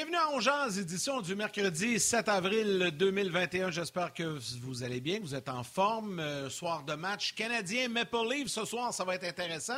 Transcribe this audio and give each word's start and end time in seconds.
Bienvenue 0.00 0.16
à 0.16 0.30
Ongeance, 0.30 0.78
édition 0.78 1.20
du 1.20 1.36
mercredi 1.36 2.00
7 2.00 2.26
avril 2.30 2.90
2021. 2.96 3.70
J'espère 3.70 4.14
que 4.14 4.38
vous 4.62 4.82
allez 4.82 4.98
bien, 4.98 5.18
que 5.18 5.24
vous 5.24 5.34
êtes 5.34 5.50
en 5.50 5.62
forme. 5.62 6.20
Euh, 6.20 6.48
soir 6.48 6.84
de 6.84 6.94
match 6.94 7.34
canadien 7.34 7.90
Maple 7.90 8.16
Leaf 8.30 8.48
ce 8.48 8.64
soir, 8.64 8.94
ça 8.94 9.04
va 9.04 9.16
être 9.16 9.24
intéressant. 9.24 9.76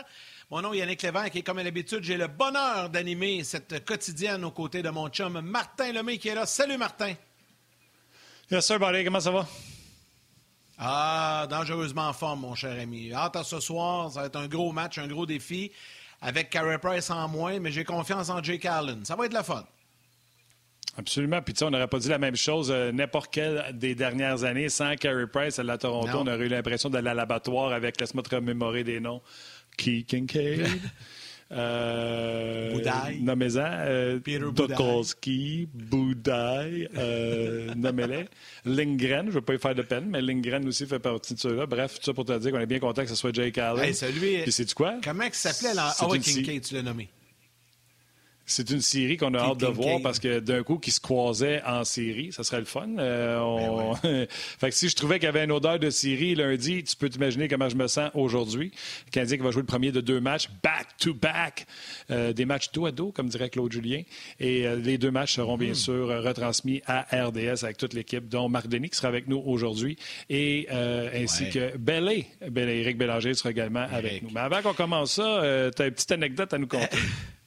Mon 0.48 0.62
nom 0.62 0.72
est 0.74 0.78
Yannick 0.78 1.02
Lévesque 1.02 1.34
et 1.34 1.42
comme 1.42 1.58
à 1.58 1.64
l'habitude, 1.64 2.04
j'ai 2.04 2.16
le 2.16 2.28
bonheur 2.28 2.88
d'animer 2.88 3.42
cette 3.42 3.84
quotidienne 3.84 4.44
aux 4.44 4.52
côtés 4.52 4.80
de 4.80 4.90
mon 4.90 5.08
chum 5.08 5.40
Martin 5.40 5.90
Lemay 5.90 6.18
qui 6.18 6.28
est 6.28 6.36
là. 6.36 6.46
Salut 6.46 6.78
Martin. 6.78 7.14
Yes 8.48 8.64
sir, 8.64 8.78
buddy. 8.78 9.02
Comment 9.02 9.18
ça 9.18 9.32
va? 9.32 9.44
Ah, 10.78 11.48
dangereusement 11.50 12.06
en 12.06 12.12
forme, 12.12 12.42
mon 12.42 12.54
cher 12.54 12.80
ami. 12.80 13.12
Hâte 13.12 13.34
à 13.34 13.42
ce 13.42 13.58
soir, 13.58 14.12
ça 14.12 14.20
va 14.20 14.26
être 14.26 14.36
un 14.36 14.46
gros 14.46 14.70
match, 14.70 14.98
un 14.98 15.08
gros 15.08 15.26
défi 15.26 15.72
avec 16.20 16.48
Carey 16.48 16.78
Price 16.78 17.10
en 17.10 17.26
moins, 17.26 17.58
mais 17.58 17.72
j'ai 17.72 17.82
confiance 17.82 18.28
en 18.28 18.40
Jake 18.40 18.66
Allen. 18.66 19.04
Ça 19.04 19.16
va 19.16 19.26
être 19.26 19.32
la 19.32 19.42
fun. 19.42 19.66
Absolument. 20.96 21.40
Puis, 21.40 21.54
tu 21.54 21.60
sais, 21.60 21.64
on 21.64 21.70
n'aurait 21.70 21.88
pas 21.88 21.98
dit 21.98 22.08
la 22.08 22.18
même 22.18 22.36
chose 22.36 22.70
euh, 22.70 22.92
n'importe 22.92 23.32
quelle 23.32 23.64
des 23.72 23.94
dernières 23.94 24.44
années. 24.44 24.68
Sans 24.68 24.94
Carey 24.96 25.26
Price 25.26 25.58
à 25.58 25.62
la 25.62 25.78
Toronto, 25.78 26.10
on 26.14 26.26
aurait 26.26 26.46
eu 26.46 26.48
l'impression 26.48 26.90
d'aller 26.90 27.08
à 27.08 27.14
l'abattoir 27.14 27.72
avec, 27.72 28.00
laisse-moi 28.00 28.22
te 28.22 28.34
remémorer 28.34 28.84
des 28.84 29.00
noms, 29.00 29.22
Key 29.76 30.02
Kincaid. 30.02 30.66
Euh, 31.54 32.72
Boudaille. 32.72 33.20
Nommez-en. 33.20 33.60
Euh, 33.62 34.18
Boudaille. 34.20 35.68
Boudaille. 35.74 36.88
Euh, 36.96 37.74
Nommez-les. 37.76 38.24
Lindgren, 38.64 39.24
je 39.24 39.26
ne 39.26 39.30
veux 39.32 39.40
pas 39.42 39.54
y 39.54 39.58
faire 39.58 39.74
de 39.74 39.82
peine, 39.82 40.06
mais 40.08 40.22
Lindgren 40.22 40.66
aussi 40.66 40.86
fait 40.86 40.98
partie 40.98 41.34
de 41.34 41.38
ceux-là. 41.38 41.66
Bref, 41.66 41.98
tout 41.98 42.04
ça 42.04 42.14
pour 42.14 42.24
te 42.24 42.38
dire 42.38 42.52
qu'on 42.52 42.60
est 42.60 42.66
bien 42.66 42.78
content 42.78 43.02
que 43.02 43.08
ce 43.08 43.16
soit 43.16 43.34
Jake 43.34 43.58
Allen. 43.58 43.84
Hey, 43.84 43.94
celui... 43.94 44.38
Puis 44.42 44.52
c'est 44.52 44.72
quoi? 44.72 44.94
Comment 45.04 45.24
il 45.24 45.34
s'appelait? 45.34 45.78
Ah 45.78 46.08
ouais, 46.08 46.18
Kincaid, 46.18 46.62
tu 46.62 46.74
l'as 46.74 46.82
nommé? 46.82 47.10
C'est 48.44 48.70
une 48.70 48.80
série 48.80 49.16
qu'on 49.16 49.34
a 49.34 49.38
hâte 49.38 49.58
de 49.58 49.66
voir 49.66 50.00
parce 50.02 50.18
que 50.18 50.40
d'un 50.40 50.62
coup, 50.62 50.78
qui 50.78 50.90
se 50.90 51.00
croisait 51.00 51.62
en 51.64 51.84
série, 51.84 52.32
ça 52.32 52.42
serait 52.42 52.58
le 52.58 52.64
fun. 52.64 52.88
Euh, 52.98 53.92
ben 54.02 54.26
fait 54.58 54.70
que 54.70 54.74
si 54.74 54.88
je 54.88 54.96
trouvais 54.96 55.18
qu'il 55.18 55.26
y 55.26 55.28
avait 55.28 55.44
une 55.44 55.52
odeur 55.52 55.78
de 55.78 55.90
série 55.90 56.34
lundi, 56.34 56.82
tu 56.82 56.96
peux 56.96 57.08
t'imaginer 57.08 57.46
comment 57.46 57.68
je 57.68 57.76
me 57.76 57.86
sens 57.86 58.10
aujourd'hui. 58.14 58.72
Le 59.06 59.10
Canadien 59.10 59.36
qui 59.36 59.42
va 59.44 59.50
jouer 59.52 59.62
le 59.62 59.66
premier 59.66 59.92
de 59.92 60.00
deux 60.00 60.20
matchs 60.20 60.48
back-to-back, 60.62 61.66
euh, 62.10 62.32
des 62.32 62.44
matchs 62.44 62.72
dos 62.72 62.86
à 62.86 62.90
dos, 62.90 63.12
comme 63.12 63.28
dirait 63.28 63.48
Claude 63.48 63.72
Julien. 63.72 64.02
Et 64.40 64.66
euh, 64.66 64.76
les 64.76 64.98
deux 64.98 65.12
matchs 65.12 65.34
seront 65.34 65.56
bien 65.56 65.70
hmm. 65.70 65.74
sûr 65.74 66.08
retransmis 66.24 66.82
à 66.86 67.06
RDS 67.12 67.62
avec 67.64 67.76
toute 67.76 67.94
l'équipe, 67.94 68.28
dont 68.28 68.48
Marc 68.48 68.66
Denis 68.66 68.90
qui 68.90 68.96
sera 68.96 69.08
avec 69.08 69.28
nous 69.28 69.42
aujourd'hui 69.44 69.96
et 70.28 70.68
ainsi 70.70 71.48
que 71.50 71.76
Bellé, 71.76 72.26
Éric 72.40 72.98
Bélanger 72.98 73.34
sera 73.34 73.50
également 73.50 73.86
avec 73.90 74.22
nous. 74.22 74.30
Mais 74.34 74.40
avant 74.40 74.62
qu'on 74.62 74.74
commence 74.74 75.12
ça, 75.12 75.70
tu 75.74 75.82
as 75.82 75.86
une 75.86 75.92
petite 75.92 76.12
anecdote 76.12 76.52
à 76.52 76.58
nous 76.58 76.66
conter. 76.66 76.98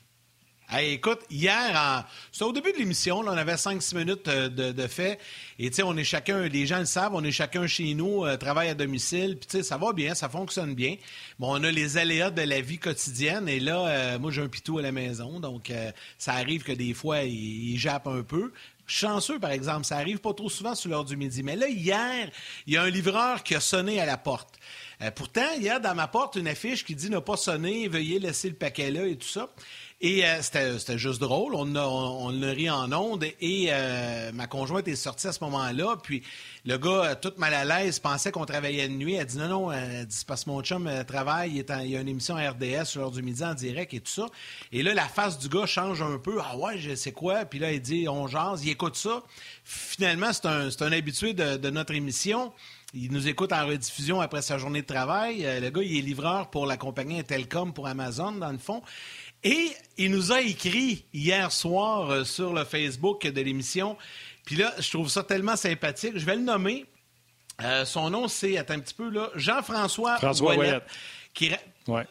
écoute, 0.82 1.20
hier, 1.30 2.06
c'était 2.32 2.46
au 2.46 2.52
début 2.52 2.72
de 2.74 2.78
l'émission, 2.78 3.20
on 3.20 3.28
avait 3.28 3.56
5-6 3.56 3.98
minutes 3.98 4.28
euh, 4.28 4.50
de, 4.50 4.88
fait. 4.88 5.20
Et 5.60 5.70
tu 5.70 5.78
sais, 5.78 5.84
on 5.84 5.96
est 5.96 6.04
chacun, 6.04 6.48
les 6.48 6.66
gens 6.66 6.80
le 6.80 6.86
savent, 6.86 7.14
on 7.14 7.24
est 7.24 7.32
chacun 7.32 7.68
chez 7.68 7.94
nous, 7.94 8.26
euh, 8.26 8.38
travaille 8.38 8.70
à 8.70 8.74
domicile. 8.74 9.38
Puis 9.38 9.48
tu 9.48 9.58
sais, 9.58 9.64
ça 9.64 9.78
va 9.78 9.94
bien, 9.94 10.16
ça 10.16 10.30
fonctionne 10.30 10.74
bien. 10.74 10.96
Bon, 11.40 11.60
on 11.60 11.64
a 11.64 11.72
les 11.72 11.98
aléas 11.98 12.32
de 12.32 12.42
la 12.42 12.62
vie 12.62 12.80
quotidienne. 12.80 13.48
Et 13.48 13.60
là, 13.60 13.88
euh, 13.88 14.20
moi, 14.20 14.32
j'ai 14.32 14.42
un 14.42 14.48
pitou 14.48 14.80
à 14.80 14.82
la 14.82 14.92
maison. 14.92 15.40
Donc, 15.40 15.72
ça 16.18 16.34
arrive 16.34 16.64
que 16.64 16.72
des 16.72 16.94
fois, 16.94 17.22
il, 17.22 17.72
il 17.74 17.78
jappe 17.78 18.08
un 18.08 18.24
peu. 18.24 18.52
Chanceux, 18.88 19.40
par 19.40 19.52
exemple, 19.52 19.86
ça 19.86 19.98
arrive 19.98 20.20
pas 20.20 20.34
trop 20.34 20.50
souvent 20.50 20.76
sur 20.76 20.90
l'heure 20.90 21.06
du 21.06 21.18
midi. 21.18 21.42
Mais 21.42 21.56
là, 21.56 21.68
hier, 21.68 22.30
il 22.68 22.74
y 22.74 22.78
a 22.78 22.84
un 22.84 22.90
livreur 22.90 23.44
qui 23.44 23.56
a 23.56 23.60
sonné 23.60 24.00
à 24.00 24.06
la 24.06 24.18
porte. 24.18 24.60
Pourtant, 25.16 25.46
il 25.58 25.64
y 25.64 25.70
a 25.70 25.80
dans 25.80 25.96
ma 25.96 26.08
porte 26.08 26.36
une 26.36 26.48
affiche 26.48 26.86
qui 26.86 26.96
dit 26.96 27.10
ne 27.10 27.20
pas 27.20 27.38
sonner, 27.38 27.88
veuillez 27.88 28.20
laisser 28.20 28.50
le 28.50 28.56
paquet 28.56 28.92
là 28.92 29.06
et 29.06 29.16
tout 29.16 29.28
ça. 29.28 29.50
Et 30.02 30.26
euh, 30.26 30.42
c'était 30.42 30.98
juste 30.98 31.22
drôle. 31.22 31.56
On, 31.56 31.74
a, 31.76 31.82
on, 31.82 32.28
rit 32.28 32.70
en 32.70 32.92
ondes. 32.92 33.24
Et 33.40 33.68
euh, 33.70 34.32
ma 34.34 34.46
conjointe 34.46 34.88
est 34.88 34.96
sortie 34.96 35.28
à 35.28 35.32
ce 35.32 35.44
moment-là. 35.46 35.96
Puis 36.04 36.22
le 36.66 36.78
gars, 36.78 36.90
euh, 36.90 37.16
tout 37.20 37.32
mal 37.38 37.54
à 37.54 37.64
l'aise, 37.64 38.00
pensait 38.00 38.32
qu'on 38.32 38.46
travaillait 38.46 38.90
de 38.90 38.94
nuit. 38.94 39.14
Elle 39.14 39.26
dit 39.26 39.38
non, 39.38 39.48
non, 39.48 39.72
elle 39.72 40.08
parce 40.28 40.44
que 40.44 40.50
mon 40.50 40.62
chum 40.62 40.90
travaille. 41.08 41.64
Il, 41.66 41.90
y 41.90 41.96
a 41.96 42.02
une 42.02 42.10
émission 42.10 42.36
RDS 42.36 42.98
l'heure 42.98 43.12
du 43.12 43.24
midi 43.24 43.44
en 43.44 43.54
direct 43.54 43.94
et 43.94 44.02
tout 44.02 44.12
ça. 44.12 44.28
Et 44.74 44.84
là, 44.84 44.94
la 44.94 45.08
face 45.08 45.40
du 45.40 45.48
gars 45.48 45.66
change 45.66 46.02
un 46.02 46.18
peu. 46.18 46.40
Ah 46.44 46.58
ouais, 46.58 46.78
je 46.78 46.94
sais 46.94 47.14
quoi. 47.14 47.46
Puis 47.46 47.60
là, 47.60 47.72
il 47.72 47.82
dit 47.82 48.08
on 48.10 48.28
jase. 48.28 48.66
Il 48.66 48.70
écoute 48.70 48.98
ça. 48.98 49.24
Finalement, 49.64 50.32
c'est 50.34 50.82
un, 50.82 50.92
habitué 50.92 51.34
de 51.34 51.70
notre 51.70 51.94
émission. 51.94 52.52
Il 52.98 53.12
nous 53.12 53.28
écoute 53.28 53.52
en 53.52 53.68
rediffusion 53.68 54.22
après 54.22 54.42
sa 54.42 54.58
journée 54.58 54.82
de 54.82 54.88
travail. 54.88 55.46
Le 55.62 55.70
gars, 55.70 55.82
il 55.84 55.98
est 55.98 56.02
livreur 56.02 56.50
pour 56.50 56.66
la 56.66 56.78
compagnie 56.78 57.20
Intelcom 57.20 57.74
pour 57.74 57.88
Amazon, 57.88 58.32
dans 58.32 58.54
le 58.54 58.58
fond. 58.58 58.82
Et 59.44 59.72
il 59.98 60.12
nous 60.12 60.32
a 60.32 60.40
écrit 60.40 61.04
hier 61.14 61.52
soir 61.52 62.10
euh, 62.10 62.24
sur 62.24 62.54
le 62.54 62.64
Facebook 62.64 63.28
de 63.28 63.42
l'émission. 63.42 63.98
Puis 64.46 64.56
là, 64.56 64.74
je 64.80 64.90
trouve 64.90 65.10
ça 65.10 65.24
tellement 65.24 65.58
sympathique. 65.58 66.14
Je 66.16 66.26
vais 66.26 66.36
le 66.36 66.42
nommer. 66.42 66.86
Euh, 67.62 67.84
son 67.84 68.10
nom, 68.10 68.30
c'est, 68.30 68.58
attends 68.58 68.76
un 68.76 68.80
petit 68.80 68.94
peu, 68.94 69.10
là, 69.10 69.30
Jean-François 69.36 70.18
Ouellet, 70.42 70.80
qui, 71.34 71.52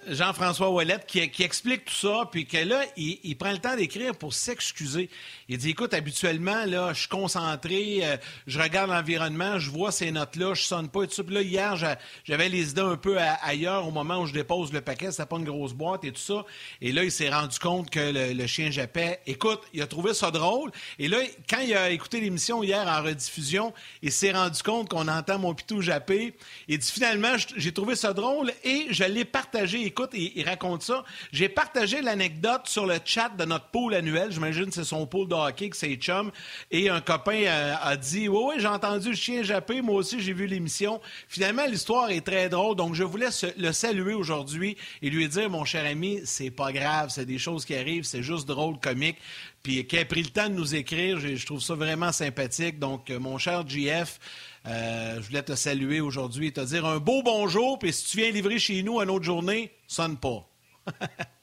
Jean-François 0.06 0.70
Ouellet 0.70 1.00
qui, 1.04 1.42
explique 1.42 1.86
tout 1.86 1.94
ça, 1.94 2.28
puis 2.30 2.46
que 2.46 2.58
là, 2.58 2.84
il, 2.96 3.36
prend 3.36 3.50
le 3.50 3.58
temps 3.58 3.74
d'écrire 3.74 4.14
pour 4.14 4.32
s'excuser. 4.32 5.10
Il 5.48 5.58
dit, 5.58 5.70
écoute, 5.70 5.94
habituellement, 5.94 6.64
là, 6.64 6.92
je 6.92 7.00
suis 7.00 7.08
concentré, 7.08 8.00
euh, 8.02 8.16
je 8.46 8.60
regarde 8.60 8.90
l'environnement, 8.90 9.58
je 9.58 9.70
vois 9.70 9.90
ces 9.90 10.12
notes-là, 10.12 10.54
je 10.54 10.62
sonne 10.62 10.88
pas 10.88 11.02
et 11.02 11.08
tout 11.08 11.14
ça. 11.14 11.24
Puis 11.24 11.34
là, 11.34 11.42
hier, 11.42 11.98
j'avais 12.24 12.48
les 12.48 12.70
idées 12.70 12.82
un 12.82 12.96
peu 12.96 13.18
ailleurs 13.42 13.86
au 13.88 13.90
moment 13.90 14.20
où 14.20 14.26
je 14.26 14.32
dépose 14.32 14.72
le 14.72 14.80
paquet, 14.80 15.10
c'était 15.10 15.26
pas 15.26 15.38
une 15.38 15.44
grosse 15.44 15.72
boîte 15.72 16.04
et 16.04 16.12
tout 16.12 16.20
ça. 16.20 16.44
Et 16.80 16.92
là, 16.92 17.02
il 17.02 17.10
s'est 17.10 17.30
rendu 17.30 17.58
compte 17.58 17.90
que 17.90 18.32
le, 18.32 18.46
chien 18.46 18.70
jappait. 18.70 19.20
Écoute, 19.26 19.60
il 19.72 19.82
a 19.82 19.88
trouvé 19.88 20.14
ça 20.14 20.30
drôle. 20.30 20.70
Et 21.00 21.08
là, 21.08 21.18
quand 21.50 21.60
il 21.60 21.74
a 21.74 21.90
écouté 21.90 22.20
l'émission 22.20 22.62
hier 22.62 22.86
en 22.86 23.02
rediffusion, 23.02 23.74
il 24.02 24.12
s'est 24.12 24.32
rendu 24.32 24.62
compte 24.62 24.88
qu'on 24.88 25.08
entend 25.08 25.40
mon 25.40 25.52
pitou 25.52 25.82
japper. 25.82 26.34
Il 26.68 26.78
dit, 26.78 26.92
finalement, 26.92 27.34
j'ai 27.56 27.72
trouvé 27.72 27.96
ça 27.96 28.12
drôle 28.12 28.52
et 28.62 28.86
je 28.90 29.02
l'ai 29.02 29.24
partagé 29.24 29.63
écoute, 29.72 30.10
il, 30.14 30.44
raconte 30.44 30.82
ça. 30.82 31.04
J'ai 31.32 31.48
partagé 31.48 32.02
l'anecdote 32.02 32.62
sur 32.66 32.86
le 32.86 32.98
chat 33.04 33.30
de 33.30 33.44
notre 33.44 33.66
pool 33.66 33.94
annuel. 33.94 34.30
J'imagine 34.30 34.66
que 34.66 34.74
c'est 34.74 34.84
son 34.84 35.06
pool 35.06 35.28
de 35.28 35.34
hockey, 35.34 35.70
que 35.70 35.76
c'est 35.76 35.94
chum. 35.96 36.30
Et 36.70 36.88
un 36.88 37.00
copain 37.00 37.42
euh, 37.44 37.74
a 37.80 37.96
dit 37.96 38.28
Oui, 38.28 38.38
oui, 38.48 38.54
j'ai 38.58 38.68
entendu 38.68 39.10
le 39.10 39.16
chien 39.16 39.42
japper. 39.42 39.82
Moi 39.82 39.96
aussi, 39.96 40.20
j'ai 40.20 40.32
vu 40.32 40.46
l'émission. 40.46 41.00
Finalement, 41.28 41.66
l'histoire 41.66 42.10
est 42.10 42.24
très 42.24 42.48
drôle. 42.48 42.76
Donc, 42.76 42.94
je 42.94 43.04
voulais 43.04 43.28
le 43.56 43.72
saluer 43.72 44.14
aujourd'hui 44.14 44.76
et 45.02 45.10
lui 45.10 45.28
dire 45.28 45.50
Mon 45.50 45.64
cher 45.64 45.84
ami, 45.86 46.20
c'est 46.24 46.50
pas 46.50 46.72
grave. 46.72 47.10
C'est 47.10 47.26
des 47.26 47.38
choses 47.38 47.64
qui 47.64 47.74
arrivent. 47.74 48.04
C'est 48.04 48.22
juste 48.22 48.46
drôle, 48.46 48.78
comique 48.78 49.16
puis 49.64 49.86
qui 49.86 49.98
a 49.98 50.04
pris 50.04 50.22
le 50.22 50.28
temps 50.28 50.48
de 50.48 50.54
nous 50.54 50.74
écrire. 50.74 51.18
Je, 51.18 51.44
trouve 51.44 51.60
ça 51.60 51.74
vraiment 51.74 52.12
sympathique. 52.12 52.78
Donc, 52.78 53.10
euh, 53.10 53.18
mon 53.18 53.38
cher 53.38 53.66
GF, 53.66 54.20
euh, 54.66 55.20
je 55.20 55.26
voulais 55.26 55.42
te 55.42 55.54
saluer 55.54 56.00
aujourd'hui 56.00 56.48
et 56.48 56.52
te 56.52 56.60
dire 56.60 56.86
un 56.86 56.98
beau 56.98 57.22
bonjour. 57.22 57.78
Puis 57.78 57.92
si 57.92 58.06
tu 58.06 58.16
viens 58.18 58.30
livrer 58.30 58.58
chez 58.58 58.82
nous 58.82 59.00
une 59.00 59.10
autre 59.10 59.24
journée, 59.24 59.72
sonne 59.86 60.16
pas. 60.16 60.48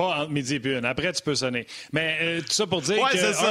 Pas 0.00 0.22
entre 0.22 0.30
midi 0.30 0.54
et 0.54 0.66
une. 0.66 0.86
Après, 0.86 1.12
tu 1.12 1.20
peux 1.20 1.34
sonner. 1.34 1.66
Mais 1.92 2.16
euh, 2.22 2.40
tout 2.40 2.52
ça 2.52 2.66
pour 2.66 2.80
dire 2.80 2.96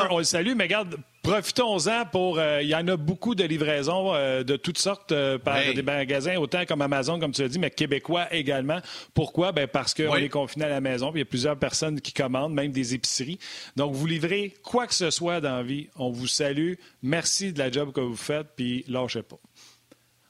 qu'on 0.10 0.18
le 0.18 0.24
salue, 0.24 0.54
mais 0.56 0.64
regarde, 0.64 0.98
profitons-en 1.22 2.06
pour. 2.08 2.40
Euh, 2.40 2.64
il 2.64 2.70
y 2.70 2.74
en 2.74 2.88
a 2.88 2.98
beaucoup 2.98 3.36
de 3.36 3.44
livraisons 3.44 4.16
euh, 4.16 4.44
de 4.44 4.56
toutes 4.56 4.80
sortes 4.80 5.14
par 5.44 5.60
des 5.76 5.84
magasins, 5.84 6.38
autant 6.38 6.66
comme 6.66 6.82
Amazon, 6.82 7.20
comme 7.20 7.34
tu 7.34 7.44
l'as 7.44 7.50
dit, 7.50 7.60
mais 7.60 7.70
québécois 7.70 8.34
également. 8.34 8.80
Pourquoi? 9.14 9.52
Ben 9.52 9.68
parce 9.68 9.94
qu'on 9.94 10.16
est 10.16 10.30
confiné 10.30 10.66
à 10.66 10.70
la 10.70 10.82
maison, 10.82 11.12
il 11.14 11.20
y 11.20 11.22
a 11.22 11.26
plusieurs 11.26 11.56
personnes 11.56 12.02
qui 12.02 12.14
commandent, 12.14 12.56
même 12.56 12.72
des 12.72 12.96
épiceries. 12.96 13.38
Donc, 13.76 13.94
vous 13.94 14.08
livrez 14.08 14.56
quoi 14.64 14.88
que 14.88 14.96
ce 14.96 15.12
soit 15.12 15.42
dans 15.42 15.58
la 15.58 15.64
vie. 15.64 15.90
On 15.98 16.10
vous 16.10 16.26
salue. 16.26 16.74
Merci 17.04 17.54
de 17.54 17.60
la 17.60 17.70
job 17.70 17.92
que 17.92 18.02
vous 18.02 18.18
faites, 18.18 18.48
puis 18.56 18.86
lâchez 18.88 19.22
pas. 19.22 19.38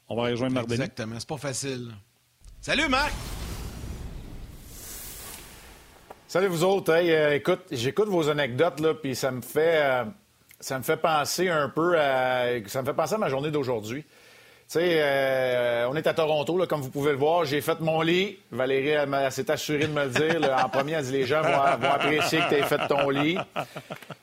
On 0.10 0.18
va 0.18 0.24
rejoindre 0.24 0.56
Marc 0.56 0.70
Exactement. 0.70 1.16
C'est 1.18 1.30
pas 1.30 1.38
facile. 1.38 1.94
Salut, 2.60 2.90
Marc! 2.90 3.14
Salut 6.30 6.46
vous 6.46 6.64
autres. 6.64 6.94
Euh, 6.94 7.34
écoute, 7.34 7.62
j'écoute 7.72 8.08
vos 8.08 8.30
anecdotes 8.30 8.80
là, 8.82 8.94
puis 8.94 9.16
ça 9.16 9.32
me 9.32 9.42
fait 9.42 9.82
euh, 9.82 10.04
ça 10.60 10.78
me 10.78 10.84
fait 10.84 10.98
penser 10.98 11.50
un 11.50 11.70
peu 11.70 12.00
à 12.00 12.44
ça 12.68 12.84
me 12.84 12.86
fait 12.86 12.94
penser 12.94 13.16
à 13.16 13.18
ma 13.18 13.30
journée 13.30 13.50
d'aujourd'hui. 13.50 14.04
Tu 14.04 14.08
sais, 14.68 15.00
euh, 15.02 15.88
on 15.90 15.96
est 15.96 16.06
à 16.06 16.14
Toronto, 16.14 16.56
là, 16.56 16.68
comme 16.68 16.82
vous 16.82 16.92
pouvez 16.92 17.14
le 17.14 17.18
voir. 17.18 17.46
J'ai 17.46 17.62
fait 17.62 17.80
mon 17.80 18.02
lit. 18.02 18.38
Valérie, 18.52 18.90
elle, 18.90 19.32
s'est 19.32 19.50
assurée 19.50 19.88
de 19.88 19.92
me 19.92 20.04
le 20.04 20.12
dire. 20.12 20.56
en 20.64 20.70
premier, 20.70 20.92
elle 20.92 21.06
dit 21.06 21.14
les 21.14 21.26
gens 21.26 21.42
vont, 21.42 21.88
apprécier 21.90 22.42
que 22.42 22.50
tu 22.50 22.56
aies 22.58 22.62
fait 22.62 22.88
ton 22.88 23.10
lit. 23.10 23.40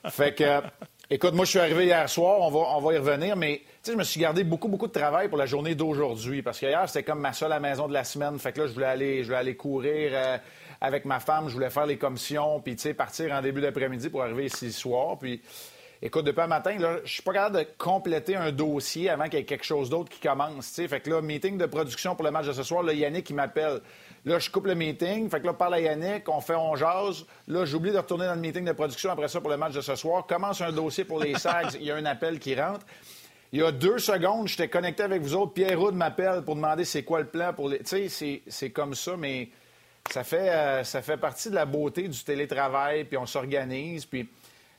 Fait 0.07 0.33
que, 0.33 0.61
écoute, 1.09 1.33
moi, 1.33 1.43
je 1.43 1.49
suis 1.49 1.59
arrivé 1.59 1.87
hier 1.87 2.07
soir. 2.07 2.39
On 2.39 2.49
va, 2.49 2.59
on 2.77 2.79
va 2.79 2.93
y 2.93 2.97
revenir. 2.97 3.35
Mais, 3.35 3.63
je 3.85 3.91
me 3.91 4.05
suis 4.05 4.21
gardé 4.21 4.45
beaucoup, 4.45 4.69
beaucoup 4.69 4.87
de 4.87 4.93
travail 4.93 5.27
pour 5.27 5.37
la 5.37 5.45
journée 5.45 5.75
d'aujourd'hui. 5.75 6.41
Parce 6.41 6.59
qu'hier, 6.59 6.87
c'était 6.87 7.03
comme 7.03 7.19
ma 7.19 7.33
seule 7.33 7.51
à 7.51 7.59
maison 7.59 7.89
de 7.89 7.93
la 7.93 8.05
semaine. 8.05 8.39
Fait 8.39 8.53
que 8.53 8.61
là, 8.61 8.67
je 8.67 8.71
voulais 8.71 8.85
aller, 8.85 9.23
je 9.23 9.25
voulais 9.25 9.39
aller 9.39 9.57
courir 9.57 10.13
avec 10.81 11.05
ma 11.05 11.19
femme, 11.19 11.49
je 11.49 11.53
voulais 11.53 11.69
faire 11.69 11.85
les 11.85 11.97
commissions, 11.97 12.59
puis 12.59 12.75
partir 12.93 13.31
en 13.33 13.41
début 13.41 13.61
d'après-midi 13.61 14.09
pour 14.09 14.23
arriver 14.23 14.45
ici 14.45 14.71
soir. 14.71 15.17
Puis 15.17 15.41
Écoute, 15.99 16.25
depuis 16.25 16.41
un 16.41 16.47
matin, 16.47 16.75
je 16.79 16.85
je 17.05 17.11
suis 17.11 17.23
pas 17.23 17.33
capable 17.33 17.57
de 17.57 17.67
compléter 17.79 18.35
un 18.35 18.51
dossier 18.51 19.09
avant 19.09 19.23
qu'il 19.25 19.39
y 19.39 19.41
ait 19.41 19.45
quelque 19.45 19.65
chose 19.65 19.89
d'autre 19.89 20.09
qui 20.09 20.19
commence. 20.19 20.67
sais. 20.67 20.87
Fait 20.87 20.99
que 20.99 21.09
là, 21.09 21.21
meeting 21.21 21.57
de 21.57 21.65
production 21.65 22.15
pour 22.15 22.23
le 22.23 22.29
match 22.29 22.45
de 22.45 22.53
ce 22.53 22.61
soir, 22.61 22.83
là, 22.83 22.93
Yannick, 22.93 23.27
il 23.31 23.35
m'appelle. 23.35 23.81
Là, 24.23 24.37
je 24.37 24.51
coupe 24.51 24.67
le 24.67 24.75
meeting. 24.75 25.27
Fait 25.27 25.39
que 25.39 25.47
là, 25.47 25.53
parle 25.53 25.73
à 25.73 25.79
Yannick, 25.79 26.29
on 26.29 26.39
fait 26.39 26.53
on 26.53 26.75
jase. 26.75 27.25
Là, 27.47 27.65
j'oublie 27.65 27.91
de 27.91 27.97
retourner 27.97 28.27
dans 28.27 28.35
le 28.35 28.41
meeting 28.41 28.63
de 28.63 28.73
production 28.73 29.09
après 29.09 29.27
ça 29.27 29.41
pour 29.41 29.49
le 29.49 29.57
match 29.57 29.73
de 29.73 29.81
ce 29.81 29.95
soir. 29.95 30.27
Commence 30.27 30.61
un 30.61 30.71
dossier 30.71 31.03
pour 31.03 31.19
les 31.19 31.33
Sags. 31.33 31.73
il 31.79 31.85
y 31.87 31.91
a 31.91 31.95
un 31.95 32.05
appel 32.05 32.37
qui 32.37 32.53
rentre. 32.53 32.85
Il 33.51 33.61
y 33.61 33.63
a 33.63 33.71
deux 33.71 33.97
secondes, 33.97 34.47
j'étais 34.47 34.67
connecté 34.67 35.01
avec 35.01 35.23
vous 35.23 35.33
autres. 35.33 35.53
Pierre 35.53 35.79
Roud 35.79 35.95
m'appelle 35.95 36.43
pour 36.43 36.55
demander 36.55 36.85
c'est 36.85 37.03
quoi 37.03 37.21
le 37.21 37.27
plan 37.27 37.53
pour 37.53 37.69
les. 37.69 37.79
Tu 37.79 38.07
sais, 38.09 38.41
c'est 38.45 38.69
comme 38.69 38.93
ça, 38.93 39.17
mais 39.17 39.49
ça 40.11 40.23
fait, 40.23 40.49
euh, 40.49 40.83
ça 40.83 41.01
fait 41.01 41.17
partie 41.17 41.49
de 41.49 41.55
la 41.55 41.65
beauté 41.65 42.07
du 42.07 42.23
télétravail, 42.23 43.05
puis 43.05 43.17
on 43.17 43.25
s'organise. 43.25 44.05
Puis, 44.05 44.25
tu 44.25 44.31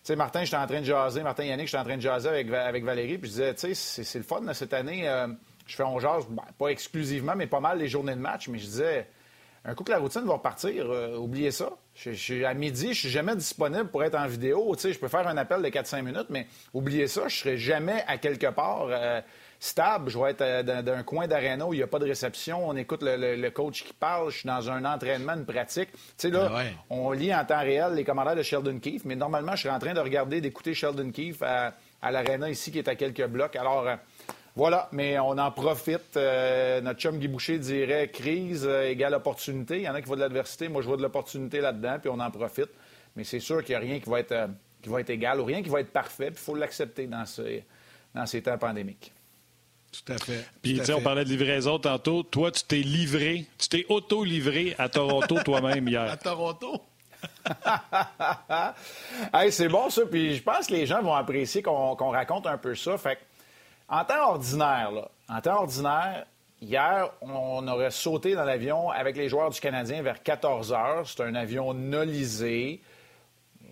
sais, 0.02 0.16
Martin, 0.16 0.44
j'étais 0.44 0.56
en 0.56 0.66
train 0.66 0.80
de 0.80 0.86
jaser. 0.86 1.22
Martin 1.22 1.44
Yannick, 1.44 1.66
j'étais 1.66 1.78
en 1.78 1.84
train 1.84 1.96
de 1.96 2.02
jaser 2.02 2.28
avec, 2.28 2.50
avec 2.50 2.84
Valérie. 2.84 3.18
Puis 3.18 3.30
je 3.30 3.34
disais, 3.34 3.54
tu 3.54 3.74
sais, 3.74 4.04
c'est 4.04 4.18
le 4.18 4.24
fun, 4.24 4.40
cette 4.54 4.72
année. 4.72 5.08
Euh, 5.08 5.28
je 5.66 5.76
fais 5.76 5.82
on 5.82 5.98
jase, 5.98 6.26
ben, 6.28 6.42
pas 6.58 6.68
exclusivement, 6.68 7.34
mais 7.36 7.46
pas 7.46 7.60
mal 7.60 7.78
les 7.78 7.88
journées 7.88 8.14
de 8.14 8.20
match. 8.20 8.48
Mais 8.48 8.58
je 8.58 8.64
disais, 8.64 9.06
un 9.64 9.74
coup 9.74 9.84
que 9.84 9.90
la 9.90 9.98
routine 9.98 10.22
va 10.22 10.34
repartir, 10.34 10.90
euh, 10.90 11.16
oubliez 11.16 11.50
ça. 11.50 11.70
Je, 11.94 12.44
à 12.44 12.54
midi, 12.54 12.94
je 12.94 13.00
suis 13.00 13.08
jamais 13.10 13.36
disponible 13.36 13.88
pour 13.88 14.02
être 14.04 14.14
en 14.14 14.26
vidéo. 14.26 14.74
Tu 14.76 14.82
sais, 14.82 14.92
je 14.92 14.98
peux 14.98 15.08
faire 15.08 15.26
un 15.26 15.36
appel 15.36 15.62
de 15.62 15.68
4-5 15.68 16.02
minutes, 16.02 16.28
mais 16.30 16.46
oubliez 16.72 17.06
ça, 17.06 17.28
je 17.28 17.36
serai 17.36 17.58
jamais 17.58 18.04
à 18.06 18.18
quelque 18.18 18.46
part 18.46 18.88
stable. 19.60 20.10
Je 20.10 20.18
vais 20.18 20.30
être 20.30 20.42
euh, 20.42 20.82
dans, 20.82 20.92
un 20.92 21.02
coin 21.02 21.26
d'aréna 21.26 21.66
où 21.66 21.74
il 21.74 21.78
n'y 21.78 21.82
a 21.82 21.86
pas 21.86 21.98
de 21.98 22.04
réception. 22.04 22.68
On 22.68 22.76
écoute 22.76 23.00
le, 23.02 23.48
coach 23.50 23.84
qui 23.84 23.92
parle. 23.92 24.30
Je 24.30 24.38
suis 24.38 24.46
dans 24.46 24.70
un 24.70 24.84
entraînement, 24.84 25.34
une 25.34 25.46
pratique. 25.46 25.90
Tu 25.92 25.98
sais, 26.16 26.30
là, 26.30 26.48
ben 26.48 26.70
on 26.90 27.10
lit 27.12 27.34
en 27.34 27.44
temps 27.44 27.60
réel 27.60 27.94
les 27.94 28.04
commentaires 28.04 28.36
de 28.36 28.42
Sheldon 28.42 28.78
Keefe, 28.78 29.04
mais 29.04 29.16
normalement, 29.16 29.56
je 29.56 29.62
serais 29.62 29.74
en 29.74 29.78
train 29.78 29.94
de 29.94 30.00
regarder, 30.00 30.40
d'écouter 30.40 30.74
Sheldon 30.74 31.10
Keefe 31.10 31.42
à, 31.42 31.74
à 32.02 32.10
l'aréna 32.10 32.50
ici 32.50 32.70
qui 32.70 32.78
est 32.78 32.88
à 32.88 32.94
quelques 32.94 33.26
blocs. 33.26 33.56
Alors, 33.56 33.86
voilà, 34.58 34.88
mais 34.90 35.16
on 35.20 35.38
en 35.38 35.52
profite. 35.52 36.16
Euh, 36.16 36.80
notre 36.80 36.98
chum 36.98 37.16
Guy 37.20 37.28
Boucher 37.28 37.60
dirait 37.60 38.08
crise 38.08 38.66
euh, 38.66 38.90
égale 38.90 39.14
opportunité. 39.14 39.76
Il 39.76 39.82
y 39.82 39.88
en 39.88 39.94
a 39.94 40.00
qui 40.00 40.08
voient 40.08 40.16
de 40.16 40.22
l'adversité. 40.22 40.68
Moi, 40.68 40.82
je 40.82 40.88
vois 40.88 40.96
de 40.96 41.02
l'opportunité 41.02 41.60
là-dedans, 41.60 41.98
puis 42.00 42.10
on 42.10 42.18
en 42.18 42.28
profite. 42.32 42.70
Mais 43.14 43.22
c'est 43.22 43.38
sûr 43.38 43.62
qu'il 43.62 43.74
n'y 43.74 43.76
a 43.76 43.88
rien 43.88 44.00
qui 44.00 44.10
va, 44.10 44.18
être, 44.18 44.32
euh, 44.32 44.48
qui 44.82 44.88
va 44.88 45.00
être 45.00 45.10
égal 45.10 45.38
ou 45.38 45.44
rien 45.44 45.62
qui 45.62 45.68
va 45.68 45.78
être 45.78 45.92
parfait. 45.92 46.32
Puis 46.32 46.40
il 46.42 46.44
faut 46.44 46.56
l'accepter 46.56 47.06
dans, 47.06 47.22
dans 48.16 48.26
ces 48.26 48.42
temps 48.42 48.58
pandémiques. 48.58 49.12
Tout 49.92 50.12
à 50.12 50.18
fait. 50.18 50.46
Puis, 50.62 50.78
tu 50.78 50.84
sais, 50.84 50.92
on 50.92 51.00
parlait 51.00 51.24
de 51.24 51.30
livraison 51.30 51.78
tantôt. 51.78 52.22
Toi, 52.22 52.50
tu 52.50 52.62
t'es 52.64 52.80
livré, 52.80 53.46
tu 53.58 53.68
t'es 53.68 53.86
auto-livré 53.88 54.74
à 54.78 54.88
Toronto 54.88 55.38
toi-même 55.44 55.88
hier. 55.88 56.10
À 56.10 56.16
Toronto? 56.16 56.82
hey, 59.34 59.50
c'est 59.50 59.68
bon, 59.68 59.90
ça. 59.90 60.02
Puis 60.06 60.36
je 60.36 60.42
pense 60.42 60.66
que 60.66 60.72
les 60.72 60.86
gens 60.86 61.02
vont 61.02 61.14
apprécier 61.14 61.62
qu'on 61.62 61.94
raconte 62.10 62.46
un 62.46 62.58
peu 62.58 62.74
ça. 62.74 62.96
Fait 62.98 63.18
en 63.88 64.04
temps 64.04 64.30
ordinaire, 64.30 64.90
là, 64.92 65.10
en 65.28 65.40
temps 65.40 65.60
ordinaire, 65.60 66.26
hier, 66.60 67.10
on 67.22 67.66
aurait 67.66 67.90
sauté 67.90 68.34
dans 68.34 68.44
l'avion 68.44 68.90
avec 68.90 69.16
les 69.16 69.28
joueurs 69.28 69.50
du 69.50 69.60
Canadien 69.60 70.02
vers 70.02 70.22
14 70.22 70.72
heures. 70.72 71.08
C'est 71.08 71.22
un 71.22 71.34
avion 71.34 71.74
nolisé. 71.74 72.80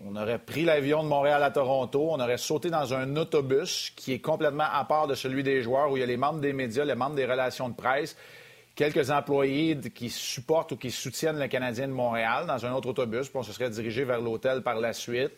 On 0.09 0.15
aurait 0.15 0.39
pris 0.39 0.63
l'avion 0.63 1.03
de 1.03 1.09
Montréal 1.09 1.43
à 1.43 1.51
Toronto. 1.51 2.07
On 2.11 2.19
aurait 2.21 2.37
sauté 2.37 2.69
dans 2.69 2.93
un 2.93 3.17
autobus 3.17 3.91
qui 3.93 4.13
est 4.13 4.19
complètement 4.19 4.67
à 4.71 4.85
part 4.85 5.05
de 5.05 5.15
celui 5.15 5.43
des 5.43 5.61
joueurs, 5.61 5.91
où 5.91 5.97
il 5.97 5.99
y 5.99 6.03
a 6.03 6.05
les 6.05 6.15
membres 6.15 6.39
des 6.39 6.53
médias, 6.53 6.85
les 6.85 6.95
membres 6.95 7.15
des 7.15 7.25
relations 7.25 7.67
de 7.67 7.73
presse, 7.73 8.15
quelques 8.73 9.11
employés 9.11 9.77
qui 9.93 10.09
supportent 10.09 10.71
ou 10.71 10.77
qui 10.77 10.91
soutiennent 10.91 11.39
le 11.39 11.47
Canadien 11.49 11.89
de 11.89 11.93
Montréal 11.93 12.45
dans 12.47 12.65
un 12.65 12.71
autre 12.71 12.87
autobus. 12.87 13.27
Puis 13.27 13.37
on 13.37 13.43
se 13.43 13.51
serait 13.51 13.69
dirigé 13.69 14.05
vers 14.05 14.21
l'hôtel 14.21 14.61
par 14.61 14.79
la 14.79 14.93
suite. 14.93 15.33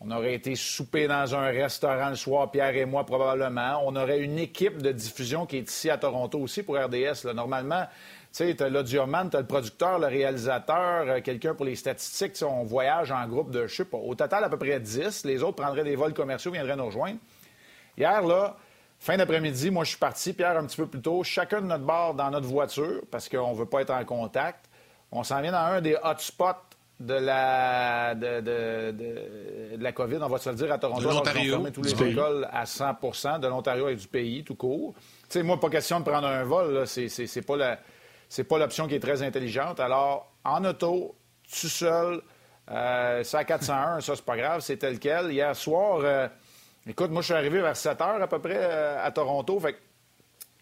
On 0.00 0.10
aurait 0.12 0.32
été 0.32 0.54
souper 0.54 1.06
dans 1.06 1.34
un 1.34 1.48
restaurant 1.50 2.08
le 2.08 2.16
soir, 2.16 2.50
Pierre 2.50 2.74
et 2.74 2.86
moi, 2.86 3.04
probablement. 3.04 3.82
On 3.84 3.94
aurait 3.96 4.20
une 4.20 4.38
équipe 4.38 4.80
de 4.80 4.92
diffusion 4.92 5.44
qui 5.44 5.58
est 5.58 5.68
ici 5.68 5.90
à 5.90 5.98
Toronto 5.98 6.38
aussi 6.38 6.62
pour 6.62 6.78
RDS. 6.78 7.26
Normalement, 7.34 7.84
sais, 8.32 8.54
tu 8.54 8.62
as 8.62 8.68
l'audioman, 8.68 9.28
tu 9.28 9.36
as 9.36 9.40
le 9.40 9.46
producteur, 9.46 9.98
le 9.98 10.06
réalisateur, 10.06 11.08
euh, 11.08 11.20
quelqu'un 11.20 11.54
pour 11.54 11.66
les 11.66 11.76
statistiques. 11.76 12.34
On 12.42 12.64
voyage 12.64 13.10
en 13.10 13.26
groupe 13.26 13.50
de, 13.50 13.66
je 13.66 13.74
sais 13.74 13.84
pas, 13.84 13.98
au 13.98 14.14
total 14.14 14.44
à 14.44 14.48
peu 14.48 14.56
près 14.56 14.78
10. 14.78 15.24
Les 15.24 15.42
autres 15.42 15.62
prendraient 15.62 15.84
des 15.84 15.96
vols 15.96 16.14
commerciaux, 16.14 16.50
viendraient 16.50 16.76
nous 16.76 16.86
rejoindre. 16.86 17.18
Hier, 17.98 18.22
là, 18.22 18.56
fin 18.98 19.16
d'après-midi, 19.16 19.70
moi, 19.70 19.84
je 19.84 19.90
suis 19.90 19.98
parti, 19.98 20.32
Pierre, 20.32 20.56
un 20.56 20.66
petit 20.66 20.76
peu 20.76 20.86
plus 20.86 21.00
tôt, 21.00 21.22
chacun 21.24 21.60
de 21.60 21.66
notre 21.66 21.84
bord 21.84 22.14
dans 22.14 22.30
notre 22.30 22.46
voiture, 22.46 23.02
parce 23.10 23.28
qu'on 23.28 23.52
ne 23.52 23.58
veut 23.58 23.66
pas 23.66 23.82
être 23.82 23.92
en 23.92 24.04
contact. 24.04 24.66
On 25.12 25.24
s'en 25.24 25.40
vient 25.40 25.52
dans 25.52 25.58
un 25.58 25.80
des 25.80 25.96
hotspots 26.02 26.70
de 27.00 27.14
la, 27.14 28.14
de, 28.14 28.40
de, 28.40 28.92
de, 28.92 29.82
la 29.82 29.92
COVID, 29.92 30.18
on 30.20 30.28
va 30.28 30.38
se 30.38 30.50
le 30.50 30.54
dire, 30.54 30.70
à 30.70 30.78
Toronto. 30.78 31.00
De 31.00 31.08
l'Ontario. 31.08 31.66
tous 31.72 31.82
les 31.82 32.10
écoles 32.10 32.46
à 32.52 32.66
100 32.66 33.38
de 33.38 33.48
l'Ontario 33.48 33.88
et 33.88 33.96
du 33.96 34.06
pays, 34.06 34.44
tout 34.44 34.54
court. 34.54 34.94
Tu 35.22 35.30
sais, 35.30 35.42
moi, 35.42 35.58
pas 35.58 35.70
question 35.70 35.98
de 36.00 36.04
prendre 36.04 36.26
un 36.26 36.44
vol, 36.44 36.86
c'est, 36.86 37.08
c'est, 37.08 37.42
pas 37.42 37.56
la, 37.56 37.78
c'est 38.30 38.44
pas 38.44 38.58
l'option 38.58 38.86
qui 38.88 38.94
est 38.94 39.00
très 39.00 39.22
intelligente. 39.22 39.78
Alors, 39.80 40.32
en 40.44 40.64
auto, 40.64 41.14
tout 41.44 41.68
seul, 41.68 42.22
euh, 42.70 43.22
c'est 43.22 43.36
à 43.36 43.44
401, 43.44 44.00
ça, 44.00 44.16
c'est 44.16 44.24
pas 44.24 44.36
grave, 44.38 44.60
c'est 44.60 44.78
tel 44.78 44.98
quel. 44.98 45.30
Hier 45.30 45.54
soir, 45.54 46.00
euh, 46.02 46.28
écoute, 46.86 47.10
moi, 47.10 47.20
je 47.20 47.26
suis 47.26 47.34
arrivé 47.34 47.60
vers 47.60 47.76
7 47.76 48.00
heures 48.00 48.22
à 48.22 48.26
peu 48.26 48.38
près 48.38 48.56
euh, 48.56 49.04
à 49.04 49.10
Toronto, 49.10 49.60
fait 49.60 49.76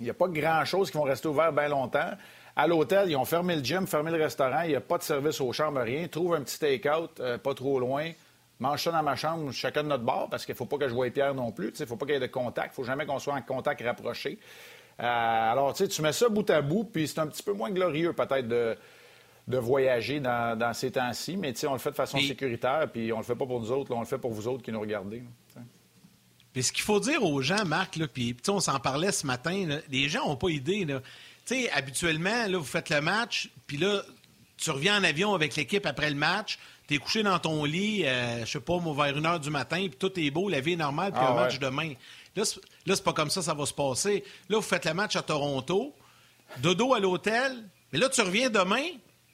il 0.00 0.04
n'y 0.04 0.10
a 0.10 0.14
pas 0.14 0.28
grand-chose 0.28 0.90
qui 0.90 0.96
vont 0.96 1.04
rester 1.04 1.28
ouverts 1.28 1.52
bien 1.52 1.68
longtemps. 1.68 2.12
À 2.54 2.66
l'hôtel, 2.66 3.10
ils 3.10 3.16
ont 3.16 3.24
fermé 3.24 3.56
le 3.56 3.64
gym, 3.64 3.86
fermé 3.86 4.10
le 4.10 4.22
restaurant. 4.22 4.62
Il 4.62 4.70
n'y 4.70 4.76
a 4.76 4.80
pas 4.80 4.98
de 4.98 5.02
service 5.02 5.40
aux 5.40 5.52
chambres, 5.52 5.80
rien. 5.80 6.06
Trouve 6.08 6.34
un 6.34 6.42
petit 6.42 6.58
take-out, 6.58 7.20
euh, 7.20 7.38
pas 7.38 7.54
trop 7.54 7.78
loin. 7.78 8.10
Mange 8.60 8.82
ça 8.82 8.90
dans 8.90 9.02
ma 9.02 9.14
chambre, 9.14 9.52
chacun 9.52 9.84
de 9.84 9.88
notre 9.88 10.02
bar, 10.02 10.28
parce 10.28 10.44
qu'il 10.44 10.52
ne 10.52 10.56
faut 10.56 10.66
pas 10.66 10.78
que 10.78 10.88
je 10.88 10.94
voie 10.94 11.08
Pierre 11.10 11.34
non 11.34 11.52
plus. 11.52 11.72
Il 11.78 11.82
ne 11.82 11.86
faut 11.86 11.96
pas 11.96 12.06
qu'il 12.06 12.14
y 12.14 12.18
ait 12.18 12.20
de 12.20 12.26
contact. 12.26 12.68
Il 12.68 12.70
ne 12.70 12.74
faut 12.74 12.84
jamais 12.84 13.06
qu'on 13.06 13.18
soit 13.18 13.34
en 13.34 13.42
contact 13.42 13.80
rapproché. 13.82 14.38
Euh, 15.00 15.52
alors, 15.52 15.74
tu 15.74 16.02
mets 16.02 16.12
ça 16.12 16.28
bout 16.28 16.48
à 16.50 16.60
bout, 16.60 16.84
puis 16.84 17.06
c'est 17.06 17.20
un 17.20 17.26
petit 17.26 17.42
peu 17.42 17.52
moins 17.52 17.70
glorieux, 17.70 18.12
peut-être, 18.12 18.48
de, 18.48 18.76
de 19.46 19.58
voyager 19.58 20.20
dans, 20.20 20.72
ces 20.74 20.90
temps-ci. 20.90 21.36
Mais 21.36 21.54
on 21.66 21.72
le 21.72 21.78
fait 21.78 21.90
de 21.90 21.96
façon 21.96 22.18
sécuritaire, 22.18 22.88
puis 22.92 23.12
on 23.12 23.18
le 23.18 23.24
fait 23.24 23.36
pas 23.36 23.46
pour 23.46 23.60
nous 23.60 23.70
autres. 23.70 23.94
on 23.94 24.00
le 24.00 24.06
fait 24.06 24.18
pour 24.18 24.32
vous 24.32 24.48
autres 24.48 24.62
qui 24.62 24.72
nous 24.72 24.80
regardez. 24.80 25.22
Puis 26.52 26.62
ce 26.62 26.72
qu'il 26.72 26.82
faut 26.82 27.00
dire 27.00 27.22
aux 27.22 27.40
gens, 27.42 27.64
Marc, 27.64 27.98
puis 28.12 28.36
on 28.48 28.60
s'en 28.60 28.80
parlait 28.80 29.12
ce 29.12 29.26
matin, 29.26 29.80
les 29.90 30.08
gens 30.08 30.26
n'ont 30.26 30.36
pas 30.36 30.48
idée. 30.48 30.84
Là. 30.84 31.00
Tu 31.46 31.54
sais, 31.54 31.70
habituellement, 31.70 32.46
là, 32.48 32.58
vous 32.58 32.64
faites 32.64 32.90
le 32.90 33.00
match, 33.00 33.50
puis 33.66 33.76
là, 33.76 34.02
tu 34.56 34.70
reviens 34.70 35.00
en 35.00 35.04
avion 35.04 35.34
avec 35.34 35.54
l'équipe 35.56 35.86
après 35.86 36.10
le 36.10 36.16
match, 36.16 36.58
tu 36.88 36.94
es 36.94 36.98
couché 36.98 37.22
dans 37.22 37.38
ton 37.38 37.64
lit, 37.64 38.04
euh, 38.04 38.44
je 38.44 38.50
sais 38.50 38.60
pas, 38.60 38.78
vers 38.78 39.16
une 39.16 39.26
heure 39.26 39.38
du 39.38 39.50
matin, 39.50 39.86
puis 39.88 39.98
tout 39.98 40.18
est 40.18 40.30
beau, 40.30 40.48
la 40.48 40.60
vie 40.60 40.72
est 40.72 40.76
normale, 40.76 41.12
puis 41.12 41.22
ah 41.24 41.34
match 41.34 41.58
demain. 41.58 41.92
Là, 42.34 42.42
c'est 42.94 43.04
pas 43.04 43.12
comme 43.12 43.30
ça 43.30 43.42
ça 43.42 43.54
va 43.54 43.66
se 43.66 43.74
passer. 43.74 44.24
Là, 44.48 44.56
vous 44.56 44.62
faites 44.62 44.84
le 44.84 44.94
match 44.94 45.16
à 45.16 45.22
Toronto, 45.22 45.94
dodo 46.58 46.94
à 46.94 47.00
l'hôtel, 47.00 47.64
mais 47.92 47.98
là, 47.98 48.08
tu 48.08 48.20
reviens 48.20 48.50
demain, 48.50 48.84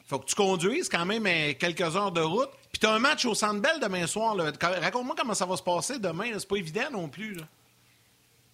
faut 0.06 0.18
que 0.18 0.26
tu 0.26 0.34
conduises 0.34 0.88
quand 0.88 1.06
même 1.06 1.26
euh, 1.26 1.52
quelques 1.58 1.96
heures 1.96 2.12
de 2.12 2.20
route, 2.20 2.50
puis 2.70 2.80
tu 2.80 2.86
as 2.86 2.92
un 2.92 2.98
match 2.98 3.24
au 3.24 3.34
Centre 3.34 3.60
Bell 3.60 3.80
demain 3.80 4.06
soir. 4.06 4.36
Raconte-moi 4.36 5.14
comment 5.16 5.34
ça 5.34 5.46
va 5.46 5.56
se 5.56 5.62
passer 5.62 5.98
demain. 5.98 6.26
C'est 6.38 6.48
pas 6.48 6.56
évident 6.56 6.90
non 6.92 7.08
plus. 7.08 7.34
Là. 7.34 7.44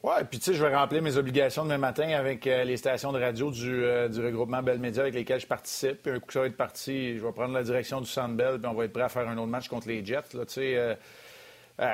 Oui, 0.02 0.14
puis 0.30 0.38
tu 0.38 0.46
sais, 0.46 0.54
je 0.54 0.64
vais 0.64 0.74
remplir 0.74 1.02
mes 1.02 1.18
obligations 1.18 1.62
demain 1.62 1.76
matin 1.76 2.08
avec 2.08 2.46
euh, 2.46 2.64
les 2.64 2.78
stations 2.78 3.12
de 3.12 3.20
radio 3.20 3.50
du, 3.50 3.84
euh, 3.84 4.08
regroupement 4.08 4.62
Bell 4.62 4.78
Media 4.78 5.02
avec 5.02 5.14
lesquelles 5.14 5.40
je 5.40 5.46
participe. 5.46 6.02
Puis 6.02 6.12
un 6.12 6.18
coup 6.18 6.32
ça 6.32 6.40
va 6.40 6.46
être 6.46 6.56
parti, 6.56 7.18
je 7.18 7.22
vais 7.22 7.32
prendre 7.32 7.52
la 7.52 7.62
direction 7.62 8.00
du 8.00 8.08
Sandbell, 8.08 8.58
puis 8.58 8.66
on 8.66 8.72
va 8.72 8.86
être 8.86 8.94
prêt 8.94 9.02
à 9.02 9.10
faire 9.10 9.28
un 9.28 9.36
autre 9.36 9.48
match 9.48 9.68
contre 9.68 9.88
les 9.88 10.02
Jets. 10.02 10.32
Là, 10.32 10.44
euh, 10.56 10.94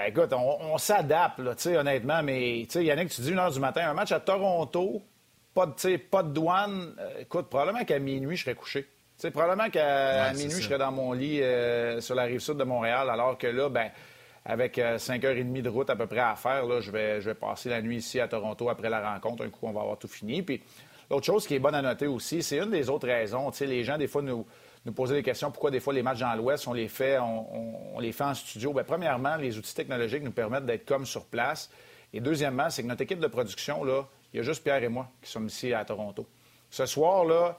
écoute, 0.06 0.32
on, 0.32 0.78
s'adapte, 0.78 1.38
là, 1.38 1.54
honnêtement, 1.78 2.22
mais 2.22 2.64
tu 2.64 2.72
sais, 2.72 2.84
Yannick, 2.84 3.10
tu 3.10 3.20
dis 3.20 3.30
une 3.30 3.38
heure 3.38 3.50
du 3.50 3.60
matin, 3.60 3.88
un 3.88 3.94
match 3.94 4.12
à 4.12 4.20
Toronto, 4.20 5.02
pas 5.54 5.66
de, 5.66 5.96
pas 5.96 6.22
de 6.22 6.32
douane. 6.32 6.94
écoute, 7.20 7.48
probablement 7.48 7.84
qu'à 7.84 7.98
minuit, 7.98 8.36
je 8.36 8.44
serais 8.44 8.54
couché. 8.54 8.86
sais, 9.16 9.30
probablement 9.30 9.70
qu'à 9.70 10.32
minuit, 10.32 10.50
je 10.50 10.62
serais 10.62 10.78
dans 10.78 10.92
mon 10.92 11.12
lit 11.12 11.40
sur 12.00 12.14
la 12.14 12.24
rive 12.24 12.40
sud 12.40 12.56
de 12.56 12.64
Montréal, 12.64 13.08
alors 13.10 13.38
que 13.38 13.46
là, 13.46 13.68
ben 13.68 13.90
avec 14.46 14.78
5h30 14.78 15.58
euh, 15.58 15.62
de 15.62 15.68
route 15.68 15.90
à 15.90 15.96
peu 15.96 16.06
près 16.06 16.20
à 16.20 16.36
faire, 16.36 16.64
là, 16.66 16.80
je, 16.80 16.90
vais, 16.90 17.20
je 17.20 17.30
vais 17.30 17.34
passer 17.34 17.68
la 17.68 17.82
nuit 17.82 17.96
ici 17.96 18.20
à 18.20 18.28
Toronto 18.28 18.68
après 18.68 18.88
la 18.88 19.12
rencontre. 19.12 19.44
Un 19.44 19.50
coup, 19.50 19.66
on 19.66 19.72
va 19.72 19.80
avoir 19.80 19.98
tout 19.98 20.08
fini. 20.08 20.40
Puis 20.42 20.62
l'autre 21.10 21.26
chose 21.26 21.46
qui 21.46 21.56
est 21.56 21.58
bonne 21.58 21.74
à 21.74 21.82
noter 21.82 22.06
aussi, 22.06 22.42
c'est 22.42 22.58
une 22.58 22.70
des 22.70 22.88
autres 22.88 23.08
raisons. 23.08 23.50
Tu 23.50 23.58
sais, 23.58 23.66
les 23.66 23.82
gens, 23.82 23.98
des 23.98 24.06
fois, 24.06 24.22
nous, 24.22 24.46
nous 24.86 24.92
posaient 24.92 25.16
des 25.16 25.22
questions 25.22 25.50
pourquoi 25.50 25.72
des 25.72 25.80
fois 25.80 25.92
les 25.92 26.02
matchs 26.02 26.20
dans 26.20 26.34
l'Ouest, 26.34 26.66
on 26.68 26.72
les 26.72 26.88
fait, 26.88 27.18
on, 27.18 27.98
les 27.98 28.12
fait 28.12 28.24
en 28.24 28.34
studio. 28.34 28.72
Bien, 28.72 28.84
premièrement, 28.84 29.36
les 29.36 29.58
outils 29.58 29.74
technologiques 29.74 30.22
nous 30.22 30.30
permettent 30.30 30.64
d'être 30.64 30.86
comme 30.86 31.04
sur 31.04 31.24
place. 31.24 31.68
Et 32.14 32.20
deuxièmement, 32.20 32.70
c'est 32.70 32.82
que 32.82 32.86
notre 32.86 33.02
équipe 33.02 33.18
de 33.18 33.26
production, 33.26 33.82
là, 33.84 34.06
il 34.32 34.36
y 34.36 34.40
a 34.40 34.42
juste 34.44 34.62
Pierre 34.62 34.82
et 34.82 34.88
moi 34.88 35.08
qui 35.20 35.28
sommes 35.28 35.48
ici 35.48 35.74
à 35.74 35.84
Toronto. 35.84 36.24
Ce 36.70 36.86
soir, 36.86 37.24
là, 37.24 37.58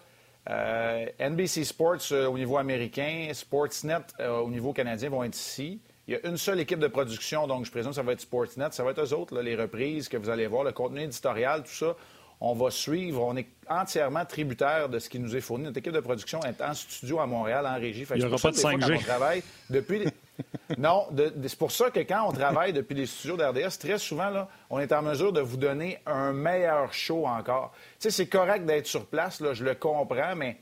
euh, 0.50 1.06
NBC 1.20 1.66
Sports 1.66 1.98
euh, 2.14 2.28
au 2.28 2.38
niveau 2.38 2.58
américain, 2.58 3.30
Sportsnet 3.34 3.98
au 4.20 4.50
niveau 4.50 4.72
canadien 4.72 5.10
vont 5.10 5.24
être 5.24 5.36
ici. 5.36 5.82
Il 6.08 6.14
y 6.14 6.16
a 6.16 6.26
une 6.26 6.38
seule 6.38 6.62
équipe 6.62 6.80
de 6.80 6.88
production, 6.88 7.48
donc 7.48 7.66
je 7.66 7.72
présume 7.72 7.90
que 7.90 7.96
ça 7.98 8.04
va 8.04 8.14
être 8.14 8.22
Sportsnet. 8.22 8.72
Ça 8.72 8.86
va 8.86 8.92
être 8.92 9.02
eux 9.02 9.14
autres, 9.14 9.38
les 9.42 9.58
reprises 9.58 10.08
que 10.08 10.16
vous 10.16 10.30
allez 10.30 10.48
voir, 10.48 10.64
le 10.64 10.72
contenu 10.72 11.02
éditorial, 11.02 11.64
tout 11.64 11.74
ça. 11.74 11.94
On 12.40 12.54
va 12.54 12.70
suivre. 12.70 13.24
On 13.24 13.36
est 13.36 13.48
entièrement 13.70 14.26
tributaire 14.26 14.90
de 14.90 15.00
ce 15.00 15.10
qui 15.10 15.20
nous 15.20 15.36
est 15.36 15.42
fourni. 15.42 15.66
Notre 15.66 15.78
équipe 15.78 15.94
de 15.94 16.00
production 16.00 16.40
est 16.42 16.62
en 16.62 16.74
studio 16.74 17.20
à 17.20 17.26
Montréal, 17.26 17.66
en 17.66 17.76
régie. 17.76 18.06
il 18.16 18.20
n'y 18.20 18.26
aura 18.26 18.38
pas 18.38 18.52
de 18.52 18.58
5G. 18.58 19.04
travaille 19.04 19.44
depuis... 19.70 20.06
non, 20.78 21.08
c'est 21.16 21.58
pour 21.58 21.72
ça 21.72 21.90
que 21.90 22.00
quand 22.02 22.28
on 22.28 22.32
travaille 22.32 22.72
depuis 22.72 22.94
les 22.94 23.08
studios 23.08 23.38
d'RDS, 23.38 23.80
très 23.80 23.98
souvent, 23.98 24.30
là, 24.30 24.48
on 24.70 24.80
est 24.80 24.92
en 24.92 25.02
mesure 25.02 25.34
de 25.34 25.42
vous 25.42 25.58
donner 25.58 26.00
un 26.06 26.32
meilleur 26.32 26.94
show 26.94 27.26
encore. 27.26 27.74
Tu 28.00 28.04
sais, 28.04 28.12
c'est 28.12 28.28
correct 28.28 28.66
d'être 28.66 28.86
sur 28.86 29.08
place, 29.08 29.40
là, 29.42 29.54
je 29.54 29.64
le 29.64 29.74
comprends, 29.74 30.36
mais 30.36 30.58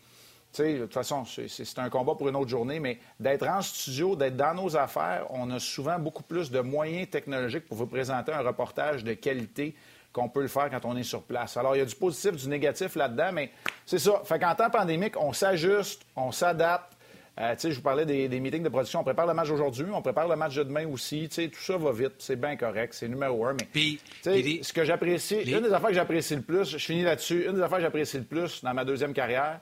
de 0.64 0.78
toute 0.84 0.94
façon, 0.94 1.24
c'est 1.26 1.80
un 1.80 1.90
combat 1.90 2.16
pour 2.16 2.30
une 2.30 2.36
autre 2.36 2.50
journée, 2.50 2.80
mais 2.80 3.00
d'être 3.20 3.48
en 3.48 3.62
studio, 3.62 4.16
d'être 4.16 4.38
dans 4.38 4.54
nos 4.54 4.78
affaires, 4.78 5.26
on 5.30 5.52
a 5.52 5.60
souvent 5.60 6.00
beaucoup 6.00 6.24
plus 6.24 6.52
de 6.52 6.60
moyens 6.60 7.10
technologiques 7.10 7.68
pour 7.68 7.78
vous 7.78 7.88
présenter 7.88 8.32
un 8.32 8.42
reportage 8.42 9.04
de 9.04 9.14
qualité 9.14 9.76
qu'on 10.16 10.30
peut 10.30 10.42
le 10.42 10.48
faire 10.48 10.70
quand 10.70 10.86
on 10.86 10.96
est 10.96 11.04
sur 11.04 11.24
place. 11.24 11.58
Alors, 11.58 11.76
il 11.76 11.80
y 11.80 11.82
a 11.82 11.86
du 11.86 11.94
positif, 11.94 12.38
du 12.38 12.48
négatif 12.48 12.96
là-dedans, 12.96 13.32
mais 13.34 13.52
c'est 13.86 14.00
ça. 14.00 14.22
Fait 14.24 14.40
qu'en 14.40 14.56
temps 14.56 14.70
pandémique, 14.70 15.20
on 15.20 15.34
s'ajuste, 15.34 16.04
on 16.16 16.32
s'adapte. 16.32 16.94
Euh, 17.38 17.54
je 17.62 17.68
vous 17.76 17.82
parlais 17.82 18.06
des, 18.06 18.40
meetings 18.40 18.64
de 18.64 18.70
production. 18.70 19.02
On 19.02 19.04
prépare 19.04 19.28
le 19.28 19.34
match 19.34 19.50
aujourd'hui, 19.50 19.86
on 19.92 20.02
prépare 20.02 20.30
le 20.30 20.38
match 20.38 20.56
de 20.56 20.64
demain 20.64 20.88
aussi. 20.88 21.28
tout 21.28 21.60
ça 21.60 21.76
va 21.76 21.92
vite, 21.92 22.14
c'est 22.20 22.38
bien 22.38 22.56
correct, 22.56 22.94
c'est 22.94 23.10
numéro 23.10 23.46
un. 23.46 23.58
Mais 23.58 23.98
ce 24.24 24.72
que 24.72 24.86
j'apprécie, 24.86 25.42
une 25.42 25.60
des 25.60 25.74
affaires 25.74 25.90
que 25.90 25.96
j'apprécie 25.96 26.38
le 26.38 26.44
plus, 26.44 26.70
je 26.70 26.78
finis 26.78 27.04
là-dessus, 27.04 27.46
une 27.46 27.56
des 27.56 27.62
affaires 27.62 27.80
que 27.80 27.84
j'apprécie 27.84 28.18
le 28.18 28.24
plus 28.24 28.64
dans 28.64 28.74
ma 28.74 28.86
deuxième 28.86 29.12
carrière, 29.12 29.60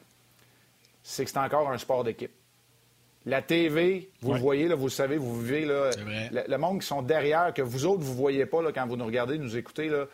c'est 1.01 1.25
que 1.25 1.31
c'est 1.31 1.39
encore 1.39 1.67
un 1.71 1.79
sport 1.79 2.03
d'équipe. 2.03 2.31
La 3.25 3.41
TV, 3.41 4.11
vous 4.21 4.33
le 4.33 4.39
voyez, 4.39 4.67
là, 4.67 4.75
vous 4.75 4.85
le 4.85 4.91
savez, 4.91 5.17
vous 5.17 5.41
vivez. 5.41 5.65
Là, 5.65 5.89
le, 6.47 6.57
monde 6.57 6.81
qui 6.81 6.87
sont 6.87 7.01
derrière, 7.01 7.53
que 7.55 7.63
vous 7.63 7.85
autres, 7.87 8.03
vous 8.03 8.11
ne 8.11 8.17
voyez 8.17 8.45
pas 8.45 8.61
là, 8.61 8.71
quand 8.71 8.85
vous 8.85 8.97
nous 8.97 9.05
regardez, 9.05 9.39
nous 9.39 9.57
écoutez, 9.57 9.87
là, 9.87 10.05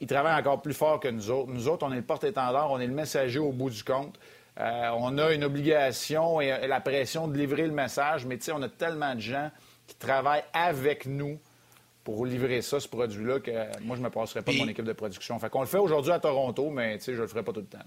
ils 0.00 0.06
travaillent 0.06 0.38
encore 0.38 0.62
plus 0.62 0.74
fort 0.74 0.98
que 0.98 1.08
nous 1.08 1.30
autres. 1.30 1.50
Nous 1.50 1.68
autres, 1.68 1.86
on 1.86 1.92
est 1.92 1.96
le 1.96 2.02
porte-étendard, 2.02 2.70
on 2.70 2.80
est 2.80 2.86
le 2.86 2.94
messager 2.94 3.38
au 3.38 3.52
bout 3.52 3.70
du 3.70 3.84
compte. 3.84 4.18
Euh, 4.58 4.90
on 4.96 5.16
a 5.18 5.32
une 5.32 5.44
obligation 5.44 6.40
et, 6.40 6.66
la 6.66 6.80
pression 6.80 7.28
de 7.28 7.36
livrer 7.36 7.66
le 7.66 7.72
message, 7.72 8.26
mais 8.26 8.38
on 8.52 8.62
a 8.62 8.68
tellement 8.68 9.14
de 9.14 9.20
gens 9.20 9.50
qui 9.86 9.94
travaillent 9.96 10.44
avec 10.52 11.06
nous 11.06 11.38
pour 12.02 12.24
livrer 12.26 12.62
ça, 12.62 12.80
ce 12.80 12.88
produit-là, 12.88 13.40
que 13.40 13.50
moi, 13.82 13.96
je 13.96 14.00
ne 14.00 14.06
me 14.06 14.10
passerai 14.10 14.42
pas 14.42 14.52
de 14.52 14.58
mon 14.58 14.68
équipe 14.68 14.84
de 14.84 14.92
production. 14.92 15.38
Fait 15.38 15.50
qu'on 15.50 15.60
le 15.60 15.66
fait 15.66 15.78
aujourd'hui 15.78 16.12
à 16.12 16.18
Toronto, 16.18 16.70
mais 16.70 16.98
je 16.98 17.12
ne 17.12 17.16
le 17.18 17.26
ferai 17.26 17.42
pas 17.42 17.52
tout 17.52 17.60
le 17.60 17.66
temps. 17.66 17.78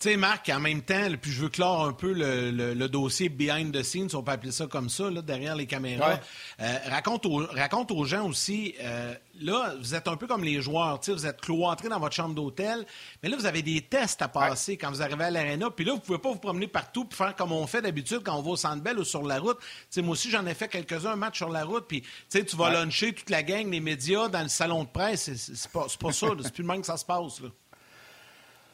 Tu 0.00 0.10
sais, 0.10 0.16
Marc, 0.16 0.50
en 0.50 0.60
même 0.60 0.82
temps, 0.82 1.08
puis 1.20 1.30
je 1.30 1.42
veux 1.42 1.48
clore 1.48 1.86
un 1.86 1.92
peu 1.92 2.12
le, 2.12 2.88
dossier 2.88 3.28
behind 3.28 3.72
the 3.72 3.82
scenes, 3.82 4.08
on 4.14 4.22
peut 4.22 4.32
appeler 4.32 4.52
ça 4.52 4.66
comme 4.66 4.90
ça, 4.90 5.08
là, 5.08 5.22
derrière 5.22 5.56
les 5.56 5.66
caméras. 5.66 6.20
Euh, 6.60 6.78
raconte, 6.86 7.24
aux, 7.26 7.46
raconte 7.46 7.90
aux 7.90 8.04
gens 8.04 8.26
aussi, 8.28 8.74
euh, 8.80 9.14
là, 9.40 9.74
vous 9.80 9.94
êtes 9.94 10.06
un 10.08 10.16
peu 10.16 10.26
comme 10.26 10.44
les 10.44 10.60
joueurs, 10.60 11.00
tu 11.00 11.06
sais, 11.06 11.12
vous 11.12 11.26
êtes 11.26 11.40
cloîtrés 11.40 11.88
dans 11.88 12.00
votre 12.00 12.14
chambre 12.14 12.34
d'hôtel, 12.34 12.84
mais 13.22 13.28
là, 13.28 13.36
vous 13.36 13.46
avez 13.46 13.62
des 13.62 13.80
tests 13.80 14.20
à 14.20 14.28
passer 14.28 14.76
quand 14.76 14.90
vous 14.90 15.00
arrivez 15.00 15.24
à 15.24 15.30
l'aréna, 15.30 15.70
puis 15.70 15.84
là, 15.84 15.92
vous 15.92 16.00
pouvez 16.00 16.18
pas 16.18 16.30
vous 16.30 16.38
promener 16.38 16.66
partout 16.66 17.04
puis 17.04 17.16
faire 17.16 17.34
comme 17.34 17.52
on 17.52 17.66
fait 17.66 17.80
d'habitude 17.80 18.20
quand 18.24 18.36
on 18.36 18.42
va 18.42 18.50
au 18.50 18.56
Centre 18.56 18.84
ou 18.98 19.04
sur 19.04 19.22
la 19.22 19.38
route. 19.38 19.58
Tu 19.60 19.66
sais, 19.90 20.02
moi 20.02 20.12
aussi, 20.12 20.30
j'en 20.30 20.44
ai 20.44 20.54
fait 20.54 20.68
quelques-uns, 20.68 21.12
un 21.12 21.16
match 21.16 21.38
sur 21.38 21.48
la 21.48 21.64
route, 21.64 21.86
puis 21.86 22.02
tu 22.02 22.08
sais, 22.28 22.44
tu 22.44 22.56
vas 22.56 22.70
luncher 22.70 23.12
toute 23.14 23.30
la 23.30 23.42
gang, 23.42 23.70
les 23.70 23.80
médias, 23.80 24.28
dans 24.28 24.42
le 24.42 24.48
salon 24.48 24.84
de 24.84 24.88
presse, 24.88 25.32
c'est 25.34 25.70
pas, 25.70 25.86
pas 25.98 26.12
ça, 26.12 26.26
c'est 26.42 26.52
plus 26.52 26.62
le 26.62 26.68
même 26.68 26.80
que 26.80 26.86
ça 26.86 26.96
se 26.96 27.04
passe, 27.04 27.40
là. 27.40 27.48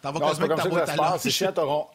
T'en 0.02 0.12
vas 0.12 0.20
quasiment 0.20 0.48
que, 0.48 1.50
Toronto. 1.52 1.90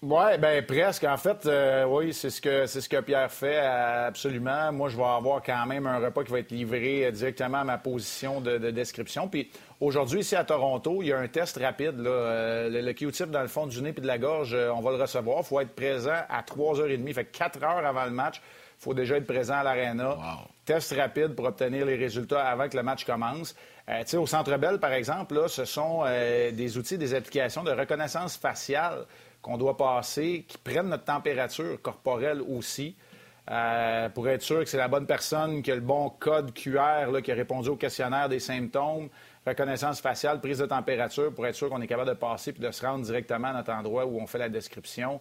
Oui, 0.00 0.38
bien 0.38 0.62
presque. 0.62 1.02
En 1.02 1.16
fait, 1.16 1.44
euh, 1.46 1.84
oui, 1.84 2.14
c'est 2.14 2.30
ce 2.30 2.40
que 2.40 2.66
c'est 2.66 2.80
ce 2.80 2.88
que 2.88 3.00
Pierre 3.00 3.32
fait 3.32 3.58
absolument. 3.58 4.70
Moi, 4.70 4.90
je 4.90 4.96
vais 4.96 5.02
avoir 5.02 5.42
quand 5.42 5.66
même 5.66 5.88
un 5.88 5.98
repas 5.98 6.22
qui 6.22 6.30
va 6.30 6.38
être 6.38 6.52
livré 6.52 7.04
euh, 7.04 7.10
directement 7.10 7.58
à 7.58 7.64
ma 7.64 7.78
position 7.78 8.40
de, 8.40 8.70
description. 8.70 9.26
Puis 9.26 9.50
aujourd'hui, 9.80 10.20
ici 10.20 10.36
à 10.36 10.44
Toronto, 10.44 11.02
il 11.02 11.08
y 11.08 11.12
a 11.12 11.18
un 11.18 11.26
test 11.26 11.58
rapide. 11.58 11.98
Là. 11.98 12.10
Euh, 12.10 12.80
le, 12.80 12.92
Q-tip 12.92 13.28
dans 13.30 13.42
le 13.42 13.48
fond 13.48 13.66
du 13.66 13.82
nez 13.82 13.88
et 13.88 14.00
de 14.00 14.06
la 14.06 14.18
gorge, 14.18 14.54
on 14.54 14.80
va 14.80 14.92
le 14.92 15.02
recevoir. 15.02 15.38
Il 15.40 15.44
faut 15.44 15.58
être 15.58 15.74
présent 15.74 16.22
à 16.28 16.42
3h30. 16.42 17.14
Fait 17.14 17.24
4 17.24 17.64
heures 17.64 17.84
avant 17.84 18.04
le 18.04 18.12
match. 18.12 18.40
Il 18.78 18.84
faut 18.84 18.94
déjà 18.94 19.16
être 19.16 19.26
présent 19.26 19.54
à 19.54 19.64
l'aréna. 19.64 20.16
Test 20.64 20.94
rapide 20.94 21.34
pour 21.34 21.46
obtenir 21.46 21.84
les 21.84 21.96
résultats 21.96 22.46
avant 22.46 22.68
que 22.68 22.76
le 22.76 22.84
match 22.84 23.04
commence. 23.04 23.56
Euh, 23.88 24.04
au 24.18 24.26
Centre 24.26 24.56
Bell, 24.56 24.78
par 24.78 24.92
exemple, 24.92 25.34
là, 25.34 25.48
ce 25.48 25.64
sont 25.64 26.02
euh, 26.04 26.52
des 26.52 26.78
outils, 26.78 26.96
des 26.96 27.12
applications 27.14 27.64
de 27.64 27.72
reconnaissance 27.72 28.36
faciale 28.36 29.06
qu'on 29.42 29.56
doit 29.56 29.76
passer, 29.76 30.44
qui 30.46 30.58
prennent 30.58 30.88
notre 30.88 31.04
température 31.04 31.80
corporelle 31.82 32.40
aussi, 32.40 32.94
euh, 33.50 34.08
pour 34.10 34.28
être 34.28 34.42
sûr 34.42 34.60
que 34.60 34.66
c'est 34.66 34.76
la 34.76 34.88
bonne 34.88 35.06
personne, 35.06 35.60
qui 35.62 35.72
a 35.72 35.74
le 35.74 35.80
bon 35.80 36.10
code 36.10 36.52
QR, 36.52 37.10
là, 37.10 37.20
qui 37.20 37.32
a 37.32 37.34
répondu 37.34 37.70
au 37.70 37.76
questionnaire 37.76 38.28
des 38.28 38.40
symptômes, 38.40 39.08
reconnaissance 39.46 40.00
faciale, 40.00 40.40
prise 40.40 40.58
de 40.58 40.66
température, 40.66 41.34
pour 41.34 41.46
être 41.46 41.54
sûr 41.54 41.68
qu'on 41.68 41.80
est 41.80 41.86
capable 41.86 42.10
de 42.10 42.14
passer 42.14 42.52
puis 42.52 42.62
de 42.62 42.70
se 42.70 42.84
rendre 42.84 43.04
directement 43.04 43.48
à 43.48 43.54
notre 43.54 43.72
endroit 43.72 44.06
où 44.06 44.20
on 44.20 44.26
fait 44.26 44.38
la 44.38 44.50
description. 44.50 45.20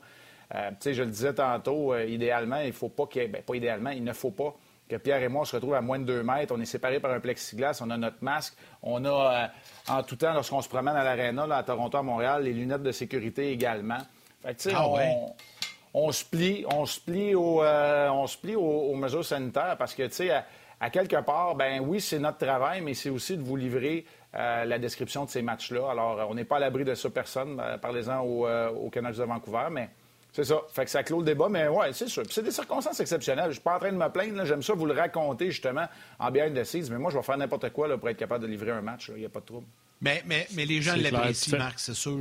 Je 0.52 1.02
le 1.02 1.10
disais 1.10 1.34
tantôt, 1.34 1.98
idéalement, 1.98 2.60
il 2.60 2.68
ne 2.68 2.72
faut 2.72 2.90
pas 2.90 3.06
qu'il 3.08 3.22
ait... 3.22 3.28
Bien, 3.28 3.42
pas 3.42 3.56
idéalement, 3.56 3.90
il 3.90 4.04
ne 4.04 4.14
faut 4.14 4.32
pas 4.32 4.56
que 4.88 4.96
Pierre 4.96 5.22
et 5.22 5.28
moi, 5.28 5.42
on 5.42 5.46
se 5.46 5.56
retrouve 5.56 5.74
à 5.74 5.82
moins 5.82 6.00
de 6.00 6.06
deux 6.06 6.24
mètres. 6.24 6.54
On 6.56 6.62
est 6.62 6.66
séparés 6.66 7.00
par 7.00 7.12
un 7.12 7.20
plexiglas, 7.20 7.80
on 7.84 7.90
a 7.90 7.98
notre 7.98 8.22
masque. 8.22 8.56
On 8.82 9.04
a, 9.06 9.10
euh, 9.10 9.48
en 9.94 10.04
tout 10.04 10.16
temps, 10.16 10.34
lorsqu'on 10.34 10.62
se 10.62 10.70
promène 10.70 10.96
à 10.96 11.04
l'aréna, 11.04 11.44
à 11.56 11.64
Toronto, 11.64 11.98
à 11.98 12.04
Montréal, 12.04 12.44
les 12.44 12.54
lunettes 12.54 12.84
de 12.84 12.92
sécurité 12.92 13.52
également. 13.52 14.00
Fait 14.42 14.56
que, 14.56 14.70
ah 14.74 14.88
on, 14.88 15.34
on, 15.94 16.12
se 16.12 16.24
plie, 16.24 16.66
on 16.72 16.86
se 16.86 17.00
plie, 17.00 17.34
euh, 17.36 18.10
on 18.12 18.28
se 18.28 18.38
plie 18.38 18.56
aux, 18.56 18.96
mesures 18.96 19.26
sanitaires 19.26 19.76
parce 19.78 19.94
que, 19.94 20.04
tu 20.04 20.14
sais, 20.14 20.32
à, 20.80 20.90
quelque 20.90 21.20
part, 21.22 21.56
ben 21.56 21.82
oui, 21.82 22.00
c'est 22.00 22.20
notre 22.20 22.38
travail, 22.38 22.82
mais 22.82 22.94
c'est 22.94 23.10
aussi 23.10 23.36
de 23.36 23.42
vous 23.42 23.56
livrer 23.56 24.06
euh, 24.36 24.64
la 24.64 24.80
description 24.80 25.26
de 25.26 25.30
ces 25.30 25.42
matchs-là. 25.42 25.92
Alors, 25.92 26.28
on 26.30 26.36
n'est 26.36 26.46
pas 26.46 26.58
à 26.58 26.60
l'abri 26.60 26.86
de 26.86 26.94
ça, 26.94 27.10
personne. 27.10 27.62
Parlez-en 27.82 28.22
au, 28.22 28.48
au 28.48 28.90
Canucks 28.90 29.18
de 29.18 29.24
Vancouver, 29.24 29.68
mais 29.72 29.90
c'est 30.34 30.44
ça. 30.44 30.62
Fait 30.72 30.86
que 30.86 30.92
ça 30.92 31.04
clôt 31.04 31.20
le 31.20 31.26
débat, 31.26 31.50
mais 31.50 31.68
ouais, 31.68 31.94
c'est 31.94 32.08
sûr. 32.08 32.24
c'est 32.30 32.44
des 32.44 32.52
circonstances 32.52 33.00
exceptionnelles. 33.00 33.48
Je 33.50 33.54
suis 33.54 33.62
pas 33.62 33.76
en 33.76 33.80
train 33.80 33.92
de 33.92 33.98
me 33.98 34.10
plaindre. 34.10 34.46
J'aime 34.46 34.62
ça 34.62 34.74
vous 34.74 34.86
le 34.86 34.94
raconter 34.94 35.52
justement 35.52 35.88
en 36.20 36.32
behind 36.32 36.56
the 36.56 36.64
scenes, 36.64 36.88
mais 36.92 36.98
moi, 36.98 37.12
je 37.12 37.18
vais 37.18 37.24
faire 37.24 37.38
n'importe 37.38 37.70
quoi 37.72 37.88
là, 37.88 37.98
pour 37.98 38.10
être 38.10 38.18
capable 38.18 38.44
de 38.44 38.50
livrer 38.50 38.72
un 38.72 38.82
match. 38.82 39.10
Il 39.16 39.20
n'y 39.20 39.26
a 39.26 39.30
pas 39.30 39.40
de 39.40 39.46
trouble. 39.46 39.66
Mais, 40.02 40.22
mais, 40.28 40.48
mais 40.54 40.66
les 40.66 40.82
gens 40.82 40.96
l'apprécient, 40.96 41.58
Marc, 41.58 41.80
c'est 41.80 41.96
sûr. 41.96 42.20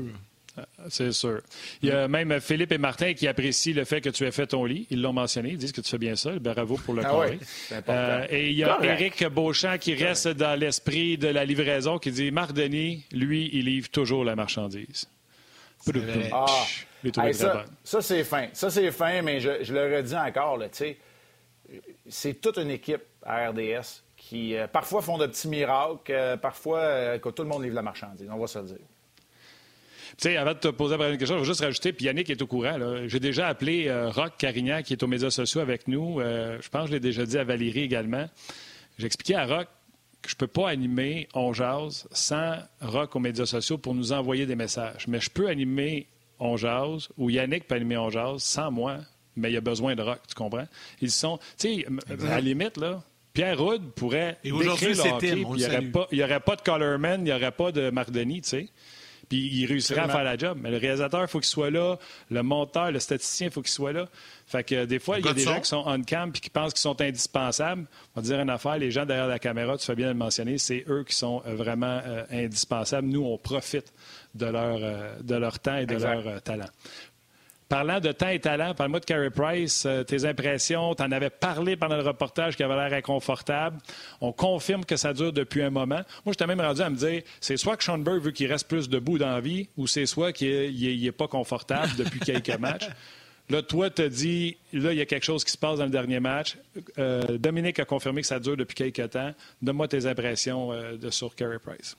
Euh, 0.58 0.62
c'est 0.88 1.12
sûr. 1.12 1.42
Il 1.82 1.90
y 1.90 1.92
a 1.92 2.08
même 2.08 2.40
Philippe 2.40 2.72
et 2.72 2.78
Martin 2.78 3.12
qui 3.12 3.28
apprécient 3.28 3.74
le 3.74 3.84
fait 3.84 4.00
que 4.00 4.08
tu 4.08 4.24
aies 4.24 4.30
fait 4.30 4.46
ton 4.46 4.64
lit. 4.64 4.86
Ils 4.90 5.02
l'ont 5.02 5.12
mentionné. 5.12 5.50
Ils 5.50 5.58
disent 5.58 5.72
que 5.72 5.82
tu 5.82 5.90
fais 5.90 5.98
bien 5.98 6.16
ça. 6.16 6.38
Bravo 6.38 6.76
pour 6.76 6.94
le 6.94 7.02
ah 7.04 7.26
euh, 7.88 8.26
et 8.30 8.50
il 8.50 8.56
y 8.56 8.64
a 8.64 8.78
Éric 8.82 9.26
Beauchamp 9.26 9.76
qui 9.78 9.94
reste 9.94 10.28
dans 10.28 10.58
l'esprit 10.58 11.18
de 11.18 11.28
la 11.28 11.44
livraison 11.44 11.98
qui 11.98 12.10
dit 12.10 12.30
Marc 12.30 12.52
Denis, 12.52 13.04
lui, 13.12 13.50
il 13.52 13.66
livre 13.66 13.90
toujours 13.90 14.24
la 14.24 14.36
marchandise. 14.36 15.06
Ah, 16.32 16.46
ça, 17.84 18.02
c'est 18.02 18.24
fin. 18.24 18.48
Ça, 18.52 18.70
c'est 18.70 18.90
fin, 18.90 19.22
mais 19.22 19.40
je, 19.40 19.72
le 19.72 19.96
redis 19.96 20.16
encore, 20.16 20.58
c'est 22.08 22.40
toute 22.40 22.58
une 22.58 22.70
équipe 22.70 23.02
à 23.22 23.48
RDS 23.50 24.02
qui, 24.16 24.56
euh, 24.56 24.66
parfois, 24.66 25.02
font 25.02 25.18
de 25.18 25.26
petits 25.26 25.48
miracles, 25.48 26.10
euh, 26.10 26.36
parfois, 26.36 26.80
euh, 26.80 27.18
que 27.18 27.28
tout 27.28 27.42
le 27.42 27.48
monde 27.48 27.62
livre 27.62 27.74
la 27.74 27.82
marchandise, 27.82 28.28
on 28.30 28.38
va 28.38 28.46
se 28.46 28.58
le 28.58 28.64
dire. 28.66 28.76
Tu 28.76 30.30
sais, 30.30 30.36
avant 30.36 30.54
de 30.54 30.58
te 30.58 30.68
poser 30.68 30.96
la 30.96 31.16
question, 31.16 31.36
je 31.36 31.42
vais 31.42 31.46
juste 31.46 31.60
rajouter, 31.60 31.92
puis 31.92 32.06
Yannick 32.06 32.30
est 32.30 32.40
au 32.40 32.46
courant. 32.46 32.78
J'ai 33.06 33.20
déjà 33.20 33.48
appelé 33.48 33.92
Rock 34.06 34.32
Carignan, 34.38 34.82
qui 34.82 34.94
est 34.94 35.02
aux 35.02 35.06
médias 35.06 35.30
sociaux 35.30 35.60
avec 35.60 35.88
nous. 35.88 36.20
je 36.20 36.68
pense 36.70 36.84
que 36.84 36.88
je 36.88 36.92
l'ai 36.92 37.00
déjà 37.00 37.26
dit 37.26 37.36
à 37.36 37.44
Valérie 37.44 37.82
également. 37.82 38.26
J'ai 38.98 39.06
expliqué 39.06 39.34
à 39.34 39.44
Rock 39.44 39.68
je 40.28 40.34
ne 40.34 40.38
peux 40.38 40.46
pas 40.46 40.68
animer 40.68 41.28
On 41.34 41.52
Jazz 41.52 42.06
sans 42.12 42.56
Rock 42.80 43.16
aux 43.16 43.20
médias 43.20 43.46
sociaux 43.46 43.78
pour 43.78 43.94
nous 43.94 44.12
envoyer 44.12 44.46
des 44.46 44.56
messages. 44.56 45.06
Mais 45.08 45.20
je 45.20 45.30
peux 45.30 45.48
animer 45.48 46.08
On 46.38 46.56
Jazz 46.56 47.08
ou 47.16 47.30
Yannick 47.30 47.66
peut 47.66 47.74
animer 47.74 47.96
On 47.96 48.10
Jazz 48.10 48.42
sans 48.42 48.70
moi, 48.70 48.98
mais 49.36 49.50
il 49.50 49.54
y 49.54 49.58
a 49.58 49.62
besoin 49.62 49.94
de 49.94 50.02
Rock, 50.02 50.20
tu 50.28 50.34
comprends? 50.34 50.66
Ils 51.00 51.10
sont, 51.10 51.38
tu 51.58 51.84
sais, 51.84 51.86
à 52.08 52.36
la 52.36 52.40
limite, 52.40 52.76
là, 52.76 53.02
Pierre 53.32 53.58
Rudd 53.58 53.82
pourrait 53.94 54.38
Et 54.42 54.50
Tim, 55.18 55.36
il 55.36 56.16
n'y 56.16 56.22
aurait, 56.22 56.40
pas 56.40 56.56
de 56.56 56.62
Colorman, 56.62 57.20
il 57.20 57.24
n'y 57.24 57.32
aurait 57.32 57.52
pas 57.52 57.70
de 57.70 57.90
Mardoni, 57.90 58.40
tu 58.40 58.48
sais. 58.48 58.68
Puis 59.28 59.38
il 59.38 59.66
réussirait 59.66 60.02
à 60.02 60.08
faire 60.08 60.24
la 60.24 60.36
job. 60.36 60.58
Mais 60.60 60.70
le 60.70 60.76
réalisateur, 60.76 61.22
il 61.22 61.28
faut 61.28 61.40
qu'il 61.40 61.48
soit 61.48 61.70
là. 61.70 61.96
Le 62.30 62.42
monteur, 62.42 62.90
le 62.90 63.00
statisticien, 63.00 63.48
il 63.48 63.52
faut 63.52 63.62
qu'il 63.62 63.72
soit 63.72 63.92
là. 63.92 64.06
Fait 64.46 64.62
que 64.62 64.84
des 64.84 64.98
fois, 64.98 65.18
il 65.18 65.24
y 65.24 65.28
a 65.28 65.32
des 65.32 65.42
gens 65.42 65.60
qui 65.60 65.68
sont 65.68 65.82
on-cam 65.86 66.30
et 66.34 66.38
qui 66.38 66.50
pensent 66.50 66.72
qu'ils 66.72 66.80
sont 66.80 67.00
indispensables. 67.00 67.86
On 68.14 68.20
va 68.20 68.26
dire 68.26 68.40
une 68.40 68.50
affaire, 68.50 68.78
les 68.78 68.90
gens 68.90 69.04
derrière 69.04 69.26
la 69.26 69.40
caméra, 69.40 69.76
tu 69.76 69.84
fais 69.84 69.96
bien 69.96 70.06
de 70.06 70.12
le 70.12 70.18
mentionner, 70.18 70.58
c'est 70.58 70.84
eux 70.88 71.04
qui 71.04 71.16
sont 71.16 71.42
euh, 71.46 71.54
vraiment 71.54 72.00
euh, 72.06 72.24
indispensables. 72.30 73.08
Nous, 73.08 73.24
on 73.24 73.38
profite 73.38 73.92
de 74.34 74.46
leur, 74.46 74.78
euh, 74.80 75.16
de 75.20 75.34
leur 75.34 75.58
temps 75.58 75.76
et 75.76 75.86
de 75.86 75.96
leur 75.96 76.42
talent. 76.42 76.68
Parlant 77.68 77.98
de 77.98 78.12
temps 78.12 78.28
et 78.28 78.38
talent, 78.38 78.74
parle-moi 78.74 79.00
de 79.00 79.04
Carey 79.04 79.30
Price, 79.30 79.88
tes 80.06 80.24
impressions. 80.24 80.94
Tu 80.94 81.02
en 81.02 81.10
avais 81.10 81.30
parlé 81.30 81.76
pendant 81.76 81.96
le 81.96 82.02
reportage 82.02 82.56
qui 82.56 82.62
avait 82.62 82.76
l'air 82.76 82.96
inconfortable. 82.96 83.78
On 84.20 84.30
confirme 84.30 84.84
que 84.84 84.96
ça 84.96 85.12
dure 85.12 85.32
depuis 85.32 85.62
un 85.62 85.70
moment. 85.70 86.02
Moi, 86.24 86.32
j'étais 86.32 86.46
même 86.46 86.60
rendu 86.60 86.80
à 86.80 86.90
me 86.90 86.96
dire, 86.96 87.22
c'est 87.40 87.56
soit 87.56 87.76
que 87.76 87.82
Schoenberg 87.82 88.20
veut 88.20 88.30
qu'il 88.30 88.50
reste 88.50 88.68
plus 88.68 88.88
debout 88.88 89.18
dans 89.18 89.30
la 89.30 89.40
vie 89.40 89.68
ou 89.76 89.88
c'est 89.88 90.06
soit 90.06 90.32
qu'il 90.32 91.02
n'est 91.02 91.12
pas 91.12 91.26
confortable 91.26 91.90
depuis 91.98 92.20
quelques 92.20 92.56
matchs. 92.56 92.88
Là, 93.48 93.62
toi, 93.62 93.90
tu 93.90 94.02
as 94.02 94.08
dit, 94.08 94.56
là, 94.72 94.92
il 94.92 94.98
y 94.98 95.00
a 95.00 95.06
quelque 95.06 95.24
chose 95.24 95.44
qui 95.44 95.52
se 95.52 95.58
passe 95.58 95.78
dans 95.78 95.84
le 95.84 95.90
dernier 95.90 96.18
match. 96.18 96.56
Euh, 96.98 97.38
Dominique 97.38 97.78
a 97.78 97.84
confirmé 97.84 98.20
que 98.20 98.26
ça 98.26 98.40
dure 98.40 98.56
depuis 98.56 98.74
quelques 98.74 99.10
temps. 99.10 99.32
Donne-moi 99.62 99.86
tes 99.88 100.06
impressions 100.06 100.72
euh, 100.72 100.96
de, 100.96 101.10
sur 101.10 101.34
Carey 101.34 101.58
Price. 101.58 101.96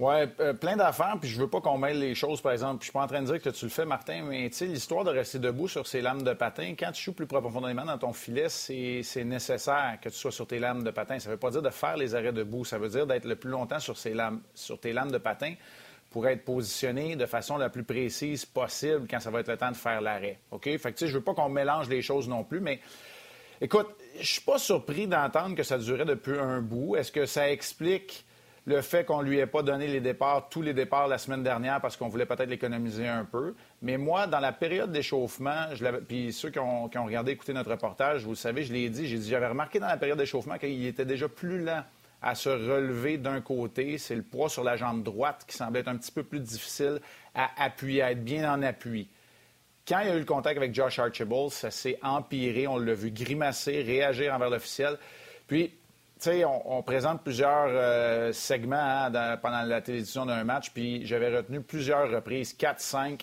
Oui, 0.00 0.14
euh, 0.38 0.52
plein 0.52 0.76
d'affaires, 0.76 1.16
puis 1.20 1.28
je 1.28 1.40
veux 1.40 1.48
pas 1.48 1.60
qu'on 1.60 1.76
mêle 1.76 1.98
les 1.98 2.14
choses, 2.14 2.40
par 2.40 2.52
exemple. 2.52 2.78
je 2.82 2.84
suis 2.84 2.92
pas 2.92 3.02
en 3.02 3.08
train 3.08 3.20
de 3.20 3.26
dire 3.26 3.42
que 3.42 3.50
tu 3.50 3.64
le 3.64 3.70
fais, 3.70 3.84
Martin, 3.84 4.22
mais 4.22 4.48
tu 4.48 4.58
sais, 4.58 4.66
l'histoire 4.66 5.02
de 5.02 5.10
rester 5.10 5.40
debout 5.40 5.66
sur 5.66 5.88
ses 5.88 6.00
lames 6.00 6.22
de 6.22 6.34
patin, 6.34 6.76
quand 6.78 6.92
tu 6.92 7.02
joues 7.02 7.12
plus 7.12 7.26
profondément 7.26 7.84
dans 7.84 7.98
ton 7.98 8.12
filet, 8.12 8.48
c'est 8.48 9.24
nécessaire 9.24 9.98
que 10.00 10.08
tu 10.08 10.14
sois 10.14 10.30
sur 10.30 10.46
tes 10.46 10.60
lames 10.60 10.84
de 10.84 10.92
patin. 10.92 11.18
Ça 11.18 11.30
veut 11.30 11.36
pas 11.36 11.50
dire 11.50 11.62
de 11.62 11.70
faire 11.70 11.96
les 11.96 12.14
arrêts 12.14 12.32
debout, 12.32 12.64
ça 12.64 12.78
veut 12.78 12.88
dire 12.88 13.08
d'être 13.08 13.24
le 13.24 13.34
plus 13.34 13.50
longtemps 13.50 13.80
sur, 13.80 13.98
ses 13.98 14.14
lames, 14.14 14.40
sur 14.54 14.78
tes 14.78 14.92
lames 14.92 15.10
de 15.10 15.18
patin 15.18 15.54
pour 16.10 16.28
être 16.28 16.44
positionné 16.44 17.16
de 17.16 17.26
façon 17.26 17.58
la 17.58 17.68
plus 17.68 17.82
précise 17.82 18.46
possible 18.46 19.08
quand 19.10 19.18
ça 19.18 19.32
va 19.32 19.40
être 19.40 19.48
le 19.48 19.56
temps 19.56 19.72
de 19.72 19.76
faire 19.76 20.00
l'arrêt. 20.00 20.38
OK? 20.52 20.64
Fait 20.64 20.78
que 20.78 20.88
tu 20.90 20.98
sais, 20.98 21.08
je 21.08 21.18
veux 21.18 21.24
pas 21.24 21.34
qu'on 21.34 21.48
mélange 21.48 21.88
les 21.88 22.02
choses 22.02 22.28
non 22.28 22.44
plus, 22.44 22.60
mais 22.60 22.80
écoute, 23.60 23.88
je 24.20 24.26
suis 24.26 24.42
pas 24.42 24.58
surpris 24.58 25.08
d'entendre 25.08 25.56
que 25.56 25.64
ça 25.64 25.76
durait 25.76 26.04
depuis 26.04 26.38
un 26.38 26.60
bout. 26.60 26.94
Est-ce 26.94 27.10
que 27.10 27.26
ça 27.26 27.50
explique 27.50 28.24
le 28.68 28.82
fait 28.82 29.04
qu'on 29.04 29.22
lui 29.22 29.38
ait 29.38 29.46
pas 29.46 29.62
donné 29.62 29.86
les 29.88 30.00
départs, 30.00 30.50
tous 30.50 30.60
les 30.60 30.74
départs 30.74 31.08
la 31.08 31.16
semaine 31.16 31.42
dernière 31.42 31.80
parce 31.80 31.96
qu'on 31.96 32.08
voulait 32.08 32.26
peut-être 32.26 32.50
l'économiser 32.50 33.08
un 33.08 33.24
peu. 33.24 33.54
Mais 33.80 33.96
moi, 33.96 34.26
dans 34.26 34.40
la 34.40 34.52
période 34.52 34.92
d'échauffement, 34.92 35.68
puis 36.06 36.34
ceux 36.34 36.50
qui 36.50 36.58
ont, 36.58 36.84
regardé, 36.84 37.32
écouté 37.32 37.54
notre 37.54 37.70
reportage, 37.70 38.24
vous 38.24 38.30
le 38.30 38.36
savez, 38.36 38.64
je 38.64 38.72
l'ai 38.74 38.90
dit, 38.90 39.06
j'ai 39.06 39.16
dit, 39.16 39.30
j'avais 39.30 39.46
remarqué 39.46 39.80
dans 39.80 39.86
la 39.86 39.96
période 39.96 40.18
d'échauffement 40.18 40.58
qu'il 40.58 40.86
était 40.86 41.06
déjà 41.06 41.28
plus 41.28 41.64
lent 41.64 41.82
à 42.20 42.34
se 42.34 42.50
relever 42.50 43.16
d'un 43.16 43.40
côté. 43.40 43.96
C'est 43.96 44.16
le 44.16 44.22
poids 44.22 44.50
sur 44.50 44.64
la 44.64 44.76
jambe 44.76 45.02
droite 45.02 45.44
qui 45.48 45.56
semblait 45.56 45.80
être 45.80 45.88
un 45.88 45.96
petit 45.96 46.12
peu 46.12 46.22
plus 46.22 46.40
difficile 46.40 47.00
à 47.34 47.48
appuyer, 47.56 48.02
à 48.02 48.12
être 48.12 48.22
bien 48.22 48.52
en 48.52 48.62
appui. 48.62 49.08
Quand 49.86 50.00
il 50.00 50.08
y 50.08 50.10
a 50.10 50.16
eu 50.16 50.18
le 50.18 50.26
contact 50.26 50.58
avec 50.58 50.74
Josh 50.74 50.98
Archibald, 50.98 51.48
ça 51.50 51.70
s'est 51.70 51.98
empiré. 52.02 52.66
On 52.66 52.76
l'a 52.76 52.92
vu 52.92 53.10
grimacer, 53.10 53.80
réagir 53.80 54.34
envers 54.34 54.50
l'officiel. 54.50 54.98
Puis, 55.46 55.72
on, 56.44 56.82
présente 56.82 57.22
plusieurs 57.22 57.68
euh, 57.68 58.32
segments 58.32 58.76
hein, 58.76 59.36
pendant 59.40 59.62
la 59.62 59.80
télévision 59.80 60.26
d'un 60.26 60.44
match, 60.44 60.70
puis 60.70 61.06
j'avais 61.06 61.36
retenu 61.36 61.60
plusieurs 61.60 62.10
reprises, 62.10 62.56
4-5 62.58 63.20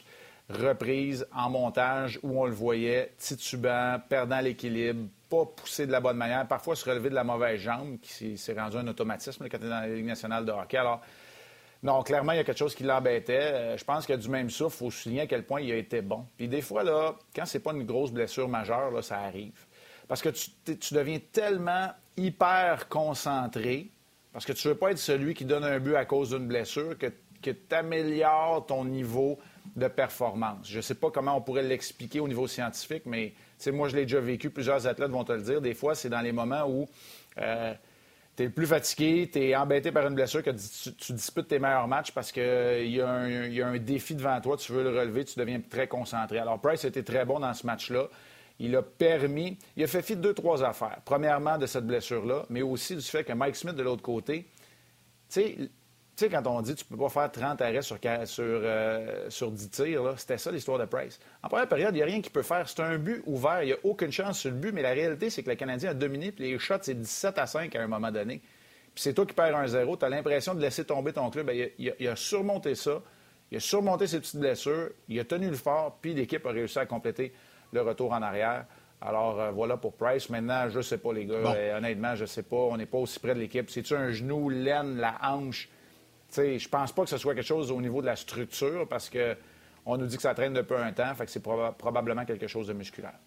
reprises 0.50 1.26
en 1.36 1.50
montage 1.50 2.20
où 2.22 2.40
on 2.40 2.46
le 2.46 2.54
voyait 2.54 3.14
titubant, 3.18 3.98
perdant 4.08 4.40
l'équilibre, 4.40 5.08
pas 5.30 5.46
poussé 5.46 5.88
de 5.88 5.92
la 5.92 6.00
bonne 6.00 6.18
manière, 6.18 6.48
parfois 6.48 6.76
se 6.76 6.88
relever 6.88 7.10
de 7.10 7.16
la 7.16 7.24
mauvaise 7.24 7.60
jambe, 7.60 7.98
qui 8.02 8.38
s'est 8.38 8.54
rendu 8.54 8.78
un 8.78 8.88
automatisme 8.88 9.48
quand 9.50 9.58
il 9.60 9.66
est 9.66 9.70
dans 9.70 9.82
la 9.82 9.88
Ligue 9.88 10.06
nationale 10.06 10.46
de 10.46 10.52
hockey. 10.52 10.78
Alors, 10.78 11.02
non, 11.84 12.02
clairement, 12.04 12.32
il 12.32 12.38
y 12.38 12.40
a 12.40 12.44
quelque 12.44 12.58
chose 12.58 12.76
qui 12.76 12.84
l'embêtait. 12.84 13.52
Euh, 13.54 13.78
je 13.78 13.84
pense 13.84 14.06
que 14.06 14.14
du 14.14 14.30
même 14.30 14.50
souffle, 14.50 14.76
il 14.76 14.80
faut 14.86 14.92
souligner 14.92 15.22
à 15.22 15.28
quel 15.28 15.44
point 15.44 15.62
il 15.62 15.72
a 15.72 15.76
été 15.76 16.02
bon. 16.02 16.26
Puis 16.38 16.48
des 16.48 16.62
fois, 16.62 16.84
là, 16.84 17.16
quand 17.36 17.46
c'est 17.46 17.60
pas 17.60 17.74
une 17.74 17.84
grosse 17.84 18.12
blessure 18.12 18.48
majeure, 18.48 18.92
là, 18.92 19.02
ça 19.02 19.20
arrive. 19.20 19.66
Parce 20.08 20.22
que 20.22 20.30
tu 20.30 20.94
deviens 20.94 21.20
tellement 21.32 21.90
hyper 22.18 22.88
concentré, 22.90 23.90
parce 24.34 24.46
que 24.46 24.54
tu 24.54 24.68
ne 24.68 24.74
veux 24.74 24.80
pas 24.80 24.92
être 24.92 25.00
celui 25.00 25.34
qui 25.34 25.46
donne 25.46 25.64
un 25.64 25.80
but 25.80 25.96
à 25.96 26.06
cause 26.06 26.30
d'une 26.30 26.48
blessure, 26.48 26.98
que, 26.98 27.08
tu 27.42 27.56
améliores 27.72 28.66
ton 28.66 28.86
niveau 28.86 29.38
de 29.76 29.88
performance. 29.88 30.68
Je 30.68 30.78
ne 30.78 30.82
sais 30.82 30.96
pas 30.96 31.12
comment 31.12 31.38
on 31.38 31.42
pourrait 31.42 31.64
l'expliquer 31.64 32.20
au 32.20 32.28
niveau 32.28 32.48
scientifique, 32.48 33.04
mais 33.06 33.34
moi, 33.68 33.88
je 33.88 33.96
l'ai 33.96 34.04
déjà 34.04 34.20
vécu, 34.20 34.50
plusieurs 34.50 34.88
athlètes 34.88 35.12
vont 35.12 35.24
te 35.24 35.32
le 35.32 35.42
dire. 35.42 35.62
Des 35.62 35.74
fois, 35.76 35.94
c'est 35.96 36.10
dans 36.10 36.22
les 36.22 36.32
moments 36.32 36.66
où 36.68 36.88
euh, 37.38 37.74
tu 38.36 38.44
es 38.44 38.46
le 38.48 38.52
plus 38.52 38.66
fatigué, 38.66 39.30
tu 39.32 39.40
es 39.40 39.56
embêté 39.56 39.92
par 39.92 40.08
une 40.08 40.16
blessure, 40.16 40.42
que 40.44 40.50
tu, 40.50 41.14
disputes 41.14 41.48
tes 41.48 41.60
meilleurs 41.60 41.88
matchs 41.88 42.12
parce 42.12 42.32
qu'il 42.32 42.44
y, 42.88 43.02
a 43.02 43.08
un 43.08 43.78
défi 43.78 44.16
devant 44.16 44.42
toi, 44.42 44.58
tu 44.58 44.72
veux 44.72 44.84
le 44.84 44.98
relever, 44.98 45.24
tu 45.24 45.38
deviens 45.40 45.62
très 45.62 45.88
concentré. 45.88 46.40
Alors, 46.40 46.60
Price 46.60 46.84
a 46.84 46.88
été 46.88 47.04
très 47.04 47.26
bon 47.26 47.40
dans 47.40 47.54
ce 47.54 47.66
match-là 47.66 48.08
il 48.60 48.76
a 48.76 48.82
permis, 48.82 49.58
il 49.76 49.84
a 49.84 49.88
fait 49.88 50.02
fi 50.02 50.16
de 50.16 50.22
deux, 50.22 50.34
trois 50.34 50.64
affaires. 50.64 51.00
Premièrement, 51.04 51.58
de 51.58 51.66
cette 51.66 51.86
blessure-là, 51.86 52.46
mais 52.50 52.62
aussi 52.62 52.96
du 52.96 53.02
fait 53.02 53.24
que 53.24 53.34
Mike 53.34 53.56
Smith, 53.56 53.76
de 53.76 53.84
l'autre 53.84 54.02
côté, 54.02 54.48
tu 55.30 55.70
sais, 56.16 56.30
quand 56.30 56.48
on 56.48 56.62
dit 56.62 56.76
tu 56.76 56.86
peux 56.86 56.96
pas 56.96 57.10
faire 57.10 57.32
30 57.32 57.62
arrêts 57.62 57.82
sur, 57.82 57.98
sur, 57.98 58.44
euh, 58.44 59.30
sur 59.30 59.52
10 59.52 59.70
tirs, 59.70 60.14
c'était 60.18 60.38
ça 60.38 60.52
l'histoire 60.52 60.80
de 60.80 60.86
Price. 60.86 61.20
En 61.44 61.50
première 61.50 61.68
période, 61.68 61.94
il 61.94 61.98
n'y 61.98 62.04
a 62.04 62.06
rien 62.06 62.22
qui 62.22 62.30
peut 62.30 62.42
faire. 62.42 62.70
C'est 62.70 62.80
un 62.80 62.98
but 62.98 63.22
ouvert. 63.26 63.64
Il 63.64 63.68
n'y 63.68 63.74
a 63.74 63.78
aucune 63.84 64.12
chance 64.12 64.40
sur 64.40 64.52
le 64.52 64.56
but, 64.56 64.72
mais 64.72 64.82
la 64.82 64.92
réalité, 64.92 65.30
c'est 65.30 65.44
que 65.44 65.50
le 65.50 65.56
Canadien 65.56 65.92
a 65.92 65.94
dominé, 65.94 66.32
puis 66.32 66.46
les 66.46 66.58
shots, 66.58 66.76
c'est 66.84 66.94
17 66.94 67.38
à 67.38 67.48
5 67.48 67.76
à 67.76 67.82
un 67.82 67.88
moment 67.88 68.12
donné. 68.12 68.42
Puis 68.94 69.04
c'est 69.04 69.14
toi 69.14 69.26
qui 69.26 69.34
perds 69.34 69.58
un 69.58 69.68
zéro, 69.68 69.98
tu 69.98 70.06
as 70.06 70.10
l'impression 70.10 70.56
de 70.56 70.62
laisser 70.62 70.86
tomber 70.86 71.12
ton 71.12 71.30
club. 71.30 71.48
Ben, 71.48 71.70
il, 71.78 72.08
a, 72.08 72.16
surmonté 72.16 72.76
ça. 72.76 73.02
Il 73.52 73.58
a 73.58 73.60
surmonté 73.60 74.08
ses 74.08 74.22
petites 74.22 74.40
blessures. 74.40 74.92
Il 75.10 75.20
a 75.20 75.26
tenu 75.26 75.50
le 75.50 75.56
fort, 75.56 75.98
puis 76.02 76.14
l'équipe 76.14 76.46
a 76.46 76.52
réussi 76.52 76.80
à 76.80 76.86
compléter 76.86 77.34
le 77.72 77.82
retour 77.82 78.12
en 78.12 78.22
arrière. 78.22 78.66
Alors 79.02 79.40
euh, 79.40 79.52
voilà 79.52 79.78
pour 79.78 79.94
Price. 79.94 80.30
Maintenant, 80.30 80.70
je 80.70 80.78
ne 80.78 80.84
sais 80.84 80.98
pas, 80.98 81.14
les 81.14 81.26
gars. 81.26 81.36
Euh, 81.36 81.78
honnêtement, 81.78 82.16
je 82.16 82.22
ne 82.22 82.28
sais 82.28 82.44
pas. 82.44 82.56
On 82.56 82.78
n'est 82.78 82.86
pas 82.86 82.98
aussi 82.98 83.20
près 83.20 83.36
de 83.36 83.40
l'équipe. 83.40 83.70
C'est-tu 83.70 83.96
un 83.96 84.12
genou, 84.12 84.50
l'aine, 84.50 84.98
la 84.98 85.16
hanche? 85.22 85.70
Je 86.36 86.58
je 86.58 86.70
pense 86.70 86.92
pas 86.92 87.04
que 87.04 87.10
ce 87.10 87.18
soit 87.18 87.36
quelque 87.36 87.48
chose 87.48 87.72
au 87.72 87.82
niveau 87.82 88.02
de 88.02 88.08
la 88.08 88.16
structure 88.16 88.88
parce 88.88 89.10
qu'on 89.10 89.98
nous 89.98 90.06
dit 90.06 90.16
que 90.16 90.22
ça 90.22 90.34
traîne 90.34 90.54
depuis 90.54 90.76
un 90.76 90.92
temps. 90.92 91.14
Fait 91.16 91.26
que 91.26 91.32
c'est 91.32 91.44
probablement 91.44 92.26
quelque 92.26 92.48
chose 92.48 92.68
de 92.68 92.74
musculaire. 92.74 93.20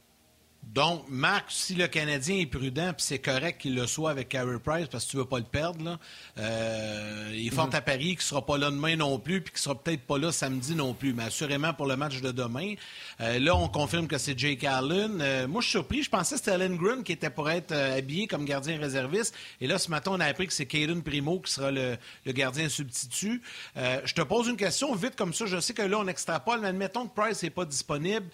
Donc, 0.75 1.05
Marc, 1.09 1.47
si 1.49 1.75
le 1.75 1.89
Canadien 1.89 2.37
est 2.37 2.47
prudent, 2.47 2.93
puis 2.93 3.03
c'est 3.03 3.19
correct 3.19 3.63
qu'il 3.63 3.75
le 3.75 3.87
soit 3.87 4.11
avec 4.11 4.29
Carey 4.29 4.59
Price, 4.63 4.87
parce 4.91 5.07
que 5.07 5.13
tu 5.13 5.17
ne 5.17 5.23
veux 5.23 5.29
pas 5.29 5.39
le 5.39 5.45
perdre, 5.45 5.83
là, 5.83 5.99
euh, 6.37 7.33
il 7.33 7.47
est 7.47 7.51
fort 7.51 7.69
mhm. 7.69 7.75
à 7.75 7.81
Paris 7.81 7.99
qu'il 7.99 8.17
ne 8.17 8.23
sera 8.23 8.45
pas 8.45 8.59
là 8.59 8.71
demain 8.71 8.95
non 8.95 9.19
plus, 9.19 9.41
puis 9.41 9.51
qu'il 9.51 9.61
ne 9.61 9.63
sera 9.63 9.75
peut-être 9.75 10.03
pas 10.03 10.19
là 10.19 10.31
samedi 10.31 10.75
non 10.75 10.93
plus, 10.93 11.15
mais 11.15 11.25
assurément 11.25 11.73
pour 11.73 11.87
le 11.87 11.97
match 11.97 12.21
de 12.21 12.33
demain. 12.33 12.75
Euh, 13.23 13.39
là, 13.39 13.57
on 13.57 13.69
confirme 13.69 14.07
que 14.09 14.19
c'est 14.19 14.39
Jake 14.39 14.63
Allen. 14.63 15.19
Euh, 15.23 15.49
moi, 15.49 15.63
je 15.63 15.69
suis 15.69 15.79
surpris. 15.79 16.03
Je 16.03 16.11
pensais 16.11 16.35
que 16.35 16.41
c'était 16.41 16.51
Allen 16.51 16.77
Grun 16.77 17.03
qui 17.03 17.13
était 17.13 17.31
pour 17.31 17.49
être 17.49 17.73
habillé 17.73 18.27
comme 18.27 18.45
gardien 18.45 18.79
réserviste. 18.79 19.35
Et 19.63 19.67
là, 19.67 19.79
ce 19.79 19.91
matin, 19.91 20.11
on 20.15 20.21
a 20.21 20.27
appris 20.27 20.49
que 20.49 20.53
c'est 20.53 20.67
Caden 20.67 21.03
Primo 21.03 21.41
qui 21.41 21.51
sera 21.51 21.71
le, 21.71 21.97
gardien 22.27 22.69
substitut. 22.69 23.41
je 23.75 24.13
te 24.13 24.21
pose 24.21 24.49
une 24.49 24.59
question 24.59 24.95
vite 24.95 25.17
comme 25.17 25.33
ça. 25.33 25.47
Je 25.47 25.61
sais 25.61 25.73
que 25.73 25.83
là, 25.83 25.99
on 25.99 26.09
extrapole, 26.09 26.61
mais 26.61 26.69
admettons 26.69 27.07
que 27.07 27.15
Price 27.15 27.43
n'est 27.43 27.51
pas 27.51 27.65
disponible. 27.65 28.27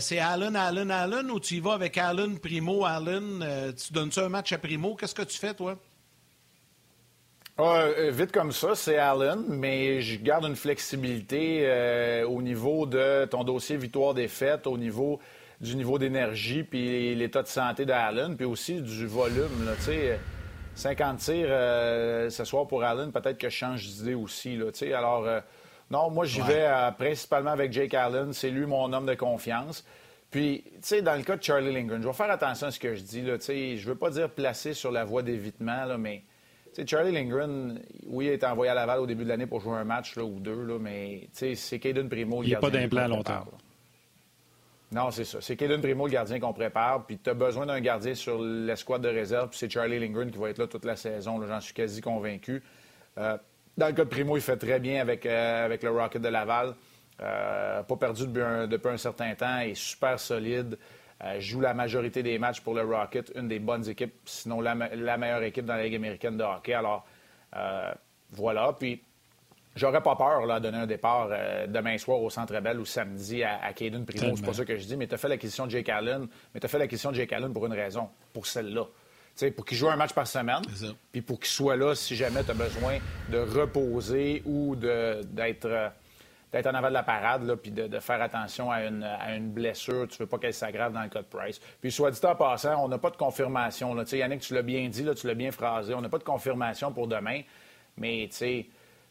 c'est 0.00 0.18
Allen, 0.18 0.54
Allen, 0.54 0.90
Allen, 0.90 1.30
ou 1.30 1.40
tu 1.40 1.56
y 1.56 1.61
vas 1.62 1.72
avec 1.72 1.96
Allen, 1.96 2.38
Primo, 2.38 2.84
Allen? 2.84 3.74
tu 3.74 3.92
donnes 3.92 4.12
ça 4.12 4.24
un 4.24 4.28
match 4.28 4.52
à 4.52 4.58
Primo? 4.58 4.94
Qu'est-ce 4.94 5.14
que 5.14 5.22
tu 5.22 5.38
fais, 5.38 5.54
toi? 5.54 5.78
Ah, 7.58 7.82
euh, 7.98 8.10
vite 8.10 8.32
comme 8.32 8.50
ça, 8.50 8.74
c'est 8.74 8.96
Allen, 8.96 9.44
mais 9.46 10.00
je 10.00 10.18
garde 10.18 10.46
une 10.46 10.56
flexibilité 10.56 11.64
euh, 11.66 12.26
au 12.26 12.40
niveau 12.40 12.86
de 12.86 13.26
ton 13.26 13.44
dossier 13.44 13.76
victoire-défaite, 13.76 14.66
au 14.66 14.78
niveau 14.78 15.20
du 15.60 15.76
niveau 15.76 15.98
d'énergie, 15.98 16.62
puis 16.64 17.14
l'état 17.14 17.42
de 17.42 17.48
santé 17.48 17.84
d'Allen, 17.84 18.36
puis 18.36 18.46
aussi 18.46 18.80
du 18.80 19.06
volume. 19.06 19.66
Là, 19.66 19.72
50 20.74 21.18
tirs 21.18 21.46
euh, 21.50 22.30
ce 22.30 22.44
soir 22.44 22.66
pour 22.66 22.82
Allen, 22.84 23.12
peut-être 23.12 23.36
que 23.36 23.50
je 23.50 23.54
change 23.54 23.86
d'idée 23.86 24.14
aussi. 24.14 24.56
Là, 24.56 24.70
alors, 24.96 25.28
non, 25.90 26.10
moi, 26.10 26.24
j'y 26.24 26.40
vais 26.40 26.66
principalement 26.96 27.50
avec 27.50 27.70
Jake 27.70 27.92
Allen. 27.92 28.32
C'est 28.32 28.50
lui 28.50 28.64
mon 28.64 28.90
homme 28.94 29.06
de 29.06 29.14
confiance. 29.14 29.84
Puis, 30.32 30.64
tu 30.64 30.72
sais, 30.80 31.02
dans 31.02 31.14
le 31.14 31.22
cas 31.22 31.36
de 31.36 31.42
Charlie 31.42 31.72
Lindgren, 31.72 32.02
je 32.02 32.08
vais 32.08 32.14
faire 32.14 32.30
attention 32.30 32.66
à 32.66 32.70
ce 32.72 32.80
que 32.80 32.96
je 32.96 33.02
dis. 33.02 33.22
Là, 33.22 33.36
je 33.38 33.86
veux 33.86 33.94
pas 33.94 34.10
dire 34.10 34.28
placer 34.28 34.74
sur 34.74 34.90
la 34.90 35.04
voie 35.04 35.22
d'évitement, 35.22 35.86
mais 35.98 36.24
sais, 36.72 36.86
Charlie 36.86 37.12
Lindgren, 37.12 37.80
oui, 38.06 38.26
il 38.26 38.30
a 38.30 38.32
été 38.32 38.46
envoyé 38.46 38.70
à 38.70 38.74
Laval 38.74 39.00
au 39.00 39.06
début 39.06 39.24
de 39.24 39.28
l'année 39.28 39.46
pour 39.46 39.60
jouer 39.60 39.76
un 39.76 39.84
match 39.84 40.16
là, 40.16 40.24
ou 40.24 40.40
deux, 40.40 40.64
là, 40.64 40.78
mais 40.78 41.28
c'est 41.32 41.78
Caden 41.78 42.08
Primo. 42.08 42.42
Il 42.42 42.48
n'y 42.48 42.54
a 42.54 42.60
pas 42.60 42.70
d'implant 42.70 43.08
longtemps. 43.08 43.44
Non, 44.90 45.10
c'est 45.10 45.24
ça. 45.24 45.38
C'est 45.40 45.56
Caden 45.56 45.80
Primo, 45.80 46.06
le 46.06 46.12
gardien 46.12 46.38
qu'on 46.38 46.52
prépare. 46.52 47.06
Puis 47.06 47.18
tu 47.18 47.30
as 47.30 47.34
besoin 47.34 47.64
d'un 47.64 47.80
gardien 47.80 48.14
sur 48.14 48.42
l'escouade 48.42 49.00
de 49.00 49.08
réserve. 49.08 49.48
Puis 49.48 49.58
c'est 49.58 49.70
Charlie 49.70 49.98
Lindgren 49.98 50.30
qui 50.30 50.38
va 50.38 50.50
être 50.50 50.58
là 50.58 50.66
toute 50.66 50.84
la 50.84 50.96
saison. 50.96 51.40
J'en 51.46 51.60
suis 51.60 51.72
quasi 51.72 52.02
convaincu. 52.02 52.62
Euh, 53.16 53.38
dans 53.78 53.86
le 53.86 53.92
cas 53.94 54.04
de 54.04 54.10
Primo, 54.10 54.36
il 54.36 54.42
fait 54.42 54.58
très 54.58 54.80
bien 54.80 55.00
avec, 55.00 55.24
euh, 55.24 55.64
avec 55.64 55.82
le 55.82 55.90
Rocket 55.90 56.20
de 56.20 56.28
Laval. 56.28 56.74
Euh, 57.20 57.82
pas 57.82 57.96
perdu 57.96 58.26
depuis 58.26 58.42
un, 58.42 58.66
depuis 58.66 58.88
un, 58.88 58.96
certain 58.96 59.34
temps. 59.34 59.58
Est 59.58 59.74
super 59.74 60.18
solide. 60.18 60.78
Euh, 61.24 61.38
joue 61.38 61.60
la 61.60 61.74
majorité 61.74 62.22
des 62.22 62.38
matchs 62.38 62.60
pour 62.60 62.74
le 62.74 62.82
Rocket, 62.82 63.32
une 63.36 63.46
des 63.46 63.60
bonnes 63.60 63.88
équipes, 63.88 64.14
sinon 64.24 64.60
la, 64.60 64.74
meilleure 64.74 65.42
équipe 65.44 65.64
dans 65.64 65.76
la 65.76 65.84
Ligue 65.84 65.94
américaine 65.94 66.36
de 66.36 66.42
hockey. 66.42 66.74
Alors, 66.74 67.06
euh, 67.54 67.92
voilà. 68.30 68.74
Puis, 68.78 69.00
j'aurais 69.76 70.02
pas 70.02 70.16
peur 70.16 70.46
là, 70.46 70.58
de 70.58 70.64
donner 70.64 70.78
un 70.78 70.86
départ 70.86 71.28
demain 71.68 71.96
soir 71.96 72.20
au 72.20 72.28
Centre 72.28 72.58
Bell 72.60 72.80
ou 72.80 72.84
samedi 72.84 73.44
à, 73.44 73.62
à 73.62 73.72
Caden 73.72 74.04
Primo. 74.04 74.34
C'est 74.36 74.44
pas 74.44 74.52
ça 74.52 74.64
que 74.64 74.76
je 74.76 74.84
dis, 74.84 74.96
mais 74.96 75.06
tu 75.06 75.14
as 75.14 75.18
fait 75.18 75.28
l'acquisition 75.28 75.66
de 75.66 75.70
Jake 75.70 75.88
Allen. 75.90 76.26
Mais 76.54 76.60
tu 76.60 76.66
as 76.66 76.68
fait 76.68 76.78
l'acquisition 76.78 77.10
de 77.10 77.16
Jake 77.16 77.32
Allen 77.32 77.52
pour 77.52 77.66
une 77.66 77.74
raison, 77.74 78.08
pour 78.32 78.46
celle-là. 78.46 78.86
pour 79.54 79.64
qu'il 79.64 79.76
joue 79.76 79.90
un 79.90 79.96
match 79.96 80.14
par 80.14 80.26
semaine, 80.26 80.62
puis 81.12 81.22
pour 81.22 81.38
qu'il 81.38 81.50
soit 81.50 81.76
là 81.76 81.94
si 81.94 82.16
jamais 82.16 82.42
tu 82.42 82.50
as 82.50 82.54
besoin 82.54 82.98
de 83.30 83.38
reposer 83.38 84.42
ou 84.44 84.74
d'être 84.74 85.92
d'être 86.52 86.66
en 86.66 86.74
avant 86.74 86.88
de 86.88 86.94
la 86.94 87.02
parade, 87.02 87.44
là, 87.44 87.56
puis 87.56 87.70
de, 87.70 87.98
faire 87.98 88.20
attention 88.20 88.70
à 88.70 88.84
une, 88.84 89.02
à 89.02 89.34
une 89.34 89.50
blessure. 89.50 90.06
Tu 90.08 90.18
veux 90.18 90.26
pas 90.26 90.38
qu'elle 90.38 90.54
s'aggrave 90.54 90.92
dans 90.92 91.02
le 91.02 91.08
cas 91.08 91.22
de 91.22 91.26
Price. 91.26 91.60
Puis, 91.80 91.90
soit 91.90 92.10
dit 92.10 92.20
en 92.24 92.36
passant, 92.36 92.84
on 92.84 92.88
n'a 92.88 92.98
pas 92.98 93.10
de 93.10 93.16
confirmation. 93.16 93.94
Là. 93.94 94.04
Yannick, 94.10 94.40
tu 94.40 94.54
l'as 94.54 94.62
bien 94.62 94.88
dit, 94.88 95.02
là, 95.02 95.14
tu 95.14 95.26
l'as 95.26 95.34
bien 95.34 95.50
phrasé. 95.50 95.94
On 95.94 96.00
n'a 96.00 96.08
pas 96.08 96.18
de 96.18 96.24
confirmation 96.24 96.92
pour 96.92 97.08
demain, 97.08 97.40
mais 97.96 98.28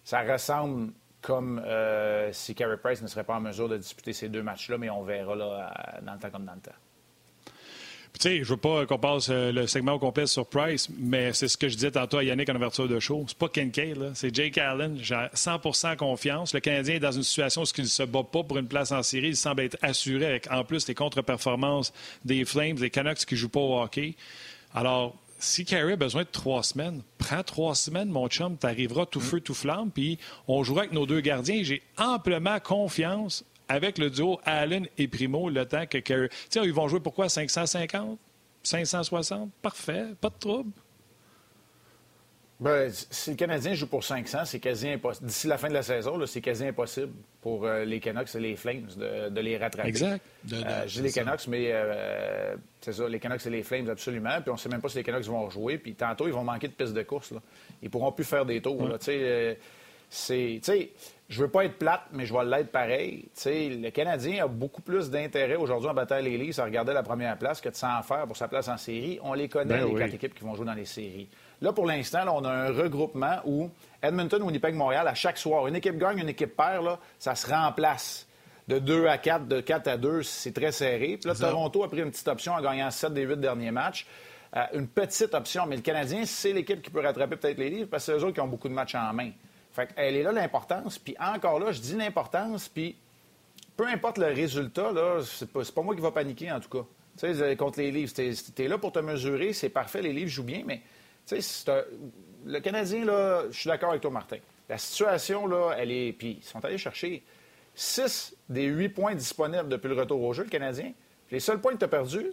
ça 0.04 0.22
ressemble 0.22 0.94
comme 1.22 1.62
euh, 1.66 2.32
si 2.32 2.56
Carey 2.56 2.78
Price 2.78 3.02
ne 3.02 3.08
serait 3.08 3.24
pas 3.24 3.36
en 3.36 3.42
mesure 3.42 3.70
de 3.70 3.78
disputer 3.78 4.14
ces 4.14 4.30
deux 4.30 4.44
matchs-là, 4.44 4.78
mais 4.78 4.90
on 4.90 5.04
verra 5.04 5.36
là, 5.36 5.74
dans 6.02 6.14
le 6.14 6.20
temps 6.20 6.30
comme 6.30 6.46
dans 6.46 6.56
le 6.56 6.62
temps. 6.62 6.72
Tu 8.20 8.30
sais, 8.30 8.44
je 8.44 8.50
veux 8.50 8.58
pas 8.58 8.86
qu'on 8.86 9.00
passe 9.00 9.30
euh, 9.30 9.52
le 9.52 9.68
segment 9.68 9.94
au 9.94 10.00
complet 10.00 10.28
sur 10.28 10.46
Price, 10.46 10.90
mais 10.98 11.34
c'est 11.34 11.48
ce 11.48 11.58
que 11.58 11.70
je 11.70 11.76
disais 11.76 11.92
tantôt 11.92 12.18
à 12.18 12.24
Yannick 12.24 12.50
en 12.50 12.56
ouverture 12.56 12.88
de 12.88 13.00
show. 13.00 13.24
C'est 13.28 13.38
pas 13.38 13.50
Ken 13.50 13.72
là. 13.96 14.12
c'est 14.14 14.36
Jake 14.36 14.58
Allen. 14.58 14.98
J'ai 15.02 15.16
100% 15.34 15.96
confiance. 15.96 16.54
Le 16.54 16.60
Canadien 16.60 16.96
est 16.96 17.00
dans 17.00 17.12
une 17.12 17.24
situation 17.24 17.64
où 17.64 17.66
il 17.78 17.84
ne 17.84 17.88
se 17.88 18.04
bat 18.04 18.24
pas 18.24 18.44
pour 18.44 18.58
une 18.58 18.68
place 18.68 18.92
en 18.92 19.02
série. 19.02 19.30
Il 19.30 19.38
semble 19.38 19.64
être 19.64 19.78
assuré 19.82 20.26
avec, 20.26 20.52
en 20.52 20.64
plus, 20.64 20.88
les 20.88 20.94
contre-performances 20.94 21.94
des 22.24 22.46
Flames, 22.46 22.76
des 22.76 22.90
Canucks 22.90 23.26
qui 23.26 23.36
jouent 23.36 23.50
pas 23.50 23.60
au 23.60 23.82
hockey. 23.82 24.16
Alors, 24.74 25.16
si 25.42 25.66
Carey 25.66 25.94
a 25.94 25.96
besoin 25.96 26.22
de 26.22 26.28
trois 26.32 26.62
semaines, 26.62 27.02
prends 27.18 27.44
trois 27.44 27.74
semaines, 27.74 28.10
mon 28.10 28.28
chum, 28.28 28.58
t'arriveras 28.58 29.08
tout 29.08 29.20
feu, 29.20 29.42
tout 29.42 29.56
flamme, 29.56 29.90
puis 29.90 30.20
on 30.48 30.64
jouera 30.64 30.82
avec 30.82 30.94
nos 30.94 31.08
deux 31.08 31.22
gardiens. 31.22 31.64
J'ai 31.64 31.82
amplement 31.98 32.60
confiance 32.60 33.44
avec 33.72 33.98
le 33.98 34.10
duo 34.10 34.40
Allen 34.44 34.86
et 34.98 35.08
Primo 35.08 35.50
le 35.50 35.66
temps 35.66 35.86
que 35.86 35.98
Carey. 35.98 36.30
Tiens, 36.50 36.64
ils 36.64 36.74
vont 36.74 36.90
jouer 36.90 37.00
pourquoi 37.00 37.30
550 37.30 38.20
560 38.64 39.50
Parfait, 39.62 40.08
pas 40.20 40.30
de 40.30 40.36
trouble? 40.38 40.72
Ben, 42.60 42.92
si 42.92 43.32
le 43.32 43.36
Canadien 43.38 43.74
joue 43.74 43.88
pour 43.88 44.04
500, 44.04 44.46
c'est 44.46 44.60
quasi 44.60 44.88
impossible. 44.88 45.26
D'ici 45.26 45.48
la 45.48 45.58
fin 45.58 45.68
de 45.68 45.74
la 45.74 45.82
saison, 45.82 46.24
c'est 46.28 46.42
quasi 46.42 46.64
impossible 46.68 47.14
pour 47.42 47.66
euh, 47.66 47.86
les 47.86 48.00
Canucks 48.00 48.36
et 48.36 48.40
les 48.40 48.56
Flames 48.56 48.88
de, 48.98 49.42
les 49.42 49.58
rattraper. 49.58 49.90
Exact. 49.90 50.22
Euh, 50.54 50.86
dis 50.86 51.02
les 51.02 51.12
Canucks, 51.12 51.48
mais 51.48 51.70
euh, 51.72 52.56
c'est 52.82 52.94
ça, 52.94 53.08
les 53.08 53.20
Canucks 53.20 53.48
et 53.48 53.50
les 53.50 53.64
Flames, 53.64 53.90
absolument. 53.90 54.42
Puis 54.42 54.52
on 54.52 54.54
ne 54.54 54.60
sait 54.60 54.70
même 54.70 54.82
pas 54.82 54.90
si 54.90 54.98
les 54.98 55.04
Canucks 55.04 55.26
vont 55.26 55.46
rejouer. 55.46 55.80
Puis 55.80 55.96
tantôt, 55.96 56.28
ils 56.28 56.34
vont 56.34 56.44
manquer 56.44 56.68
de 56.68 56.74
pistes 56.74 56.94
de 56.94 57.02
course. 57.02 57.32
Là. 57.32 57.40
Ils 57.82 57.90
pourront 57.90 58.12
plus 58.12 58.26
faire 58.26 58.46
des 58.46 58.62
tours. 58.62 59.00
Tu 59.00 59.12
sais, 60.10 60.92
je 61.32 61.42
veux 61.42 61.48
pas 61.48 61.64
être 61.64 61.78
plate, 61.78 62.02
mais 62.12 62.26
je 62.26 62.34
vais 62.34 62.44
l'être 62.44 62.74
pareil. 62.74 63.30
le 63.46 63.90
Canadien 63.90 64.44
a 64.44 64.48
beaucoup 64.50 64.82
plus 64.82 65.10
d'intérêt 65.10 65.56
aujourd'hui 65.56 65.90
en 65.90 65.94
battant 65.94 66.20
les 66.20 66.38
Leafs 66.38 66.60
à 66.60 66.66
regarder 66.66 66.92
la 66.92 67.04
première 67.04 67.38
place 67.38 67.62
que 67.62 67.70
de 67.70 67.76
s'en 67.76 68.04
faire 68.04 68.28
pour 68.28 68.36
sa 68.36 68.50
place 68.50 68.68
en 68.68 68.76
série. 68.76 69.18
On 69.24 69.34
les 69.34 69.48
connaît, 69.48 69.80
ben 69.80 69.88
les 69.88 69.96
quatre 69.96 70.14
équipes 70.14 70.36
qui 70.36 70.44
vont 70.44 70.56
jouer 70.56 70.66
dans 70.66 70.74
les 70.74 70.84
séries. 70.84 71.30
Là, 71.62 71.72
pour 71.72 71.86
l'instant, 71.86 72.26
on 72.36 72.44
a 72.44 72.52
un 72.52 72.74
regroupement 72.74 73.38
où 73.46 73.70
Edmonton, 74.04 74.44
Winnipeg, 74.44 74.76
Montréal, 74.76 75.08
à 75.08 75.14
chaque 75.14 75.38
soir, 75.38 75.68
une 75.68 75.76
équipe 75.78 75.98
gagne, 75.98 76.20
une 76.20 76.28
équipe 76.28 76.58
perd, 76.58 76.84
là, 76.84 77.00
ça 77.18 77.34
se 77.34 77.50
remplace. 77.50 78.28
De 78.68 78.80
2 78.80 79.08
à 79.08 79.18
4, 79.18 79.48
de 79.48 79.62
4 79.62 79.88
à 79.88 79.98
2, 79.98 80.24
c'est 80.24 80.54
très 80.54 80.74
serré. 80.74 81.18
Puis 81.18 81.30
là, 81.30 81.36
Toronto 81.36 81.82
a 81.86 81.88
pris 81.88 82.02
une 82.02 82.12
petite 82.12 82.28
option 82.28 82.52
en 82.52 82.62
gagnant 82.62 82.92
7 82.92 83.14
des 83.14 83.24
8 83.24 83.38
derniers 83.38 83.72
matchs. 83.72 84.06
Euh, 84.58 84.66
une 84.74 84.88
petite 84.90 85.34
option, 85.34 85.66
mais 85.66 85.78
le 85.78 85.82
Canadien, 85.82 86.26
c'est 86.26 86.52
l'équipe 86.52 86.82
qui 86.82 86.90
peut 86.90 87.00
rattraper 87.00 87.38
peut-être 87.38 87.58
les 87.58 87.70
Leafs 87.70 87.90
parce 87.90 88.06
que 88.06 88.12
c'est 88.12 88.20
eux 88.20 88.26
autres 88.26 88.34
qui 88.34 88.42
ont 88.42 88.50
beaucoup 88.50 88.68
de 88.68 88.74
matchs 88.74 88.96
en 88.96 89.14
main. 89.14 89.32
Fait 89.72 89.90
elle 89.96 90.16
est 90.16 90.24
là 90.24 90.32
l'importance. 90.32 91.00
Puis 91.00 91.16
encore 91.20 91.60
là, 91.60 91.72
je 91.72 91.80
dis 91.80 91.96
l'importance, 91.96 92.68
puis 92.68 92.96
peu 93.78 93.88
importe 93.88 94.18
le 94.18 94.28
résultat, 94.28 94.92
là, 94.92 95.22
c'est 95.24 95.52
pas, 95.52 95.82
moi 95.82 95.96
qui 95.96 96.02
va 96.02 96.12
paniquer 96.12 96.52
en 96.52 96.60
tout 96.60 96.70
cas. 96.70 96.86
Tu 97.18 97.34
sais, 97.34 97.56
contre 97.56 97.80
les 97.80 97.92
livres, 97.92 98.12
tu 98.14 98.64
es, 98.64 98.68
là 98.68 98.78
pour 98.78 98.92
te 98.92 99.00
mesurer, 99.00 99.54
c'est 99.54 99.70
parfait, 99.70 100.02
les 100.02 100.14
livres 100.14 100.30
jouent 100.30 100.44
bien, 100.44 100.64
mais 100.66 100.82
tu 101.26 101.42
sais, 101.42 101.72
le 102.46 102.60
Canadien, 102.60 103.06
là, 103.06 103.44
je 103.52 103.60
suis 103.60 103.68
d'accord 103.68 103.90
avec 103.90 104.02
toi, 104.02 104.12
Martin. 104.12 104.38
La 104.68 104.78
situation, 104.78 105.48
là, 105.48 105.74
elle 105.78 105.92
est. 105.92 106.14
Puis 106.14 106.40
ils 106.42 106.44
sont 106.44 106.64
allés 106.64 106.78
chercher 106.78 107.24
six 107.76 108.36
des 108.50 108.66
huit 108.66 108.90
points 108.90 109.16
disponibles 109.16 109.68
depuis 109.68 109.88
le 109.88 109.96
retour 109.96 110.22
au 110.22 110.34
jeu, 110.34 110.44
le 110.44 110.50
Canadien. 110.50 110.94
les 111.30 111.40
seuls 111.40 111.60
points 111.60 111.74
que 111.74 111.80
tu 111.80 111.86
as 111.86 111.90
perdus, 111.90 112.32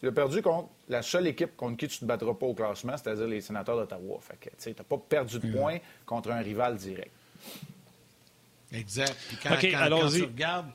tu 0.00 0.08
as 0.08 0.12
perdu 0.12 0.42
contre 0.42 0.68
la 0.88 1.02
seule 1.02 1.26
équipe 1.26 1.56
contre 1.56 1.76
qui 1.76 1.88
tu 1.88 1.96
ne 1.96 2.00
te 2.00 2.04
battras 2.06 2.34
pas 2.34 2.46
au 2.46 2.54
classement, 2.54 2.96
c'est-à-dire 2.96 3.26
les 3.26 3.40
sénateurs 3.40 3.76
d'Ottawa. 3.76 4.18
Fait 4.20 4.38
que, 4.40 4.48
tu 4.60 4.70
n'as 4.70 4.84
pas 4.84 4.98
perdu 4.98 5.38
de 5.38 5.52
points 5.52 5.78
contre 6.06 6.30
un 6.30 6.40
rival 6.40 6.76
direct. 6.76 7.12
Exact. 8.72 9.16
Puis 9.28 9.36
quand, 9.42 9.56
tu 9.56 10.22
regardes 10.22 10.70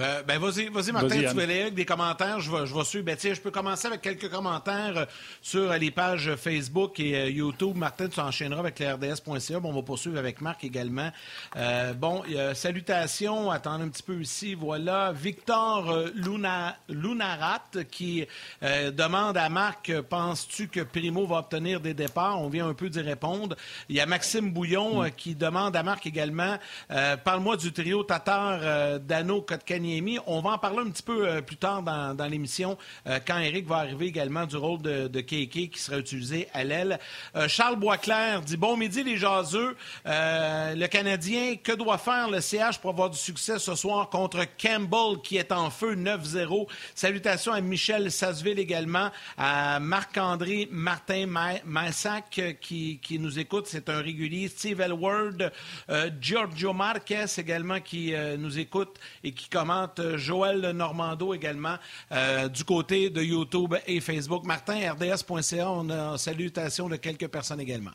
euh, 0.00 0.22
ben, 0.22 0.38
vas-y, 0.38 0.68
vas-y, 0.68 0.92
Martin, 0.92 1.08
tu 1.08 1.34
veux 1.34 1.42
aller 1.42 1.62
avec 1.62 1.74
des 1.74 1.84
commentaires. 1.84 2.40
Je 2.40 2.50
vais, 2.50 2.66
je 2.66 2.74
vais 2.74 2.84
suivre. 2.84 3.04
Ben, 3.04 3.16
tiens, 3.16 3.34
je 3.34 3.40
peux 3.40 3.50
commencer 3.50 3.86
avec 3.86 4.00
quelques 4.00 4.30
commentaires 4.30 4.96
euh, 4.96 5.04
sur 5.42 5.72
les 5.72 5.90
pages 5.90 6.34
Facebook 6.36 6.98
et 7.00 7.16
euh, 7.16 7.30
YouTube. 7.30 7.76
Martin, 7.76 8.08
tu 8.08 8.18
enchaîneras 8.20 8.60
avec 8.60 8.78
le 8.78 8.92
RDS.ca. 8.94 9.60
Bon, 9.60 9.70
on 9.70 9.74
va 9.74 9.82
poursuivre 9.82 10.18
avec 10.18 10.40
Marc 10.40 10.64
également. 10.64 11.10
bon, 11.96 12.22
salutations. 12.54 13.50
Attendez 13.50 13.84
un 13.84 13.88
petit 13.88 14.02
peu 14.02 14.20
ici. 14.20 14.54
Voilà. 14.54 15.12
Victor 15.12 16.10
Luna, 16.14 16.76
Lunarat 16.88 17.70
qui 17.90 18.26
demande 18.62 19.36
à 19.36 19.48
Marc 19.48 19.92
Penses-tu 20.02 20.68
que 20.68 20.80
Primo 20.80 21.26
va 21.26 21.38
obtenir 21.38 21.80
des 21.80 21.94
départs? 21.94 22.40
On 22.40 22.48
vient 22.48 22.68
un 22.68 22.74
peu 22.74 22.88
d'y 22.88 23.00
répondre. 23.00 23.56
Il 23.88 23.96
y 23.96 24.00
a 24.00 24.06
Maxime 24.06 24.50
Bouillon 24.50 25.02
mm. 25.02 25.10
qui 25.12 25.34
demande 25.34 25.76
à 25.76 25.82
Marc 25.82 26.06
également 26.06 26.56
Parle-moi 27.24 27.56
du 27.56 27.72
trio 27.72 28.02
Tatar, 28.02 29.00
Dano, 29.00 29.42
On 30.26 30.40
va 30.40 30.50
en 30.50 30.58
parler 30.58 30.78
un 30.78 30.90
petit 30.90 31.02
peu 31.02 31.26
euh, 31.26 31.40
plus 31.40 31.56
tard 31.56 31.82
dans, 31.82 32.28
l'émission 32.30 32.78
euh, 33.06 33.18
quand 33.26 33.38
Eric 33.38 33.66
va 33.66 33.78
arriver 33.78 34.06
également 34.06 34.46
du 34.46 34.56
rôle 34.56 34.80
de, 34.82 35.08
de 35.08 35.20
qui 35.20 35.70
sera 35.74 35.98
utilisé 35.98 36.48
à 36.52 36.62
l'aile. 36.62 36.98
Euh, 37.34 37.48
Charles 37.48 37.76
Boisclair 37.76 38.42
dit 38.42 38.56
Bon 38.56 38.76
midi 38.76 39.02
les 39.02 39.16
jaseux. 39.16 39.76
le 40.04 40.86
Canadien, 40.86 41.56
que 41.56 41.72
doit 41.72 41.98
faire 41.98 42.30
le 42.30 42.40
CH 42.40 42.78
pour 42.80 42.90
avoir 42.90 43.10
du 43.10 43.18
succès 43.18 43.58
ce 43.58 43.74
soir 43.74 44.08
contre 44.10 44.44
Campbell 44.60 45.20
qui 45.22 45.38
est 45.38 45.50
en 45.50 45.70
feu 45.70 45.96
9-0? 45.96 46.68
Salutations 46.94 47.52
à 47.52 47.60
Michel 47.60 48.12
Sasseville 48.12 48.58
également, 48.58 49.10
à 49.36 49.80
Marc-André 49.80 50.68
Martin 50.70 51.26
Massac 51.64 52.40
qui, 52.60 53.00
qui, 53.02 53.18
nous 53.18 53.38
écoute, 53.38 53.66
c'est 53.66 53.88
un 53.88 54.00
régulier. 54.00 54.48
Steve 54.48 54.80
Elward, 54.80 55.52
Giorgio 56.20 56.72
Marquez 56.72 57.26
également 57.38 57.80
qui 57.80 58.14
nous 58.38 58.58
écoute 58.58 58.98
et 59.24 59.32
qui 59.32 59.48
commence 59.48 59.79
Joël 60.16 60.70
Normando 60.70 61.34
également 61.34 61.76
euh, 62.12 62.48
du 62.48 62.64
côté 62.64 63.10
de 63.10 63.22
YouTube 63.22 63.74
et 63.86 64.00
Facebook. 64.00 64.44
Martin, 64.44 64.92
RDS.ca, 64.92 65.70
on 65.70 65.90
a 65.90 66.18
salutations 66.18 66.88
de 66.88 66.96
quelques 66.96 67.28
personnes 67.28 67.60
également. 67.60 67.92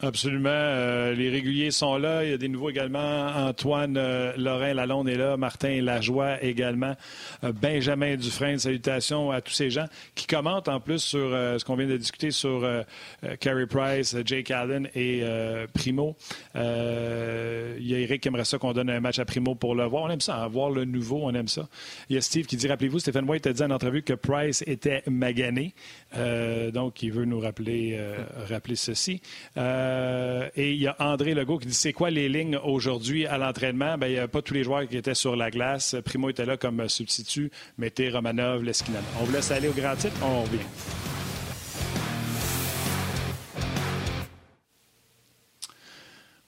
Absolument. 0.00 0.50
Euh, 0.52 1.14
les 1.14 1.30
réguliers 1.30 1.70
sont 1.70 1.96
là. 1.96 2.22
Il 2.22 2.30
y 2.30 2.32
a 2.34 2.36
des 2.36 2.48
nouveaux 2.48 2.68
également. 2.68 3.28
Antoine 3.34 3.96
euh, 3.96 4.34
Lorrain 4.36 4.74
Lalonde 4.74 5.08
est 5.08 5.16
là. 5.16 5.38
Martin 5.38 5.80
Lajoie 5.80 6.42
également. 6.42 6.94
Euh, 7.44 7.52
Benjamin 7.52 8.16
Dufresne, 8.16 8.58
salutations 8.58 9.30
à 9.30 9.40
tous 9.40 9.54
ces 9.54 9.70
gens 9.70 9.86
qui 10.14 10.26
commentent 10.26 10.68
en 10.68 10.80
plus 10.80 10.98
sur 10.98 11.30
ce 11.30 11.64
qu'on 11.64 11.76
vient 11.76 11.86
de 11.86 11.96
discuter 11.96 12.30
sur 12.30 12.66
Carey 13.40 13.66
Price, 13.66 14.16
Jake 14.24 14.50
Allen 14.50 14.88
et 14.94 15.22
Primo. 15.72 16.16
il 16.54 16.60
y 16.60 17.94
a 17.94 17.98
Eric 17.98 18.22
qui 18.22 18.28
aimerait 18.28 18.44
ça 18.44 18.58
qu'on 18.58 18.72
donne 18.72 18.90
un 18.90 19.00
match 19.00 19.18
à 19.18 19.24
Primo 19.24 19.54
pour 19.54 19.74
le 19.74 19.84
voir. 19.84 20.04
On 20.04 20.10
aime 20.10 20.20
ça, 20.20 20.46
voir 20.48 20.70
le 20.70 20.84
nouveau, 20.84 21.20
on 21.22 21.34
aime 21.34 21.48
ça. 21.48 21.68
Il 22.08 22.16
y 22.16 22.18
a 22.18 22.20
Steve 22.20 22.46
qui 22.46 22.56
dit, 22.56 22.68
rappelez-vous, 22.68 22.98
Stéphane 22.98 23.28
White 23.28 23.46
a 23.46 23.52
dit 23.52 23.62
en 23.62 23.70
entrevue 23.70 24.02
que 24.02 24.14
Price 24.14 24.62
était 24.66 25.02
magané. 25.06 25.74
donc, 26.72 27.02
il 27.02 27.12
veut 27.12 27.24
nous 27.24 27.40
rappeler, 27.40 27.98
rappeler 28.48 28.76
ceci. 28.76 29.20
Euh, 29.56 29.85
et 30.56 30.72
il 30.72 30.78
y 30.80 30.86
a 30.86 30.96
André 30.98 31.34
Legault 31.34 31.58
qui 31.58 31.66
dit 31.66 31.74
c'est 31.74 31.92
quoi 31.92 32.10
les 32.10 32.28
lignes 32.28 32.58
aujourd'hui 32.62 33.26
à 33.26 33.38
l'entraînement? 33.38 33.98
Ben, 33.98 34.06
il 34.08 34.14
n'y 34.14 34.18
a 34.18 34.28
pas 34.28 34.42
tous 34.42 34.54
les 34.54 34.64
joueurs 34.64 34.86
qui 34.88 34.96
étaient 34.96 35.14
sur 35.14 35.36
la 35.36 35.50
glace. 35.50 35.96
Primo 36.04 36.28
était 36.28 36.46
là 36.46 36.56
comme 36.56 36.88
substitut. 36.88 37.50
Mettez 37.78 38.10
Romanov, 38.10 38.62
Leskinen. 38.62 39.02
On 39.20 39.24
vous 39.24 39.32
laisse 39.32 39.50
aller 39.50 39.68
au 39.68 39.72
grand 39.72 39.96
titre. 39.96 40.16
On 40.22 40.42
revient. 40.42 41.15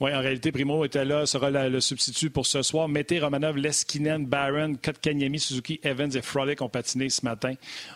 Oui, 0.00 0.14
en 0.14 0.20
réalité, 0.20 0.52
Primo 0.52 0.84
était 0.84 1.04
là, 1.04 1.26
sera 1.26 1.50
le 1.50 1.80
substitut 1.80 2.30
pour 2.30 2.46
ce 2.46 2.62
soir. 2.62 2.88
Mettez 2.88 3.18
Romanov, 3.18 3.56
Leskinen, 3.56 4.26
Barron, 4.26 4.76
Kotkaniemi, 4.80 5.40
Suzuki, 5.40 5.80
Evans 5.82 6.14
et 6.14 6.22
Frolic 6.22 6.62
ont 6.62 6.68
patiné 6.68 7.08
ce 7.08 7.24
matin. 7.24 7.54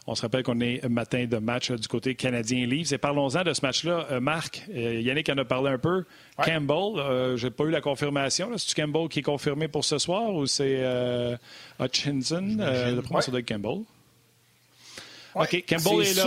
On 0.09 0.17
se 0.17 0.23
rappelle 0.23 0.43
qu'on 0.43 0.59
est 0.59 0.85
matin 0.89 1.27
de 1.27 1.37
match 1.37 1.71
du 1.71 1.87
côté 1.87 2.17
canadien 2.17 2.67
Leafs. 2.67 2.91
Et 2.91 2.99
parlons-en 2.99 3.45
de 3.45 3.53
ce 3.53 3.61
match-là. 3.63 4.09
Euh, 4.11 4.21
Marc, 4.21 4.65
euh, 4.75 5.01
Yannick 5.01 5.29
en 5.29 5.39
a 5.39 5.45
parlé 5.45 5.71
un 5.71 5.79
peu. 5.79 6.05
Campbell, 6.45 6.99
euh, 6.99 7.37
je 7.37 7.47
n'ai 7.47 7.53
pas 7.53 7.65
eu 7.65 7.71
la 7.71 7.81
confirmation. 7.81 8.51
C'est 8.59 8.75
Campbell 8.75 9.09
qui 9.09 9.21
est 9.21 9.23
confirmé 9.23 9.69
pour 9.69 9.85
ce 9.85 9.99
soir 9.99 10.35
ou 10.35 10.47
c'est 10.47 10.83
Hutchinson? 11.79 12.57
Le 12.59 13.01
premier, 13.01 13.23
ça 13.23 13.31
doit 13.31 13.39
être 13.39 13.49
Campbell? 13.49 13.85
OK, 15.37 15.65
Campbell 15.69 16.03
est, 16.03 16.15
là. 16.15 16.23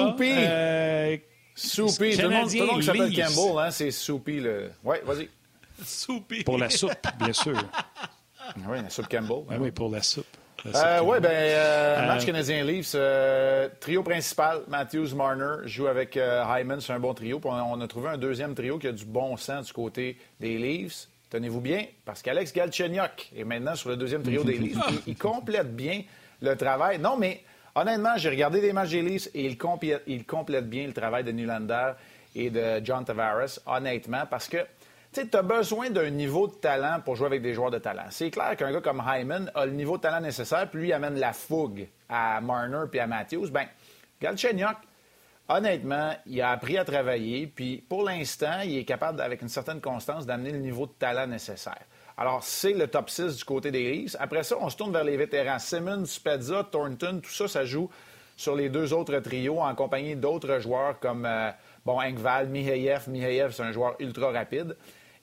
Soupy. 1.53 2.15
Tout 2.15 2.21
le 2.21 2.29
monde, 2.29 2.49
tout 2.49 2.75
le 2.77 2.81
s'appelle 2.81 3.13
Campbell, 3.13 3.59
hein? 3.59 3.71
c'est 3.71 3.91
Soupy. 3.91 4.39
Le... 4.39 4.71
Oui, 4.83 4.97
vas-y. 5.05 5.27
Pour 6.45 6.57
la 6.57 6.69
soupe, 6.69 6.91
bien 7.19 7.33
sûr. 7.33 7.57
Oui, 8.67 8.81
la 8.81 8.89
soupe 8.89 9.07
Campbell. 9.07 9.59
Oui, 9.59 9.71
pour 9.71 9.89
la 9.89 10.01
soupe. 10.01 10.25
Euh, 10.73 10.99
oui, 11.03 11.19
bien, 11.19 11.29
euh, 11.31 12.07
match 12.07 12.23
euh, 12.23 12.25
canadien 12.25 12.63
Leafs. 12.63 12.95
trio 13.79 14.01
principal, 14.01 14.61
Matthews, 14.67 15.13
Marner, 15.15 15.67
joue 15.67 15.87
avec 15.87 16.15
Hyman, 16.15 16.81
c'est 16.81 16.93
un 16.93 16.99
bon 16.99 17.13
trio. 17.13 17.39
on, 17.43 17.81
a 17.81 17.87
trouvé 17.87 18.09
un 18.09 18.17
deuxième 18.17 18.55
trio 18.55 18.79
qui 18.79 18.87
a 18.87 18.91
du 18.91 19.05
bon 19.05 19.37
sens 19.37 19.67
du 19.67 19.73
côté 19.73 20.17
des 20.39 20.57
Leafs. 20.57 21.07
Tenez-vous 21.29 21.61
bien, 21.61 21.85
parce 22.03 22.21
qu'Alex 22.21 22.53
Galchenyuk 22.53 23.31
est 23.35 23.43
maintenant 23.43 23.75
sur 23.75 23.89
le 23.89 23.97
deuxième 23.97 24.23
trio 24.23 24.43
des 24.43 24.57
Leafs. 24.57 24.77
Il, 25.05 25.17
complète 25.17 25.75
bien 25.75 26.01
le 26.41 26.55
travail. 26.55 26.97
Non, 26.97 27.17
mais 27.17 27.43
honnêtement, 27.75 28.17
j'ai 28.17 28.29
regardé 28.29 28.61
des 28.61 28.73
matchs 28.73 28.91
des 28.91 29.01
Leafs 29.01 29.27
et 29.33 29.45
il 29.45 29.57
complète, 29.57 30.03
il 30.07 30.25
complète 30.25 30.67
bien 30.67 30.87
le 30.87 30.93
travail 30.93 31.23
de 31.23 31.31
Nylander 31.31 31.91
et 32.35 32.49
de 32.49 32.83
John 32.83 33.05
Tavares, 33.05 33.59
honnêtement, 33.65 34.23
parce 34.29 34.47
que 34.47 34.57
tu 35.23 35.37
as 35.37 35.41
besoin 35.41 35.89
d'un 35.89 36.09
niveau 36.09 36.47
de 36.47 36.53
talent 36.53 36.99
pour 37.03 37.15
jouer 37.15 37.27
avec 37.27 37.41
des 37.41 37.53
joueurs 37.53 37.71
de 37.71 37.77
talent. 37.77 38.05
C'est 38.09 38.31
clair 38.31 38.55
qu'un 38.57 38.71
gars 38.71 38.81
comme 38.81 39.01
Hyman 39.05 39.51
a 39.55 39.65
le 39.65 39.71
niveau 39.71 39.97
de 39.97 40.01
talent 40.01 40.21
nécessaire, 40.21 40.69
puis 40.69 40.81
lui, 40.81 40.93
amène 40.93 41.19
la 41.19 41.33
fougue 41.33 41.87
à 42.09 42.41
Marner 42.41 42.83
puis 42.89 42.99
à 42.99 43.07
Matthews. 43.07 43.49
Ben, 43.49 43.65
Galchenyuk, 44.21 44.77
honnêtement, 45.47 46.13
il 46.25 46.41
a 46.41 46.51
appris 46.51 46.77
à 46.77 46.85
travailler, 46.85 47.47
puis 47.47 47.77
pour 47.87 48.03
l'instant, 48.03 48.61
il 48.63 48.77
est 48.77 48.85
capable, 48.85 49.21
avec 49.21 49.41
une 49.41 49.49
certaine 49.49 49.81
constance, 49.81 50.25
d'amener 50.25 50.51
le 50.51 50.59
niveau 50.59 50.85
de 50.85 50.93
talent 50.93 51.27
nécessaire. 51.27 51.81
Alors, 52.17 52.43
c'est 52.43 52.73
le 52.73 52.87
top 52.87 53.09
6 53.09 53.37
du 53.37 53.43
côté 53.43 53.71
des 53.71 53.91
Leafs. 53.91 54.15
Après 54.19 54.43
ça, 54.43 54.55
on 54.59 54.69
se 54.69 54.77
tourne 54.77 54.93
vers 54.93 55.03
les 55.03 55.17
vétérans. 55.17 55.59
Simmons, 55.59 56.05
Spezza, 56.05 56.63
Thornton, 56.63 57.19
tout 57.21 57.31
ça, 57.31 57.47
ça 57.47 57.65
joue 57.65 57.89
sur 58.37 58.55
les 58.55 58.69
deux 58.69 58.93
autres 58.93 59.17
trios 59.19 59.59
en 59.61 59.75
compagnie 59.75 60.15
d'autres 60.15 60.59
joueurs 60.59 60.99
comme, 60.99 61.25
euh, 61.25 61.51
bon, 61.85 62.01
Engval, 62.01 62.47
Mihayev. 62.47 63.09
Mihayev, 63.09 63.51
c'est 63.51 63.63
un 63.63 63.71
joueur 63.71 63.95
ultra 63.99 64.31
rapide. 64.31 64.75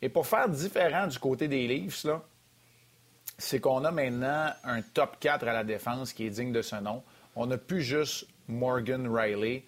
Et 0.03 0.09
pour 0.09 0.27
faire 0.27 0.49
différent 0.49 1.07
du 1.07 1.19
côté 1.19 1.47
des 1.47 1.69
Leafs, 1.69 2.07
c'est 3.39 3.61
qu'on 3.61 3.85
a 3.85 3.93
maintenant 3.93 4.51
un 4.65 4.83
top 4.83 5.17
4 5.21 5.47
à 5.47 5.53
la 5.53 5.65
défense 5.65 6.13
qui 6.13 6.27
est 6.27 6.31
digne 6.31 6.53
de 6.53 6.61
ce 6.61 6.77
nom. 6.77 7.03
On 7.37 7.47
n'a 7.47 7.57
plus 7.57 7.83
juste 7.83 8.27
Morgan 8.49 9.09
Riley. 9.09 9.65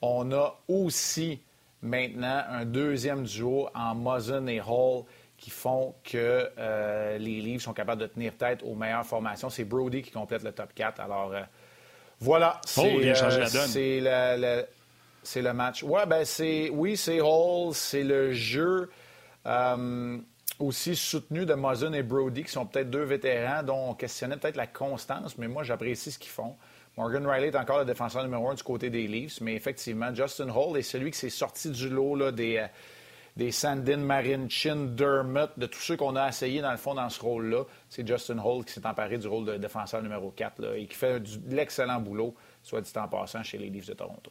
On 0.00 0.32
a 0.32 0.58
aussi 0.68 1.40
maintenant 1.82 2.44
un 2.48 2.64
deuxième 2.64 3.24
duo 3.24 3.68
en 3.74 3.94
Muzzin 3.96 4.46
et 4.46 4.60
Hall 4.60 5.04
qui 5.36 5.50
font 5.50 5.94
que 6.04 6.48
euh, 6.56 7.18
les 7.18 7.40
Leafs 7.40 7.62
sont 7.62 7.72
capables 7.72 8.00
de 8.00 8.06
tenir 8.06 8.36
tête 8.36 8.62
aux 8.62 8.76
meilleures 8.76 9.04
formations. 9.04 9.50
C'est 9.50 9.64
Brody 9.64 10.02
qui 10.02 10.12
complète 10.12 10.44
le 10.44 10.52
top 10.52 10.72
4. 10.72 11.00
Alors, 11.00 11.32
euh, 11.32 11.42
voilà. 12.20 12.60
C'est, 12.64 13.10
euh, 13.10 13.46
C'est 13.46 14.00
le, 14.00 14.64
c'est 15.24 15.42
le 15.42 15.52
match. 15.52 15.82
Ouais, 15.82 16.06
ben 16.06 16.24
c'est, 16.24 16.70
oui, 16.70 16.96
c'est 16.96 17.20
Hall, 17.20 17.74
c'est 17.74 18.04
le 18.04 18.32
jeu 18.32 18.88
aussi 20.58 20.94
soutenu 20.94 21.46
de 21.46 21.54
Muzzin 21.54 21.92
et 21.92 22.02
Brody, 22.02 22.44
qui 22.44 22.52
sont 22.52 22.66
peut-être 22.66 22.90
deux 22.90 23.02
vétérans 23.02 23.62
dont 23.62 23.90
on 23.90 23.94
questionnait 23.94 24.36
peut-être 24.36 24.56
la 24.56 24.66
constance, 24.66 25.38
mais 25.38 25.48
moi, 25.48 25.62
j'apprécie 25.62 26.12
ce 26.12 26.18
qu'ils 26.18 26.30
font. 26.30 26.56
Morgan 26.96 27.26
Riley 27.26 27.48
est 27.48 27.56
encore 27.56 27.78
le 27.78 27.84
défenseur 27.86 28.22
numéro 28.22 28.50
un 28.50 28.54
du 28.54 28.62
côté 28.62 28.90
des 28.90 29.06
Leafs, 29.06 29.40
mais 29.40 29.54
effectivement, 29.54 30.14
Justin 30.14 30.50
Hall 30.50 30.76
est 30.76 30.82
celui 30.82 31.10
qui 31.10 31.18
s'est 31.18 31.30
sorti 31.30 31.70
du 31.70 31.88
lot 31.88 32.30
des 32.30 32.66
des 33.36 33.50
Sandin, 33.50 33.98
Marinchin, 33.98 34.88
Dermott, 34.94 35.58
de 35.58 35.66
tous 35.66 35.80
ceux 35.80 35.96
qu'on 35.96 36.16
a 36.16 36.28
essayé 36.28 36.60
dans 36.60 36.70
le 36.70 36.76
fond 36.76 36.94
dans 36.94 37.08
ce 37.08 37.20
rôle-là. 37.20 37.64
C'est 37.88 38.06
Justin 38.06 38.38
Holt 38.38 38.66
qui 38.66 38.74
s'est 38.74 38.86
emparé 38.86 39.18
du 39.18 39.26
rôle 39.26 39.46
de 39.46 39.56
défenseur 39.56 40.02
numéro 40.02 40.30
4 40.30 40.76
et 40.76 40.86
qui 40.86 40.94
fait 40.94 41.20
de 41.20 41.54
l'excellent 41.54 42.00
boulot, 42.00 42.34
soit 42.62 42.80
dit 42.80 42.92
en 42.96 43.08
passant, 43.08 43.42
chez 43.42 43.58
les 43.58 43.70
Leafs 43.70 43.86
de 43.86 43.94
Toronto. 43.94 44.30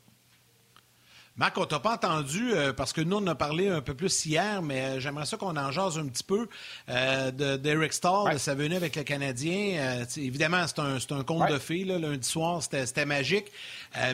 Marc, 1.38 1.58
on 1.58 1.66
t'a 1.66 1.80
pas 1.80 1.94
entendu 1.94 2.52
euh, 2.54 2.74
parce 2.74 2.92
que 2.92 3.00
nous, 3.00 3.18
on 3.18 3.28
a 3.28 3.36
parlé 3.36 3.70
un 3.70 3.80
peu 3.80 3.94
plus 3.94 4.26
hier, 4.26 4.62
mais 4.62 4.82
euh, 4.82 5.00
j'aimerais 5.00 5.26
ça 5.26 5.38
qu'on 5.38 5.56
en 5.56 5.72
jase 5.72 5.98
un 5.98 6.08
petit 6.08 6.26
peu 6.26 6.50
euh, 6.90 7.32
d'Eric 7.58 7.94
Stahl, 7.94 8.34
de 8.34 8.38
sa 8.38 8.54
venue 8.54 8.76
avec 8.76 8.98
le 8.98 9.04
Canadien. 9.04 10.06
évidemment, 10.18 10.66
c'est 10.68 10.80
un, 10.80 10.98
un 10.98 11.24
conte 11.24 11.50
de 11.50 11.58
fées. 11.58 11.86
Là, 11.86 12.00
lundi 12.00 12.28
soir, 12.28 12.62
c'était 12.62 13.06
magique. 13.06 13.46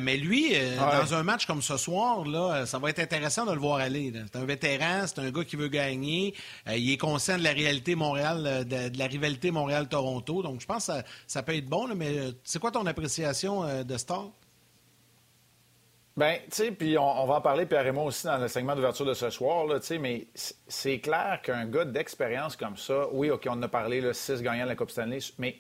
mais 0.01 0.17
lui, 0.17 0.53
dans 0.77 1.15
un 1.15 1.23
match 1.23 1.47
comme 1.47 1.63
ce 1.63 1.75
soir, 1.77 2.23
là, 2.23 2.67
ça 2.67 2.77
va 2.77 2.91
être 2.91 2.99
intéressant 2.99 3.45
de 3.45 3.51
le 3.51 3.59
voir 3.59 3.79
aller. 3.79 4.13
C'est 4.31 4.39
un 4.39 4.45
vétéran, 4.45 5.05
c'est 5.07 5.19
un 5.19 5.31
gars 5.31 5.43
qui 5.43 5.55
veut 5.55 5.69
gagner. 5.69 6.35
il 6.67 6.91
est 6.91 6.97
conscient 6.97 7.37
de 7.37 7.43
la 7.43 7.51
réalité 7.51 7.95
Montréal, 7.95 8.65
de, 8.67 8.97
la 8.97 9.07
rivalité 9.07 9.49
Montréal-Toronto. 9.49 10.43
Donc, 10.43 10.61
je 10.61 10.67
pense 10.67 10.85
que 10.85 10.93
ça, 10.93 11.03
ça 11.25 11.43
peut 11.43 11.55
être 11.55 11.67
bon. 11.67 11.87
mais 11.95 12.19
c'est 12.43 12.59
quoi 12.59 12.71
ton 12.71 12.85
appréciation 12.85 13.83
de 13.83 13.97
Stahl? 13.97 14.27
Bien, 16.17 16.37
tu 16.45 16.47
sais, 16.49 16.71
puis 16.71 16.97
on, 16.97 17.27
va 17.27 17.35
en 17.35 17.41
parler, 17.41 17.67
Pierre 17.67 17.85
et 17.85 17.91
moi 17.91 18.05
aussi, 18.05 18.25
dans 18.25 18.39
le 18.39 18.47
segment 18.47 18.75
d'ouverture 18.75 19.05
de 19.05 19.13
ce 19.13 19.29
soir, 19.29 19.67
tu 19.75 19.85
sais, 19.85 19.99
mais 19.99 20.25
c'est 20.67 20.99
clair 20.99 21.39
qu'un 21.43 21.67
gars 21.67 21.85
d'expérience 21.85 22.55
comme 22.55 22.75
ça, 22.75 23.07
oui, 23.11 23.29
OK, 23.29 23.45
on 23.47 23.51
en 23.51 23.61
a 23.61 23.67
parlé, 23.67 24.01
le 24.01 24.13
six 24.13 24.41
gagnants 24.41 24.63
de 24.63 24.69
la 24.69 24.75
Coupe 24.75 24.89
Stanley, 24.89 25.19
mais 25.37 25.57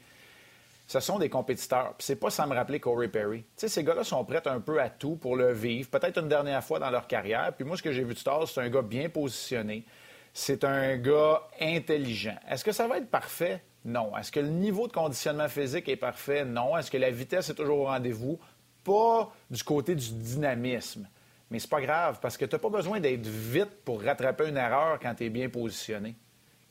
ce 0.87 0.99
sont 0.99 1.19
des 1.19 1.29
compétiteurs. 1.29 1.93
Puis 1.95 2.07
c'est 2.07 2.15
pas 2.15 2.31
sans 2.31 2.47
me 2.47 2.55
rappeler 2.55 2.79
Corey 2.79 3.07
Perry. 3.07 3.41
Tu 3.41 3.47
sais, 3.57 3.67
ces 3.67 3.83
gars-là 3.83 4.03
sont 4.03 4.25
prêts 4.25 4.41
un 4.47 4.59
peu 4.59 4.81
à 4.81 4.89
tout 4.89 5.15
pour 5.15 5.35
le 5.35 5.53
vivre, 5.53 5.89
peut-être 5.91 6.17
une 6.17 6.27
dernière 6.27 6.63
fois 6.63 6.79
dans 6.79 6.89
leur 6.89 7.05
carrière. 7.05 7.53
Puis 7.55 7.63
moi, 7.63 7.77
ce 7.77 7.83
que 7.83 7.91
j'ai 7.91 8.03
vu 8.03 8.15
de 8.15 8.19
Star, 8.19 8.47
c'est 8.47 8.59
un 8.59 8.69
gars 8.69 8.81
bien 8.81 9.09
positionné. 9.09 9.85
C'est 10.33 10.63
un 10.63 10.97
gars 10.97 11.43
intelligent. 11.61 12.37
Est-ce 12.49 12.63
que 12.63 12.71
ça 12.71 12.87
va 12.87 12.97
être 12.97 13.11
parfait? 13.11 13.61
Non. 13.85 14.17
Est-ce 14.17 14.31
que 14.31 14.39
le 14.39 14.49
niveau 14.49 14.87
de 14.87 14.93
conditionnement 14.93 15.49
physique 15.49 15.87
est 15.87 15.97
parfait? 15.97 16.45
Non. 16.45 16.75
Est-ce 16.75 16.89
que 16.89 16.97
la 16.97 17.11
vitesse 17.11 17.49
est 17.49 17.55
toujours 17.55 17.81
au 17.81 17.85
rendez-vous? 17.85 18.39
Pas 18.87 19.33
du 19.51 19.63
côté 19.63 19.95
du 19.95 20.13
dynamisme. 20.13 21.07
Mais 21.51 21.59
c'est 21.59 21.69
pas 21.69 21.81
grave, 21.81 22.19
parce 22.21 22.37
que 22.37 22.45
tu 22.45 22.55
n'as 22.55 22.59
pas 22.59 22.69
besoin 22.69 22.99
d'être 22.99 23.25
vite 23.25 23.83
pour 23.85 24.01
rattraper 24.01 24.47
une 24.47 24.57
erreur 24.57 24.99
quand 25.01 25.13
tu 25.15 25.25
es 25.25 25.29
bien 25.29 25.49
positionné. 25.49 26.15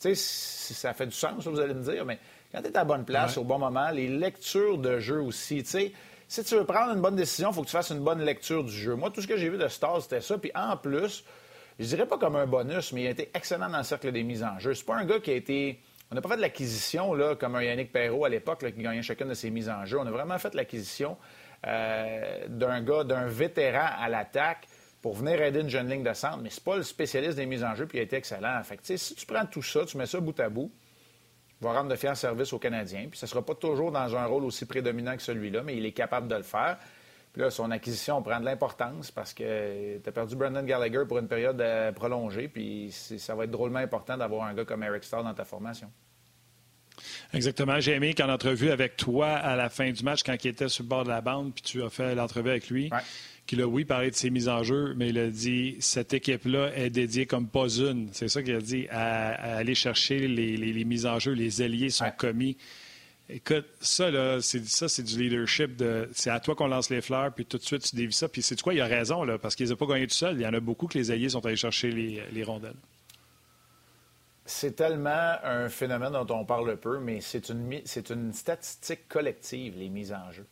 Tu 0.01 0.15
sais, 0.15 0.75
ça 0.75 0.93
fait 0.93 1.07
du 1.07 1.15
sens, 1.15 1.47
vous 1.47 1.61
allez 1.61 1.73
me 1.73 1.83
dire, 1.83 2.05
mais 2.05 2.19
quand 2.53 2.61
tu 2.61 2.67
es 2.69 2.77
à 2.77 2.81
la 2.81 2.85
bonne 2.85 3.05
place, 3.05 3.39
au 3.39 3.45
bon 3.45 3.59
moment, 3.59 3.91
les 3.91 4.09
lectures 4.09 4.77
de 4.79 4.99
jeu 4.99 5.21
aussi, 5.23 5.63
tu 5.63 5.71
sais, 5.71 5.93
si 6.29 6.45
tu 6.45 6.57
veux 6.57 6.65
prendre 6.65 6.93
une 6.93 7.01
bonne 7.01 7.17
décision, 7.17 7.51
il 7.51 7.55
faut 7.55 7.63
que 7.63 7.69
tu 7.69 7.73
fasses 7.73 7.91
une 7.91 8.05
bonne 8.05 8.21
lecture 8.23 8.65
du 8.65 8.73
jeu. 8.73 8.95
Moi, 8.95 9.11
tout 9.11 9.23
ce 9.23 9.27
que 9.27 9.37
j'ai 9.37 9.49
vu 9.49 9.59
de 9.59 9.69
Star, 9.69 10.03
c'était 10.03 10.21
ça. 10.21 10.37
Puis 10.37 10.51
en 10.55 10.77
plus, 10.77 11.25
je 11.79 11.85
dirais 11.87 12.07
pas 12.07 12.19
comme 12.19 12.37
un 12.37 12.47
bonus, 12.47 12.93
mais 12.93 13.03
il 13.03 13.07
a 13.07 13.11
été 13.11 13.31
excellent 13.33 13.69
dans 13.69 13.79
le 13.79 13.85
cercle 13.85 14.11
des 14.11 14.25
mises 14.25 14.43
en 14.43 14.59
jeu. 14.59 14.75
C'est 14.75 14.85
pas 14.85 14.97
un 14.97 15.05
gars 15.05 15.21
qui 15.21 15.31
a 15.31 15.35
été. 15.35 15.81
On 16.11 16.15
n'a 16.15 16.21
pas 16.21 16.31
fait 16.31 16.37
de 16.37 16.43
l'acquisition 16.43 17.15
là, 17.15 17.37
comme 17.37 17.55
un 17.55 17.63
Yannick 17.63 17.93
Perrault 17.93 18.25
à 18.25 18.29
l'époque 18.29 18.65
qui 18.65 18.83
gagnait 18.83 19.03
chacune 19.03 19.29
de 19.29 19.35
ses 19.35 19.51
mises 19.51 19.69
en 19.69 19.85
jeu. 19.85 19.99
On 19.99 20.07
a 20.07 20.11
vraiment 20.11 20.39
fait 20.39 20.55
l'acquisition 20.55 21.17
euh, 21.67 22.47
d'un 22.49 22.83
gars, 22.83 23.05
d'un 23.05 23.27
vétéran 23.27 23.89
à 23.99 24.09
l'attaque 24.09 24.67
pour 25.03 25.15
venir 25.15 25.41
aider 25.41 25.61
une 25.61 25.69
jeune 25.69 25.89
ligne 25.89 26.03
de 26.03 26.13
centre, 26.13 26.39
mais 26.39 26.51
c'est 26.51 26.65
pas 26.65 26.77
le 26.77 26.83
spécialiste 26.83 27.37
des 27.37 27.47
mises 27.47 27.63
en 27.63 27.75
jeu, 27.75 27.87
puis 27.87 27.99
il 27.99 28.01
a 28.01 28.05
été 28.05 28.17
excellent. 28.17 28.61
Fait 28.65 28.79
si 28.97 29.15
tu 29.15 29.27
prends 29.27 29.47
tout 29.47 29.63
ça, 29.63 29.85
tu 29.87 29.97
mets 29.97 30.07
ça 30.07 30.21
bout 30.21 30.39
à 30.41 30.49
bout, 30.49 30.71
il 31.61 31.65
va 31.65 31.73
rendre 31.73 31.89
de 31.89 31.97
fiers 31.97 32.15
services 32.15 32.53
aux 32.53 32.59
Canadiens, 32.59 33.07
puis 33.09 33.19
ce 33.19 33.27
ne 33.27 33.29
sera 33.29 33.43
pas 33.43 33.55
toujours 33.55 33.93
dans 33.93 34.17
un 34.17 34.27
rôle 34.27 34.45
aussi 34.45 34.67
prédominant 34.67 35.17
que 35.17 35.23
celui-là, 35.23 35.63
mais 35.63 35.77
il 35.77 35.87
est 35.87 35.93
capable 35.93 36.29
de 36.29 36.35
le 36.35 36.43
faire. 36.43 36.77
Puis 37.33 37.43
là, 37.43 37.51
son 37.51 37.71
acquisition 37.71 38.23
prend 38.23 38.41
de 38.41 38.47
l'importance 38.47 39.11
parce 39.11 39.35
que 39.35 39.99
tu 39.99 40.09
as 40.09 40.13
perdu 40.13 40.37
Brendan 40.37 40.65
Gallagher 40.65 41.05
pour 41.07 41.19
une 41.19 41.29
période 41.29 41.61
euh, 41.61 41.93
prolongée, 41.93 42.49
puis 42.49 42.91
ça 42.91 43.35
va 43.35 43.45
être 43.45 43.51
drôlement 43.51 43.79
important 43.79 44.17
d'avoir 44.17 44.45
un 44.45 44.55
gars 44.55 44.65
comme 44.65 44.83
Eric 44.83 45.05
Starr 45.05 45.23
dans 45.23 45.35
ta 45.35 45.45
formation. 45.45 45.91
Exactement. 47.33 47.81
J'ai 47.81 47.93
aimé 47.93 48.15
qu'en 48.15 48.29
entrevue 48.29 48.71
avec 48.71 48.97
toi 48.97 49.29
à 49.29 49.57
la 49.57 49.69
fin 49.69 49.91
du 49.91 50.03
match, 50.03 50.23
quand 50.25 50.37
il 50.45 50.49
était 50.49 50.69
sur 50.69 50.85
le 50.85 50.89
bord 50.89 51.05
de 51.05 51.09
la 51.09 51.21
bande, 51.21 51.53
puis 51.55 51.63
tu 51.63 51.83
as 51.83 51.91
fait 51.91 52.15
l'entrevue 52.15 52.51
avec 52.51 52.71
lui, 52.71 52.91
qu'il 53.47 53.61
a, 53.61 53.67
oui, 53.67 53.85
parlé 53.85 54.11
de 54.11 54.17
ses 54.17 54.31
mises 54.31 54.49
en 54.49 54.63
jeu, 54.63 54.95
mais 54.97 55.11
il 55.11 55.19
a 55.19 55.29
dit 55.29 55.77
cette 55.81 56.13
équipe-là 56.13 56.73
est 56.75 56.91
dédiée 56.91 57.27
comme 57.27 57.47
pas 57.47 57.69
une. 57.69 58.09
C'est 58.13 58.29
ça 58.29 58.43
qu'il 58.43 58.55
a 58.55 58.61
dit, 58.61 58.87
à, 58.91 59.57
aller 59.57 59.75
chercher 59.75 60.27
les, 60.27 60.85
mises 60.85 61.07
en 61.07 61.19
jeu. 61.19 61.33
Les 61.33 61.63
alliés 61.63 61.91
sont 61.91 62.11
commis. 62.17 62.57
Écoute, 63.29 63.67
ça, 63.81 64.11
là, 64.11 64.41
c'est, 64.41 64.65
ça, 64.67 64.89
c'est 64.89 65.03
du 65.03 65.21
leadership. 65.21 65.77
De, 65.77 66.09
c'est 66.13 66.31
à 66.31 66.39
toi 66.39 66.55
qu'on 66.55 66.69
lance 66.69 66.91
les 66.91 67.01
fleurs, 67.01 67.33
puis 67.35 67.45
tout 67.45 67.59
de 67.59 67.63
suite, 67.65 67.83
tu 67.83 67.97
dévis 67.97 68.13
ça. 68.13 68.29
Puis 68.29 68.43
c'est 68.43 68.61
quoi? 68.61 68.73
Il 68.73 68.81
a 68.81 68.87
raison, 68.87 69.25
là, 69.25 69.37
parce 69.39 69.57
qu'ils 69.57 69.71
n'ont 69.71 69.77
pas 69.77 69.87
gagné 69.87 70.07
tout 70.07 70.15
seul. 70.15 70.37
Il 70.37 70.43
y 70.43 70.47
en 70.47 70.55
a 70.55 70.61
beaucoup 70.61 70.87
que 70.87 70.97
les 70.97 71.11
alliés 71.11 71.29
sont 71.29 71.45
allés 71.45 71.57
chercher 71.57 71.91
les 71.91 72.45
rondelles 72.45 72.77
c'est 74.47 74.77
tellement 74.77 75.35
un 75.43 75.69
phénomène 75.69 76.13
dont 76.13 76.39
on 76.41 76.45
parle 76.45 76.77
peu, 76.77 76.99
mais 76.99 77.21
c'est 77.21 77.49
une, 77.49 77.83
c'est 77.85 78.13
statistique 78.33 79.09
collective, 79.09 79.77
les 79.77 79.89
mises 79.89 80.13
en 80.13 80.31
jeu. 80.31 80.47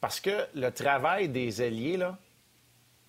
Parce 0.00 0.20
que 0.20 0.46
le 0.54 0.70
travail 0.70 1.28
des 1.28 1.60
alliés, 1.60 1.98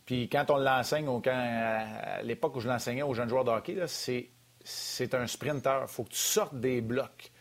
puis 0.05 0.29
quand 0.29 0.49
on 0.49 0.57
l'enseigne, 0.57 1.07
quand, 1.23 1.31
à 1.31 2.21
l'époque 2.21 2.55
où 2.55 2.59
je 2.59 2.67
l'enseignais 2.67 3.01
aux 3.01 3.13
jeunes 3.13 3.29
joueurs 3.29 3.43
de 3.43 3.51
hockey, 3.51 3.77
c'est, 3.87 4.29
c'est 4.63 5.13
un 5.13 5.25
sprinter. 5.27 5.79
Il 5.81 5.87
faut 5.87 6.03
que 6.03 6.09
tu 6.11 6.17
sortes 6.17 6.55
des 6.55 6.81
blocs. 6.81 7.31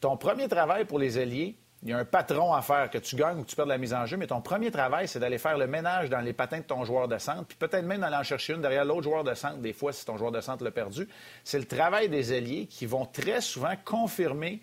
Ton 0.00 0.16
premier 0.16 0.48
travail 0.48 0.84
pour 0.84 0.98
les 0.98 1.18
alliés, 1.18 1.58
il 1.82 1.90
y 1.90 1.92
a 1.92 1.98
un 1.98 2.04
patron 2.04 2.52
à 2.54 2.62
faire, 2.62 2.90
que 2.90 2.98
tu 2.98 3.16
gagnes 3.16 3.38
ou 3.38 3.42
que 3.42 3.48
tu 3.48 3.56
perds 3.56 3.66
la 3.66 3.78
mise 3.78 3.94
en 3.94 4.06
jeu, 4.06 4.16
mais 4.16 4.26
ton 4.26 4.40
premier 4.40 4.70
travail, 4.70 5.08
c'est 5.08 5.18
d'aller 5.18 5.38
faire 5.38 5.58
le 5.58 5.66
ménage 5.66 6.08
dans 6.10 6.20
les 6.20 6.32
patins 6.32 6.58
de 6.58 6.64
ton 6.64 6.84
joueur 6.84 7.06
de 7.06 7.18
centre, 7.18 7.44
puis 7.44 7.56
peut-être 7.56 7.84
même 7.84 8.00
d'aller 8.00 8.16
en 8.16 8.22
chercher 8.22 8.54
une 8.54 8.62
derrière 8.62 8.84
l'autre 8.84 9.02
joueur 9.02 9.24
de 9.24 9.34
centre, 9.34 9.58
des 9.58 9.72
fois, 9.72 9.92
si 9.92 10.04
ton 10.04 10.16
joueur 10.16 10.32
de 10.32 10.40
centre 10.40 10.64
l'a 10.64 10.70
perdu. 10.70 11.08
C'est 11.44 11.58
le 11.58 11.66
travail 11.66 12.08
des 12.08 12.32
alliés 12.32 12.66
qui 12.66 12.86
vont 12.86 13.04
très 13.04 13.40
souvent 13.40 13.74
confirmer 13.84 14.62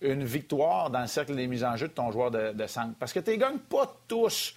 une 0.00 0.24
victoire 0.24 0.90
dans 0.90 1.00
le 1.00 1.06
cercle 1.06 1.34
des 1.34 1.46
mises 1.46 1.64
en 1.64 1.76
jeu 1.76 1.88
de 1.88 1.92
ton 1.92 2.10
joueur 2.10 2.30
de, 2.30 2.52
de 2.52 2.66
centre. 2.66 2.94
Parce 2.98 3.12
que 3.12 3.20
tu 3.20 3.30
ne 3.30 3.36
gagnes 3.36 3.58
pas 3.58 3.96
tous 4.06 4.54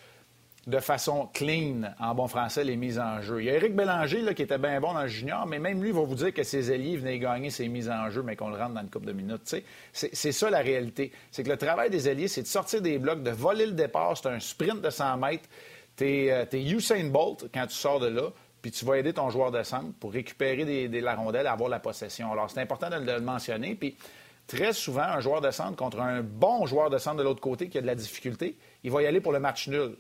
de 0.67 0.79
façon 0.79 1.29
clean, 1.31 1.93
en 1.99 2.15
bon 2.15 2.27
français, 2.27 2.63
les 2.63 2.75
mises 2.75 2.97
en 2.97 3.21
jeu. 3.21 3.41
Il 3.41 3.45
y 3.45 3.49
a 3.51 3.53
Éric 3.53 3.75
Bélanger 3.75 4.33
qui 4.33 4.41
était 4.41 4.57
bien 4.57 4.79
bon 4.81 4.93
dans 4.93 5.03
le 5.03 5.07
junior, 5.07 5.45
mais 5.45 5.59
même 5.59 5.81
lui 5.81 5.91
va 5.91 6.01
vous 6.01 6.15
dire 6.15 6.33
que 6.33 6.41
ses 6.41 6.71
alliés 6.71 6.97
venaient 6.97 7.19
gagner 7.19 7.51
ses 7.51 7.67
mises 7.67 7.89
en 7.89 8.09
jeu, 8.09 8.23
mais 8.23 8.35
qu'on 8.35 8.49
le 8.49 8.57
rentre 8.57 8.73
dans 8.73 8.81
une 8.81 8.89
coupe 8.89 9.05
de 9.05 9.11
minutes. 9.11 9.55
C'est 9.93 10.31
ça 10.31 10.49
la 10.49 10.59
réalité. 10.59 11.11
C'est 11.29 11.43
que 11.43 11.49
le 11.49 11.57
travail 11.57 11.91
des 11.91 12.07
alliés, 12.07 12.27
c'est 12.27 12.41
de 12.41 12.47
sortir 12.47 12.81
des 12.81 12.97
blocs, 12.97 13.21
de 13.21 13.29
voler 13.29 13.67
le 13.67 13.73
départ. 13.73 14.17
C'est 14.17 14.29
un 14.29 14.39
sprint 14.39 14.81
de 14.81 14.89
100 14.89 15.17
mètres. 15.17 15.47
Tu 15.97 16.05
es, 16.05 16.31
euh, 16.31 16.75
Usain 16.75 17.05
Bolt 17.05 17.47
quand 17.53 17.67
tu 17.67 17.75
sors 17.75 17.99
de 17.99 18.07
là, 18.07 18.31
puis 18.61 18.71
tu 18.71 18.85
vas 18.85 18.97
aider 18.97 19.13
ton 19.13 19.29
joueur 19.29 19.51
de 19.51 19.61
centre 19.61 19.93
pour 19.99 20.11
récupérer 20.11 20.65
des, 20.65 20.99
la 20.99 21.13
rondelle 21.13 21.45
avoir 21.45 21.69
la 21.69 21.79
possession. 21.79 22.31
Alors, 22.31 22.49
c'est 22.49 22.59
important 22.59 22.89
de, 22.89 23.05
de, 23.05 23.11
le 23.11 23.21
mentionner. 23.21 23.75
Puis, 23.75 23.95
très 24.47 24.73
souvent, 24.73 25.03
un 25.03 25.19
joueur 25.19 25.41
de 25.41 25.51
centre 25.51 25.75
contre 25.75 25.99
un 25.99 26.21
bon 26.23 26.65
joueur 26.65 26.89
de 26.89 26.97
centre 26.97 27.17
de 27.17 27.23
l'autre 27.23 27.39
côté 27.39 27.69
qui 27.69 27.77
a 27.77 27.81
de 27.81 27.85
la 27.85 27.95
difficulté, 27.95 28.57
il 28.83 28.89
va 28.89 29.03
y 29.03 29.05
aller 29.05 29.21
pour 29.21 29.31
le 29.31 29.39
match 29.39 29.67
nul. 29.67 29.95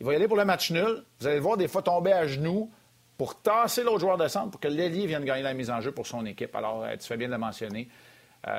Il 0.00 0.06
va 0.06 0.12
y 0.14 0.16
aller 0.16 0.28
pour 0.28 0.36
le 0.36 0.44
match 0.44 0.70
nul. 0.70 1.04
Vous 1.20 1.26
allez 1.26 1.36
le 1.36 1.42
voir 1.42 1.56
des 1.56 1.68
fois 1.68 1.82
tomber 1.82 2.12
à 2.12 2.26
genoux, 2.26 2.70
pour 3.20 3.38
tasser 3.42 3.82
l'autre 3.82 4.00
joueur 4.00 4.16
de 4.16 4.26
centre 4.28 4.50
pour 4.50 4.60
que 4.60 4.68
l'ailier 4.68 5.06
vienne 5.06 5.26
gagner 5.26 5.42
la 5.42 5.52
mise 5.52 5.68
en 5.68 5.82
jeu 5.82 5.92
pour 5.92 6.06
son 6.06 6.24
équipe. 6.24 6.56
Alors, 6.56 6.86
tu 6.98 7.06
fais 7.06 7.18
bien 7.18 7.26
de 7.26 7.32
le 7.32 7.38
mentionner. 7.38 7.86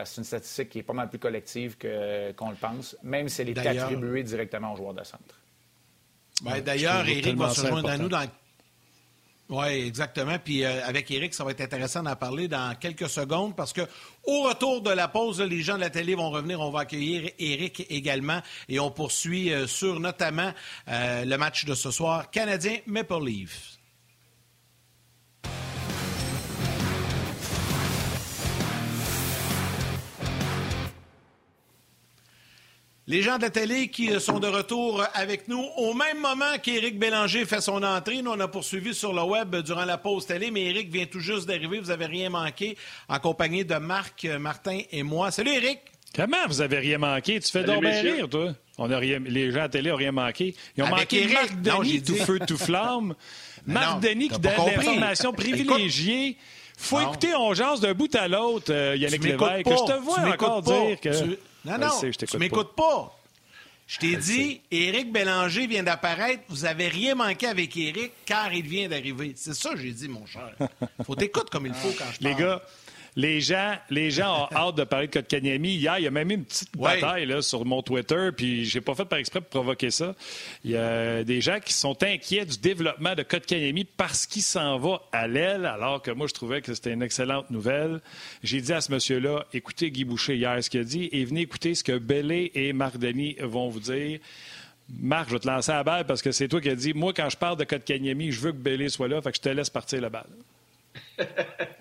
c'est 0.06 0.18
une 0.18 0.24
statistique 0.24 0.70
qui 0.70 0.80
est 0.80 0.84
pas 0.84 0.94
mal 0.94 1.10
plus 1.10 1.18
collective 1.18 1.78
qu'on 1.80 2.50
le 2.52 2.56
pense, 2.56 2.96
même 3.02 3.28
si 3.28 3.42
elle 3.42 3.50
est 3.50 3.58
attribuée 3.58 4.22
directement 4.22 4.74
au 4.74 4.76
joueur 4.76 4.94
de 4.94 5.04
centre. 5.04 5.42
Ben, 6.44 6.62
d'ailleurs, 6.62 7.08
Eric 7.08 7.36
va 7.38 7.50
se 7.50 7.66
joindre 7.66 7.90
à 7.90 7.98
nous 7.98 8.08
dans 8.08 8.24
oui, 9.52 9.86
exactement. 9.86 10.38
Puis 10.40 10.64
euh, 10.64 10.86
avec 10.86 11.12
Eric, 11.12 11.34
ça 11.34 11.44
va 11.44 11.52
être 11.52 11.60
intéressant 11.60 12.02
d'en 12.02 12.16
parler 12.16 12.48
dans 12.48 12.74
quelques 12.80 13.10
secondes 13.10 13.54
parce 13.54 13.74
que 13.74 13.82
au 14.24 14.44
retour 14.44 14.82
de 14.82 14.92
la 14.92 15.10
pause, 15.10 15.42
les 15.42 15.62
gens 15.62 15.76
de 15.76 15.82
la 15.82 15.90
télé 15.90 16.16
vont 16.16 16.30
revenir. 16.30 16.62
On 16.62 16.72
va 16.72 16.82
accueillir 16.82 17.30
Eric 17.38 17.86
également 17.90 18.40
et 18.70 18.80
on 18.80 18.92
poursuit 18.92 19.52
euh, 19.52 19.68
sur 19.68 20.00
notamment 20.00 20.54
euh, 20.88 21.26
le 21.26 21.38
match 21.38 21.66
de 21.66 21.76
ce 21.76 21.92
soir 21.92 22.32
Canadien 22.32 22.78
Maple 22.86 23.26
Leafs. 23.26 23.71
Les 33.08 33.24
gens 33.24 33.38
de 33.38 33.42
la 33.42 33.50
télé 33.50 33.88
qui 33.88 34.20
sont 34.20 34.40
de 34.40 34.48
retour 34.48 35.04
avec 35.16 35.48
nous 35.48 35.66
au 35.78 35.96
même 35.96 36.20
moment 36.20 36.60
qu'Éric 36.62 37.00
Bélanger 37.00 37.46
fait 37.46 37.60
son 37.60 37.82
entrée. 37.82 38.22
Nous, 38.22 38.30
on 38.30 38.40
a 38.40 38.48
poursuivi 38.48 38.94
sur 38.94 39.12
le 39.12 39.24
web 39.24 39.56
durant 39.56 39.86
la 39.86 39.98
pause 39.98 40.28
télé, 40.28 40.52
mais 40.52 40.66
Éric 40.66 40.92
vient 40.92 41.08
tout 41.08 41.20
juste 41.20 41.48
d'arriver. 41.48 41.80
Vous 41.80 41.88
n'avez 41.88 42.06
rien 42.06 42.30
manqué, 42.30 42.78
en 43.10 43.18
compagnie 43.18 43.66
de 43.66 43.74
Marc, 43.76 44.26
Martin 44.40 44.82
et 44.92 45.02
moi. 45.02 45.32
Salut, 45.32 45.50
Éric! 45.50 45.80
Comment 46.16 46.46
vous 46.48 46.62
avez 46.62 46.78
rien 46.78 47.00
manqué? 47.00 47.40
Tu 47.40 47.52
fais 47.52 47.64
donc 47.64 47.84
rire, 47.84 48.30
toi. 48.30 48.54
On 48.78 48.92
a 48.92 48.98
rien, 49.00 49.18
les 49.20 49.52
gens 49.52 49.60
à 49.60 49.64
la 49.64 49.70
télé 49.70 49.90
n'ont 49.90 49.96
rien 49.96 50.12
manqué. 50.12 50.54
Ils 50.78 50.84
ont 50.84 50.88
manqué 50.90 51.28
Marc 51.28 51.60
Denis, 51.60 52.04
tout 52.04 52.16
feu, 52.16 52.40
tout 52.46 52.58
flamme. 52.58 53.16
Marc 53.66 54.00
Denis 54.02 54.30
qui 54.30 54.40
donne 54.40 54.54
l'information 54.68 55.34
privilégiée. 55.34 56.38
faut 56.78 57.02
écouter 57.02 57.34
On 57.36 57.56
jase 57.56 57.80
d'un 57.80 57.96
bout 57.96 58.14
à 58.16 58.28
l'autre, 58.28 58.72
euh, 58.72 58.96
Yannick 58.96 59.24
Lévesque. 59.24 59.66
Je 59.66 59.92
te 59.92 60.00
vois 60.00 60.20
encore 60.20 60.62
dire 60.62 61.00
que... 61.02 61.10
Non, 61.66 61.78
non, 61.78 62.12
tu 62.28 62.38
m'écoutes 62.38 62.76
pas. 62.76 63.18
Je 63.92 63.98
t'ai 64.00 64.16
dit, 64.16 64.62
Éric 64.72 65.12
Bélanger 65.12 65.68
vient 65.68 65.84
d'apparaître. 65.84 66.44
Vous 66.48 66.64
avez 66.64 66.88
rien 66.88 67.14
manqué 67.14 67.48
avec 67.48 67.76
Éric 67.76 68.14
car 68.26 68.54
il 68.54 68.66
vient 68.66 68.88
d'arriver. 68.88 69.34
C'est 69.36 69.54
ça 69.54 69.72
que 69.72 69.80
j'ai 69.82 69.92
dit, 69.92 70.08
mon 70.08 70.26
cher. 70.26 70.56
Faut 71.06 71.14
t'écouter 71.14 71.50
comme 71.52 71.66
il 71.66 71.74
faut 71.74 71.90
quand 71.90 72.06
je 72.14 72.20
parle. 72.20 72.34
Les 72.34 72.36
gars, 72.36 72.62
les 73.16 73.42
gens, 73.42 73.76
les 73.90 74.12
gens 74.12 74.44
ont 74.44 74.56
hâte 74.56 74.76
de 74.76 74.84
parler 74.84 75.08
de 75.08 75.12
Kotkaniemi. 75.12 75.76
Hier, 75.76 76.00
il 76.00 76.04
y 76.04 76.08
a 76.08 76.12
même 76.12 76.32
eu 76.32 76.36
une 76.36 76.46
petite 76.46 76.78
bataille 76.78 77.26
là, 77.26 77.42
sur 77.42 77.66
mon 77.66 77.82
Twitter, 77.82 78.30
puis 78.36 78.66
j'ai 78.66 78.82
pas 78.82 78.96
fait 78.96 79.06
par 79.06 79.20
exprès 79.20 79.42
pour 79.42 79.50
provoquer 79.50 79.92
ça. 79.92 80.16
Il 80.64 80.72
y 80.72 80.78
a 80.78 81.24
des 81.24 81.42
gens 81.42 81.60
qui 81.60 81.74
sont 81.74 82.02
inquiets 82.04 82.46
du 82.46 82.58
développement 82.58 83.16
de 83.16 83.24
Kotkaniemi 83.24 83.84
parce 83.84 84.26
qu'il 84.26 84.42
s'en 84.42 84.78
va 84.78 85.02
à 85.12 85.28
l'aile, 85.28 85.66
alors 85.66 86.02
que 86.02 86.12
moi, 86.12 86.28
je 86.28 86.34
trouvais 86.34 86.62
que 86.62 86.74
c'était 86.74 86.94
une 86.94 87.04
excellente 87.04 87.50
nouvelle. 87.50 88.00
J'ai 88.44 88.62
dit 88.62 88.74
à 88.74 88.82
ce 88.82 88.92
monsieur-là, 88.92 89.46
écoutez 89.54 89.92
Guy 89.92 90.06
Boucher 90.06 90.36
hier 90.36 90.64
ce 90.64 90.70
qu'il 90.70 90.80
a 90.80 90.84
dit 90.84 91.10
et 91.12 91.26
venez 91.26 91.42
écouter 91.42 91.76
ce 91.76 91.84
que 91.84 91.98
Bellé 91.98 92.52
et 92.56 92.74
Marc 92.74 92.98
Denis 92.98 93.36
vont 93.42 93.70
vous 93.70 93.80
dire. 93.80 94.20
Marc, 95.00 95.30
je 95.30 95.34
vais 95.34 95.40
te 95.40 95.48
lancer 95.48 95.72
la 95.72 95.84
balle 95.84 96.06
parce 96.06 96.22
que 96.22 96.32
c'est 96.32 96.48
toi 96.48 96.60
qui 96.60 96.70
as 96.70 96.76
dit, 96.76 96.94
moi, 96.94 97.14
quand 97.14 97.30
je 97.30 97.38
parle 97.38 97.58
de 97.58 97.64
Kotkaniemi, 97.64 98.32
je 98.32 98.40
veux 98.40 98.52
que 98.52 98.58
Bellé 98.58 98.90
soit 98.90 99.08
là, 99.08 99.22
fait 99.22 99.32
que 99.32 99.38
je 99.38 99.42
te 99.42 99.50
laisse 99.50 99.70
partir 99.70 100.02
la 100.02 100.10
balle. 100.10 100.28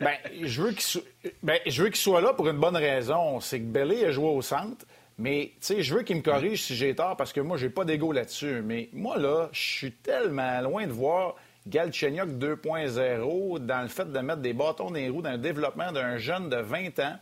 Ben, 0.01 0.17
je 0.43 0.63
veux 0.63 0.73
qu'il 0.73 1.03
ben, 1.43 1.59
soit 1.95 2.21
là 2.21 2.33
pour 2.33 2.49
une 2.49 2.59
bonne 2.59 2.77
raison. 2.77 3.41
C'est 3.41 3.61
que 3.61 3.65
Belly 3.65 4.05
a 4.05 4.11
joué 4.11 4.29
au 4.29 4.43
centre. 4.43 4.85
Mais, 5.19 5.53
je 5.61 5.95
veux 5.95 6.03
qu'il 6.03 6.17
me 6.17 6.23
corrige 6.23 6.63
si 6.63 6.75
j'ai 6.75 6.95
tort 6.95 7.15
parce 7.15 7.33
que 7.35 7.41
moi, 7.41 7.59
j'ai 7.59 7.69
pas 7.69 7.85
d'ego 7.85 8.11
là-dessus. 8.11 8.63
Mais 8.65 8.89
moi, 8.93 9.19
là, 9.19 9.51
je 9.53 9.61
suis 9.61 9.93
tellement 9.93 10.61
loin 10.63 10.87
de 10.87 10.93
voir 10.93 11.37
Galchenyuk 11.67 12.31
2.0 12.39 13.59
dans 13.59 13.83
le 13.83 13.89
fait 13.89 14.11
de 14.11 14.19
mettre 14.21 14.41
des 14.41 14.55
bâtons 14.55 14.87
dans 14.87 14.95
les 14.95 15.11
roues 15.11 15.21
dans 15.21 15.33
le 15.33 15.39
développement 15.39 15.93
d'un 15.93 16.17
jeune 16.17 16.49
de 16.49 16.57
20 16.57 16.99
ans. 17.01 17.17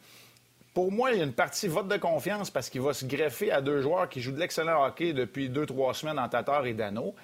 Pour 0.74 0.92
moi, 0.92 1.10
il 1.10 1.18
y 1.18 1.20
a 1.20 1.24
une 1.24 1.32
partie 1.32 1.66
vote 1.66 1.88
de 1.88 1.96
confiance 1.96 2.50
parce 2.50 2.70
qu'il 2.70 2.82
va 2.82 2.92
se 2.92 3.04
greffer 3.04 3.50
à 3.50 3.60
deux 3.60 3.80
joueurs 3.80 4.08
qui 4.08 4.20
jouent 4.20 4.30
de 4.30 4.38
l'excellent 4.38 4.84
hockey 4.84 5.12
depuis 5.12 5.48
deux, 5.48 5.66
trois 5.66 5.92
semaines 5.92 6.20
en 6.20 6.28
Tatar 6.28 6.66
et 6.66 6.74
Dano. 6.74 7.16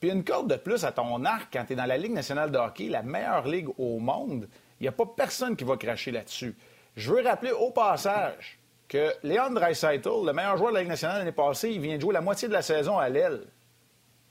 Puis 0.00 0.10
une 0.10 0.24
corde 0.24 0.50
de 0.50 0.56
plus 0.56 0.84
à 0.84 0.92
ton 0.92 1.24
arc 1.24 1.48
quand 1.52 1.64
tu 1.64 1.72
es 1.72 1.76
dans 1.76 1.86
la 1.86 1.96
Ligue 1.96 2.12
nationale 2.12 2.50
de 2.50 2.58
hockey, 2.58 2.88
la 2.88 3.02
meilleure 3.02 3.46
ligue 3.46 3.68
au 3.78 3.98
monde, 3.98 4.48
il 4.80 4.84
n'y 4.84 4.88
a 4.88 4.92
pas 4.92 5.06
personne 5.06 5.56
qui 5.56 5.64
va 5.64 5.76
cracher 5.76 6.12
là-dessus. 6.12 6.54
Je 6.96 7.12
veux 7.12 7.22
rappeler 7.22 7.52
au 7.52 7.70
passage 7.70 8.58
que 8.88 9.12
Léon 9.22 9.50
Dreisaitl, 9.50 10.24
le 10.24 10.32
meilleur 10.32 10.56
joueur 10.56 10.70
de 10.70 10.76
la 10.76 10.80
Ligue 10.80 10.90
nationale 10.90 11.18
l'année 11.18 11.32
passée, 11.32 11.70
il 11.70 11.80
vient 11.80 11.96
de 11.96 12.00
jouer 12.00 12.14
la 12.14 12.20
moitié 12.20 12.48
de 12.48 12.52
la 12.52 12.62
saison 12.62 12.98
à 12.98 13.08
l'aile. 13.08 13.42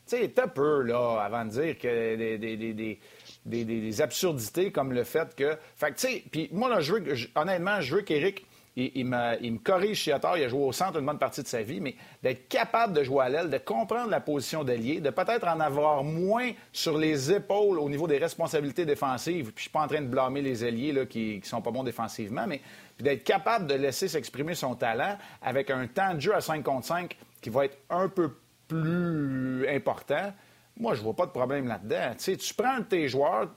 Tu 0.07 0.17
sais, 0.17 0.29
t'as 0.29 0.47
peu, 0.47 0.83
là, 0.83 1.21
avant 1.21 1.43
de 1.43 1.49
dire 1.49 1.77
que 1.77 2.15
des, 2.15 2.99
des, 3.45 4.01
absurdités 4.01 4.71
comme 4.71 4.93
le 4.93 5.03
fait 5.03 5.35
que... 5.35 5.57
Fait 5.75 5.91
que, 5.91 5.99
tu 5.99 6.07
sais, 6.07 6.23
puis 6.31 6.49
moi, 6.53 6.69
là, 6.69 6.79
je 6.79 6.93
veux, 6.93 7.03
honnêtement, 7.35 7.81
je 7.81 7.97
veux 7.97 8.01
qu'Éric 8.03 8.46
il, 8.77 9.05
me, 9.05 9.57
corrige 9.57 10.03
si 10.03 10.11
tort. 10.21 10.37
Il 10.37 10.43
a 10.43 10.47
joué 10.47 10.63
au 10.63 10.71
centre 10.71 10.99
une 10.99 11.05
bonne 11.05 11.17
partie 11.17 11.41
de 11.41 11.47
sa 11.47 11.63
vie, 11.63 11.81
mais 11.81 11.95
d'être 12.21 12.47
capable 12.47 12.93
de 12.93 13.03
jouer 13.03 13.25
à 13.25 13.29
l'aile, 13.29 13.49
de 13.49 13.57
comprendre 13.57 14.09
la 14.09 14.19
position 14.19 14.63
d'allié, 14.63 15.01
de 15.01 15.09
peut-être 15.09 15.47
en 15.47 15.59
avoir 15.59 16.03
moins 16.03 16.51
sur 16.71 16.97
les 16.97 17.31
épaules 17.31 17.79
au 17.79 17.89
niveau 17.89 18.07
des 18.07 18.19
responsabilités 18.19 18.85
défensives. 18.85 19.45
Puis 19.45 19.55
je 19.57 19.61
suis 19.63 19.71
pas 19.71 19.81
en 19.81 19.87
train 19.87 20.01
de 20.01 20.07
blâmer 20.07 20.41
les 20.41 20.63
alliés 20.63 20.91
là, 20.91 21.05
qui, 21.07 21.39
ne 21.39 21.45
sont 21.45 21.61
pas 21.61 21.71
bons 21.71 21.83
défensivement, 21.83 22.45
mais 22.47 22.61
d'être 22.99 23.23
capable 23.23 23.65
de 23.65 23.73
laisser 23.73 24.07
s'exprimer 24.07 24.53
son 24.53 24.75
talent 24.75 25.17
avec 25.41 25.71
un 25.71 25.87
temps 25.87 26.13
de 26.13 26.19
jeu 26.19 26.35
à 26.35 26.41
5 26.41 26.63
contre 26.63 26.85
5 26.85 27.17
qui 27.41 27.49
va 27.49 27.65
être 27.65 27.77
un 27.89 28.09
peu 28.09 28.31
plus 28.67 29.67
important. 29.69 30.33
Moi, 30.79 30.93
je 30.93 31.01
vois 31.01 31.15
pas 31.15 31.25
de 31.25 31.31
problème 31.31 31.67
là-dedans. 31.67 32.13
Tu, 32.19 32.37
tu 32.37 32.53
prends 32.53 32.83
tes 32.83 33.07
joueurs 33.07 33.47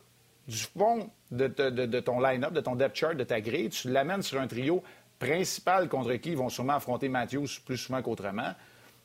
du 0.48 0.56
fond 0.56 1.10
de, 1.30 1.46
de 1.46 2.00
ton 2.00 2.18
line-up, 2.20 2.52
de 2.52 2.60
ton 2.60 2.74
depth 2.74 2.96
chart, 2.96 3.14
de 3.14 3.22
ta 3.22 3.40
grille, 3.40 3.68
tu 3.68 3.90
l'amènes 3.90 4.22
sur 4.22 4.40
un 4.40 4.48
trio 4.48 4.82
principal 5.20 5.88
contre 5.88 6.12
qui 6.14 6.30
ils 6.30 6.36
vont 6.36 6.48
sûrement 6.48 6.74
affronter 6.74 7.08
Matthews 7.08 7.46
plus 7.64 7.76
souvent 7.76 8.02
qu'autrement. 8.02 8.54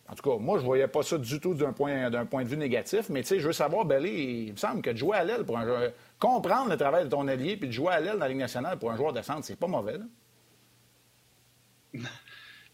En 0.08 0.16
tout 0.16 0.28
cas, 0.28 0.38
moi, 0.38 0.58
je 0.58 0.62
ne 0.62 0.68
voyais 0.68 0.88
pas 0.88 1.04
ça 1.04 1.18
du 1.18 1.40
tout 1.40 1.54
d'un 1.54 1.74
point, 1.74 2.10
point 2.26 2.44
de 2.44 2.48
vue 2.48 2.58
négatif, 2.58 3.10
mais 3.10 3.22
tu 3.22 3.28
sais, 3.30 3.40
je 3.40 3.48
veux 3.48 3.54
savoir, 3.54 3.86
Belly, 3.86 4.46
il 4.48 4.52
me 4.52 4.58
semble 4.58 4.82
que 4.82 4.92
de 4.92 4.98
jouer 4.98 5.18
à 5.18 5.24
l'aile 5.24 5.44
pour 5.44 5.58
un 5.58 5.66
joueur, 5.66 5.92
comprendre 6.20 6.70
le 6.70 6.78
travail 6.78 7.06
de 7.06 7.10
ton 7.10 7.28
allié 7.28 7.58
puis 7.58 7.68
de 7.68 7.74
jouer 7.74 7.92
à 7.94 8.00
l'aile 8.00 8.14
dans 8.14 8.20
la 8.20 8.30
Ligue 8.30 8.38
nationale 8.38 8.78
pour 8.78 8.92
un 8.92 8.98
joueur 8.98 9.14
de 9.14 9.22
centre, 9.22 9.44
c'est 9.44 9.60
pas 9.60 9.68
mauvais. 9.68 9.98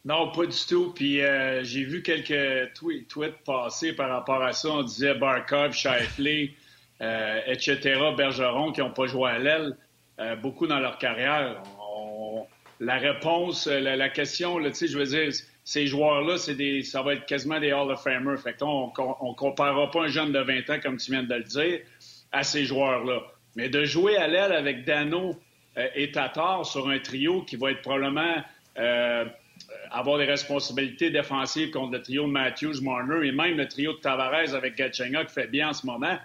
Non, 0.03 0.31
pas 0.31 0.47
du 0.47 0.57
tout. 0.67 0.93
Puis 0.93 1.21
euh, 1.21 1.63
j'ai 1.63 1.83
vu 1.83 2.01
quelques 2.01 2.73
tweets 2.73 3.43
passer 3.45 3.93
par 3.93 4.09
rapport 4.09 4.41
à 4.41 4.51
ça. 4.51 4.69
On 4.69 4.81
disait 4.81 5.13
Barkov, 5.13 5.73
Shifley, 5.73 6.55
euh, 7.01 7.39
etc., 7.45 7.99
Bergeron 8.17 8.71
qui 8.71 8.81
n'ont 8.81 8.91
pas 8.91 9.05
joué 9.05 9.29
à 9.29 9.37
l'aile 9.37 9.77
euh, 10.19 10.35
beaucoup 10.35 10.65
dans 10.67 10.79
leur 10.79 10.97
carrière 10.97 11.61
la 12.81 12.97
réponse, 12.97 13.67
euh, 13.67 13.79
la, 13.79 14.09
question, 14.09 14.57
là, 14.57 14.69
je 14.73 14.97
veux 14.97 15.05
dire, 15.05 15.31
ces 15.63 15.85
joueurs-là, 15.85 16.37
c'est 16.37 16.55
des, 16.55 16.81
ça 16.81 17.03
va 17.03 17.13
être 17.13 17.27
quasiment 17.27 17.59
des 17.59 17.71
Hall 17.71 17.91
of 17.91 18.01
Famers. 18.03 18.37
Fait 18.39 18.53
que 18.53 18.63
on 18.63 18.87
ne 18.87 19.35
comparera 19.35 19.91
pas 19.91 20.01
un 20.01 20.07
jeune 20.07 20.31
de 20.31 20.39
20 20.39 20.69
ans, 20.71 20.79
comme 20.81 20.97
tu 20.97 21.11
viens 21.11 21.21
de 21.21 21.33
le 21.33 21.43
dire, 21.43 21.81
à 22.31 22.41
ces 22.41 22.65
joueurs-là. 22.65 23.21
Mais 23.55 23.69
de 23.69 23.85
jouer 23.85 24.17
à 24.17 24.27
l'aile 24.27 24.51
avec 24.51 24.83
Dano 24.83 25.39
euh, 25.77 25.87
et 25.93 26.11
Tatar 26.11 26.65
sur 26.65 26.89
un 26.89 26.97
trio 26.97 27.43
qui 27.43 27.55
va 27.55 27.69
être 27.69 27.81
probablement 27.81 28.43
euh, 28.79 29.25
avoir 29.91 30.17
des 30.17 30.25
responsabilités 30.25 31.11
défensives 31.11 31.69
contre 31.69 31.91
le 31.91 32.01
trio 32.01 32.25
de 32.25 32.31
Matthews, 32.31 32.81
Marner 32.81 33.27
et 33.27 33.31
même 33.31 33.57
le 33.57 33.67
trio 33.67 33.93
de 33.93 33.99
Tavares 33.99 34.55
avec 34.55 34.75
Gatchenga 34.75 35.25
qui 35.25 35.33
fait 35.33 35.47
bien 35.47 35.69
en 35.69 35.73
ce 35.73 35.85
moment, 35.85 36.17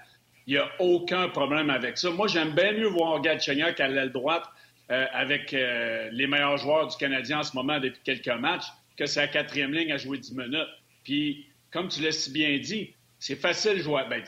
il 0.47 0.55
n'y 0.55 0.59
a 0.59 0.71
aucun 0.79 1.29
problème 1.29 1.69
avec 1.69 1.99
ça. 1.99 2.11
Moi, 2.11 2.29
j'aime 2.29 2.53
bien 2.53 2.73
mieux 2.73 2.87
voir 2.87 3.21
Gatchenga 3.21 3.73
qu'à 3.73 3.89
l'aile 3.89 4.13
droite 4.13 4.45
euh, 4.91 5.07
avec 5.13 5.53
euh, 5.53 6.09
les 6.13 6.27
meilleurs 6.27 6.59
joueurs 6.59 6.87
du 6.87 6.97
Canadien 6.97 7.41
en 7.41 7.43
ce 7.43 7.57
moment 7.57 7.81
depuis 7.81 8.01
quelques 8.05 8.29
matchs, 8.29 8.67
que 8.97 9.07
c'est 9.07 9.21
la 9.21 9.29
quatrième 9.29 9.73
ligne 9.73 9.93
à 9.93 9.97
jouer 9.97 10.19
10 10.19 10.35
minutes. 10.37 10.69
Puis, 11.03 11.47
comme 11.73 11.89
tu 11.89 12.03
l'as 12.03 12.13
si 12.13 12.31
bien 12.31 12.57
dit, 12.59 12.95
c'est 13.19 13.37
facile 13.37 13.81
jouer, 13.81 14.03
ben, 14.09 14.23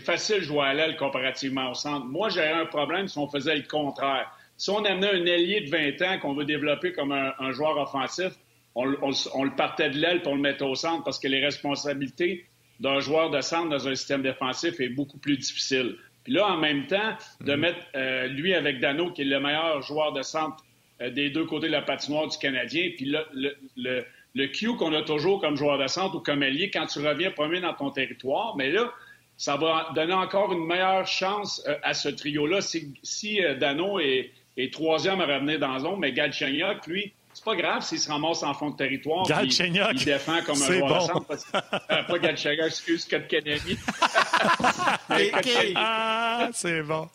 facile 0.00 0.42
jouer 0.42 0.66
à 0.66 0.74
l'aile 0.74 0.96
comparativement 0.96 1.70
au 1.70 1.74
centre. 1.74 2.06
Moi, 2.06 2.28
j'aurais 2.28 2.52
un 2.52 2.66
problème 2.66 3.08
si 3.08 3.18
on 3.18 3.28
faisait 3.28 3.56
le 3.56 3.62
contraire. 3.62 4.30
Si 4.56 4.70
on 4.70 4.84
amenait 4.84 5.10
un 5.10 5.24
ailier 5.24 5.62
de 5.62 5.70
20 5.70 6.02
ans 6.02 6.18
qu'on 6.18 6.34
veut 6.34 6.44
développer 6.44 6.92
comme 6.92 7.12
un, 7.12 7.52
joueur 7.52 7.78
offensif, 7.78 8.32
on, 8.74 8.84
le 8.84 9.56
partait 9.56 9.90
de 9.90 9.98
l'aile 9.98 10.22
pour 10.22 10.34
le 10.34 10.40
mettre 10.40 10.64
au 10.66 10.74
centre 10.74 11.04
parce 11.04 11.18
que 11.18 11.28
les 11.28 11.44
responsabilités 11.44 12.44
d'un 12.80 13.00
joueur 13.00 13.30
de 13.30 13.40
centre 13.40 13.70
dans 13.70 13.88
un 13.88 13.94
système 13.94 14.22
défensif 14.22 14.80
est 14.80 14.88
beaucoup 14.88 15.18
plus 15.18 15.36
difficile. 15.36 15.96
Puis 16.28 16.36
là, 16.36 16.46
en 16.46 16.58
même 16.58 16.86
temps, 16.86 17.16
de 17.40 17.54
mhm. 17.54 17.60
mettre 17.60 17.78
euh, 17.94 18.26
lui 18.26 18.52
avec 18.52 18.80
Dano, 18.80 19.10
qui 19.12 19.22
est 19.22 19.24
le 19.24 19.40
meilleur 19.40 19.80
joueur 19.80 20.12
de 20.12 20.20
centre 20.20 20.62
euh, 21.00 21.08
des 21.08 21.30
deux 21.30 21.46
côtés 21.46 21.68
de 21.68 21.72
la 21.72 21.80
patinoire 21.80 22.28
du 22.28 22.36
Canadien, 22.36 22.90
puis 22.94 23.06
le, 23.06 23.24
le, 23.76 24.04
le, 24.34 24.46
Q 24.48 24.76
qu'on 24.76 24.92
a 24.92 25.00
toujours 25.00 25.40
comme 25.40 25.56
joueur 25.56 25.78
de 25.78 25.86
centre 25.86 26.16
ou 26.16 26.20
comme 26.20 26.42
allié 26.42 26.70
quand 26.70 26.84
tu 26.84 26.98
reviens 26.98 27.30
premier 27.30 27.62
dans 27.62 27.72
ton 27.72 27.90
territoire, 27.90 28.54
mais 28.58 28.70
là, 28.70 28.92
ça 29.38 29.56
va 29.56 29.90
donner 29.94 30.12
encore 30.12 30.52
une 30.52 30.66
meilleure 30.66 31.06
chance 31.06 31.64
euh, 31.66 31.78
à 31.82 31.94
ce 31.94 32.10
trio-là. 32.10 32.60
Si, 32.60 32.92
si 33.02 33.40
Dano 33.58 33.98
est, 33.98 34.30
est, 34.58 34.70
troisième 34.70 35.22
à 35.22 35.24
revenir 35.24 35.58
dans 35.58 35.72
la 35.72 35.78
zone, 35.78 35.98
mais 35.98 36.12
Galchenyuk, 36.12 36.86
lui, 36.86 37.14
c'est 37.38 37.44
pas 37.44 37.54
grave 37.54 37.82
s'il 37.82 38.00
se 38.00 38.10
ramasse 38.10 38.42
en 38.42 38.52
fond 38.52 38.70
de 38.70 38.76
territoire. 38.76 39.24
Galchenyuk. 39.24 39.92
Il 39.92 40.04
défend 40.04 40.42
comme 40.42 40.60
un 40.60 40.72
joueur 40.72 41.02
de 41.28 41.36
centre. 41.36 41.86
pas 41.86 42.18
Galchenyuk, 42.18 42.66
excuse, 42.66 43.04
Kotkanemi. 43.04 43.78
ah, 45.76 46.48
c'est 46.52 46.82
bon. 46.82 47.08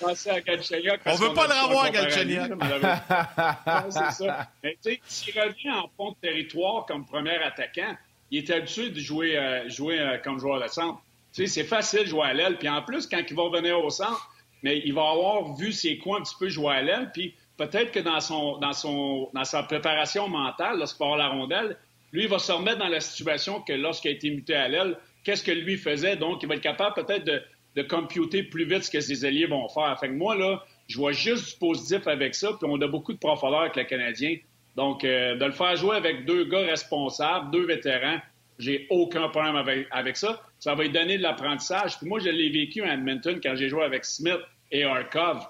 Je 0.00 0.04
pensais 0.04 0.30
à 0.30 0.40
Galchenyuk. 0.40 1.00
On 1.06 1.14
veut 1.14 1.32
pas 1.34 1.46
le 1.46 1.66
revoir, 1.66 1.90
Galchenyuk. 1.92 2.52
c'est 3.90 4.24
ça. 4.24 4.48
Mais 4.64 4.76
tu 4.82 4.90
sais, 4.90 5.00
s'il 5.06 5.40
revient 5.40 5.70
en 5.70 5.88
fond 5.96 6.10
de 6.10 6.16
territoire 6.20 6.84
comme 6.86 7.04
premier 7.06 7.36
attaquant, 7.36 7.96
il 8.32 8.38
est 8.38 8.50
habitué 8.50 8.90
de 8.90 8.98
jouer, 8.98 9.38
euh, 9.38 9.68
jouer 9.68 10.00
euh, 10.00 10.18
comme 10.18 10.40
joueur 10.40 10.60
de 10.60 10.66
centre. 10.66 11.00
Tu 11.32 11.46
sais, 11.46 11.60
c'est 11.60 11.68
facile 11.68 12.00
de 12.00 12.06
jouer 12.06 12.24
à 12.24 12.34
l'aile. 12.34 12.58
Puis 12.58 12.68
en 12.68 12.82
plus, 12.82 13.06
quand 13.06 13.22
il 13.24 13.36
va 13.36 13.44
revenir 13.44 13.78
au 13.78 13.90
centre, 13.90 14.30
mais 14.64 14.82
il 14.84 14.94
va 14.94 15.10
avoir 15.10 15.54
vu 15.54 15.70
ses 15.70 15.98
coins 15.98 16.18
un 16.18 16.22
petit 16.22 16.34
peu 16.40 16.48
jouer 16.48 16.74
à 16.74 16.82
l'aile. 16.82 17.10
Puis 17.14 17.34
peut-être 17.56 17.92
que 17.92 18.00
dans, 18.00 18.20
son, 18.20 18.58
dans, 18.58 18.72
son, 18.72 19.30
dans 19.32 19.44
sa 19.44 19.62
préparation 19.62 20.28
mentale, 20.28 20.78
lorsqu'il 20.78 20.98
va 21.00 21.12
avoir 21.12 21.18
la 21.18 21.28
rondelle, 21.28 21.76
lui, 22.12 22.24
il 22.24 22.28
va 22.28 22.38
se 22.38 22.52
remettre 22.52 22.78
dans 22.78 22.88
la 22.88 23.00
situation 23.00 23.60
que 23.60 23.72
lorsqu'il 23.72 24.10
a 24.10 24.14
été 24.14 24.30
muté 24.30 24.54
à 24.54 24.68
l'aile, 24.68 24.96
qu'est-ce 25.24 25.42
que 25.42 25.50
lui 25.50 25.76
faisait? 25.76 26.16
Donc, 26.16 26.42
il 26.42 26.48
va 26.48 26.54
être 26.54 26.60
capable 26.60 26.94
peut-être 26.94 27.24
de, 27.24 27.42
de 27.76 27.82
computer 27.82 28.42
plus 28.42 28.64
vite 28.64 28.84
ce 28.84 28.90
que 28.90 29.00
ses 29.00 29.24
alliés 29.24 29.46
vont 29.46 29.68
faire. 29.68 29.98
Fait 29.98 30.08
que 30.08 30.14
moi, 30.14 30.36
là, 30.36 30.62
je 30.86 30.96
vois 30.96 31.12
juste 31.12 31.54
du 31.54 31.58
positif 31.58 32.06
avec 32.06 32.34
ça. 32.34 32.48
Puis 32.52 32.68
on 32.70 32.80
a 32.80 32.86
beaucoup 32.86 33.12
de 33.12 33.18
profondeur 33.18 33.62
avec 33.62 33.76
le 33.76 33.84
Canadien. 33.84 34.36
Donc, 34.76 35.04
euh, 35.04 35.36
de 35.36 35.44
le 35.44 35.52
faire 35.52 35.76
jouer 35.76 35.96
avec 35.96 36.24
deux 36.24 36.44
gars 36.44 36.60
responsables, 36.60 37.50
deux 37.50 37.64
vétérans, 37.64 38.18
j'ai 38.58 38.86
aucun 38.90 39.28
problème 39.28 39.56
avec, 39.56 39.88
avec 39.90 40.16
ça. 40.16 40.40
Ça 40.58 40.74
va 40.74 40.84
lui 40.84 40.90
donner 40.90 41.18
de 41.18 41.22
l'apprentissage. 41.22 41.98
Puis 41.98 42.08
moi, 42.08 42.20
je 42.20 42.28
l'ai 42.28 42.50
vécu 42.50 42.82
à 42.82 42.94
Edmonton 42.94 43.40
quand 43.42 43.56
j'ai 43.56 43.68
joué 43.68 43.84
avec 43.84 44.04
Smith 44.04 44.40
et 44.70 44.84
Arkov. 44.84 45.46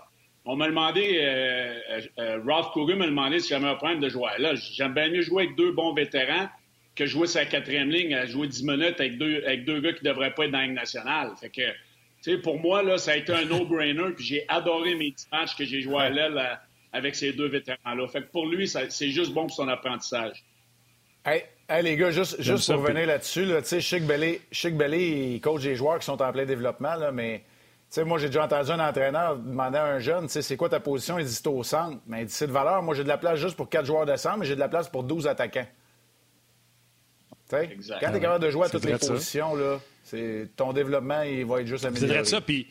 On 0.47 0.57
m'a 0.57 0.69
demandé, 0.69 1.19
euh, 1.21 1.81
euh, 1.91 2.01
euh, 2.19 2.41
Ralph 2.47 2.71
Cougar 2.73 2.99
m'a 2.99 3.07
demandé 3.07 3.41
si 3.41 3.49
j'avais 3.49 3.67
un 3.67 3.77
problème 3.77 4.01
de 4.01 4.09
jouer 4.11 4.31
là. 4.39 4.55
J'aime 4.55 4.93
bien 4.93 5.09
mieux 5.09 5.23
jouer 5.23 5.45
avec 5.45 5.57
deux 5.57 5.73
bons 5.73 5.95
vétérans 5.95 6.49
que 6.95 7.07
jouer 7.07 7.27
sa 7.27 7.47
quatrième 7.47 7.91
ligne, 7.91 8.15
à 8.15 8.27
jouer 8.27 8.47
10 8.47 8.63
minutes 8.65 9.01
avec 9.01 9.17
deux, 9.19 9.43
avec 9.47 9.65
deux 9.65 9.81
gars 9.81 9.93
qui 9.95 10.05
ne 10.05 10.11
devraient 10.11 10.35
pas 10.35 10.45
être 10.45 10.53
dans 10.53 10.59
la 10.59 10.69
nationale. 10.69 11.33
Fait 11.41 11.49
que, 11.49 11.63
tu 12.23 12.33
sais, 12.33 12.39
pour 12.39 12.61
moi, 12.61 12.83
là, 12.83 12.99
ça 12.99 13.13
a 13.13 13.17
été 13.17 13.33
un 13.33 13.47
no-brainer. 13.47 14.11
Puis 14.15 14.25
j'ai 14.25 14.45
adoré 14.49 14.95
mes 14.95 15.11
petits 15.11 15.27
matchs 15.33 15.57
que 15.57 15.65
j'ai 15.65 15.81
joué 15.81 15.97
à 15.99 16.11
l'aile 16.11 16.59
avec 16.93 17.17
ces 17.17 17.33
deux 17.33 17.49
vétérans-là. 17.49 18.07
Fait 18.09 18.21
que 18.21 18.31
pour 18.31 18.47
lui, 18.47 18.69
c'est 18.69 19.11
juste 19.11 19.33
bon 19.33 19.47
pour 19.47 19.57
son 19.57 19.67
apprentissage. 19.67 20.45
Hey, 21.27 21.43
les 21.83 21.97
gars, 21.97 22.11
juste, 22.11 22.41
juste 22.41 22.71
pour 22.71 22.83
revenir 22.83 23.07
là-dessus, 23.07 23.47
là, 23.47 23.63
tu 23.63 23.69
sais, 23.69 23.81
Chic 23.81 24.05
Belly, 24.05 25.35
il 25.35 25.41
coach 25.41 25.63
des 25.63 25.75
joueurs 25.75 25.99
qui 25.99 26.05
sont 26.05 26.21
en 26.21 26.33
plein 26.33 26.45
développement, 26.45 26.95
là, 26.95 27.11
mais 27.11 27.43
sais, 27.95 28.05
moi, 28.05 28.19
j'ai 28.19 28.27
déjà 28.27 28.45
entendu 28.45 28.71
un 28.71 28.89
entraîneur 28.89 29.37
demander 29.37 29.79
à 29.79 29.85
un 29.85 29.99
jeune, 29.99 30.29
c'est 30.29 30.57
quoi 30.57 30.69
ta 30.69 30.81
position? 30.81 31.19
Il 31.19 31.27
dit, 31.27 31.33
c'est 31.33 31.47
au 31.47 31.63
centre. 31.63 31.99
Mais 32.07 32.23
il 32.23 32.27
dit, 32.27 32.33
c'est 32.33 32.47
de 32.47 32.53
valeur. 32.53 32.83
Moi, 32.83 32.95
j'ai 32.95 33.05
de 33.05 33.09
la 33.09 33.19
place 33.19 33.39
juste 33.39 33.57
pour 33.57 33.69
quatre 33.69 33.87
joueurs 33.87 34.07
de 34.07 34.17
centre, 34.17 34.39
mais 34.39 34.47
j'ai 34.47 34.55
de 34.55 34.61
la 34.61 34.69
place 34.69 34.89
pour 34.89 35.05
12 35.05 35.27
attaquants. 35.27 35.67
Exact. 37.53 38.01
Quand 38.01 38.11
tu 38.11 38.17
es 38.17 38.21
capable 38.21 38.45
de 38.45 38.51
jouer 38.51 38.67
à 38.67 38.69
toutes 38.69 38.85
les 38.85 38.99
positions, 38.99 39.55
là, 39.55 39.79
ton 40.57 40.73
développement, 40.73 41.23
il 41.23 41.47
va 41.47 41.61
être 41.61 41.67
juste 41.69 41.85
amélioré. 41.85 42.25
C'est 42.25 42.31
ça, 42.31 42.41
puis 42.41 42.67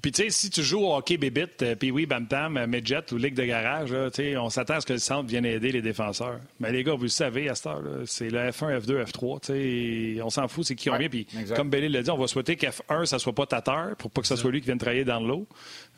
puis, 0.00 0.12
tu 0.12 0.22
sais, 0.22 0.30
si 0.30 0.50
tu 0.50 0.62
joues 0.62 0.80
au 0.80 0.94
hockey 0.94 1.16
bébite, 1.16 1.62
euh, 1.62 1.74
puis 1.74 1.90
oui, 1.90 2.06
Bam 2.06 2.26
Tam, 2.26 2.56
euh, 2.56 2.66
Midget 2.66 3.12
ou 3.12 3.16
Ligue 3.16 3.34
de 3.34 3.44
garage, 3.44 3.92
on 4.36 4.50
s'attend 4.50 4.74
à 4.74 4.80
ce 4.80 4.86
que 4.86 4.92
le 4.92 4.98
centre 4.98 5.28
vienne 5.28 5.44
aider 5.44 5.72
les 5.72 5.82
défenseurs. 5.82 6.40
Mais 6.60 6.70
les 6.70 6.84
gars, 6.84 6.94
vous 6.94 7.04
le 7.04 7.08
savez, 7.08 7.48
à 7.48 7.54
cette 7.54 7.66
heure, 7.66 7.82
c'est 8.06 8.30
le 8.30 8.38
F1, 8.50 8.80
F2, 8.80 9.04
F3. 9.04 10.22
On 10.22 10.30
s'en 10.30 10.46
fout, 10.46 10.64
c'est 10.64 10.74
qui 10.74 10.90
on 10.90 10.96
vient. 10.96 11.08
Puis, 11.08 11.26
comme 11.56 11.70
Belly 11.70 11.88
l'a 11.88 12.02
dit, 12.02 12.10
on 12.10 12.18
va 12.18 12.26
souhaiter 12.26 12.56
qu'F1, 12.56 13.06
ça 13.06 13.18
soit 13.18 13.34
pas 13.34 13.46
Tatar, 13.46 13.96
pour 13.96 14.10
pas 14.10 14.20
que 14.20 14.26
ce 14.26 14.36
soit 14.36 14.50
lui 14.50 14.60
qui 14.60 14.66
vienne 14.66 14.78
travailler 14.78 15.04
dans 15.04 15.20
l'eau. 15.20 15.46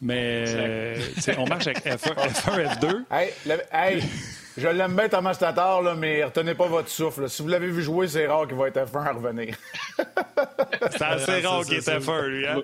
Mais, 0.00 0.44
euh, 0.48 0.96
on 1.38 1.46
marche 1.46 1.66
avec 1.66 1.84
F1, 1.84 2.14
F1 2.14 2.78
F2. 2.78 3.04
Hey, 3.10 3.32
hey. 3.72 4.02
Je 4.56 4.66
l'aime 4.66 4.94
bien, 4.94 5.08
Thomas 5.08 5.36
Tatar, 5.36 5.80
là, 5.80 5.94
mais 5.94 6.24
retenez 6.24 6.54
pas 6.54 6.66
votre 6.66 6.88
souffle. 6.88 7.28
Si 7.28 7.40
vous 7.40 7.48
l'avez 7.48 7.68
vu 7.68 7.82
jouer, 7.82 8.08
c'est 8.08 8.26
rare 8.26 8.48
qu'il 8.48 8.56
va 8.56 8.68
être 8.68 8.78
F1 8.78 9.06
à 9.06 9.12
revenir. 9.12 9.56
c'est 10.90 11.02
assez 11.02 11.40
rare 11.40 11.64
qu'il 11.64 11.74
est 11.74 11.88
F1, 11.88 12.26
lui. 12.26 12.46
Hein? 12.46 12.62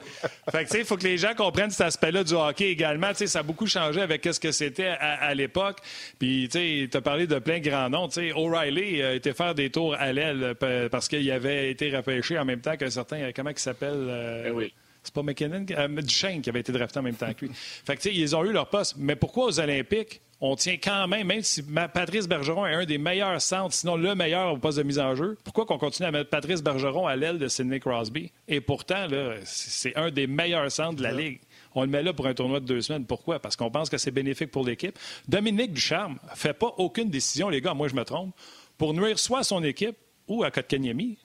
fait 0.50 0.64
que, 0.64 0.68
tu 0.68 0.72
sais, 0.72 0.78
il 0.80 0.84
faut 0.84 0.96
que 0.96 1.04
les 1.04 1.16
gens 1.16 1.34
comprennent 1.34 1.70
cet 1.70 1.86
aspect-là 1.86 2.24
du 2.24 2.34
hockey 2.34 2.70
également. 2.70 3.10
Tu 3.10 3.18
sais, 3.18 3.26
ça 3.28 3.38
a 3.38 3.42
beaucoup 3.42 3.66
changé 3.66 4.02
avec 4.02 4.24
ce 4.24 4.40
que 4.40 4.50
c'était 4.50 4.88
à, 4.88 5.32
l'époque. 5.34 5.78
Puis, 6.18 6.48
tu 6.50 6.58
sais, 6.58 6.88
tu 6.90 6.96
as 6.96 7.00
parlé 7.00 7.26
de 7.26 7.38
plein 7.38 7.60
de 7.60 7.68
grands 7.68 7.88
noms. 7.88 8.08
Tu 8.08 8.14
sais, 8.14 8.32
O'Reilly 8.32 9.02
a 9.02 9.12
été 9.14 9.32
faire 9.32 9.54
des 9.54 9.70
tours 9.70 9.94
à 9.94 10.12
l'aile 10.12 10.54
parce 10.90 11.08
qu'il 11.08 11.30
avait 11.30 11.70
été 11.70 11.96
repêché 11.96 12.38
en 12.38 12.44
même 12.44 12.60
temps 12.60 12.76
qu'un 12.76 12.90
certain, 12.90 13.30
comment 13.34 13.50
il 13.50 13.58
s'appelle? 13.58 14.06
Euh, 14.08 14.44
eh 14.48 14.50
oui. 14.50 14.72
C'est 15.06 15.14
pas 15.14 15.22
McKinnon, 15.22 15.64
euh, 15.70 15.88
Duchesne 16.02 16.42
qui 16.42 16.50
avait 16.50 16.60
été 16.60 16.72
drafté 16.72 16.98
en 16.98 17.02
même 17.02 17.14
temps 17.14 17.32
que 17.32 17.46
lui. 17.46 17.54
Fait 17.54 17.96
que, 17.96 18.08
ils 18.08 18.34
ont 18.34 18.44
eu 18.44 18.52
leur 18.52 18.68
poste. 18.68 18.94
Mais 18.98 19.14
pourquoi 19.14 19.46
aux 19.46 19.60
Olympiques, 19.60 20.20
on 20.40 20.56
tient 20.56 20.76
quand 20.82 21.06
même, 21.06 21.28
même 21.28 21.42
si 21.42 21.62
Patrice 21.62 22.28
Bergeron 22.28 22.66
est 22.66 22.74
un 22.74 22.84
des 22.84 22.98
meilleurs 22.98 23.40
centres, 23.40 23.72
sinon 23.72 23.96
le 23.96 24.14
meilleur 24.14 24.52
au 24.52 24.58
poste 24.58 24.78
de 24.78 24.82
mise 24.82 24.98
en 24.98 25.14
jeu, 25.14 25.38
pourquoi 25.44 25.64
qu'on 25.64 25.78
continue 25.78 26.08
à 26.08 26.10
mettre 26.10 26.28
Patrice 26.28 26.62
Bergeron 26.62 27.06
à 27.06 27.16
l'aile 27.16 27.38
de 27.38 27.48
Sidney 27.48 27.80
Crosby? 27.80 28.32
Et 28.48 28.60
pourtant, 28.60 29.06
c'est 29.44 29.96
un 29.96 30.10
des 30.10 30.26
meilleurs 30.26 30.70
centres 30.70 30.96
de 30.96 31.02
la 31.02 31.12
Ligue. 31.12 31.40
On 31.74 31.82
le 31.82 31.88
met 31.88 32.02
là 32.02 32.12
pour 32.12 32.26
un 32.26 32.34
tournoi 32.34 32.58
de 32.60 32.66
deux 32.66 32.80
semaines. 32.80 33.06
Pourquoi? 33.06 33.38
Parce 33.38 33.54
qu'on 33.54 33.70
pense 33.70 33.88
que 33.88 33.98
c'est 33.98 34.10
bénéfique 34.10 34.50
pour 34.50 34.66
l'équipe. 34.66 34.98
Dominique 35.28 35.72
Ducharme 35.72 36.18
ne 36.30 36.36
fait 36.36 36.54
pas 36.54 36.74
aucune 36.78 37.10
décision, 37.10 37.48
les 37.48 37.60
gars, 37.60 37.74
moi 37.74 37.88
je 37.88 37.94
me 37.94 38.04
trompe, 38.04 38.34
pour 38.76 38.92
nuire 38.92 39.18
soit 39.18 39.38
à 39.38 39.44
son 39.44 39.62
équipe 39.62 39.96
ou 40.26 40.42
à 40.42 40.50
Kotkaniemi. 40.50 41.18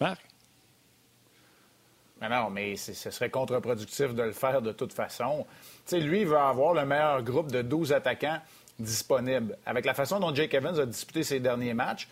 Marc? 0.00 0.31
Mais 2.22 2.28
non, 2.28 2.50
mais 2.50 2.76
ce 2.76 3.10
serait 3.10 3.30
contre-productif 3.30 4.14
de 4.14 4.22
le 4.22 4.32
faire 4.32 4.62
de 4.62 4.70
toute 4.70 4.92
façon. 4.92 5.44
sais, 5.84 5.98
lui, 5.98 6.20
il 6.20 6.26
veut 6.28 6.38
avoir 6.38 6.72
le 6.72 6.86
meilleur 6.86 7.20
groupe 7.24 7.50
de 7.50 7.62
12 7.62 7.92
attaquants 7.92 8.38
disponibles. 8.78 9.58
Avec 9.66 9.84
la 9.84 9.92
façon 9.92 10.20
dont 10.20 10.32
Jake 10.32 10.54
Evans 10.54 10.78
a 10.78 10.86
disputé 10.86 11.24
ses 11.24 11.40
derniers 11.40 11.74
matchs, 11.74 12.08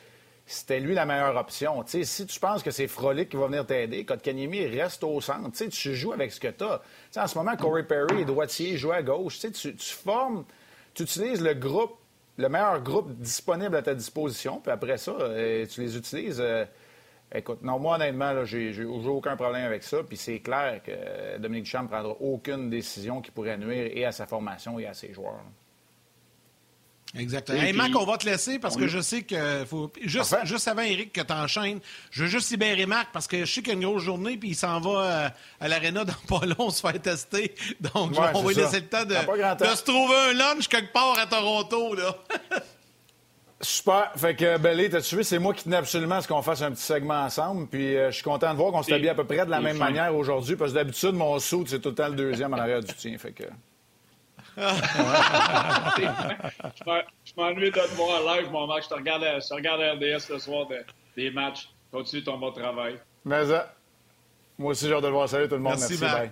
c'était 0.46 0.80
lui 0.80 0.94
la 0.94 1.06
meilleure 1.06 1.36
option. 1.36 1.86
sais, 1.86 2.02
si 2.02 2.26
tu 2.26 2.40
penses 2.40 2.64
que 2.64 2.72
c'est 2.72 2.88
Frolic 2.88 3.28
qui 3.28 3.36
va 3.36 3.46
venir 3.46 3.64
t'aider, 3.64 4.04
Kotkaniemi 4.04 4.66
reste 4.66 5.04
au 5.04 5.20
centre. 5.20 5.48
sais, 5.52 5.68
tu 5.68 5.94
joues 5.94 6.12
avec 6.12 6.32
ce 6.32 6.40
que 6.40 6.48
tu 6.48 6.64
as. 6.64 6.82
en 7.16 7.26
ce 7.28 7.38
moment, 7.38 7.56
Corey 7.56 7.84
Perry 7.84 8.22
est 8.22 8.24
droitier, 8.24 8.70
il 8.70 8.78
joue 8.78 8.90
à 8.90 9.02
gauche. 9.02 9.38
Tu, 9.38 9.52
tu 9.52 9.94
formes, 9.94 10.44
tu 10.92 11.04
utilises 11.04 11.40
le 11.40 11.54
groupe, 11.54 11.96
le 12.36 12.48
meilleur 12.48 12.82
groupe 12.82 13.12
disponible 13.12 13.76
à 13.76 13.82
ta 13.82 13.94
disposition, 13.94 14.58
puis 14.58 14.72
après 14.72 14.98
ça, 14.98 15.12
euh, 15.12 15.64
tu 15.66 15.82
les 15.82 15.96
utilises. 15.96 16.42
Écoute, 17.32 17.62
non, 17.62 17.78
moi, 17.78 17.94
honnêtement, 17.96 18.44
j'ai 18.44 18.84
aucun 18.84 19.36
problème 19.36 19.64
avec 19.64 19.84
ça. 19.84 20.02
Puis 20.02 20.16
c'est 20.16 20.40
clair 20.40 20.80
que 20.82 21.38
Dominique 21.38 21.64
Duchamp 21.64 21.84
ne 21.84 21.88
prendra 21.88 22.12
aucune 22.20 22.70
décision 22.70 23.20
qui 23.20 23.30
pourrait 23.30 23.56
nuire 23.56 23.90
et 23.94 24.04
à 24.04 24.12
sa 24.12 24.26
formation 24.26 24.78
et 24.78 24.86
à 24.86 24.94
ses 24.94 25.12
joueurs. 25.12 25.44
Exactement. 27.16 27.60
Hey, 27.60 27.72
Marc, 27.72 27.90
on 27.96 28.04
va 28.04 28.18
te 28.18 28.26
laisser 28.26 28.58
parce 28.58 28.76
que 28.76 28.86
je 28.86 29.00
sais 29.00 29.22
que 29.22 29.64
faut. 29.64 29.90
Juste, 30.02 30.36
juste 30.44 30.68
avant, 30.68 30.82
Eric, 30.82 31.12
que 31.12 31.20
tu 31.20 31.32
enchaînes, 31.32 31.80
je 32.10 32.22
veux 32.22 32.28
juste 32.28 32.50
libérer 32.50 32.86
Marc 32.86 33.08
parce 33.12 33.26
que 33.26 33.44
je 33.44 33.52
sais 33.52 33.62
qu'il 33.62 33.72
y 33.72 33.76
a 33.76 33.80
une 33.80 33.84
grosse 33.84 34.04
journée 34.04 34.36
puis 34.36 34.50
il 34.50 34.54
s'en 34.54 34.80
va 34.80 34.90
euh, 34.90 35.28
à 35.60 35.68
l'aréna 35.68 36.04
dans 36.04 36.12
pas 36.38 36.46
long 36.46 36.70
se 36.70 36.80
faire 36.80 37.00
tester. 37.02 37.54
Donc, 37.80 38.12
on 38.16 38.42
va 38.42 38.48
lui 38.48 38.54
laisser 38.54 38.80
le 38.80 38.86
temps 38.86 39.04
de, 39.04 39.14
de, 39.14 39.74
se 39.74 39.82
trouver 39.82 40.14
un 40.30 40.32
lunch 40.34 40.68
quelque 40.68 40.92
part 40.92 41.18
à 41.18 41.26
Toronto. 41.26 41.94
Là. 41.94 42.16
Super. 43.62 44.10
Fait 44.16 44.34
que, 44.34 44.56
Belé, 44.56 44.88
t'as-tu 44.88 45.16
vu, 45.16 45.24
c'est 45.24 45.38
moi 45.38 45.52
qui 45.52 45.64
tenais 45.64 45.76
absolument 45.76 46.14
à 46.16 46.22
ce 46.22 46.28
qu'on 46.28 46.40
fasse 46.40 46.62
un 46.62 46.70
petit 46.70 46.82
segment 46.82 47.22
ensemble. 47.22 47.66
Puis 47.66 47.94
euh, 47.94 48.10
je 48.10 48.14
suis 48.16 48.24
content 48.24 48.52
de 48.52 48.56
voir 48.56 48.72
qu'on 48.72 48.82
s'habille 48.82 49.10
à 49.10 49.14
peu 49.14 49.24
près 49.24 49.44
de 49.44 49.50
la 49.50 49.60
même 49.60 49.76
manière 49.76 50.14
aujourd'hui. 50.14 50.56
Parce 50.56 50.70
que 50.70 50.76
d'habitude, 50.76 51.12
mon 51.12 51.38
saut, 51.38 51.64
c'est 51.66 51.78
tout 51.80 51.90
le 51.90 51.94
temps 51.94 52.08
le 52.08 52.14
deuxième 52.14 52.54
en 52.54 52.58
arrière 52.58 52.80
du 52.80 52.94
tien. 52.94 53.18
Fait 53.18 53.32
que. 53.32 53.44
je 54.56 54.62
m'ennuie 57.36 57.70
de 57.70 57.74
te 57.74 57.94
voir 57.96 58.36
live, 58.36 58.50
mon 58.50 58.66
Marc. 58.66 58.84
Je 58.84 58.88
te 58.88 58.94
regarde, 58.94 59.22
je 59.24 59.54
regarde 59.54 59.80
RDS 59.80 60.20
ce 60.20 60.38
soir 60.38 60.66
des 61.16 61.30
matchs. 61.30 61.68
Continue 61.92 62.24
ton 62.24 62.38
bon 62.38 62.52
travail. 62.52 62.98
Mais 63.24 63.44
ça, 63.46 63.74
moi 64.58 64.70
aussi, 64.72 64.86
j'ai 64.88 64.94
hâte 64.94 65.02
de 65.02 65.08
le 65.08 65.12
voir. 65.12 65.28
Salut 65.28 65.48
tout 65.48 65.54
le 65.56 65.60
monde. 65.60 65.76
Merci, 65.78 65.98
Merci 66.00 66.30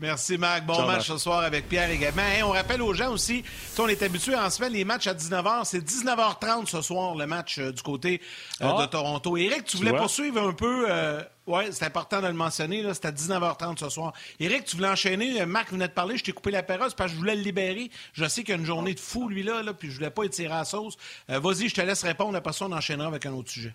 Merci, 0.00 0.38
Marc. 0.38 0.64
Bon 0.64 0.86
match 0.86 1.08
ce 1.08 1.18
soir 1.18 1.40
avec 1.40 1.68
Pierre 1.68 1.90
également. 1.90 2.22
on 2.44 2.52
rappelle 2.52 2.80
aux 2.80 2.94
gens 2.94 3.12
aussi, 3.12 3.44
on 3.78 3.86
est 3.86 4.02
habitué 4.02 4.34
en 4.34 4.48
semaine, 4.48 4.72
les 4.72 4.84
matchs 4.84 5.06
à 5.06 5.12
19h. 5.12 5.66
C'est 5.66 5.84
19h30 5.86 6.66
ce 6.66 6.80
soir, 6.80 7.14
le 7.14 7.26
match 7.26 7.58
euh, 7.58 7.70
du 7.70 7.82
côté 7.82 8.22
euh, 8.62 8.66
de 8.66 8.82
ah. 8.82 8.88
Toronto. 8.90 9.36
Éric, 9.36 9.64
tu 9.64 9.76
voulais 9.76 9.92
poursuivre 9.92 10.40
un 10.40 10.54
peu. 10.54 10.86
Euh, 10.88 11.22
oui, 11.46 11.64
c'est 11.72 11.84
important 11.84 12.22
de 12.22 12.28
le 12.28 12.32
mentionner. 12.32 12.82
C'est 12.94 13.04
à 13.04 13.12
19h30 13.12 13.78
ce 13.78 13.90
soir. 13.90 14.14
Éric, 14.38 14.64
tu 14.64 14.76
voulais 14.76 14.88
enchaîner. 14.88 15.44
Marc 15.44 15.70
venait 15.70 15.88
de 15.88 15.92
parler. 15.92 16.16
Je 16.16 16.24
t'ai 16.24 16.32
coupé 16.32 16.50
la 16.50 16.62
parole 16.62 16.88
parce 16.96 17.10
que 17.10 17.16
je 17.16 17.20
voulais 17.20 17.36
le 17.36 17.42
libérer. 17.42 17.90
Je 18.14 18.24
sais 18.24 18.40
qu'il 18.40 18.54
y 18.54 18.56
a 18.56 18.58
une 18.58 18.64
journée 18.64 18.94
de 18.94 19.00
fou, 19.00 19.28
lui-là, 19.28 19.62
là, 19.62 19.74
puis 19.74 19.90
je 19.90 19.96
voulais 19.96 20.08
pas 20.08 20.24
étirer 20.24 20.54
à 20.54 20.60
la 20.60 20.64
sauce. 20.64 20.96
Vas-y, 21.28 21.68
je 21.68 21.74
te 21.74 21.82
laisse 21.82 22.04
répondre. 22.04 22.34
Après 22.38 22.54
ça, 22.54 22.64
on 22.64 22.72
enchaînera 22.72 23.08
avec 23.08 23.26
un 23.26 23.32
autre 23.32 23.50
sujet. 23.50 23.74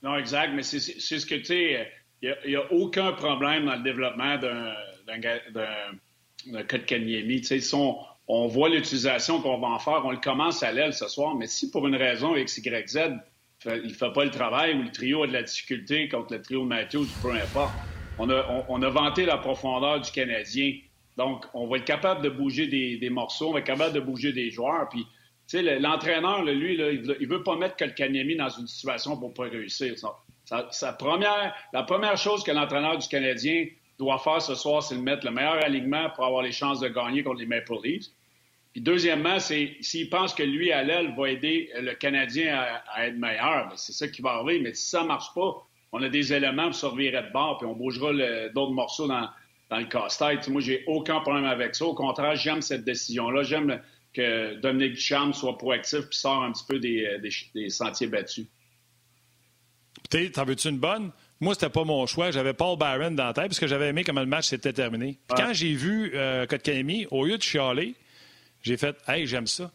Non, 0.00 0.16
exact. 0.16 0.52
Mais 0.54 0.62
c'est 0.62 0.78
ce 0.78 1.26
que 1.26 1.34
tu 1.34 1.44
sais 1.46 1.90
il 2.22 2.36
n'y 2.46 2.56
a, 2.56 2.72
aucun 2.72 3.12
problème 3.12 3.66
dans 3.66 3.76
le 3.76 3.82
développement 3.82 4.36
d'un. 4.36 4.74
Tu 6.46 7.42
sais, 7.42 7.74
on, 7.74 7.98
on 8.28 8.46
voit 8.46 8.68
l'utilisation 8.68 9.40
qu'on 9.40 9.58
va 9.58 9.68
en 9.68 9.78
faire, 9.78 10.02
on 10.04 10.12
le 10.12 10.18
commence 10.18 10.62
à 10.62 10.70
l'aile 10.70 10.94
ce 10.94 11.08
soir, 11.08 11.34
mais 11.34 11.48
si 11.48 11.70
pour 11.70 11.88
une 11.88 11.96
raison 11.96 12.36
X, 12.36 12.58
Y, 12.58 12.88
Z, 12.88 12.98
il 13.66 13.88
ne 13.88 13.92
fait 13.92 14.12
pas 14.12 14.24
le 14.24 14.30
travail 14.30 14.74
ou 14.74 14.82
le 14.82 14.90
trio 14.92 15.24
a 15.24 15.26
de 15.26 15.32
la 15.32 15.42
difficulté 15.42 16.08
contre 16.08 16.34
le 16.34 16.40
trio 16.40 16.64
Matthews, 16.64 17.08
peu 17.22 17.32
importe, 17.32 17.74
on 18.18 18.30
a, 18.30 18.64
on, 18.68 18.80
a 18.82 18.88
vanté 18.88 19.24
la 19.24 19.38
profondeur 19.38 20.00
du 20.00 20.10
Canadien. 20.12 20.74
Donc, 21.16 21.44
on 21.54 21.66
va 21.66 21.78
être 21.78 21.84
capable 21.84 22.22
de 22.22 22.28
bouger 22.28 22.66
des, 22.68 23.10
morceaux, 23.10 23.48
on 23.48 23.52
va 23.52 23.58
être 23.58 23.66
capable 23.66 23.94
de 23.94 24.00
bouger 24.00 24.32
des 24.32 24.50
joueurs. 24.50 24.88
Puis, 24.88 25.06
l'entraîneur, 25.52 26.44
lui, 26.44 26.76
là, 26.76 26.90
il 26.92 27.02
ne 27.02 27.26
veut, 27.26 27.42
pas 27.42 27.56
mettre 27.56 27.76
Kotkaniemi 27.76 28.36
dans 28.36 28.48
une 28.48 28.66
situation 28.66 29.16
pour 29.16 29.30
ne 29.30 29.34
pas 29.34 29.44
réussir 29.44 29.94
Sa, 30.70 30.92
première, 30.92 31.54
la 31.72 31.84
première 31.84 32.16
chose 32.16 32.42
que 32.42 32.50
l'entraîneur 32.50 32.98
du 32.98 33.06
Canadien 33.06 33.66
doit 33.98 34.18
faire 34.18 34.42
ce 34.42 34.56
soir, 34.56 34.82
c'est 34.82 34.96
de 34.96 35.00
mettre 35.00 35.24
le 35.24 35.30
meilleur 35.30 35.62
alignement 35.64 36.10
pour 36.10 36.24
avoir 36.24 36.42
les 36.42 36.50
chances 36.50 36.80
de 36.80 36.88
gagner 36.88 37.22
contre 37.22 37.38
les 37.38 37.46
Maple 37.46 37.74
Leafs. 37.84 38.06
Puis 38.72 38.80
deuxièmement, 38.80 39.38
c'est 39.38 39.76
s'il 39.80 40.10
pense 40.10 40.34
que 40.34 40.42
lui, 40.42 40.72
à 40.72 40.82
l'aile, 40.82 41.14
va 41.16 41.30
aider 41.30 41.70
le 41.76 41.94
Canadien 41.94 42.64
à, 42.92 43.06
être 43.06 43.16
meilleur, 43.16 43.68
ben, 43.68 43.76
c'est 43.76 43.92
ça 43.92 44.08
qui 44.08 44.22
va 44.22 44.30
arriver. 44.30 44.60
Mais 44.60 44.74
si 44.74 44.88
ça 44.88 45.02
ne 45.02 45.08
marche 45.08 45.32
pas, 45.34 45.66
on 45.92 46.02
a 46.02 46.08
des 46.08 46.32
éléments 46.32 46.66
pour 46.66 46.74
se 46.74 46.86
revirer 46.86 47.22
de 47.22 47.32
bord, 47.32 47.58
puis 47.58 47.66
on 47.66 47.74
bougera 47.74 48.12
d'autres 48.54 48.72
morceaux 48.72 49.06
dans, 49.06 49.28
le 49.70 49.84
casse-tête. 49.84 50.48
Moi, 50.48 50.60
j'ai 50.60 50.82
aucun 50.88 51.20
problème 51.20 51.44
avec 51.44 51.76
ça. 51.76 51.84
Au 51.84 51.94
contraire, 51.94 52.34
j'aime 52.34 52.60
cette 52.60 52.84
décision-là. 52.84 53.44
J'aime 53.44 53.80
que 54.12 54.54
Dominique 54.54 54.94
Ducharme 54.94 55.32
soit 55.32 55.56
proactif 55.56 56.08
puis 56.08 56.18
sort 56.18 56.42
un 56.42 56.50
petit 56.50 56.64
peu 56.68 56.80
des, 56.80 57.20
des 57.54 57.68
sentiers 57.68 58.08
battus. 58.08 58.46
T'en 60.10 60.44
veux-tu 60.44 60.68
une 60.68 60.78
bonne? 60.78 61.10
Moi, 61.40 61.54
c'était 61.54 61.70
pas 61.70 61.84
mon 61.84 62.04
choix. 62.06 62.30
J'avais 62.30 62.52
Paul 62.52 62.76
Barron 62.76 63.12
dans 63.12 63.26
la 63.26 63.32
tête 63.32 63.46
parce 63.46 63.60
que 63.60 63.66
j'avais 63.66 63.88
aimé 63.88 64.04
comment 64.04 64.20
le 64.20 64.26
match 64.26 64.46
s'était 64.46 64.72
terminé. 64.72 65.18
Puis 65.28 65.42
quand 65.42 65.52
j'ai 65.52 65.72
vu 65.72 66.12
euh, 66.14 66.46
Kotkaniemi, 66.46 67.06
au 67.10 67.24
lieu 67.24 67.38
de 67.38 67.42
chialer, 67.42 67.94
j'ai 68.62 68.76
fait 68.76 68.96
Hey, 69.08 69.26
j'aime 69.26 69.46
ça. 69.46 69.70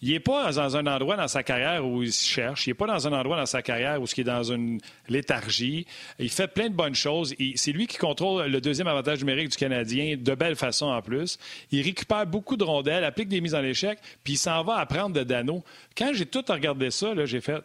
Il 0.00 0.10
n'est 0.12 0.20
pas 0.20 0.52
dans 0.52 0.76
un 0.76 0.86
endroit 0.86 1.16
dans 1.16 1.26
sa 1.26 1.42
carrière 1.42 1.84
où 1.84 2.04
il 2.04 2.12
se 2.12 2.24
cherche. 2.24 2.66
Il 2.66 2.70
n'est 2.70 2.74
pas 2.74 2.86
dans 2.86 3.08
un 3.08 3.12
endroit 3.12 3.36
dans 3.36 3.46
sa 3.46 3.62
carrière 3.62 4.00
où 4.00 4.04
il 4.04 4.20
est 4.20 4.24
dans 4.24 4.44
une 4.44 4.78
léthargie. 5.08 5.86
Il 6.20 6.30
fait 6.30 6.46
plein 6.46 6.68
de 6.68 6.74
bonnes 6.74 6.94
choses. 6.94 7.34
C'est 7.56 7.72
lui 7.72 7.88
qui 7.88 7.98
contrôle 7.98 8.46
le 8.46 8.60
deuxième 8.60 8.86
avantage 8.86 9.18
numérique 9.18 9.48
du 9.48 9.56
Canadien 9.56 10.16
de 10.16 10.34
belle 10.36 10.54
façon 10.54 10.86
en 10.86 11.02
plus. 11.02 11.38
Il 11.72 11.82
récupère 11.82 12.26
beaucoup 12.26 12.56
de 12.56 12.62
rondelles, 12.62 13.02
applique 13.02 13.28
des 13.28 13.40
mises 13.40 13.56
en 13.56 13.64
échec, 13.64 13.98
puis 14.22 14.34
il 14.34 14.38
s'en 14.38 14.62
va 14.62 14.76
apprendre 14.76 15.16
de 15.16 15.24
Dano. 15.24 15.64
Quand 15.96 16.12
j'ai 16.12 16.26
tout 16.26 16.44
regardé 16.48 16.92
ça, 16.92 17.12
j'ai 17.24 17.40
fait 17.40 17.64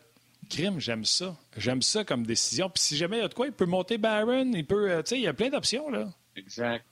crime, 0.50 0.80
j'aime 0.80 1.06
ça. 1.06 1.36
J'aime 1.58 1.82
ça 1.82 2.04
comme 2.04 2.26
décision. 2.26 2.70
Puis 2.70 2.84
si 2.84 2.98
jamais 2.98 3.18
il 3.18 3.22
y 3.22 3.26
a 3.26 3.28
de 3.28 3.34
quoi, 3.34 3.48
il 3.48 3.54
peut 3.54 3.66
monter 3.66 3.98
Barron, 3.98 4.52
il 4.54 4.66
peut. 4.66 4.91
Euh, 4.91 5.02
tu 5.02 5.10
sais, 5.10 5.18
il 5.18 5.24
y 5.24 5.28
a 5.28 5.34
plein 5.34 5.50
d'options, 5.50 5.89
là. 5.89 6.10
Exact. 6.36 6.86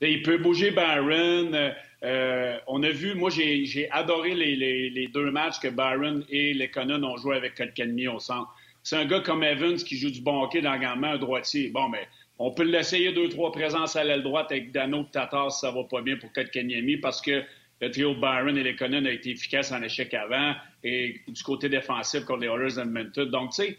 il 0.00 0.22
peut 0.22 0.38
bouger 0.38 0.70
Barron. 0.70 1.52
Euh, 1.52 1.70
euh, 2.04 2.58
on 2.66 2.82
a 2.82 2.90
vu, 2.90 3.14
moi, 3.14 3.30
j'ai 3.30 3.88
adoré 3.90 4.34
les, 4.34 5.08
deux 5.12 5.30
matchs 5.30 5.58
que 5.58 5.68
Barron 5.68 6.22
et 6.28 6.54
Lekonen 6.54 7.04
ont 7.04 7.16
joué 7.16 7.36
avec 7.36 7.56
Kotkaniemi 7.56 8.08
au 8.08 8.18
centre. 8.18 8.48
C'est 8.82 8.96
un 8.96 9.04
gars 9.04 9.20
comme 9.20 9.42
Evans 9.42 9.76
qui 9.76 9.98
joue 9.98 10.10
du 10.10 10.20
bon 10.20 10.42
hockey 10.42 10.60
dans 10.60 10.72
le 10.72 10.78
gamin, 10.78 11.12
un 11.12 11.18
droitier. 11.18 11.70
Bon, 11.70 11.88
mais 11.88 12.06
on 12.38 12.52
peut 12.52 12.62
l'essayer 12.62 13.12
deux, 13.12 13.28
trois 13.28 13.50
présences 13.50 13.96
à 13.96 14.04
l'aile 14.04 14.22
droite 14.22 14.46
avec 14.50 14.70
Dano 14.70 15.04
Tatar 15.04 15.50
si 15.50 15.60
ça 15.60 15.72
va 15.72 15.82
pas 15.84 16.00
bien 16.02 16.16
pour 16.16 16.32
Kotkaniemi 16.32 16.98
parce 16.98 17.20
que 17.20 17.42
le 17.80 17.90
trio 17.90 18.14
Byron 18.14 18.56
et 18.56 18.62
Lekonen 18.62 19.06
a 19.06 19.12
été 19.12 19.30
efficace 19.30 19.72
en 19.72 19.82
échec 19.82 20.12
avant 20.14 20.54
et 20.82 21.20
du 21.26 21.42
côté 21.42 21.68
défensif 21.68 22.24
contre 22.24 22.40
les 22.40 22.48
Oilers 22.48 22.74
d'Edmonton. 22.74 23.30
Donc, 23.30 23.50
tu 23.52 23.62
sais, 23.62 23.78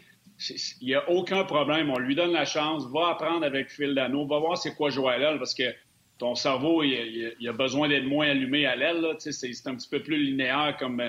il 0.80 0.86
n'y 0.86 0.94
a 0.94 1.08
aucun 1.10 1.44
problème. 1.44 1.90
On 1.90 1.98
lui 1.98 2.14
donne 2.14 2.32
la 2.32 2.44
chance, 2.44 2.86
va 2.90 3.10
apprendre 3.10 3.44
avec 3.44 3.68
Phil 3.68 3.94
Dano, 3.94 4.26
va 4.26 4.38
voir 4.38 4.56
c'est 4.56 4.74
quoi 4.74 4.90
jouer 4.90 5.12
à 5.12 5.18
l'aile 5.18 5.38
parce 5.38 5.54
que 5.54 5.74
ton 6.20 6.34
cerveau, 6.34 6.82
il, 6.82 7.48
a 7.48 7.52
besoin 7.52 7.88
d'être 7.88 8.04
moins 8.04 8.28
allumé 8.28 8.66
à 8.66 8.76
l'aile. 8.76 9.16
C'est 9.18 9.66
un 9.66 9.74
petit 9.74 9.88
peu 9.88 10.02
plus 10.02 10.22
linéaire 10.22 10.76
comme, 10.78 11.02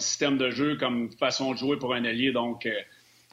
système 0.00 0.38
de 0.38 0.50
jeu, 0.50 0.76
comme 0.76 1.10
façon 1.12 1.52
de 1.52 1.58
jouer 1.58 1.76
pour 1.78 1.94
un 1.94 2.04
allié. 2.04 2.32
Donc, 2.32 2.64
euh, 2.64 2.70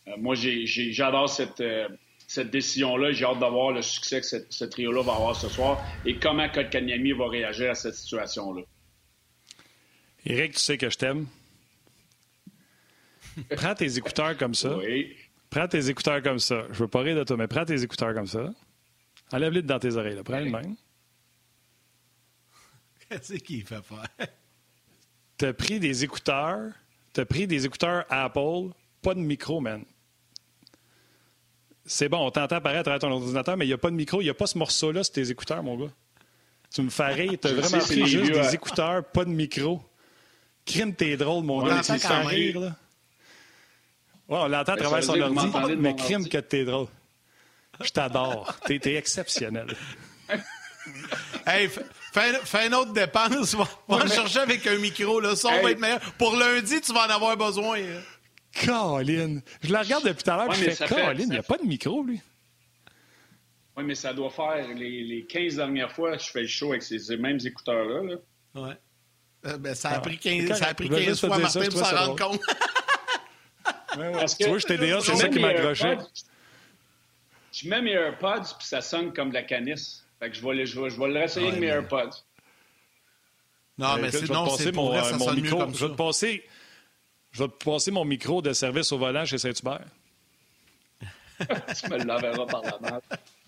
euh, 0.08 0.12
moi, 0.18 0.36
j'adore 0.36 1.30
cette, 1.30 1.62
euh, 1.62 1.88
cette 2.28 2.50
décision-là. 2.50 3.12
J'ai 3.12 3.26
hâte 3.26 3.40
de 3.40 3.46
voir 3.46 3.72
le 3.72 3.84
succès 3.84 4.22
que 4.22 4.28
ce, 4.28 4.66
trio-là 4.66 5.04
va 5.04 5.14
avoir 5.14 5.36
ce 5.36 5.50
soir 5.50 5.84
et 6.06 6.16
comment 6.16 6.50
Kotkaniemi 6.50 7.12
va 7.12 7.28
réagir 7.28 7.72
à 7.72 7.76
cette 7.76 7.96
situation-là. 7.96 8.64
Eric, 10.26 10.54
tu 10.54 10.60
sais 10.60 10.78
que 10.78 10.90
je 10.90 10.98
t'aime. 10.98 11.28
Prends 13.56 13.76
tes 13.76 13.98
écouteurs 13.98 14.38
comme 14.38 14.54
ça. 14.54 14.78
Oui. 14.78 15.16
Prends 15.50 15.68
tes 15.68 15.90
écouteurs 15.90 16.22
comme 16.22 16.40
ça. 16.40 16.66
Je 16.72 16.80
veux 16.80 16.88
pas 16.88 17.02
rire 17.02 17.16
de 17.16 17.24
toi, 17.24 17.38
mais 17.38 17.48
prends 17.48 17.66
tes 17.66 17.82
écouteurs 17.82 18.14
comme 18.14 18.28
ça. 18.28 18.52
Enlève-les 19.32 19.62
dans 19.62 19.80
tes 19.80 19.96
oreilles. 19.96 20.20
Prends 20.24 20.40
les 20.40 20.50
même. 20.50 20.76
Qu'est-ce 23.10 23.36
qu'il 23.36 23.64
fait 23.66 23.84
faire? 23.84 24.28
T'as 25.38 25.54
pris 25.54 25.80
des 25.80 26.04
écouteurs. 26.04 26.72
T'as 27.12 27.26
pris 27.26 27.48
des 27.48 27.66
écouteurs 27.66 28.06
Apple. 28.10 28.70
Pas 29.02 29.14
de 29.14 29.20
micro, 29.20 29.60
man. 29.60 29.84
C'est 31.86 32.08
bon, 32.08 32.26
on 32.26 32.32
t'entend 32.32 32.56
apparaître 32.56 32.80
à 32.90 32.98
travers 32.98 33.00
ton 33.00 33.12
ordinateur, 33.12 33.58
mais 33.58 33.66
il 33.66 33.70
n'y 33.70 33.74
a 33.74 33.78
pas 33.78 33.90
de 33.92 33.96
micro. 33.96 34.22
Il 34.22 34.24
n'y 34.24 34.30
a 34.30 34.34
pas 34.34 34.48
ce 34.48 34.58
morceau-là 34.58 35.04
sur 35.04 35.14
tes 35.14 35.30
écouteurs, 35.30 35.62
mon 35.62 35.78
gars. 35.78 35.92
Tu 36.74 36.82
me 36.82 36.90
fais 36.90 37.08
rire. 37.14 37.34
T'as 37.40 37.54
vraiment 37.54 37.84
pris 37.84 38.08
juste 38.08 38.32
des 38.32 38.56
écouteurs, 38.56 39.04
pas 39.04 39.26
de 39.26 39.30
micro. 39.30 39.84
Crime, 40.66 40.94
t'es 40.94 41.18
drôle, 41.18 41.44
mon 41.44 41.64
gars. 41.64 41.82
Tu 41.82 41.92
me 41.92 42.28
rire, 42.28 42.60
là. 42.60 42.76
Ouais, 44.30 44.38
on 44.40 44.48
l'entend 44.48 44.74
à 44.74 44.78
travers 44.78 45.04
son 45.04 45.20
ordi, 45.20 45.76
mais 45.78 45.96
crime 45.96 46.28
que 46.28 46.38
t'es 46.38 46.64
drôle. 46.64 46.88
Je 47.82 47.90
t'adore. 47.90 48.56
T'es 48.66 48.80
es 48.86 48.96
exceptionnel. 48.96 49.68
hey, 51.48 51.70
fais, 52.14 52.68
une 52.68 52.76
autre 52.76 52.94
dépense. 52.94 53.56
Va, 53.56 53.68
va 53.88 54.08
chercher 54.08 54.40
avec 54.40 54.66
un 54.68 54.78
micro. 54.78 55.20
Le 55.20 55.36
son 55.36 55.50
va 55.50 55.72
être 55.72 55.80
meilleur. 55.80 56.00
Pour 56.18 56.36
lundi, 56.36 56.80
tu 56.82 56.94
vas 56.94 57.08
en 57.08 57.10
avoir 57.10 57.36
besoin. 57.36 57.80
Hein. 57.80 58.66
Colin. 58.66 59.40
Je 59.62 59.74
la 59.74 59.82
regarde 59.82 60.06
depuis 60.06 60.24
tout 60.24 60.32
à 60.32 60.38
l'heure. 60.38 60.50
Ouais, 60.50 60.56
je 60.56 60.70
fais, 60.70 60.88
Colin, 60.88 61.14
il 61.18 61.30
n'y 61.30 61.38
a 61.38 61.44
pas 61.44 61.58
de 61.58 61.66
micro, 61.66 62.04
lui. 62.04 62.22
Oui, 63.76 63.84
mais 63.84 63.96
ça 63.96 64.14
doit 64.14 64.30
faire 64.30 64.68
les, 64.76 65.04
les 65.04 65.26
15 65.26 65.56
dernières 65.56 65.92
fois 65.92 66.16
que 66.16 66.24
je 66.24 66.30
fais 66.30 66.42
le 66.42 66.48
show 66.48 66.70
avec 66.70 66.84
ces 66.84 67.18
mêmes 67.18 67.40
écouteurs-là. 67.44 68.04
Là. 68.04 68.62
Ouais. 68.62 68.78
Euh, 69.46 69.58
ben, 69.58 69.76
ça, 69.76 69.90
a 69.90 70.00
pris 70.00 70.18
15, 70.18 70.58
ça 70.58 70.68
a 70.68 70.74
pris 70.74 70.90
15 70.90 71.20
fois 71.20 71.38
Martin 71.38 71.66
pour 71.70 71.86
s'en 71.86 71.96
rendre 71.96 72.16
compte. 72.16 72.42
Parce 73.96 74.36
que, 74.36 74.44
tu 74.44 74.50
vois, 74.50 74.58
je 74.58 74.66
TDA, 74.66 75.02
c'est 75.02 75.16
ça 75.16 75.30
qui 75.30 75.40
m'a 75.40 75.50
accroché. 75.50 75.98
Je 77.52 77.70
mets 77.70 77.82
mes 77.82 77.92
AirPods, 77.92 78.56
puis 78.58 78.68
ça 78.68 78.82
sonne 78.82 79.14
comme 79.14 79.30
de 79.30 79.36
la 79.36 79.44
canisse. 79.44 80.04
Fait 80.20 80.30
que 80.30 80.36
je 80.36 80.42
vais, 80.42 80.66
je 80.66 80.82
vais, 80.82 80.90
je 80.90 81.00
vais 81.00 81.08
le 81.08 81.14
réessayer 81.14 81.48
avec 81.48 81.60
mes 81.60 81.68
AirPods. 81.68 82.10
Non, 83.78 83.98
mais 83.98 84.12
c'est 84.12 84.30
non, 84.30 84.50
c'est 84.56 84.72
pour 84.72 84.90
vrai, 84.92 85.04
ça 85.04 85.18
mon 85.18 85.34
micro. 85.34 85.60
Comme 85.60 85.76
je 85.76 85.86
vais 85.86 85.92
te 85.92 85.98
passer, 85.98 86.44
je 87.32 87.44
vais 87.44 87.50
te 87.50 87.64
passer 87.64 87.92
mon 87.92 88.06
micro 88.06 88.42
de 88.42 88.54
service 88.54 88.92
au 88.92 88.98
volant 88.98 89.26
chez 89.26 89.38
Saint-Hubert. 89.38 89.86
tu 91.40 91.90
me 91.90 92.04
l'enverras 92.04 92.46
par 92.46 92.62
la 92.62 92.80
main. 92.80 93.02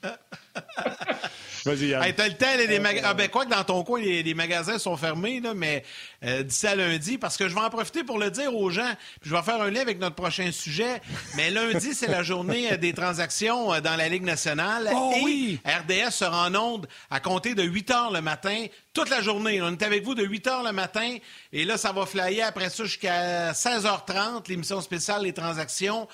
Vas-y, 1.66 1.88
Yann. 1.88 2.14
t'as 2.16 2.28
le 2.28 2.36
temps, 2.36 2.46
les, 2.58 2.80
magasins. 2.80 3.08
Ah, 3.10 3.14
ben, 3.16 3.28
quoi 3.28 3.46
que 3.46 3.50
dans 3.50 3.64
ton 3.64 3.84
coin, 3.84 4.00
les, 4.00 4.34
magasins 4.36 4.78
sont 4.78 4.96
fermés, 4.98 5.40
là, 5.40 5.54
mais 5.56 5.84
euh, 6.24 6.44
d'ici 6.44 6.68
à 6.68 6.76
lundi, 6.76 7.18
parce 7.18 7.38
que 7.38 7.50
je 7.50 7.56
vais 7.56 7.62
en 7.62 7.72
profiter 7.72 8.04
pour 8.04 8.20
le 8.20 8.30
dire 8.30 8.56
aux 8.56 8.70
gens, 8.70 8.92
puis 9.20 9.32
je 9.32 9.36
vais 9.36 9.42
faire 9.42 9.60
un 9.60 9.72
lien 9.72 9.82
avec 9.82 10.00
notre 10.00 10.16
prochain 10.16 10.52
sujet. 10.52 11.02
Mais 11.36 11.50
lundi, 11.50 11.96
c'est 11.96 12.08
la 12.08 12.22
journée 12.22 12.72
euh, 12.72 12.78
des 12.78 12.94
transactions 12.94 13.74
euh, 13.74 13.82
dans 13.82 13.96
la 13.96 14.10
Ligue 14.10 14.24
nationale. 14.24 14.92
Oh, 14.94 15.12
et 15.16 15.24
oui. 15.24 15.60
RDS 15.66 16.12
sera 16.12 16.48
en 16.48 16.56
onde 16.56 16.88
à 17.10 17.20
compter 17.20 17.56
de 17.56 17.64
8 17.64 17.92
heures 17.92 18.12
le 18.12 18.22
matin, 18.22 18.66
toute 18.94 19.10
la 19.10 19.22
journée. 19.22 19.60
On 19.64 19.72
est 19.72 19.84
avec 19.84 20.04
vous 20.04 20.14
de 20.14 20.24
8 20.24 20.48
heures 20.48 20.64
le 20.64 20.72
matin, 20.72 21.18
et 21.52 21.66
là, 21.66 21.78
ça 21.78 21.92
va 21.92 22.06
flyer 22.06 22.46
après 22.46 22.70
ça 22.70 22.84
jusqu'à 22.84 23.54
16h30, 23.54 24.48
l'émission 24.50 24.82
spéciale 24.82 25.24
Les 25.24 25.34
transactions. 25.34 26.08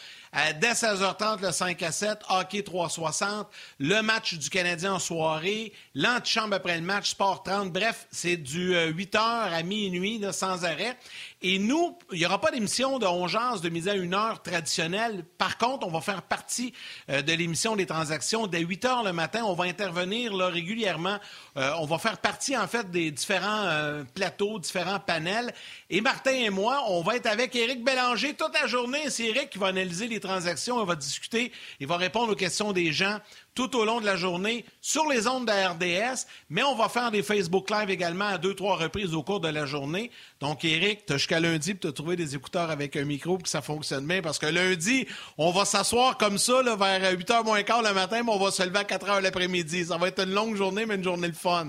Dès 0.60 0.72
16h30, 0.72 1.42
le 1.42 1.52
5 1.52 1.84
à 1.84 1.92
7, 1.92 2.20
hockey 2.30 2.64
360, 2.64 3.48
le 3.80 4.02
match 4.02 4.36
du 4.36 4.50
Canadien 4.50 4.94
en 4.94 5.00
soirée, 5.00 5.74
l'antichambre 5.94 6.56
après 6.56 6.78
le 6.78 6.84
match, 6.84 7.12
sport 7.12 7.44
30. 7.44 7.72
Bref, 7.72 8.08
c'est 8.12 8.38
du 8.38 8.74
8h 8.74 9.18
à 9.18 9.64
minuit, 9.64 10.20
là, 10.20 10.32
sans 10.32 10.64
arrêt. 10.64 10.98
Et 11.44 11.58
nous, 11.58 11.98
il 12.12 12.20
n'y 12.20 12.26
aura 12.28 12.40
pas 12.40 12.52
d'émission 12.52 13.00
de 13.00 13.06
11 13.08 13.62
de 13.62 13.70
midi 13.70 13.90
à 13.90 13.94
1 13.94 14.14
heure 14.14 14.44
traditionnelle. 14.44 15.24
Par 15.40 15.58
contre, 15.58 15.88
on 15.88 15.92
va 15.92 16.00
faire 16.00 16.22
partie 16.22 16.72
euh, 17.10 17.24
de 17.24 17.34
l'émission 17.34 17.76
des 17.76 17.88
transactions. 17.88 18.46
Dès 18.46 18.60
8 18.60 18.86
heures 18.86 19.04
le 19.04 19.12
matin, 19.12 19.44
on 19.46 19.54
va 19.54 19.64
intervenir 19.64 20.36
régulièrement. 20.36 21.18
Euh, 21.58 21.72
on 21.80 21.88
va 21.88 21.98
faire 21.98 22.20
partie, 22.20 22.56
en 22.56 22.68
fait, 22.68 22.92
des 22.92 23.10
différents 23.10 23.66
euh, 23.66 24.04
plateaux, 24.14 24.60
différents 24.60 25.00
panels. 25.00 25.52
Et 25.90 26.02
Martin 26.02 26.32
et 26.32 26.52
moi, 26.52 26.84
on 26.90 27.02
va 27.02 27.16
être 27.16 27.26
avec 27.26 27.56
Éric 27.56 27.84
Bélanger 27.84 28.36
toute 28.36 28.54
la 28.54 28.68
journée. 28.68 29.10
C'est 29.10 29.26
Éric 29.26 29.50
qui 29.50 29.58
va 29.58 29.68
analyser 29.68 30.08
les 30.08 30.20
transactions, 30.20 30.80
il 30.80 30.88
va 30.88 30.96
discuter, 30.96 31.52
il 31.80 31.88
va 31.88 31.98
répondre 31.98 32.34
aux 32.34 32.36
questions 32.36 32.72
des 32.72 32.92
gens 32.92 33.18
tout 33.54 33.76
au 33.76 33.86
long 33.86 34.00
de 34.00 34.06
la 34.06 34.16
journée 34.16 34.66
sur 34.82 35.08
les 35.10 35.28
ondes 35.28 35.48
de 35.48 35.52
RDS, 35.52 36.26
mais 36.50 36.64
on 36.64 36.76
va 36.76 36.90
faire 36.90 37.12
des 37.12 37.24
Facebook 37.24 37.70
Live 37.70 37.90
également 37.90 38.28
à 38.28 38.38
deux, 38.38 38.54
trois 38.54 38.78
reprises 38.78 39.14
au 39.14 39.24
cours 39.24 39.40
de 39.40 39.50
la 39.50 39.66
journée. 39.66 40.12
Donc, 40.40 40.64
Eric, 40.64 41.06
tu 41.06 41.14
as 41.14 41.18
jusqu'à 41.18 41.40
lundi 41.40 41.74
pour 41.74 41.92
te 41.92 41.96
trouver 41.96 42.16
des 42.16 42.36
écouteurs 42.36 42.70
avec 42.70 42.96
un 42.96 43.06
micro 43.06 43.36
pour 43.36 43.44
que 43.44 43.50
ça 43.50 43.62
fonctionne 43.62 44.06
bien, 44.06 44.22
parce 44.22 44.40
que 44.40 44.46
lundi, 44.46 45.06
on 45.38 45.52
va 45.52 45.66
s'asseoir 45.66 46.18
comme 46.18 46.38
ça 46.38 46.62
vers 46.64 47.14
8h 47.14 47.44
moins 47.44 47.64
quart 47.64 47.82
le 47.82 47.94
matin, 47.94 48.24
mais 48.24 48.32
on 48.32 48.40
va 48.40 48.52
se 48.52 48.64
lever 48.64 48.80
à 48.80 48.84
4h 48.84 49.22
l'après-midi. 49.22 49.86
Ça 49.86 49.98
va 49.98 50.08
être 50.08 50.24
une 50.24 50.34
longue 50.34 50.56
journée, 50.56 50.86
mais 50.86 50.96
une 50.96 51.04
journée 51.04 51.30
de 51.30 51.36
fun. 51.36 51.68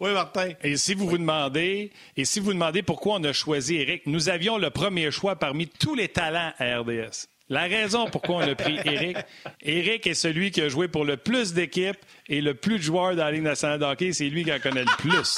Oui, 0.00 0.12
Martin. 0.12 0.50
Et 0.62 0.76
si 0.76 0.94
vous 0.94 1.08
vous 1.08 1.18
demandez, 1.18 1.92
et 2.16 2.24
si 2.24 2.40
vous 2.40 2.52
demandez 2.52 2.82
pourquoi 2.82 3.14
on 3.14 3.24
a 3.24 3.32
choisi 3.32 3.76
Eric, 3.76 4.06
nous 4.06 4.28
avions 4.28 4.58
le 4.58 4.70
premier 4.70 5.10
choix 5.10 5.36
parmi 5.36 5.68
tous 5.68 5.94
les 5.94 6.08
talents 6.08 6.52
à 6.58 6.80
RDS. 6.80 7.28
La 7.48 7.64
raison 7.64 8.06
pourquoi 8.06 8.36
on 8.36 8.40
a 8.40 8.54
pris 8.54 8.78
Eric, 8.84 9.18
Eric 9.60 10.06
est 10.06 10.14
celui 10.14 10.50
qui 10.50 10.62
a 10.62 10.68
joué 10.68 10.88
pour 10.88 11.04
le 11.04 11.16
plus 11.16 11.52
d'équipes 11.52 11.98
et 12.26 12.40
le 12.40 12.54
plus 12.54 12.78
de 12.78 12.82
joueurs 12.82 13.14
dans 13.14 13.24
la 13.24 13.32
Ligue 13.32 13.42
nationale 13.42 13.78
de 13.78 13.84
hockey. 13.84 14.12
C'est 14.12 14.28
lui 14.28 14.44
qui 14.44 14.52
en 14.52 14.58
connaît 14.58 14.84
le 14.84 14.96
plus. 14.96 15.36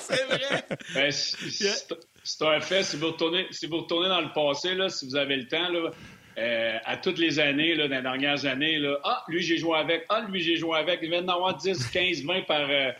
C'est 0.00 0.24
vrai. 0.24 0.64
Ben, 0.94 1.12
c'est 1.12 2.44
un 2.44 2.60
fait. 2.60 2.82
Si 2.82 2.96
vous, 2.96 3.08
retournez, 3.08 3.46
si 3.50 3.66
vous 3.66 3.78
retournez 3.78 4.08
dans 4.08 4.20
le 4.20 4.32
passé, 4.32 4.74
là, 4.74 4.88
si 4.88 5.06
vous 5.06 5.16
avez 5.16 5.36
le 5.36 5.46
temps, 5.46 5.68
là, 5.68 5.90
euh, 6.38 6.78
à 6.84 6.96
toutes 6.96 7.18
les 7.18 7.38
années, 7.38 7.74
là, 7.74 7.86
dans 7.86 7.96
les 7.96 8.02
dernières 8.02 8.46
années, 8.46 8.78
là, 8.78 8.98
ah, 9.04 9.24
lui, 9.28 9.42
j'ai 9.42 9.58
joué 9.58 9.76
avec, 9.76 10.06
ah, 10.08 10.26
lui, 10.28 10.40
j'ai 10.40 10.56
joué 10.56 10.78
avec. 10.78 11.00
Il 11.02 11.10
vient 11.10 11.22
d'en 11.22 11.34
avoir 11.34 11.56
10, 11.56 11.88
15, 11.90 12.24
20 12.24 12.46
par, 12.46 12.68
euh, 12.70 12.90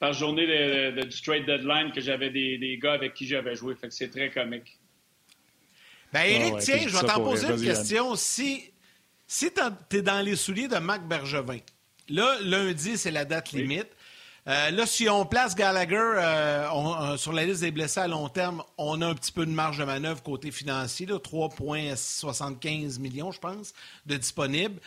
par 0.00 0.12
journée 0.12 0.46
de, 0.46 1.02
du 1.02 1.22
trade 1.22 1.46
deadline 1.46 1.92
que 1.92 2.00
j'avais 2.00 2.30
des, 2.30 2.58
des, 2.58 2.78
gars 2.78 2.94
avec 2.94 3.14
qui 3.14 3.26
j'avais 3.26 3.54
joué. 3.54 3.74
Fait 3.74 3.88
que 3.88 3.94
c'est 3.94 4.10
très 4.10 4.30
comique. 4.30 4.78
Ben, 6.12 6.52
ah 6.54 6.58
tiens, 6.60 6.78
je 6.86 6.96
vais 6.96 7.06
t'en 7.06 7.22
poser 7.22 7.48
une 7.48 7.62
question. 7.62 8.16
Si, 8.16 8.64
si 9.26 9.50
tu 9.52 9.96
es 9.96 10.02
dans 10.02 10.20
les 10.20 10.36
souliers 10.36 10.68
de 10.68 10.78
Marc 10.78 11.02
Bergevin, 11.02 11.58
là, 12.08 12.38
lundi, 12.42 12.96
c'est 12.96 13.10
la 13.10 13.24
date 13.24 13.52
limite. 13.52 13.88
Euh, 14.46 14.70
là, 14.70 14.86
si 14.86 15.10
on 15.10 15.26
place 15.26 15.54
Gallagher 15.54 15.96
euh, 15.96 16.70
euh, 16.70 17.16
sur 17.18 17.34
la 17.34 17.44
liste 17.44 17.60
des 17.60 17.70
blessés 17.70 18.00
à 18.00 18.08
long 18.08 18.30
terme, 18.30 18.62
on 18.78 19.02
a 19.02 19.06
un 19.06 19.14
petit 19.14 19.32
peu 19.32 19.44
de 19.44 19.50
marge 19.50 19.76
de 19.76 19.84
manœuvre 19.84 20.22
côté 20.22 20.50
financier, 20.50 21.06
3,75 21.06 22.98
millions, 22.98 23.30
je 23.30 23.40
pense, 23.40 23.74
de 24.06 24.16
disponibles. 24.16 24.80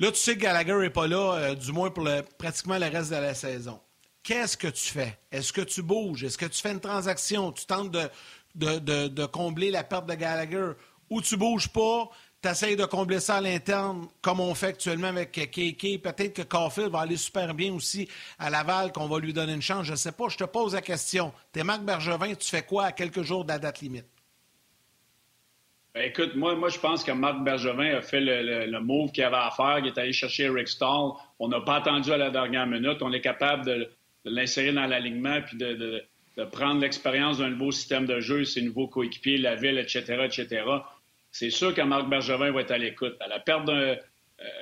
Là, 0.00 0.10
tu 0.10 0.18
sais 0.18 0.34
que 0.34 0.40
Gallagher 0.40 0.74
n'est 0.74 0.90
pas 0.90 1.06
là, 1.06 1.54
du 1.54 1.70
moins 1.70 1.90
pour 1.90 2.08
pratiquement 2.36 2.78
le 2.78 2.86
reste 2.86 3.10
de 3.10 3.16
la 3.16 3.34
saison. 3.34 3.78
Qu'est-ce 4.24 4.56
que 4.56 4.68
tu 4.68 4.88
fais? 4.88 5.18
Est-ce 5.30 5.52
que 5.52 5.60
tu 5.60 5.82
bouges? 5.82 6.24
Est-ce 6.24 6.36
que 6.36 6.46
tu 6.46 6.60
fais 6.60 6.72
une 6.72 6.80
transaction? 6.80 7.52
Tu 7.52 7.66
tentes 7.66 7.90
de, 7.90 8.08
de 8.54 9.26
combler 9.26 9.70
la 9.70 9.84
perte 9.84 10.06
de 10.06 10.14
Gallagher? 10.14 10.72
Ou 11.08 11.20
tu 11.20 11.36
bouges 11.36 11.68
pas? 11.68 12.10
tu 12.42 12.48
essaies 12.48 12.76
de 12.76 12.84
combler 12.84 13.20
ça 13.20 13.36
à 13.36 13.40
l'interne, 13.40 14.08
comme 14.22 14.40
on 14.40 14.54
fait 14.54 14.68
actuellement 14.68 15.08
avec 15.08 15.32
KK. 15.32 16.00
Peut-être 16.02 16.34
que 16.34 16.42
Caulfield 16.42 16.90
va 16.90 17.00
aller 17.00 17.16
super 17.16 17.54
bien 17.54 17.72
aussi 17.72 18.08
à 18.38 18.48
Laval, 18.48 18.92
qu'on 18.92 19.08
va 19.08 19.18
lui 19.18 19.32
donner 19.32 19.52
une 19.52 19.62
chance. 19.62 19.84
Je 19.84 19.92
ne 19.92 19.96
sais 19.96 20.12
pas. 20.12 20.28
Je 20.28 20.38
te 20.38 20.44
pose 20.44 20.74
la 20.74 20.80
question. 20.80 21.32
T'es 21.52 21.64
Marc 21.64 21.82
Bergevin, 21.82 22.34
tu 22.34 22.48
fais 22.48 22.62
quoi 22.62 22.86
à 22.86 22.92
quelques 22.92 23.22
jours 23.22 23.44
de 23.44 23.50
la 23.50 23.58
date 23.58 23.80
limite? 23.80 24.06
Ben, 25.94 26.04
écoute, 26.04 26.34
moi, 26.36 26.54
moi, 26.54 26.68
je 26.68 26.78
pense 26.78 27.04
que 27.04 27.12
Marc 27.12 27.42
Bergevin 27.42 27.96
a 27.96 28.00
fait 28.00 28.20
le, 28.20 28.80
move 28.80 29.10
qu'il 29.10 29.24
avait 29.24 29.36
à 29.36 29.50
faire. 29.50 29.80
Il 29.80 29.88
est 29.88 29.98
allé 29.98 30.12
chercher 30.12 30.48
Rick 30.48 30.68
Stahl. 30.68 31.10
On 31.38 31.48
n'a 31.48 31.60
pas 31.60 31.76
attendu 31.76 32.10
à 32.12 32.16
la 32.16 32.30
dernière 32.30 32.66
minute. 32.66 33.02
On 33.02 33.12
est 33.12 33.20
capable 33.20 33.66
de, 33.66 33.90
l'insérer 34.24 34.72
dans 34.72 34.86
l'alignement 34.86 35.40
puis 35.42 35.56
de 35.56 36.02
prendre 36.52 36.80
l'expérience 36.80 37.38
d'un 37.38 37.50
nouveau 37.50 37.70
système 37.70 38.06
de 38.06 38.20
jeu, 38.20 38.44
ses 38.44 38.62
nouveaux 38.62 38.88
coéquipiers, 38.88 39.36
la 39.36 39.56
ville, 39.56 39.78
etc., 39.78 40.24
etc 40.24 40.62
c'est 41.32 41.50
sûr 41.50 41.74
que 41.74 41.82
Marc 41.82 42.08
Bergevin 42.08 42.50
va 42.50 42.60
être 42.60 42.70
à 42.70 42.78
l'écoute. 42.78 43.16
La 43.28 43.38
perte 43.38 43.68
euh, 43.68 43.96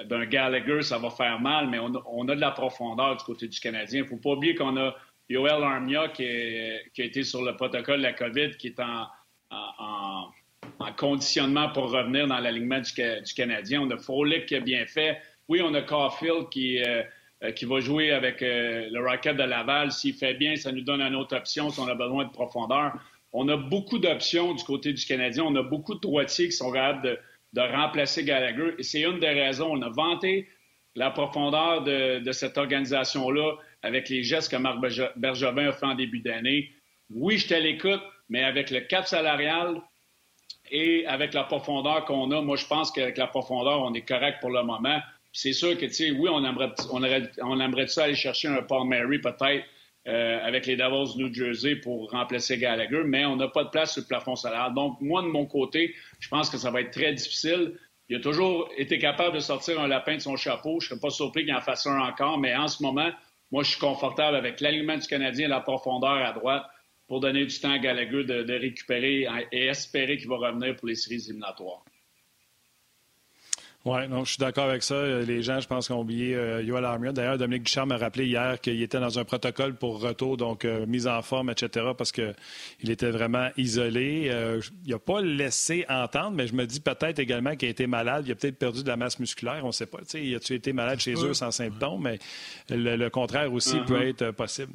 d'un 0.04 0.26
Gallagher, 0.26 0.82
ça 0.82 0.98
va 0.98 1.10
faire 1.10 1.40
mal, 1.40 1.68
mais 1.68 1.78
on, 1.78 2.28
a 2.28 2.34
de 2.34 2.40
la 2.40 2.50
profondeur 2.50 3.16
du 3.16 3.24
côté 3.24 3.48
du 3.48 3.58
Canadien. 3.58 4.00
Il 4.00 4.02
ne 4.02 4.08
faut 4.08 4.16
pas 4.16 4.30
oublier 4.30 4.54
qu'on 4.54 4.76
a 4.76 4.94
Yoel 5.28 5.62
Armia 5.62 6.08
qui, 6.08 6.24
a 6.24 7.04
été 7.04 7.22
sur 7.22 7.42
le 7.42 7.56
protocole 7.56 7.98
de 7.98 8.02
la 8.02 8.12
COVID, 8.12 8.56
qui 8.56 8.68
est 8.68 8.80
en, 8.80 9.06
conditionnement 10.96 11.70
pour 11.70 11.90
revenir 11.90 12.26
dans 12.26 12.38
l'alignement 12.38 12.80
du, 12.80 13.34
Canadien. 13.34 13.82
On 13.82 13.90
a 13.90 13.98
Frolic 13.98 14.46
qui 14.46 14.56
a 14.56 14.60
bien 14.60 14.84
fait. 14.86 15.20
Oui, 15.48 15.60
on 15.62 15.72
a 15.74 15.82
Caulfield 15.82 16.48
qui, 16.50 16.82
euh, 16.82 17.02
qui 17.54 17.64
va 17.64 17.80
jouer 17.80 18.10
avec 18.10 18.40
le 18.40 18.98
Rocket 18.98 19.36
de 19.36 19.44
Laval. 19.44 19.92
S'il 19.92 20.14
fait 20.14 20.34
bien, 20.34 20.56
ça 20.56 20.72
nous 20.72 20.80
donne 20.80 21.00
une 21.00 21.14
autre 21.14 21.36
option 21.36 21.70
si 21.70 21.78
on 21.78 21.86
a 21.86 21.94
besoin 21.94 22.24
de 22.24 22.30
profondeur 22.30 22.94
on 23.32 23.48
a 23.48 23.56
beaucoup 23.56 23.98
d'options 23.98 24.54
du 24.54 24.64
côté 24.64 24.92
du 24.92 25.04
Canadien. 25.04 25.44
On 25.44 25.54
a 25.56 25.62
beaucoup 25.62 25.94
de 25.94 26.00
droitiers 26.00 26.46
qui 26.46 26.56
sont 26.56 26.72
capables 26.72 27.18
de, 27.52 27.60
remplacer 27.60 28.24
Gallagher. 28.24 28.74
Et 28.78 28.82
c'est 28.82 29.02
une 29.02 29.20
des 29.20 29.28
raisons. 29.28 29.70
On 29.70 29.82
a 29.82 29.90
vanté 29.90 30.48
la 30.94 31.10
profondeur 31.10 31.82
de, 31.82 32.32
cette 32.32 32.58
organisation-là 32.58 33.56
avec 33.82 34.08
les 34.08 34.22
gestes 34.22 34.50
que 34.50 34.56
Marc 34.56 34.78
Bergevin 35.16 35.68
a 35.68 35.72
fait 35.72 35.86
en 35.86 35.94
début 35.94 36.20
d'année. 36.20 36.70
Oui, 37.10 37.38
je 37.38 37.54
à 37.54 37.60
l'écoute, 37.60 38.02
mais 38.28 38.42
avec 38.42 38.70
le 38.70 38.80
cap 38.80 39.06
salarial 39.06 39.80
et 40.70 41.06
avec 41.06 41.32
la 41.32 41.44
profondeur 41.44 42.04
qu'on 42.04 42.30
a, 42.30 42.42
moi, 42.42 42.56
je 42.56 42.66
pense 42.66 42.90
qu'avec 42.90 43.16
la 43.16 43.26
profondeur, 43.26 43.80
on 43.82 43.94
est 43.94 44.06
correct 44.06 44.38
pour 44.40 44.50
le 44.50 44.62
moment. 44.62 45.00
C'est 45.32 45.52
sûr 45.52 45.76
que, 45.76 45.86
tu 45.86 45.92
sais, 45.92 46.10
oui, 46.10 46.28
on 46.32 46.44
aimerait, 46.44 46.72
on, 46.90 47.86
ça 47.86 48.04
aller 48.04 48.14
chercher 48.14 48.48
un 48.48 48.62
Paul 48.62 48.88
Mary 48.88 49.18
peut-être 49.20 49.64
euh, 50.06 50.38
avec 50.42 50.66
les 50.66 50.76
Devils 50.76 51.18
New 51.18 51.32
Jersey 51.32 51.76
pour 51.76 52.10
remplacer 52.10 52.56
Gallagher, 52.56 53.02
mais 53.04 53.26
on 53.26 53.36
n'a 53.36 53.48
pas 53.48 53.64
de 53.64 53.68
place 53.68 53.92
sur 53.92 54.02
le 54.02 54.06
plafond 54.06 54.36
salaire. 54.36 54.70
Donc, 54.70 55.00
moi, 55.00 55.22
de 55.22 55.26
mon 55.26 55.44
côté, 55.44 55.94
je 56.18 56.28
pense 56.28 56.48
que 56.48 56.56
ça 56.56 56.70
va 56.70 56.80
être 56.80 56.92
très 56.92 57.12
difficile. 57.12 57.74
Il 58.08 58.16
a 58.16 58.20
toujours 58.20 58.70
été 58.78 58.98
capable 58.98 59.34
de 59.34 59.40
sortir 59.40 59.78
un 59.80 59.86
lapin 59.86 60.14
de 60.14 60.20
son 60.20 60.36
chapeau. 60.36 60.80
Je 60.80 60.86
ne 60.86 60.88
serais 60.88 61.00
pas 61.00 61.10
surpris 61.10 61.44
qu'il 61.44 61.54
en 61.54 61.60
fasse 61.60 61.86
un 61.86 62.00
encore, 62.00 62.38
mais 62.38 62.56
en 62.56 62.68
ce 62.68 62.82
moment, 62.82 63.10
moi, 63.50 63.62
je 63.62 63.70
suis 63.70 63.80
confortable 63.80 64.36
avec 64.36 64.60
l'alignement 64.62 64.96
du 64.96 65.06
Canadien 65.06 65.46
et 65.46 65.50
la 65.50 65.60
profondeur 65.60 66.10
à 66.10 66.32
droite 66.32 66.64
pour 67.06 67.20
donner 67.20 67.44
du 67.44 67.60
temps 67.60 67.72
à 67.72 67.78
Gallagher 67.78 68.24
de 68.24 68.52
récupérer 68.54 69.26
et 69.52 69.66
espérer 69.66 70.16
qu'il 70.16 70.28
va 70.28 70.36
revenir 70.36 70.74
pour 70.76 70.88
les 70.88 70.94
séries 70.94 71.22
éliminatoires. 71.28 71.84
Oui, 73.88 74.06
non, 74.06 74.22
je 74.22 74.32
suis 74.32 74.38
d'accord 74.38 74.68
avec 74.68 74.82
ça. 74.82 75.02
Les 75.20 75.42
gens, 75.42 75.60
je 75.60 75.66
pense, 75.66 75.88
ont 75.88 76.00
oublié 76.00 76.34
euh, 76.34 76.62
Yoel 76.62 76.84
Armia. 76.84 77.10
D'ailleurs, 77.10 77.38
Dominique 77.38 77.62
Ducharme 77.62 77.88
m'a 77.88 77.96
rappelé 77.96 78.26
hier 78.26 78.60
qu'il 78.60 78.82
était 78.82 79.00
dans 79.00 79.18
un 79.18 79.24
protocole 79.24 79.76
pour 79.76 80.02
retour, 80.02 80.36
donc 80.36 80.66
euh, 80.66 80.84
mise 80.84 81.06
en 81.06 81.22
forme, 81.22 81.48
etc., 81.48 81.86
parce 81.96 82.12
qu'il 82.12 82.34
était 82.86 83.10
vraiment 83.10 83.48
isolé. 83.56 84.28
Euh, 84.30 84.60
il 84.84 84.90
n'a 84.90 84.98
pas 84.98 85.22
laissé 85.22 85.86
entendre, 85.88 86.32
mais 86.32 86.46
je 86.46 86.54
me 86.54 86.66
dis 86.66 86.80
peut-être 86.80 87.18
également 87.18 87.56
qu'il 87.56 87.68
a 87.68 87.70
été 87.70 87.86
malade. 87.86 88.24
Il 88.26 88.32
a 88.32 88.34
peut-être 88.34 88.58
perdu 88.58 88.82
de 88.82 88.88
la 88.88 88.98
masse 88.98 89.18
musculaire, 89.18 89.60
on 89.62 89.68
ne 89.68 89.72
sait 89.72 89.86
pas. 89.86 90.00
il 90.12 90.34
a-tu 90.34 90.52
été 90.52 90.74
malade 90.74 91.00
chez 91.00 91.14
eux 91.14 91.32
sans 91.32 91.50
symptômes, 91.50 92.02
mais 92.02 92.18
le, 92.68 93.08
contraire 93.08 93.50
aussi 93.50 93.76
uh-huh. 93.76 93.86
peut 93.86 94.02
être 94.06 94.30
possible 94.32 94.72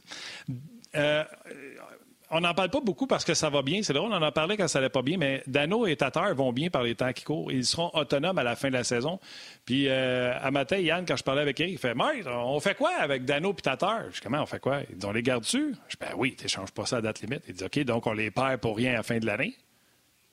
on 2.34 2.42
n'en 2.42 2.54
parle 2.54 2.70
pas 2.70 2.82
beaucoup 2.82 3.06
parce 3.06 3.24
que 3.24 3.34
ça 3.36 3.50
va 3.50 3.62
bien. 3.62 3.84
C'est 3.84 3.94
drôle, 3.94 4.12
on 4.12 4.22
en 4.22 4.32
parlait 4.32 4.58
quand 4.58 4.68
ça 4.68 4.80
allait 4.80 4.90
pas 4.90 5.04
bien, 5.04 5.18
mais 5.18 5.44
Dano 5.46 5.86
et 5.86 5.96
Tatar 5.96 6.34
vont 6.34 6.52
bien 6.52 6.70
par 6.70 6.84
les 6.84 6.96
temps 6.96 7.14
qui 7.14 7.24
courent. 7.24 7.52
Ils 7.52 7.66
seront 7.66 7.92
autonomes 7.94 8.38
à 8.38 8.44
la 8.44 8.56
fin 8.56 8.70
de 8.70 8.74
la 8.74 8.84
saison. 8.84 9.20
Puis 9.66 9.88
euh, 9.88 10.34
à 10.42 10.50
matin, 10.50 10.78
Yann, 10.78 11.06
quand 11.06 11.16
je 11.16 11.24
parlais 11.24 11.42
avec 11.42 11.60
Eric, 11.60 11.74
il 11.74 11.78
fait 11.78 11.94
Mike, 11.94 12.26
on 12.28 12.60
fait 12.60 12.76
quoi 12.76 12.92
avec 13.00 13.24
Dano 13.24 13.52
et 13.52 13.62
Tatar? 13.62 14.06
Je 14.10 14.16
dis 14.16 14.22
comment 14.22 14.42
on 14.42 14.48
fait 14.48 14.60
quoi? 14.60 14.82
Ils 14.90 14.98
dit 14.98 15.06
on 15.06 15.12
les 15.12 15.22
garde 15.22 15.44
dessus? 15.44 15.76
Je 15.88 15.96
dis 15.96 15.98
ben 16.00 16.14
oui, 16.18 16.36
tu 16.36 16.44
n'échanges 16.44 16.72
pas 16.72 16.86
ça 16.86 16.98
à 16.98 17.02
date 17.02 17.22
limite. 17.22 17.44
Il 17.48 17.54
dit 17.54 17.64
OK, 17.64 17.80
donc 17.82 18.08
on 18.08 18.14
les 18.14 18.32
perd 18.32 18.60
pour 18.60 18.78
rien 18.78 18.94
à 18.94 18.96
la 18.96 19.04
fin 19.04 19.20
de 19.20 19.26
l'année? 19.26 19.56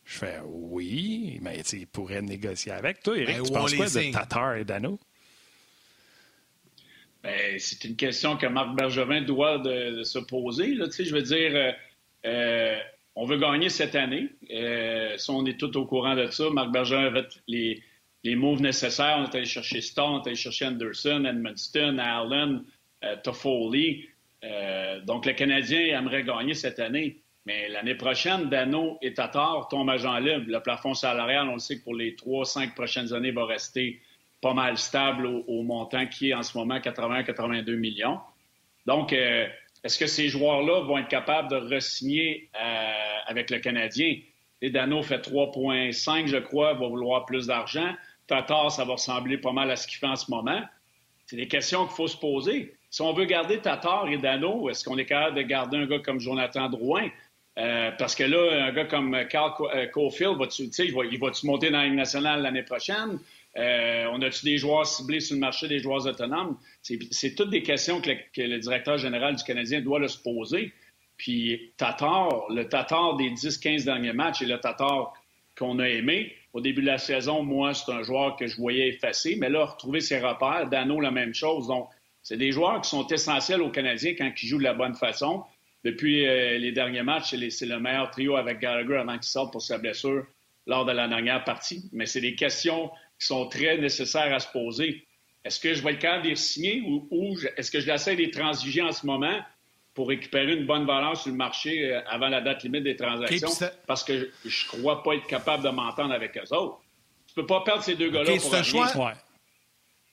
Je 0.07 0.18
fais 0.18 0.38
oui, 0.46 1.38
mais 1.42 1.61
ils 1.72 1.86
pourraient 1.86 2.22
négocier 2.22 2.72
avec. 2.72 3.03
Toi, 3.03 3.18
Eric, 3.18 3.36
ben, 3.36 3.42
tu 3.44 3.53
penses 3.53 3.74
quoi 3.74 3.86
de 3.86 4.12
Tatar 4.12 4.57
et 4.57 4.64
Dano? 4.64 4.98
Ben, 7.22 7.59
c'est 7.59 7.84
une 7.84 7.96
question 7.96 8.38
que 8.38 8.46
Marc 8.46 8.74
Bergevin 8.74 9.20
doit 9.20 9.59
de, 9.59 10.03
se 10.05 10.18
poser. 10.18 10.74
Là. 10.74 10.86
Je 10.90 11.14
veux 11.14 11.22
dire, 11.22 11.74
euh, 12.27 12.77
on 13.16 13.25
veut 13.25 13.39
gagner 13.39 13.68
cette 13.68 13.95
année. 13.95 14.29
Euh, 14.51 15.16
on 15.29 15.45
est 15.47 15.59
tout 15.59 15.77
au 15.77 15.87
courant 15.87 16.14
de 16.14 16.27
ça, 16.31 16.51
Marc 16.51 16.71
Bergeron 16.71 17.07
avait 17.07 17.27
les, 17.47 17.83
les 18.25 18.37
moves 18.37 18.62
nécessaires. 18.62 19.16
On 19.18 19.31
est 19.31 19.35
allé 19.35 19.47
chercher 19.47 19.81
Stone, 19.81 20.12
on 20.12 20.23
est 20.23 20.29
allé 20.29 20.37
chercher 20.37 20.66
Anderson, 20.66 21.25
Edmundston, 21.25 21.99
Allen, 21.99 22.62
euh, 23.05 23.16
Toffoli. 23.23 24.09
donc, 25.05 25.27
le 25.27 25.33
Canadien 25.33 25.99
aimerait 25.99 26.25
gagner 26.25 26.55
cette 26.55 26.79
année. 26.79 27.18
Mais 27.47 27.68
l'année 27.68 27.95
prochaine, 27.95 28.51
Dano 28.51 28.99
et 29.01 29.14
Tatar 29.14 29.68
tombent 29.68 29.91
à 29.91 29.97
Jean 29.97 30.18
libre. 30.18 30.45
Le 30.47 30.61
plafond 30.61 30.95
salarial, 30.95 31.49
on 31.49 31.55
le 31.55 31.59
sait 31.59 31.79
que 31.79 31.85
pour 31.85 31.95
les 31.95 32.14
trois, 32.14 32.45
cinq 32.45 32.75
prochaines 32.75 33.12
années, 33.14 33.31
va 33.31 33.47
rester 33.47 34.01
pas 34.43 34.55
mal 34.55 34.77
stable 34.79 35.27
au, 35.27 35.62
montant 35.62 36.07
qui 36.07 36.31
est 36.31 36.35
en 36.35 36.43
ce 36.43 36.57
moment 36.57 36.79
80-82 36.79 37.77
millions. 37.77 38.21
Donc, 38.87 39.14
est-ce 39.83 39.99
que 39.99 40.07
ces 40.07 40.28
joueurs-là 40.28 40.81
vont 40.83 40.99
être 40.99 41.09
capables 41.09 41.49
de 41.49 41.57
re-signer 41.76 42.51
euh, 42.61 42.93
avec 43.26 43.51
le 43.51 43.59
Canadien? 43.59 44.16
Et 44.62 44.70
Dano 44.70 45.03
fait 45.03 45.18
3,5, 45.18 46.26
je 46.26 46.37
crois, 46.37 46.74
va 46.74 46.87
vouloir 46.87 47.24
plus 47.24 47.47
d'argent. 47.47 47.95
Tatar, 48.26 48.70
ça 48.70 48.85
va 48.85 48.93
ressembler 48.93 49.39
pas 49.39 49.53
mal 49.53 49.70
à 49.70 49.76
ce 49.76 49.87
qu'il 49.87 49.99
fait 49.99 50.07
en 50.07 50.16
ce 50.16 50.31
moment. 50.31 50.61
C'est 51.26 51.37
des 51.37 51.49
questions 51.49 51.87
qu'il 51.87 51.97
faut 51.97 52.09
se 52.09 52.16
poser. 52.16 52.74
Si 52.91 53.03
on 53.03 53.12
veut 53.12 53.24
garder 53.24 53.59
Tatar 53.59 54.09
et 54.09 54.18
Dano, 54.18 54.68
est-ce 54.68 54.85
qu'on 54.85 54.99
est 54.99 55.07
capable 55.07 55.37
de 55.37 55.43
garder 55.43 55.78
un 55.78 55.87
gars 55.87 56.01
comme 56.01 56.20
Jonathan 56.20 56.68
Drouin? 56.68 57.09
Euh, 57.59 57.91
parce 57.99 58.14
que 58.14 58.24
là, 58.24 58.66
un 58.66 58.72
gars 58.72 58.85
comme 58.85 59.16
Carl 59.28 59.53
euh, 59.74 59.87
Caulfield, 59.87 60.37
il 60.59 61.18
va-tu 61.18 61.47
monter 61.47 61.70
dans 61.70 61.78
la 61.78 61.85
Ligue 61.87 61.95
nationale 61.95 62.43
l'année 62.43 62.62
prochaine? 62.62 63.18
Euh, 63.57 64.07
on 64.12 64.22
a-tu 64.22 64.44
des 64.44 64.59
joueurs 64.59 64.86
ciblés 64.86 65.20
sur 65.20 65.34
le 65.34 65.40
marché, 65.40 65.66
des 65.68 65.80
joueurs 65.80 66.07
autonomes? 66.07 66.57
C'est 66.82 67.34
toutes 67.34 67.51
des 67.51 67.62
questions 67.62 68.01
que 68.01 68.11
le, 68.40 68.59
directeur 68.59 68.98
général 68.98 69.36
du 69.36 69.42
Canadien 69.42 69.80
doit 69.80 70.07
se 70.07 70.18
poser. 70.18 70.72
Puis 71.16 71.72
Tatar, 71.76 72.46
le 72.51 72.68
Tatar 72.68 73.16
des 73.16 73.30
10-15 73.30 73.84
derniers 73.84 74.12
matchs 74.12 74.42
et 74.42 74.46
le 74.46 74.59
Tatar 74.59 75.12
qu'on 75.59 75.78
a 75.78 75.88
aimé, 75.88 76.32
au 76.53 76.61
début 76.61 76.80
de 76.80 76.86
la 76.86 76.98
saison, 76.98 77.42
moi, 77.42 77.74
c'est 77.74 77.92
un 77.92 78.03
joueur 78.03 78.36
que 78.36 78.46
je 78.46 78.57
voyais 78.57 78.88
effacé, 78.88 79.36
mais 79.36 79.51
là, 79.51 79.66
retrouver 79.66 80.01
ses 80.01 80.18
repères, 80.18 80.68
Dano, 80.68 81.01
la 81.01 81.11
même 81.11 81.34
chose. 81.34 81.66
Donc, 81.66 81.88
c'est 82.22 82.36
des 82.36 82.53
joueurs 82.53 82.80
qui 82.80 82.90
sont 82.90 83.07
essentiels 83.07 83.61
aux 83.62 83.70
Canadiens 83.70 84.14
quand 84.16 84.30
ils 84.42 84.46
jouent 84.46 84.59
de 84.59 84.64
la 84.64 84.74
bonne 84.74 84.94
façon. 84.94 85.44
Depuis 85.84 86.26
euh, 86.26 86.59
les 86.59 86.72
derniers 86.72 87.03
matchs, 87.03 87.34
c'est 87.51 87.66
le 87.66 87.78
meilleur 87.78 88.11
trio 88.11 88.36
avec 88.36 88.59
Gallagher 88.59 88.96
avant 88.96 89.14
qu'il 89.14 89.24
sorte 89.24 89.53
pour 89.53 89.62
sa 89.62 89.78
blessure 89.78 90.26
lors 90.66 90.84
de 90.84 90.92
la 90.92 91.09
dernière 91.09 91.44
partie. 91.44 91.88
Mais 91.92 92.07
c'est 92.07 92.20
des 92.20 92.34
questions 92.34 92.90
qui 93.21 93.27
sont 93.27 93.47
très 93.47 93.77
nécessaires 93.77 94.33
à 94.35 94.41
se 94.41 94.49
poser. 94.49 95.07
Est-ce 95.45 95.61
que 95.61 95.75
je 95.75 95.83
vais 95.83 95.93
le 95.93 95.99
capable 95.99 96.25
de 96.25 96.31
les 96.31 96.37
signer 96.37 96.83
ou, 96.87 97.39
est-ce 97.57 97.71
que 97.71 97.81
je 97.81 97.87
l'essaie 97.87 98.14
de 98.14 98.23
les 98.23 98.31
transiger 98.31 98.83
en 98.83 98.93
ce 98.93 99.07
moment 99.07 99.39
pour 99.95 100.09
récupérer 100.09 100.55
une 100.55 100.66
bonne 100.66 100.87
valeur 100.87 101.16
sur 101.16 101.31
le 101.31 101.37
marché 101.37 101.93
euh, 101.93 102.01
avant 102.09 102.29
la 102.29 102.41
date 102.41 102.62
limite 102.62 102.85
des 102.85 102.97
transactions? 102.97 103.49
Parce 103.87 104.05
que 104.05 104.31
je 104.45 104.66
ne 104.66 104.81
crois 104.81 105.03
pas 105.03 105.14
être 105.14 105.27
capable 105.27 105.64
de 105.64 105.68
m'entendre 105.68 106.12
avec 106.12 106.37
eux 106.37 106.55
autres. 106.55 106.81
Tu 107.27 107.35
peux 107.35 107.47
pas 107.47 107.62
perdre 107.62 107.83
ces 107.83 107.95
deux 107.95 108.11
gars-là 108.11 108.37
pour 108.41 108.55
un 108.55 108.62
choix. 108.62 109.14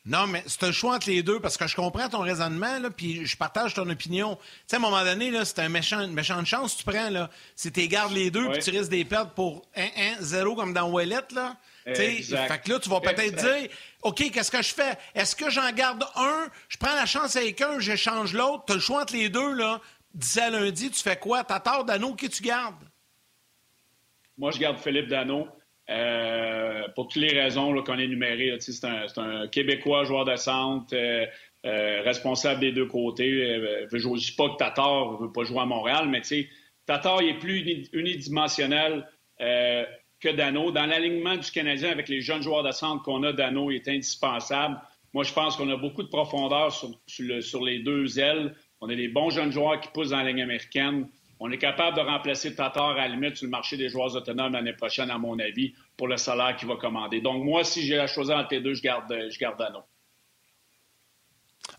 Non, 0.07 0.25
mais 0.25 0.41
c'est 0.47 0.63
un 0.63 0.71
choix 0.71 0.95
entre 0.95 1.09
les 1.09 1.21
deux 1.21 1.41
parce 1.41 1.57
que 1.57 1.67
je 1.67 1.75
comprends 1.75 2.07
ton 2.07 2.21
raisonnement, 2.21 2.79
là, 2.79 2.89
puis 2.89 3.25
je 3.25 3.35
partage 3.35 3.73
ton 3.73 3.89
opinion. 3.89 4.37
Tu 4.37 4.43
sais, 4.67 4.75
à 4.77 4.79
un 4.79 4.81
moment 4.81 5.03
donné, 5.03 5.31
là, 5.31 5.43
c'est 5.43 5.59
un 5.59 5.67
méchant, 5.67 5.99
une 5.99 6.13
méchante 6.13 6.45
chance 6.45 6.77
tu 6.77 6.85
prends. 6.85 7.09
Là. 7.09 7.29
Si 7.57 7.73
tu 7.73 7.85
gardes 7.89 8.13
les 8.13 8.31
deux 8.31 8.49
puis 8.49 8.63
tu 8.63 8.69
risques 8.69 8.89
des 8.89 9.03
pertes 9.03 9.33
pour 9.33 9.63
1-1-0 9.75 10.55
comme 10.55 10.73
dans 10.73 10.89
Wallet, 10.89 11.17
là. 11.35 11.57
Fait 11.85 12.21
que 12.63 12.71
là, 12.71 12.79
tu 12.79 12.89
vas 12.89 13.01
peut-être 13.01 13.35
dire 13.35 13.69
OK, 14.01 14.31
qu'est-ce 14.31 14.51
que 14.51 14.61
je 14.61 14.73
fais? 14.73 14.97
Est-ce 15.13 15.35
que 15.35 15.49
j'en 15.49 15.71
garde 15.73 16.05
un? 16.15 16.47
Je 16.69 16.77
prends 16.77 16.95
la 16.95 17.05
chance 17.05 17.35
avec 17.35 17.59
un, 17.61 17.79
j'échange 17.79 18.33
l'autre. 18.33 18.63
Tu 18.65 18.71
as 18.71 18.75
le 18.75 18.81
choix 18.81 19.01
entre 19.01 19.13
les 19.13 19.27
deux, 19.27 19.53
là. 19.53 19.81
D'ici 20.13 20.39
à 20.39 20.49
lundi, 20.49 20.89
tu 20.89 21.01
fais 21.01 21.17
quoi? 21.17 21.43
T'as 21.43 21.59
tort 21.59 21.83
Dano, 21.83 22.15
qui 22.15 22.29
tu 22.29 22.41
gardes? 22.43 22.83
Moi, 24.37 24.51
je 24.51 24.59
garde 24.59 24.77
Philippe 24.77 25.09
Dano. 25.09 25.49
Euh, 25.89 26.87
pour 26.95 27.07
toutes 27.07 27.21
les 27.21 27.39
raisons 27.39 27.73
qu'on 27.83 27.97
a 27.97 28.03
énumérées. 28.03 28.57
C'est 28.59 28.83
un, 28.83 29.47
Québécois, 29.47 30.03
joueur 30.03 30.25
de 30.25 30.35
centre, 30.35 30.93
euh, 30.93 31.25
euh, 31.65 32.01
responsable 32.01 32.59
des 32.59 32.73
deux 32.73 32.87
côtés. 32.87 33.87
je 33.91 34.07
ne 34.07 34.17
dis 34.17 34.31
pas 34.33 34.49
que 34.49 34.57
Tatar 34.57 35.13
ne 35.13 35.17
veut 35.17 35.31
pas 35.31 35.43
jouer 35.43 35.59
à 35.59 35.65
Montréal, 35.65 36.09
mais 36.09 36.21
Tatar 36.85 37.21
est 37.21 37.39
plus 37.39 37.87
unidimensionnel 37.93 39.07
que 39.39 40.31
Dano. 40.35 40.71
Dans 40.71 40.85
l'alignement 40.85 41.37
du 41.37 41.49
Canadien 41.51 41.91
avec 41.91 42.09
les 42.09 42.21
jeunes 42.21 42.41
joueurs 42.41 42.63
de 42.63 42.71
centre 42.71 43.03
qu'on 43.03 43.23
a, 43.23 43.31
Dano 43.31 43.71
est 43.71 43.87
indispensable. 43.87 44.79
Moi, 45.13 45.23
je 45.23 45.31
pense 45.31 45.55
qu'on 45.55 45.69
a 45.69 45.77
beaucoup 45.77 46.03
de 46.03 46.09
profondeur 46.09 46.71
sur, 46.71 46.89
sur 47.07 47.63
les 47.63 47.79
deux 47.79 48.19
ailes. 48.19 48.53
On 48.81 48.89
a 48.89 48.95
des 48.95 49.07
bons 49.07 49.29
jeunes 49.29 49.51
joueurs 49.51 49.79
qui 49.79 49.89
poussent 49.93 50.09
dans 50.09 50.17
la 50.17 50.31
ligne 50.31 50.43
américaine. 50.43 51.07
On 51.39 51.51
est 51.51 51.57
capable 51.57 51.95
de 51.97 52.01
remplacer 52.01 52.55
Tatar 52.55 52.91
à 52.91 52.95
la 52.95 53.07
limite 53.09 53.35
sur 53.37 53.45
le 53.45 53.51
marché 53.51 53.77
des 53.77 53.89
joueurs 53.89 54.15
autonomes 54.15 54.53
l'année 54.53 54.73
prochaine, 54.73 55.11
à 55.11 55.17
mon 55.17 55.37
avis, 55.39 55.73
pour 55.95 56.07
le 56.07 56.17
salaire 56.17 56.55
qu'il 56.55 56.67
va 56.67 56.75
commander. 56.77 57.21
Donc, 57.21 57.43
moi, 57.43 57.63
si 57.63 57.85
j'ai 57.85 57.95
la 57.95 58.07
choisir 58.07 58.37
entre 58.37 58.55
les 58.55 58.61
deux, 58.61 58.73
je 58.73 58.81
garde, 58.81 59.13
je 59.29 59.37
garde 59.37 59.57
Dano. 59.59 59.83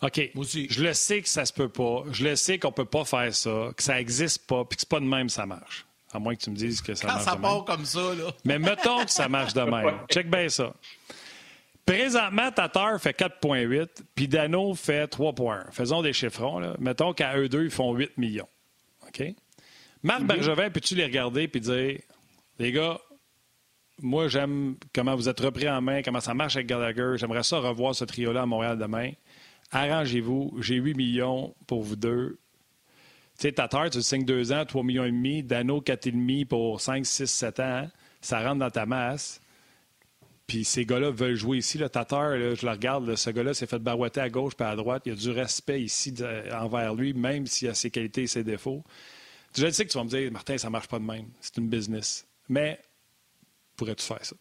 OK. 0.03 0.31
Je 0.71 0.83
le 0.83 0.93
sais 0.93 1.23
que 1.23 1.29
ça 1.29 1.45
se 1.45 1.53
peut 1.53 1.69
pas. 1.69 2.05
Je 2.13 2.25
le 2.25 2.37
sais 2.37 2.59
qu'on 2.59 2.73
peut 2.73 2.85
pas 2.85 3.05
faire 3.05 3.35
ça, 3.35 3.71
que 3.77 3.83
ça 3.83 3.95
n'existe 3.95 4.47
pas, 4.47 4.65
puis 4.65 4.77
que 4.77 4.81
c'est 4.83 4.89
pas 4.89 5.01
de 5.01 5.07
même 5.07 5.29
ça 5.29 5.45
marche. 5.47 5.87
À 6.13 6.19
moins 6.19 6.35
que 6.35 6.41
tu 6.41 6.51
me 6.51 6.57
dises 6.57 6.81
que 6.81 6.95
ça 6.95 7.07
Quand 7.07 7.15
marche 7.15 7.25
ça 7.25 7.37
part 7.37 7.65
comme 7.65 7.85
ça, 7.85 8.15
là. 8.15 8.31
Mais 8.45 8.59
mettons 8.59 9.05
que 9.05 9.11
ça 9.11 9.29
marche 9.29 9.53
de 9.55 9.61
même. 9.61 9.99
Check 10.11 10.31
bien 10.31 10.49
ça. 10.49 10.73
Présentement, 11.85 12.51
Tatar 12.53 13.01
fait 13.01 13.19
4,8, 13.19 13.89
puis 14.15 14.29
Dano 14.29 14.75
fait 14.75 15.11
3,1. 15.13 15.73
Faisons 15.73 16.03
des 16.03 16.13
chiffrons. 16.13 16.59
Là. 16.59 16.77
Mettons 16.79 17.13
qu'à 17.13 17.37
eux 17.37 17.49
deux, 17.49 17.65
ils 17.65 17.71
font 17.71 17.93
8 17.95 18.17
millions. 18.19 18.49
OK? 19.07 19.23
Marc 20.03 20.23
mm-hmm. 20.23 20.27
Bergevin, 20.27 20.71
peux-tu 20.71 20.95
les 20.95 21.05
regarder 21.05 21.51
et 21.53 21.61
dire 21.61 21.99
Les 22.59 22.73
gars, 22.73 23.01
moi, 24.01 24.29
j'aime 24.29 24.77
comment 24.95 25.17
vous 25.17 25.29
êtes 25.29 25.41
repris 25.41 25.69
en 25.69 25.81
main, 25.81 26.03
comment 26.03 26.21
ça 26.21 26.35
marche 26.35 26.57
avec 26.57 26.69
Gallagher. 26.69 27.15
J'aimerais 27.17 27.43
ça 27.43 27.59
revoir 27.59 27.95
ce 27.95 28.05
trio-là 28.05 28.43
à 28.43 28.47
Montréal 28.47 28.79
demain. 28.79 29.11
Arrangez-vous. 29.73 30.59
J'ai 30.61 30.77
8 30.77 30.95
millions 30.95 31.55
pour 31.67 31.83
vous 31.83 31.97
deux. 31.97 32.39
Tu 33.39 33.43
sais, 33.43 33.53
Tatar, 33.53 33.91
tu 33.91 34.01
signes 34.03 34.25
2 34.25 34.53
ans, 34.53 34.65
3 34.65 34.83
millions 34.83 35.05
et 35.05 35.11
demi. 35.11 35.43
Dano, 35.43 35.81
4,5 35.81 36.47
pour 36.47 36.81
5, 36.81 37.05
6, 37.05 37.27
7 37.27 37.61
ans. 37.61 37.89
Ça 38.21 38.41
rentre 38.41 38.61
dans 38.61 38.71
ta 38.71 38.87
masse. 38.87 39.41
Puis 40.47 40.65
ces 40.65 40.87
gars-là 40.87 41.11
veulent 41.11 41.37
jouer 41.37 41.59
ici. 41.59 41.77
Le 41.77 41.89
Tatar, 41.89 42.37
je 42.37 42.65
le 42.65 42.73
regarde, 42.73 43.15
ce 43.15 43.31
gars-là 43.31 43.53
s'est 43.53 43.67
fait 43.67 43.79
barouetter 43.79 44.21
à 44.21 44.31
gauche 44.31 44.55
et 44.59 44.63
à 44.63 44.75
droite. 44.77 45.03
Il 45.05 45.11
y 45.11 45.13
a 45.13 45.17
du 45.17 45.31
respect 45.31 45.83
ici 45.83 46.15
envers 46.53 46.95
lui, 46.95 47.13
même 47.13 47.47
s'il 47.47 47.69
a 47.69 47.75
ses 47.75 47.91
qualités 47.91 48.23
et 48.23 48.27
ses 48.27 48.45
défauts. 48.45 48.83
Je 49.57 49.71
sais 49.71 49.85
que 49.85 49.91
tu 49.91 49.99
vas 49.99 50.05
me 50.05 50.09
dire, 50.09 50.31
Martin, 50.31 50.59
ça 50.59 50.69
ne 50.69 50.73
marche 50.73 50.89
pas 50.89 50.99
de 50.99 51.05
même. 51.05 51.31
C'est 51.41 51.57
une 51.57 51.69
business. 51.69 52.27
Mais 52.49 52.81
pourrais-tu 53.77 54.05
faire 54.05 54.25
ça? 54.25 54.37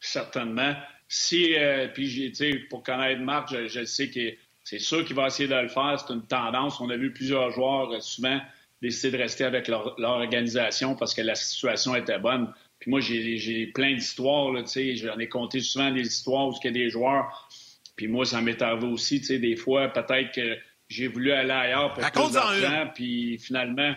Certainement. 0.00 0.74
Si, 1.08 1.54
euh, 1.56 1.88
puis, 1.88 2.32
pour 2.68 2.82
connaître 2.82 3.20
Marc, 3.20 3.54
je, 3.68 3.84
sais 3.84 4.10
que 4.10 4.34
c'est 4.64 4.78
sûr 4.78 5.04
qu'il 5.04 5.16
va 5.16 5.28
essayer 5.28 5.48
de 5.48 5.54
le 5.54 5.68
faire. 5.68 5.98
C'est 5.98 6.12
une 6.12 6.26
tendance. 6.26 6.80
On 6.80 6.90
a 6.90 6.96
vu 6.96 7.12
plusieurs 7.12 7.50
joueurs 7.50 7.92
euh, 7.92 8.00
souvent 8.00 8.40
décider 8.82 9.16
de 9.16 9.22
rester 9.22 9.44
avec 9.44 9.68
leur, 9.68 9.98
organisation 9.98 10.96
parce 10.96 11.14
que 11.14 11.22
la 11.22 11.34
situation 11.34 11.94
était 11.94 12.18
bonne. 12.18 12.52
Puis 12.78 12.90
moi, 12.90 13.00
j'ai 13.00 13.66
plein 13.68 13.94
d'histoires. 13.94 14.52
J'en 14.66 15.18
ai 15.18 15.28
compté 15.28 15.60
souvent 15.60 15.90
des 15.90 16.06
histoires 16.06 16.48
où 16.48 16.54
il 16.62 16.66
y 16.66 16.68
a 16.68 16.72
des 16.72 16.90
joueurs. 16.90 17.48
Puis 17.96 18.06
moi, 18.06 18.26
ça 18.26 18.42
m'est 18.42 18.62
aussi. 18.82 19.20
Des 19.20 19.56
fois, 19.56 19.88
peut-être 19.88 20.32
que 20.32 20.58
j'ai 20.88 21.08
voulu 21.08 21.32
aller 21.32 21.50
ailleurs 21.50 21.92
pour 21.92 22.04
plus 22.10 22.32
d'argent, 22.32 22.90
puis 22.94 23.38
finalement, 23.38 23.94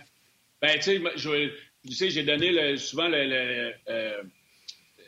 ben 0.61 0.79
tu 0.79 1.01
sais, 1.93 2.09
j'ai 2.09 2.23
donné 2.23 2.77
souvent 2.77 3.07
le, 3.07 3.71
euh, 3.89 4.21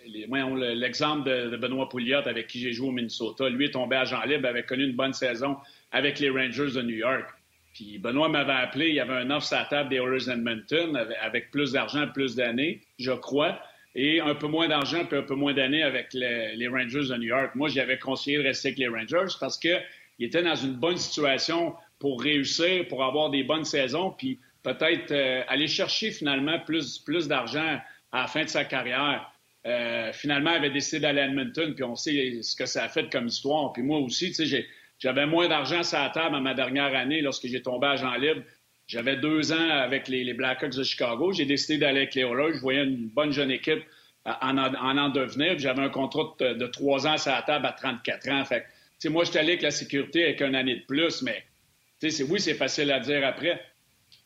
l'exemple 0.05 1.29
de, 1.29 1.57
Benoît 1.57 1.89
Pouliot 1.89 2.27
avec 2.27 2.47
qui 2.47 2.59
j'ai 2.59 2.73
joué 2.73 2.87
au 2.87 2.91
Minnesota. 2.91 3.49
Lui 3.49 3.65
est 3.65 3.71
tombé 3.71 3.95
à 3.95 4.05
Jean 4.05 4.23
Libre, 4.23 4.47
avait 4.47 4.63
connu 4.63 4.85
une 4.85 4.95
bonne 4.95 5.13
saison 5.13 5.57
avec 5.91 6.19
les 6.19 6.29
Rangers 6.29 6.71
de 6.71 6.81
New 6.81 6.95
York. 6.95 7.27
Puis 7.73 7.97
Benoît 7.99 8.29
m'avait 8.29 8.51
appelé, 8.51 8.89
il 8.89 8.95
y 8.95 8.99
avait 8.99 9.13
un 9.13 9.31
offre 9.31 9.47
sur 9.47 9.57
la 9.57 9.65
table 9.65 9.89
des 9.89 9.97
Oilers 9.97 10.29
Edmonton 10.29 11.07
avec, 11.21 11.51
plus 11.51 11.71
d'argent, 11.71 12.07
plus 12.13 12.35
d'années, 12.35 12.81
je 12.99 13.11
crois, 13.11 13.61
et 13.95 14.19
un 14.19 14.35
peu 14.35 14.47
moins 14.47 14.67
d'argent, 14.67 15.05
puis 15.05 15.17
un 15.17 15.23
peu 15.23 15.35
moins 15.35 15.53
d'années 15.53 15.83
avec 15.83 16.13
les, 16.13 16.55
les, 16.55 16.67
Rangers 16.67 17.07
de 17.09 17.15
New 17.15 17.27
York. 17.27 17.55
Moi, 17.55 17.69
j'avais 17.69 17.97
conseillé 17.97 18.37
de 18.37 18.43
rester 18.43 18.69
avec 18.69 18.79
les 18.79 18.87
Rangers 18.87 19.33
parce 19.39 19.57
que 19.57 19.69
il 20.19 20.27
était 20.27 20.43
dans 20.43 20.55
une 20.55 20.73
bonne 20.73 20.97
situation 20.97 21.73
pour 21.99 22.21
réussir, 22.21 22.87
pour 22.87 23.03
avoir 23.03 23.29
des 23.29 23.43
bonnes 23.43 23.65
saisons, 23.65 24.11
puis 24.11 24.39
peut-être 24.63 25.11
euh, 25.11 25.43
aller 25.47 25.67
chercher 25.67 26.11
finalement 26.11 26.59
plus, 26.59 26.99
plus 26.99 27.27
d'argent 27.27 27.79
à 28.11 28.21
la 28.21 28.27
fin 28.27 28.43
de 28.43 28.49
sa 28.49 28.65
carrière. 28.65 29.31
Euh, 29.65 30.11
finalement, 30.13 30.51
il 30.51 30.57
avait 30.57 30.69
décidé 30.71 31.01
d'aller 31.01 31.21
à 31.21 31.25
Edmonton, 31.25 31.73
puis 31.75 31.83
on 31.83 31.95
sait 31.95 32.41
ce 32.41 32.55
que 32.55 32.65
ça 32.65 32.83
a 32.83 32.89
fait 32.89 33.11
comme 33.11 33.27
histoire. 33.27 33.71
Puis 33.73 33.83
moi 33.83 33.99
aussi, 33.99 34.31
tu 34.31 34.45
sais, 34.45 34.67
j'avais 34.97 35.25
moins 35.25 35.47
d'argent 35.47 35.83
sur 35.83 35.99
la 35.99 36.09
table 36.09 36.35
à 36.35 36.39
ma 36.39 36.53
dernière 36.53 36.95
année 36.95 37.21
lorsque 37.21 37.47
j'ai 37.47 37.61
tombé 37.61 37.87
à 37.87 37.95
Jean 37.95 38.15
Libre. 38.15 38.41
J'avais 38.87 39.15
deux 39.17 39.53
ans 39.53 39.69
avec 39.69 40.07
les, 40.07 40.33
Blackhawks 40.33 40.75
de 40.75 40.83
Chicago. 40.83 41.31
J'ai 41.31 41.45
décidé 41.45 41.77
d'aller 41.77 41.99
avec 41.99 42.15
les 42.15 42.23
Oilers. 42.23 42.55
Je 42.55 42.59
voyais 42.59 42.83
une 42.83 43.07
bonne 43.07 43.31
jeune 43.31 43.51
équipe 43.51 43.83
en 44.25 44.57
en, 44.57 44.97
en 44.97 45.09
devenir. 45.09 45.57
J'avais 45.57 45.83
un 45.83 45.89
contrat 45.89 46.35
de, 46.39 46.67
trois 46.67 47.07
ans 47.07 47.17
sur 47.17 47.31
la 47.31 47.41
table 47.41 47.65
à 47.65 47.71
34 47.71 48.29
ans. 48.29 48.45
Fait 48.45 48.65
moi, 49.09 49.23
je 49.23 49.31
suis 49.31 49.39
allé 49.39 49.53
avec 49.53 49.61
la 49.61 49.71
sécurité 49.71 50.23
avec 50.23 50.41
une 50.41 50.55
année 50.55 50.75
de 50.75 50.85
plus, 50.85 51.21
mais 51.21 51.43
oui, 52.27 52.39
c'est 52.39 52.53
facile 52.53 52.91
à 52.91 52.99
dire 52.99 53.25
après. 53.25 53.61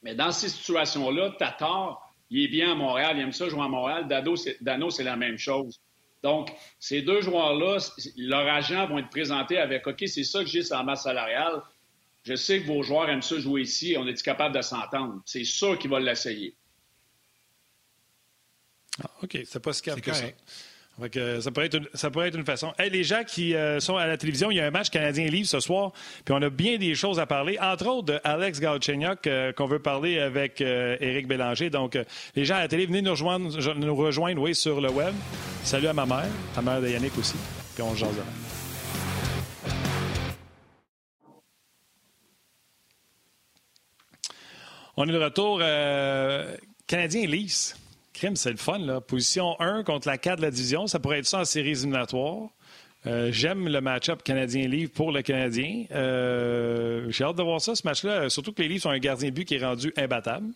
Mais 0.04 0.16
dans 0.16 0.32
ces 0.32 0.50
situations-là, 0.50 1.36
Tatar, 1.38 2.02
il 2.30 2.44
est 2.44 2.48
bien 2.48 2.72
à 2.72 2.76
Montréal, 2.76 3.18
il 3.18 3.22
aime 3.22 3.32
ça 3.32 3.48
jouer 3.50 3.64
à 3.64 3.68
Montréal. 3.68 4.08
Dano, 4.08 4.90
c'est 4.90 5.04
la 5.04 5.16
même 5.16 5.38
chose. 5.38 5.82
Donc, 6.24 6.50
ces 6.80 7.02
deux 7.02 7.22
joueurs-là, 7.22 7.78
leurs 8.18 8.48
agents 8.48 8.88
vont 8.88 8.98
être 8.98 9.10
présentés 9.10 9.58
avec 9.58 9.86
OK, 9.86 10.04
c'est 10.08 10.24
ça 10.24 10.40
que 10.44 10.50
j'ai 10.50 10.64
sur 10.64 10.76
la 10.76 10.84
masse 10.84 11.04
salariale. 11.04 11.62
Je 12.24 12.36
sais 12.36 12.60
que 12.62 12.66
vos 12.66 12.82
joueurs 12.82 13.08
aiment 13.10 13.22
ça 13.22 13.38
jouer 13.40 13.62
ici. 13.62 13.96
On 13.98 14.08
est 14.08 14.20
capable 14.24 14.56
de 14.56 14.62
s'entendre? 14.62 15.22
C'est 15.26 15.44
sûr 15.44 15.78
qu'ils 15.78 15.92
vont 15.92 16.00
l'essayer. 16.00 16.56
Ah, 19.04 19.12
OK, 19.22 19.38
c'est 19.46 19.60
pas 19.60 19.74
ce 19.74 19.84
qu'il 19.84 19.94
que 21.12 21.42
ça 21.42 21.52
pourrait 21.52 21.66
être 21.66 21.76
une, 21.76 21.88
ça 21.94 22.08
être 22.08 22.38
une 22.38 22.46
façon. 22.46 22.74
les 22.80 23.04
gens 23.04 23.24
qui 23.26 23.54
euh, 23.54 23.80
sont 23.80 23.98
à 23.98 24.08
la 24.08 24.18
télévision, 24.18 24.50
il 24.50 24.56
y 24.56 24.60
a 24.60 24.66
un 24.66 24.72
match 24.72 24.90
canadien-livre 24.90 25.48
ce 25.48 25.60
soir, 25.60 25.92
puis 26.24 26.34
on 26.34 26.42
a 26.42 26.50
bien 26.50 26.78
des 26.78 26.96
choses 26.96 27.20
à 27.20 27.26
parler, 27.26 27.58
entre 27.60 27.88
autres 27.88 28.06
de 28.14 28.20
Alex 28.24 28.60
Galchenyuk, 28.60 29.28
euh, 29.28 29.52
qu'on 29.52 29.66
veut 29.66 29.80
parler 29.80 30.20
avec 30.20 30.62
euh, 30.62 30.96
Éric 31.02 31.28
Bélanger. 31.28 31.70
Donc, 31.70 31.98
les 32.36 32.46
gens 32.46 32.56
à 32.56 32.60
la 32.60 32.68
télé, 32.68 32.86
venez 32.86 33.02
nous 33.02 33.12
rejoindre, 33.12 33.76
nous 33.76 33.96
rejoindre 33.96 34.42
oui, 34.42 34.56
sur 34.56 34.80
le 34.80 34.90
web. 34.90 35.14
Salut 35.64 35.88
à 35.88 35.94
ma 35.94 36.06
mère, 36.06 36.30
à 36.56 36.62
mère 36.62 36.82
de 36.82 36.88
Yannick 36.88 37.18
aussi, 37.18 37.36
puis 37.74 37.84
on 37.84 37.94
se 37.94 38.00
jase 38.00 38.12
On 44.98 45.06
est 45.10 45.12
de 45.12 45.18
retour. 45.18 45.60
Canadien-Leafs. 46.88 47.76
Crime, 48.16 48.38
c'est 48.38 48.52
le 48.52 48.58
fun. 48.58 48.80
Là. 48.80 49.02
Position 49.02 49.60
1 49.60 49.84
contre 49.84 50.08
la 50.08 50.18
4 50.18 50.38
de 50.38 50.42
la 50.44 50.52
division. 50.52 50.88
Ça 50.88 51.00
pourrait 51.00 51.20
être 51.20 51.26
ça 51.26 51.40
en 51.40 51.46
série 51.46 51.72
éliminatoire. 51.72 52.50
Euh, 53.06 53.30
j'aime 53.32 53.68
le 53.68 53.82
match-up 53.82 54.24
Canadien-Livre 54.24 54.92
pour 54.92 55.12
le 55.12 55.22
Canadien. 55.22 55.86
Euh, 55.92 57.06
j'ai 57.10 57.26
hâte 57.26 57.36
de 57.36 57.44
voir 57.44 57.60
ça, 57.60 57.76
ce 57.76 57.86
match-là. 57.86 58.30
Surtout 58.30 58.54
que 58.54 58.62
les 58.62 58.70
Livres 58.70 58.84
sont 58.84 58.90
un 58.90 59.00
gardien 59.00 59.30
de 59.30 59.36
but 59.36 59.46
qui 59.46 59.56
est 59.56 59.64
rendu 59.64 59.94
imbattable. 59.98 60.48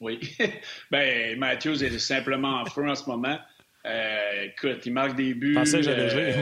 Oui. 0.00 0.20
ben, 0.90 1.38
Matthews 1.38 1.82
est 1.82 1.98
simplement 1.98 2.60
en 2.60 2.66
feu 2.66 2.88
en 2.88 2.94
ce 2.94 3.08
moment. 3.08 3.38
Euh, 3.86 4.44
écoute, 4.44 4.84
il 4.84 4.92
marque 4.92 5.16
des 5.16 5.32
buts. 5.32 5.54
Je 5.54 5.58
pensais 5.60 5.78
que 5.78 5.82
j'allais 5.84 6.10
jouer. 6.10 6.34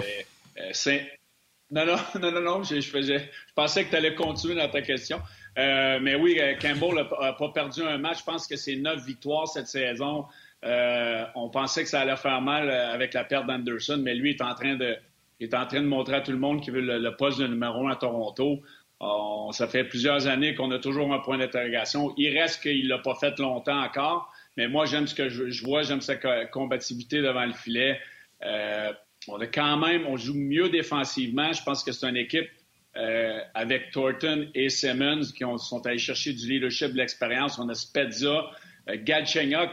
non, 1.70 1.86
non, 1.86 1.96
non, 2.20 2.32
non, 2.32 2.40
non. 2.40 2.62
Je, 2.64 2.80
je 2.80 3.20
pensais 3.54 3.84
que 3.84 3.90
tu 3.90 3.96
allais 3.96 4.16
continuer 4.16 4.56
dans 4.56 4.68
ta 4.68 4.82
question. 4.82 5.22
Euh, 5.58 5.98
mais 6.00 6.14
oui, 6.14 6.38
euh, 6.38 6.54
Campbell 6.60 6.94
n'a 6.94 7.32
pas 7.32 7.48
perdu 7.54 7.82
un 7.82 7.98
match. 7.98 8.20
Je 8.20 8.24
pense 8.24 8.46
que 8.46 8.56
c'est 8.56 8.76
neuf 8.76 9.04
victoires 9.04 9.48
cette 9.48 9.68
saison. 9.68 10.26
Euh, 10.64 11.24
on 11.34 11.48
pensait 11.48 11.82
que 11.82 11.88
ça 11.88 12.00
allait 12.00 12.16
faire 12.16 12.40
mal 12.40 12.70
avec 12.70 13.14
la 13.14 13.24
perte 13.24 13.46
d'Anderson, 13.46 14.00
mais 14.02 14.14
lui 14.14 14.30
est 14.30 14.42
en 14.42 14.54
train 14.54 14.76
de, 14.76 14.96
est 15.40 15.54
en 15.54 15.66
train 15.66 15.80
de 15.80 15.86
montrer 15.86 16.16
à 16.16 16.20
tout 16.20 16.32
le 16.32 16.38
monde 16.38 16.60
qu'il 16.60 16.72
veut 16.72 16.80
le, 16.80 17.16
poste 17.16 17.38
de 17.38 17.46
numéro 17.46 17.86
un 17.86 17.92
à 17.92 17.96
Toronto. 17.96 18.62
ça 19.52 19.66
fait 19.68 19.84
plusieurs 19.84 20.26
années 20.26 20.54
qu'on 20.54 20.70
a 20.72 20.78
toujours 20.78 21.12
un 21.12 21.20
point 21.20 21.38
d'interrogation. 21.38 22.12
Il 22.16 22.36
reste 22.36 22.62
qu'il 22.62 22.88
l'a 22.88 22.98
pas 22.98 23.14
fait 23.14 23.38
longtemps 23.38 23.80
encore, 23.82 24.32
Mais 24.56 24.68
moi, 24.68 24.86
j'aime 24.86 25.06
ce 25.06 25.14
que 25.14 25.28
je, 25.28 25.64
vois, 25.64 25.82
j'aime 25.82 26.00
sa 26.00 26.16
combativité 26.46 27.22
devant 27.22 27.44
le 27.46 27.52
filet. 27.52 28.00
On 29.28 29.40
a 29.40 29.46
quand 29.46 29.76
même, 29.76 30.06
on 30.06 30.16
joue 30.16 30.34
mieux 30.34 30.68
défensivement. 30.68 31.52
Je 31.52 31.62
pense 31.62 31.84
que 31.84 31.92
c'est 31.92 32.08
une 32.08 32.16
équipe 32.16 32.48
euh, 32.96 33.40
avec 33.54 33.90
Thornton 33.90 34.48
et 34.54 34.68
Simmons 34.68 35.32
qui 35.36 35.44
sont 35.58 35.86
allés 35.86 35.98
chercher 35.98 36.32
du 36.32 36.48
leadership, 36.48 36.92
de 36.92 36.96
l'expérience. 36.96 37.58
On 37.58 37.68
a 37.68 37.74
Spezza, 37.74 38.50
euh, 38.88 38.96
Galchenyuk, 39.02 39.70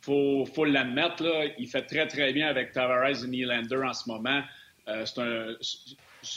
faut, 0.00 0.46
faut 0.46 0.64
l'admettre, 0.64 1.24
il 1.58 1.68
fait 1.68 1.82
très, 1.82 2.06
très 2.06 2.32
bien 2.32 2.46
avec 2.48 2.72
Tavares 2.72 3.24
et 3.24 3.28
Nylander 3.28 3.82
en 3.84 3.92
ce 3.92 4.08
moment. 4.08 4.42
Euh, 4.88 5.04
c'est 5.04 5.20
un, 5.20 5.54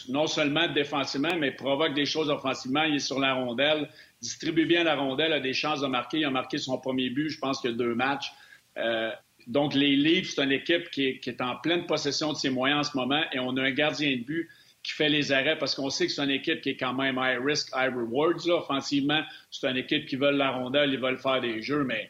non 0.07 0.27
seulement 0.27 0.67
défensivement, 0.67 1.35
mais 1.37 1.51
provoque 1.51 1.93
des 1.93 2.05
choses 2.05 2.29
offensivement. 2.29 2.83
Il 2.83 2.95
est 2.95 2.99
sur 2.99 3.19
la 3.19 3.33
rondelle, 3.33 3.89
distribue 4.21 4.65
bien 4.65 4.83
la 4.83 4.95
rondelle, 4.95 5.33
a 5.33 5.39
des 5.39 5.53
chances 5.53 5.81
de 5.81 5.87
marquer. 5.87 6.19
Il 6.19 6.25
a 6.25 6.31
marqué 6.31 6.57
son 6.57 6.77
premier 6.77 7.09
but, 7.09 7.29
je 7.29 7.39
pense 7.39 7.61
qu'il 7.61 7.71
y 7.71 7.73
a 7.73 7.77
deux 7.77 7.95
matchs. 7.95 8.31
Euh, 8.77 9.11
donc, 9.47 9.73
les 9.73 9.95
Leafs, 9.95 10.33
c'est 10.35 10.43
une 10.43 10.51
équipe 10.51 10.89
qui 10.91 11.19
est, 11.25 11.41
en 11.41 11.55
pleine 11.57 11.85
possession 11.85 12.33
de 12.33 12.37
ses 12.37 12.49
moyens 12.49 12.87
en 12.87 12.91
ce 12.91 12.97
moment 12.97 13.23
et 13.31 13.39
on 13.39 13.55
a 13.57 13.63
un 13.63 13.71
gardien 13.71 14.11
de 14.11 14.23
but 14.23 14.49
qui 14.83 14.93
fait 14.93 15.09
les 15.09 15.31
arrêts 15.31 15.57
parce 15.57 15.75
qu'on 15.75 15.89
sait 15.89 16.07
que 16.07 16.11
c'est 16.11 16.23
une 16.23 16.29
équipe 16.29 16.61
qui 16.61 16.69
est 16.69 16.77
quand 16.77 16.93
même 16.93 17.19
high 17.21 17.39
risk, 17.43 17.69
high 17.75 17.93
rewards. 17.93 18.45
Là. 18.47 18.55
Offensivement, 18.55 19.21
c'est 19.51 19.69
une 19.69 19.77
équipe 19.77 20.05
qui 20.05 20.15
veut 20.15 20.31
la 20.31 20.51
rondelle, 20.51 20.93
ils 20.93 20.99
veulent 20.99 21.17
faire 21.17 21.41
des 21.41 21.61
jeux, 21.61 21.83
mais 21.83 22.09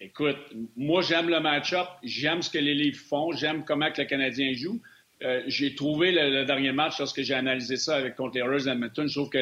écoute, 0.00 0.36
moi 0.76 1.02
j'aime 1.02 1.28
le 1.28 1.40
match-up, 1.40 1.88
j'aime 2.02 2.42
ce 2.42 2.50
que 2.50 2.58
les 2.58 2.74
livres 2.74 3.00
font, 3.00 3.32
j'aime 3.32 3.64
comment 3.64 3.90
que 3.90 4.02
le 4.02 4.06
Canadien 4.06 4.52
joue. 4.52 4.80
Euh, 5.22 5.42
j'ai 5.46 5.74
trouvé 5.74 6.12
le, 6.12 6.44
dernier 6.44 6.72
match 6.72 6.98
lorsque 6.98 7.22
j'ai 7.22 7.34
analysé 7.34 7.76
ça 7.76 7.96
avec 7.96 8.16
contre 8.16 8.34
les 8.34 8.42
Oilers. 8.42 9.06
Je 9.06 9.12
trouve 9.12 9.30
que 9.30 9.38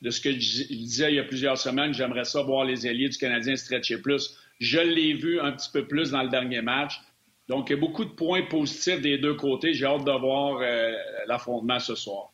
de 0.00 0.10
ce 0.10 0.20
que 0.20 0.30
je 0.30 0.66
disais 0.68 1.12
il 1.12 1.16
y 1.16 1.18
a 1.18 1.24
plusieurs 1.24 1.58
semaines, 1.58 1.92
j'aimerais 1.92 2.24
ça 2.24 2.40
voir 2.42 2.64
les 2.64 2.86
alliés 2.86 3.08
du 3.08 3.18
Canadien 3.18 3.56
stretcher 3.56 3.98
plus. 3.98 4.38
Je 4.60 4.78
l'ai 4.78 5.12
vu 5.12 5.40
un 5.40 5.52
petit 5.52 5.70
peu 5.70 5.86
plus 5.86 6.10
dans 6.10 6.22
le 6.22 6.30
dernier 6.30 6.62
match. 6.62 7.00
Donc, 7.48 7.70
il 7.70 7.74
y 7.74 7.76
a 7.76 7.80
beaucoup 7.80 8.04
de 8.04 8.10
points 8.10 8.42
positifs 8.42 9.00
des 9.00 9.18
deux 9.18 9.34
côtés. 9.34 9.72
J'ai 9.72 9.86
hâte 9.86 10.04
de 10.04 10.12
voir 10.12 10.60
euh, 10.60 10.92
l'affrontement 11.26 11.78
ce 11.78 11.94
soir. 11.94 12.32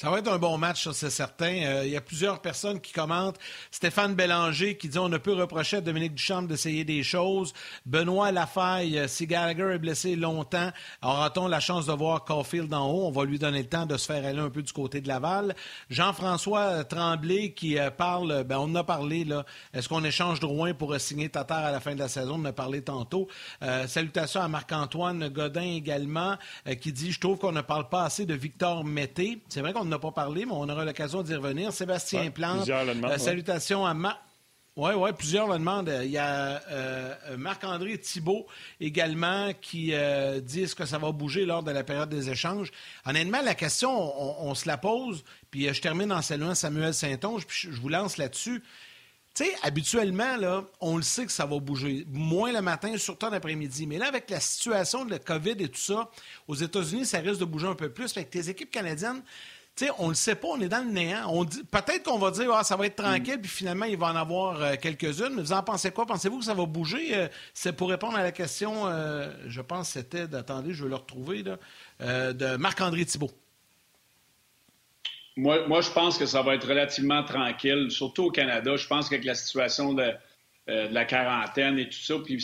Ça 0.00 0.08
va 0.08 0.20
être 0.20 0.32
un 0.32 0.38
bon 0.38 0.56
match, 0.56 0.84
ça, 0.84 0.94
c'est 0.94 1.10
certain. 1.10 1.52
Euh, 1.62 1.82
il 1.84 1.92
y 1.92 1.96
a 1.98 2.00
plusieurs 2.00 2.40
personnes 2.40 2.80
qui 2.80 2.90
commentent. 2.90 3.36
Stéphane 3.70 4.14
Bélanger 4.14 4.78
qui 4.78 4.88
dit 4.88 4.98
on 4.98 5.10
ne 5.10 5.18
peut 5.18 5.34
reprocher 5.34 5.76
à 5.76 5.80
Dominique 5.82 6.14
Duchamp 6.14 6.40
d'essayer 6.40 6.84
des 6.84 7.02
choses. 7.02 7.52
Benoît 7.84 8.32
Lafaille, 8.32 8.98
euh, 8.98 9.08
si 9.08 9.26
Gallagher 9.26 9.74
est 9.74 9.78
blessé 9.78 10.16
longtemps, 10.16 10.70
aura-t-on 11.02 11.48
la 11.48 11.60
chance 11.60 11.84
de 11.84 11.92
voir 11.92 12.24
Caulfield 12.24 12.72
en 12.72 12.90
haut? 12.90 13.08
On 13.08 13.10
va 13.10 13.26
lui 13.26 13.38
donner 13.38 13.58
le 13.58 13.68
temps 13.68 13.84
de 13.84 13.98
se 13.98 14.06
faire 14.06 14.24
aller 14.24 14.38
un 14.38 14.48
peu 14.48 14.62
du 14.62 14.72
côté 14.72 15.02
de 15.02 15.08
Laval. 15.08 15.54
Jean-François 15.90 16.82
Tremblay 16.84 17.52
qui 17.52 17.78
euh, 17.78 17.90
parle, 17.90 18.44
ben 18.44 18.56
on 18.56 18.70
en 18.70 18.76
a 18.76 18.84
parlé, 18.84 19.24
là. 19.26 19.44
Est-ce 19.74 19.90
qu'on 19.90 20.02
échange 20.02 20.40
Drouin 20.40 20.72
pour 20.72 20.98
signer 20.98 21.28
Tatar 21.28 21.66
à 21.66 21.72
la 21.72 21.80
fin 21.80 21.92
de 21.92 21.98
la 21.98 22.08
saison? 22.08 22.36
On 22.36 22.40
en 22.40 22.46
a 22.46 22.52
parlé 22.54 22.80
tantôt. 22.80 23.28
salutations 23.86 24.40
à 24.40 24.48
Marc-Antoine 24.48 25.28
Godin 25.28 25.74
également 25.74 26.38
qui 26.80 26.90
dit 26.90 27.12
je 27.12 27.20
trouve 27.20 27.36
qu'on 27.36 27.52
ne 27.52 27.60
parle 27.60 27.90
pas 27.90 28.04
assez 28.04 28.24
de 28.24 28.32
Victor 28.32 28.82
Mété. 28.82 29.42
C'est 29.50 29.60
vrai 29.60 29.74
qu'on 29.74 29.89
n'a 29.90 29.98
pas 29.98 30.12
parlé, 30.12 30.46
mais 30.46 30.52
on 30.52 30.68
aura 30.68 30.84
l'occasion 30.84 31.22
d'y 31.22 31.34
revenir. 31.34 31.72
Sébastien 31.72 32.30
Plante. 32.30 32.68
Euh, 32.68 33.18
salutations 33.18 33.84
à 33.84 33.92
Marc. 33.94 34.18
Oui, 34.76 34.92
oui, 34.96 35.10
plusieurs 35.12 35.48
le 35.48 35.58
demandent. 35.58 35.92
Il 36.04 36.10
y 36.10 36.16
a 36.16 36.62
euh, 36.70 37.36
Marc-André 37.36 37.98
Thibault 37.98 38.46
également 38.80 39.52
qui 39.60 39.90
euh, 39.92 40.40
dit 40.40 40.68
ce 40.68 40.74
que 40.74 40.86
ça 40.86 40.96
va 40.96 41.10
bouger 41.10 41.44
lors 41.44 41.62
de 41.62 41.72
la 41.72 41.82
période 41.82 42.08
des 42.08 42.30
échanges? 42.30 42.70
Honnêtement, 43.04 43.42
la 43.42 43.54
question, 43.54 43.90
on, 43.90 44.54
se 44.54 44.68
la 44.68 44.78
pose, 44.78 45.24
puis 45.50 45.72
je 45.74 45.80
termine 45.80 46.12
en 46.12 46.22
saluant 46.22 46.54
Samuel 46.54 46.94
Saint-Onge, 46.94 47.46
puis 47.46 47.68
je 47.70 47.80
vous 47.80 47.88
lance 47.88 48.16
là-dessus. 48.16 48.62
Tu 49.34 49.44
sais, 49.44 49.52
habituellement, 49.62 50.36
là, 50.36 50.64
on 50.80 50.96
le 50.96 51.02
sait 51.02 51.26
que 51.26 51.32
ça 51.32 51.46
va 51.46 51.58
bouger. 51.58 52.06
Moins 52.08 52.52
le 52.52 52.62
matin, 52.62 52.96
surtout 52.96 53.28
l'après-midi. 53.30 53.86
Mais 53.86 53.98
là, 53.98 54.06
avec 54.06 54.30
la 54.30 54.40
situation 54.40 55.04
de 55.04 55.10
la 55.10 55.18
COVID 55.18 55.56
et 55.58 55.68
tout 55.68 55.80
ça, 55.80 56.10
aux 56.48 56.54
États-Unis, 56.54 57.06
ça 57.06 57.18
risque 57.18 57.40
de 57.40 57.44
bouger 57.44 57.66
un 57.66 57.74
peu 57.74 57.90
plus. 57.90 58.12
Fait 58.12 58.24
que 58.24 58.30
tes 58.30 58.48
équipes 58.48 58.70
canadiennes, 58.70 59.22
on 59.98 60.04
ne 60.04 60.08
le 60.10 60.14
sait 60.14 60.34
pas, 60.34 60.48
on 60.48 60.60
est 60.60 60.68
dans 60.68 60.84
le 60.84 60.90
néant. 60.90 61.26
On 61.28 61.44
dit, 61.44 61.62
peut-être 61.64 62.04
qu'on 62.04 62.18
va 62.18 62.30
dire, 62.30 62.52
ah, 62.52 62.64
ça 62.64 62.76
va 62.76 62.86
être 62.86 62.96
tranquille, 62.96 63.40
puis 63.40 63.50
finalement, 63.50 63.86
il 63.86 63.96
va 63.96 64.08
en 64.08 64.16
avoir 64.16 64.60
euh, 64.60 64.74
quelques-unes. 64.80 65.34
Mais 65.34 65.42
vous 65.42 65.52
en 65.52 65.62
pensez 65.62 65.90
quoi? 65.90 66.06
Pensez-vous 66.06 66.38
que 66.38 66.44
ça 66.44 66.54
va 66.54 66.66
bouger? 66.66 67.14
Euh, 67.14 67.28
c'est 67.54 67.74
pour 67.74 67.90
répondre 67.90 68.16
à 68.16 68.22
la 68.22 68.32
question, 68.32 68.86
euh, 68.86 69.30
je 69.46 69.60
pense 69.60 69.88
que 69.88 70.00
c'était, 70.00 70.26
d'attendez, 70.26 70.72
je 70.74 70.84
vais 70.84 70.90
le 70.90 70.96
retrouver, 70.96 71.42
de 71.42 72.56
Marc-André 72.56 73.04
Thibault. 73.04 73.30
Moi, 75.36 75.66
moi, 75.68 75.80
je 75.80 75.90
pense 75.90 76.18
que 76.18 76.26
ça 76.26 76.42
va 76.42 76.54
être 76.54 76.66
relativement 76.66 77.24
tranquille, 77.24 77.90
surtout 77.90 78.24
au 78.24 78.30
Canada. 78.30 78.76
Je 78.76 78.86
pense 78.86 79.08
qu'avec 79.08 79.24
la 79.24 79.34
situation 79.34 79.94
de, 79.94 80.12
la 80.66 81.04
quarantaine 81.04 81.78
et 81.78 81.88
tout 81.88 81.98
ça, 81.98 82.14
puis 82.24 82.40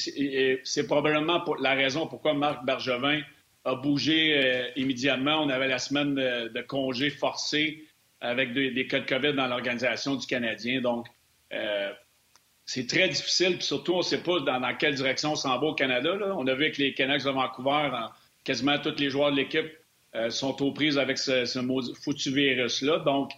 c'est 0.64 0.87
probablement 0.87 1.45
la 1.61 1.74
raison 1.74 2.09
pourquoi 2.09 2.35
Marc 2.35 2.64
Bergevin 2.64 3.20
a 3.66 3.74
bougé 3.74 4.34
euh, 4.38 4.68
immédiatement. 4.76 5.42
On 5.42 5.48
avait 5.48 5.68
la 5.68 5.78
semaine 5.78 6.14
de, 6.14 6.62
congé 6.62 7.10
forcé 7.10 7.84
avec 8.20 8.54
des, 8.54 8.86
cas 8.86 9.00
de 9.00 9.06
COVID 9.06 9.34
dans 9.34 9.48
l'organisation 9.48 10.14
du 10.14 10.26
Canadien. 10.26 10.80
Donc, 10.80 11.06
euh, 11.52 11.92
c'est 12.64 12.86
très 12.86 13.08
difficile. 13.08 13.56
Puis 13.56 13.66
surtout, 13.66 13.94
on 13.94 13.98
ne 13.98 14.02
sait 14.02 14.22
pas 14.22 14.40
dans, 14.40 14.76
quelle 14.76 14.94
direction 14.94 15.32
on 15.32 15.36
s'en 15.36 15.58
va 15.58 15.66
au 15.66 15.74
Canada. 15.74 16.16
On 16.36 16.46
a 16.46 16.54
vu 16.54 16.70
que 16.70 16.80
les 16.80 16.94
Canucks 16.94 17.24
de 17.24 17.30
Vancouver, 17.30 17.90
quasiment 18.44 18.78
tous 18.78 18.96
les 18.98 19.10
joueurs 19.10 19.32
de 19.32 19.36
l'équipe 19.36 19.70
euh, 20.14 20.30
sont 20.30 20.62
aux 20.62 20.72
prises 20.72 20.96
avec 20.96 21.18
ce, 21.18 21.44
foutu 22.02 22.32
virus-là. 22.32 23.00
Donc, 23.00 23.32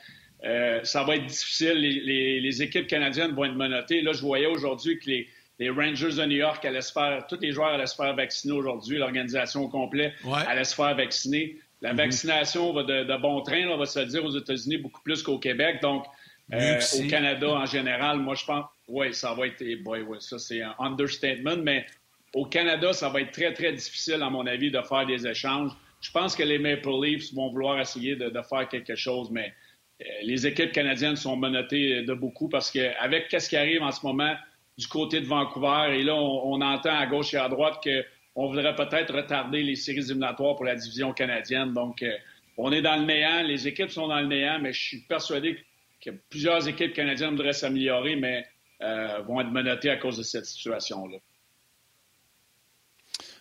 ça 0.84 1.04
va 1.04 1.16
être 1.16 1.26
difficile. 1.26 1.78
Les, 1.78 2.62
équipes 2.62 2.86
canadiennes 2.86 3.32
vont 3.32 3.46
être 3.46 3.56
menotées. 3.56 4.02
Là, 4.02 4.12
je 4.12 4.20
voyais 4.20 4.46
aujourd'hui 4.46 4.98
que 4.98 5.08
les, 5.08 5.28
les 5.58 5.70
Rangers 5.70 6.14
de 6.14 6.24
New 6.24 6.36
York 6.36 6.64
allaient 6.64 6.82
se 6.82 6.92
faire, 6.92 7.26
tous 7.26 7.40
les 7.40 7.52
joueurs 7.52 7.68
allaient 7.68 7.86
se 7.86 7.96
faire 7.96 8.14
vacciner 8.14 8.52
aujourd'hui, 8.52 8.98
l'organisation 8.98 9.62
au 9.62 9.68
complet 9.68 10.14
allait 10.46 10.64
se 10.64 10.74
faire 10.74 10.94
vacciner. 10.94 11.58
La 11.80 11.92
mhm. 11.92 11.98
vaccination 11.98 12.72
va 12.72 12.82
de, 12.82 13.20
bon 13.20 13.40
train, 13.42 13.68
on 13.68 13.76
va 13.76 13.86
se 13.86 13.98
le 13.98 14.06
dire, 14.06 14.24
aux 14.24 14.36
États-Unis 14.36 14.78
beaucoup 14.78 15.02
plus 15.02 15.22
qu'au 15.22 15.38
Québec. 15.38 15.80
Donc, 15.82 16.04
euh, 16.52 16.80
au 16.98 17.08
Canada 17.08 17.50
en 17.50 17.66
général, 17.66 18.18
moi, 18.18 18.34
je 18.34 18.44
pense, 18.44 18.64
oui, 18.88 19.12
ça 19.12 19.34
va 19.34 19.46
être, 19.46 19.62
boy, 19.82 20.02
ouais, 20.02 20.18
ça 20.20 20.38
c'est 20.38 20.62
un 20.62 20.74
understatement, 20.78 21.56
mais 21.56 21.86
au 22.34 22.46
Canada, 22.46 22.92
ça 22.92 23.08
va 23.08 23.20
être 23.20 23.32
très, 23.32 23.52
très 23.52 23.72
difficile, 23.72 24.22
à 24.22 24.30
mon 24.30 24.46
avis, 24.46 24.70
de 24.70 24.80
faire 24.82 25.06
des 25.06 25.26
échanges. 25.26 25.72
Je 26.00 26.10
pense 26.10 26.36
que 26.36 26.42
les 26.42 26.58
Maple 26.58 26.90
Leafs 27.02 27.34
vont 27.34 27.50
vouloir 27.50 27.80
essayer 27.80 28.16
de, 28.16 28.30
faire 28.48 28.68
quelque 28.68 28.94
chose, 28.94 29.30
mais 29.30 29.52
euh, 30.00 30.04
les 30.22 30.46
équipes 30.46 30.72
canadiennes 30.72 31.16
sont 31.16 31.36
menotées 31.36 32.02
de 32.02 32.14
beaucoup 32.14 32.48
parce 32.48 32.70
qu'avec 32.70 33.26
ce 33.36 33.48
qui 33.48 33.56
arrive 33.56 33.82
en 33.82 33.90
ce 33.90 34.06
moment, 34.06 34.34
du 34.78 34.86
côté 34.86 35.20
de 35.20 35.26
Vancouver. 35.26 35.98
Et 35.98 36.04
là, 36.04 36.14
on, 36.14 36.60
entend 36.60 36.96
à 36.96 37.06
gauche 37.06 37.34
et 37.34 37.36
à 37.36 37.48
droite 37.48 37.82
qu'on 37.82 38.46
voudrait 38.48 38.74
peut-être 38.76 39.12
retarder 39.12 39.62
les 39.62 39.74
séries 39.74 39.98
éliminatoires 39.98 40.54
pour 40.54 40.64
la 40.64 40.76
division 40.76 41.12
canadienne. 41.12 41.74
Donc, 41.74 42.02
euh, 42.02 42.12
on 42.56 42.70
est 42.70 42.80
dans 42.80 42.96
le 42.96 43.04
néant. 43.04 43.42
Les 43.42 43.66
équipes 43.66 43.90
sont 43.90 44.06
dans 44.06 44.20
le 44.20 44.28
néant, 44.28 44.60
mais 44.60 44.72
je 44.72 44.80
suis 44.80 45.00
persuadé 45.00 45.58
que 46.00 46.10
plusieurs 46.30 46.66
équipes 46.68 46.94
canadiennes 46.94 47.30
voudraient 47.30 47.52
s'améliorer, 47.52 48.14
mais 48.14 48.46
euh, 48.82 49.20
vont 49.26 49.40
être 49.40 49.50
menotées 49.50 49.90
à 49.90 49.96
cause 49.96 50.16
de 50.16 50.22
cette 50.22 50.46
situation-là. 50.46 51.18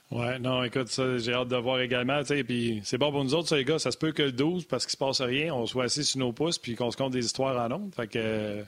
Oui, 0.09 0.39
non, 0.39 0.63
écoute, 0.63 0.87
ça, 0.87 1.17
j'ai 1.17 1.33
hâte 1.33 1.49
de 1.49 1.57
voir 1.57 1.81
également. 1.81 2.23
Puis 2.23 2.81
c'est 2.83 2.97
bon 2.97 3.11
pour 3.11 3.23
nous 3.23 3.35
autres, 3.35 3.49
ça, 3.49 3.57
les 3.57 3.65
gars. 3.65 3.77
Ça 3.77 3.91
se 3.91 3.97
peut 3.97 4.13
que 4.13 4.23
le 4.23 4.31
12, 4.31 4.65
parce 4.65 4.85
qu'il 4.85 4.93
se 4.93 4.97
passe 4.97 5.21
rien, 5.21 5.53
on 5.53 5.67
soit 5.67 5.83
assis 5.83 6.03
sur 6.03 6.19
nos 6.19 6.31
pouces 6.31 6.57
puis 6.57 6.75
qu'on 6.75 6.89
se 6.89 6.97
compte 6.97 7.11
des 7.11 7.25
histoires 7.25 7.63
en 7.63 7.69
nombre. 7.69 7.93
Fait 7.93 8.07
que. 8.07 8.63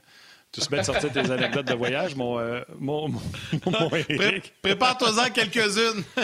Tu 0.51 0.61
se 0.61 0.71
mets 0.71 0.79
de 0.79 0.83
sortir 0.83 1.11
tes 1.11 1.31
anecdotes 1.31 1.67
de 1.67 1.75
voyage, 1.75 2.15
mon, 2.15 2.39
euh, 2.39 2.61
mon, 2.79 3.07
mon, 3.07 3.21
Eric? 4.09 4.53
Prépare-toi-en 4.61 5.29
quelques-unes. 5.29 6.03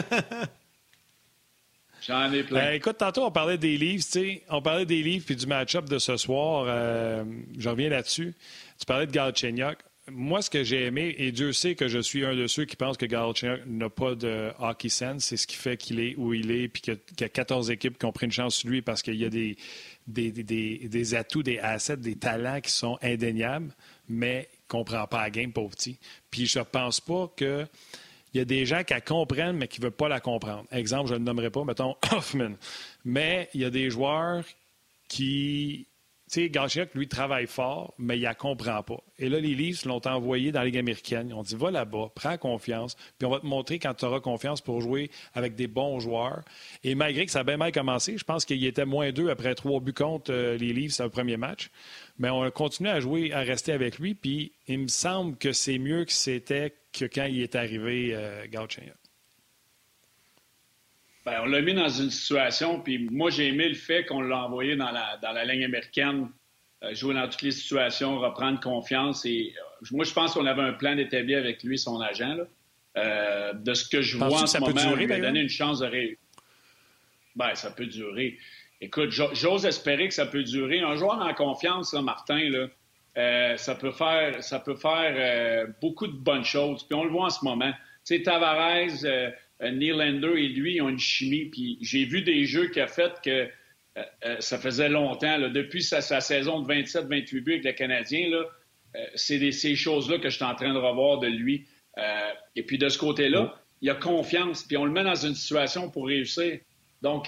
J'en 2.02 2.32
ai 2.32 2.44
plein. 2.44 2.68
Euh, 2.68 2.74
écoute, 2.74 2.98
tantôt, 2.98 3.24
on 3.24 3.32
parlait 3.32 3.58
des 3.58 3.78
livres, 3.78 4.04
tu 4.04 4.12
sais. 4.12 4.44
On 4.50 4.62
parlait 4.62 4.86
des 4.86 5.02
livres 5.02 5.26
puis 5.26 5.36
du 5.36 5.46
match-up 5.48 5.90
de 5.90 6.00
ce 6.00 6.18
soir. 6.18 6.66
Euh, 6.68 7.24
je 7.58 7.70
reviens 7.70 7.90
là-dessus. 7.90 8.36
Tu 8.80 8.86
parlais 8.86 9.08
de 9.08 9.12
Galchenyuk. 9.12 9.78
Moi, 10.12 10.44
ce 10.44 10.52
que 10.52 10.64
j'ai 10.64 10.86
aimé, 10.86 11.16
et 11.18 11.32
Dieu 11.32 11.52
sait 11.52 11.74
que 11.74 11.88
je 11.88 11.98
suis 11.98 12.24
un 12.24 12.36
de 12.36 12.46
ceux 12.46 12.66
qui 12.66 12.76
pensent 12.76 12.98
que 12.98 13.08
Galchenyuk 13.08 13.62
n'a 13.66 13.90
pas 13.90 14.14
de 14.14 14.52
hockey 14.60 14.90
sense, 14.90 15.26
c'est 15.26 15.38
ce 15.38 15.48
qui 15.48 15.56
fait 15.56 15.78
qu'il 15.78 16.00
est 16.00 16.14
où 16.18 16.36
il 16.36 16.52
est, 16.52 16.68
puis 16.68 16.84
qu'il 16.84 17.00
y 17.20 17.24
a 17.24 17.30
14 17.30 17.72
équipes 17.72 17.98
qui 17.98 18.06
ont 18.06 18.12
pris 18.12 18.28
une 18.28 18.32
chance 18.32 18.56
sur 18.56 18.70
lui 18.70 18.84
parce 18.84 19.02
qu'il 19.02 19.16
y 19.16 19.26
a 19.26 19.30
des, 19.30 19.58
des, 20.06 20.32
des, 20.32 20.78
des 20.88 21.16
atouts, 21.16 21.42
des 21.42 21.58
assets, 21.58 21.98
des 21.98 22.16
talents 22.16 22.62
qui 22.62 22.72
sont 22.72 23.00
indéniables 23.02 23.72
mais 24.08 24.50
comprend 24.68 25.08
pas 25.08 25.22
la 25.22 25.30
game, 25.30 25.52
pauvre 25.52 25.72
petit. 25.72 26.00
Puis 26.30 26.46
je 26.46 26.60
pense 26.60 27.00
pas 27.02 27.32
que. 27.36 27.66
Il 28.34 28.40
y 28.40 28.42
a 28.42 28.46
des 28.46 28.66
gens 28.66 28.84
qui 28.84 28.94
la 28.94 29.00
comprennent, 29.00 29.56
mais 29.56 29.70
qui 29.70 29.80
ne 29.80 29.86
veulent 29.86 29.94
pas 29.94 30.10
la 30.10 30.20
comprendre. 30.20 30.66
Exemple, 30.70 31.08
je 31.08 31.14
ne 31.14 31.20
le 31.20 31.24
nommerai 31.24 31.50
pas, 31.50 31.64
mettons 31.64 31.96
Hoffman. 32.12 32.56
Mais 33.06 33.50
il 33.54 33.62
y 33.62 33.66
a 33.66 33.70
des 33.70 33.90
joueurs 33.90 34.44
qui 35.08 35.88
sais, 36.28 36.50
Galchenyuk, 36.50 36.94
lui, 36.96 37.08
travaille 37.08 37.48
fort, 37.48 37.94
mais 37.98 38.18
il 38.18 38.28
ne 38.28 38.34
comprend 38.34 38.82
pas. 38.84 39.02
Et 39.20 39.30
là, 39.30 39.40
les 39.40 39.54
Leafs 39.56 39.86
l'ont 39.86 40.02
envoyé 40.06 40.52
dans 40.52 40.60
la 40.60 40.66
Ligue 40.66 40.78
américaine. 40.78 41.30
Ils 41.30 41.34
ont 41.34 41.44
dit, 41.44 41.56
va 41.56 41.72
là-bas, 41.72 42.12
prends 42.16 42.38
confiance, 42.38 42.96
puis 43.18 43.26
on 43.28 43.30
va 43.30 43.40
te 43.40 43.46
montrer 43.46 43.80
quand 43.80 43.94
tu 43.94 44.06
auras 44.06 44.20
confiance 44.20 44.62
pour 44.62 44.82
jouer 44.82 45.12
avec 45.34 45.56
des 45.56 45.68
bons 45.68 46.00
joueurs. 46.00 46.42
Et 46.84 46.96
malgré 46.96 47.26
que 47.26 47.32
ça 47.32 47.40
a 47.40 47.44
bien 47.44 47.58
mal 47.58 47.72
commencé, 47.72 48.18
je 48.18 48.24
pense 48.24 48.46
qu'il 48.46 48.64
était 48.66 48.86
moins 48.86 49.12
deux 49.12 49.30
après 49.30 49.56
trois 49.56 49.80
buts 49.80 49.94
contre 49.94 50.32
euh, 50.32 50.58
les 50.58 50.74
Leafs 50.74 51.00
le 51.00 51.10
premier 51.10 51.38
match. 51.38 51.70
Mais 52.18 52.30
on 52.30 52.44
a 52.44 52.52
continué 52.52 52.90
à 52.90 53.00
jouer, 53.00 53.32
à 53.34 53.42
rester 53.42 53.72
avec 53.72 54.00
lui, 54.00 54.16
puis 54.16 54.52
il 54.68 54.80
me 54.80 54.88
semble 54.88 55.38
que 55.38 55.54
c'est 55.54 55.78
mieux 55.78 56.06
que 56.06 56.14
c'était 56.14 56.74
que 56.92 57.06
quand 57.06 57.26
il 57.26 57.42
est 57.42 57.56
arrivé, 57.56 58.12
euh, 58.14 58.46
ben, 61.26 61.42
on 61.42 61.46
l'a 61.46 61.62
mis 61.62 61.74
dans 61.74 61.90
une 61.90 62.12
situation, 62.12 62.80
puis 62.80 63.08
moi, 63.10 63.32
j'ai 63.32 63.48
aimé 63.48 63.68
le 63.68 63.76
fait 63.76 64.06
qu'on 64.06 64.22
l'a 64.22 64.38
envoyé 64.38 64.76
dans 64.76 64.92
la, 64.92 65.18
dans 65.24 65.32
la 65.32 65.44
ligne 65.44 65.66
américaine, 65.66 66.30
euh, 66.84 66.94
jouer 66.94 67.16
dans 67.16 67.28
toutes 67.28 67.42
les 67.42 67.52
situations, 67.52 68.20
reprendre 68.20 68.60
confiance. 68.60 69.26
Et 69.26 69.54
euh, 69.58 69.86
moi, 69.92 70.06
je 70.06 70.14
pense 70.14 70.36
qu'on 70.36 70.46
avait 70.46 70.62
un 70.62 70.74
plan 70.74 70.96
établi 70.98 71.34
avec 71.34 71.64
lui, 71.64 71.80
son 71.80 72.00
agent. 72.00 72.38
Euh, 72.98 73.54
de 73.54 73.74
ce 73.74 73.90
que 73.90 74.02
je 74.02 74.18
vois 74.18 74.44
en 74.44 74.48
ce 74.48 74.58
moment, 74.58 74.72
durer, 74.72 74.88
on 74.88 74.96
lui 74.96 75.12
a 75.12 75.20
donné 75.20 75.42
une 75.42 75.50
chance 75.50 75.80
de 75.80 75.88
réussir. 75.88 76.18
Ben, 77.36 77.54
ça 77.56 77.72
peut 77.72 77.88
durer. 77.88 78.38
Écoute, 78.80 79.10
j'ose 79.10 79.66
espérer 79.66 80.08
que 80.08 80.14
ça 80.14 80.28
peut 80.28 80.44
durer. 80.44 80.80
Un 80.80 80.96
joueur 80.96 81.20
en 81.20 81.34
confiance, 81.34 81.94
là, 81.94 82.02
Martin, 82.02 82.40
là, 82.50 83.58
ça 83.58 83.76
peut 83.76 83.92
faire, 83.92 84.42
ça 84.42 84.60
peut 84.60 84.76
faire 84.76 85.68
beaucoup 85.82 86.08
de 86.08 86.16
bonnes 86.16 86.46
choses. 86.46 86.84
Puis 86.84 86.96
on 86.96 87.04
le 87.04 87.10
voit 87.10 87.26
en 87.26 87.30
ce 87.30 87.44
moment. 87.44 87.74
Tu 88.06 88.18
sais, 88.18 88.22
Tavares, 88.22 89.04
euh, 89.04 89.32
Nylander 89.62 90.34
et 90.38 90.50
lui 90.50 90.82
ont 90.82 90.90
une 90.90 91.00
chimie. 91.00 91.46
Puis 91.46 91.78
j'ai 91.82 92.06
vu 92.06 92.22
des 92.22 92.46
jeux 92.46 92.68
qu'il 92.68 92.82
a 92.82 92.88
fait 92.88 93.14
que 93.24 93.48
euh, 93.98 94.04
euh, 94.26 94.36
ça 94.40 94.58
faisait 94.58 94.90
longtemps. 94.90 95.50
depuis 95.50 95.82
sa, 95.82 96.02
saison 96.02 96.62
de 96.62 96.74
27-28 96.74 97.42
buts 97.42 97.52
avec 97.54 97.66
le 97.66 97.72
Canadien, 97.72 98.30
c'est 99.16 99.52
ces 99.52 99.76
choses-là 99.76 100.20
que 100.20 100.30
je 100.30 100.36
suis 100.36 100.46
en 100.46 100.56
train 100.56 100.74
de 100.74 100.80
revoir 100.80 101.20
de 101.20 101.28
lui. 101.28 101.66
et 102.56 102.64
puis 102.64 102.78
de 102.78 102.90
ce 102.90 102.98
côté-là, 102.98 103.62
il 103.82 103.90
a 103.90 103.96
confiance. 103.96 104.64
Puis 104.64 104.78
on 104.78 104.86
le 104.86 104.92
met 104.92 105.04
dans 105.04 105.16
une 105.16 105.36
situation 105.36 105.90
pour 105.90 106.08
réussir. 106.08 106.60
Donc, 107.02 107.28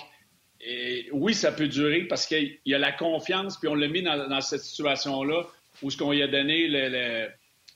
oui, 1.11 1.33
ça 1.33 1.51
peut 1.51 1.67
durer 1.67 2.03
parce 2.03 2.25
qu'il 2.25 2.57
y 2.65 2.73
a 2.73 2.77
la 2.77 2.93
confiance, 2.93 3.57
puis 3.57 3.67
on 3.67 3.75
l'a 3.75 3.87
mis 3.87 4.01
dans, 4.01 4.41
cette 4.41 4.61
situation-là 4.61 5.45
où 5.81 5.91
ce 5.91 5.97
qu'on 5.97 6.11
lui 6.11 6.23
a 6.23 6.27
donné 6.27 6.69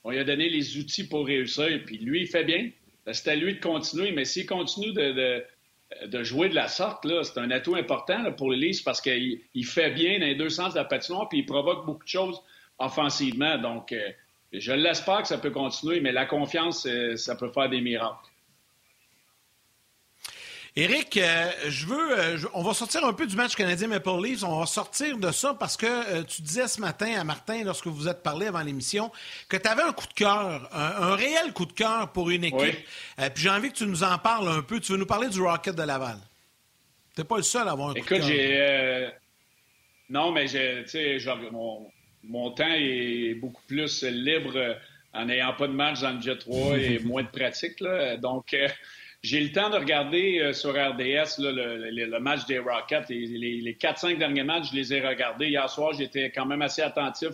on 0.04 0.10
lui 0.10 0.18
a 0.18 0.24
donné 0.24 0.48
les 0.48 0.78
outils 0.78 1.06
pour 1.06 1.26
réussir. 1.26 1.82
Puis 1.86 1.98
lui, 1.98 2.22
il 2.22 2.26
fait 2.26 2.44
bien. 2.44 2.70
Ben, 3.06 3.12
c'est 3.12 3.30
à 3.30 3.34
lui 3.34 3.54
de 3.54 3.60
continuer, 3.60 4.12
mais 4.12 4.24
s'il 4.24 4.46
continue 4.46 4.92
de, 4.92 5.44
de, 6.06 6.22
jouer 6.22 6.48
de 6.48 6.54
la 6.54 6.68
sorte, 6.68 7.06
c'est 7.24 7.38
un 7.38 7.50
atout 7.50 7.74
important 7.74 8.32
pour 8.32 8.52
les 8.52 8.72
parce 8.84 9.00
qu'il 9.00 9.40
fait 9.64 9.90
bien 9.90 10.18
dans 10.18 10.26
les 10.26 10.34
deux 10.34 10.48
sens 10.48 10.74
de 10.74 10.78
la 10.78 10.84
patinoire 10.84 11.28
puis 11.28 11.40
il 11.40 11.46
provoque 11.46 11.84
beaucoup 11.84 12.04
de 12.04 12.08
choses 12.08 12.40
offensivement. 12.78 13.58
Donc, 13.58 13.92
euh, 13.92 14.10
je 14.52 14.72
l'espère 14.72 15.22
que 15.22 15.28
ça 15.28 15.38
peut 15.38 15.50
continuer, 15.50 16.00
mais 16.00 16.12
la 16.12 16.26
confiance, 16.26 16.86
euh, 16.86 17.16
ça 17.16 17.36
peut 17.36 17.50
faire 17.50 17.68
des 17.68 17.80
miracles. 17.80 18.31
Éric, 20.74 21.18
euh, 21.18 21.50
je 21.68 21.84
veux, 21.84 22.18
euh, 22.18 22.38
on 22.54 22.62
va 22.62 22.72
sortir 22.72 23.04
un 23.04 23.12
peu 23.12 23.26
du 23.26 23.36
match 23.36 23.54
canadien 23.54 23.88
Maple 23.88 24.22
Leafs. 24.22 24.42
On 24.42 24.58
va 24.58 24.64
sortir 24.64 25.18
de 25.18 25.30
ça 25.30 25.54
parce 25.58 25.76
que 25.76 25.86
euh, 25.86 26.22
tu 26.22 26.40
disais 26.40 26.66
ce 26.66 26.80
matin 26.80 27.12
à 27.20 27.24
Martin, 27.24 27.62
lorsque 27.62 27.88
vous 27.88 28.08
êtes 28.08 28.22
parlé 28.22 28.46
avant 28.46 28.62
l'émission, 28.62 29.12
que 29.50 29.58
tu 29.58 29.68
avais 29.68 29.82
un 29.82 29.92
coup 29.92 30.06
de 30.06 30.14
cœur, 30.14 30.70
un, 30.72 31.14
réel 31.14 31.52
coup 31.52 31.66
de 31.66 31.74
cœur 31.74 32.10
pour 32.12 32.30
une 32.30 32.44
équipe. 32.44 32.86
puis 33.34 33.42
j'ai 33.42 33.50
envie 33.50 33.70
que 33.70 33.76
tu 33.76 33.86
nous 33.86 34.02
en 34.02 34.16
parles 34.16 34.48
un 34.48 34.62
peu. 34.62 34.80
Tu 34.80 34.92
veux 34.92 34.98
nous 34.98 35.06
parler 35.06 35.28
du 35.28 35.42
Rocket 35.42 35.74
de 35.74 35.82
Laval? 35.82 36.16
T'es 37.14 37.24
pas 37.24 37.36
le 37.36 37.42
seul 37.42 37.68
à 37.68 37.72
avoir 37.72 37.90
un 37.90 37.94
coup 37.94 38.00
de 38.00 38.04
cœur. 38.06 38.18
Écoute, 38.18 38.28
j'ai. 38.28 39.10
Non, 40.08 40.32
mais 40.32 40.46
tu 40.46 40.88
sais, 40.88 41.18
mon, 41.50 41.90
mon 42.24 42.50
temps 42.50 42.72
est 42.74 43.34
beaucoup 43.34 43.62
plus 43.66 44.04
libre 44.04 44.78
en 45.12 45.26
n'ayant 45.26 45.52
pas 45.52 45.66
de 45.66 45.74
match 45.74 46.00
dans 46.00 46.12
le 46.12 46.20
Jet 46.22 46.38
3 46.38 46.78
et 46.78 46.98
moins 47.04 47.24
de 47.24 47.28
pratique. 47.28 47.78
Là. 47.80 48.16
Donc, 48.16 48.56
j'ai 49.22 49.40
le 49.40 49.52
temps 49.52 49.70
de 49.70 49.76
regarder 49.76 50.40
euh, 50.40 50.52
sur 50.52 50.70
RDS 50.70 51.38
le, 51.38 52.18
match 52.18 52.44
des 52.46 52.58
Rockets. 52.58 53.08
Les, 53.08 53.60
les, 53.60 53.74
4-5 53.74 54.18
derniers 54.18 54.42
matchs, 54.42 54.70
je 54.72 54.76
les 54.76 54.94
ai 54.94 55.00
regardés. 55.00 55.46
Hier 55.46 55.68
soir, 55.70 55.92
j'étais 55.92 56.30
quand 56.30 56.44
même 56.44 56.62
assez 56.62 56.82
attentif 56.82 57.30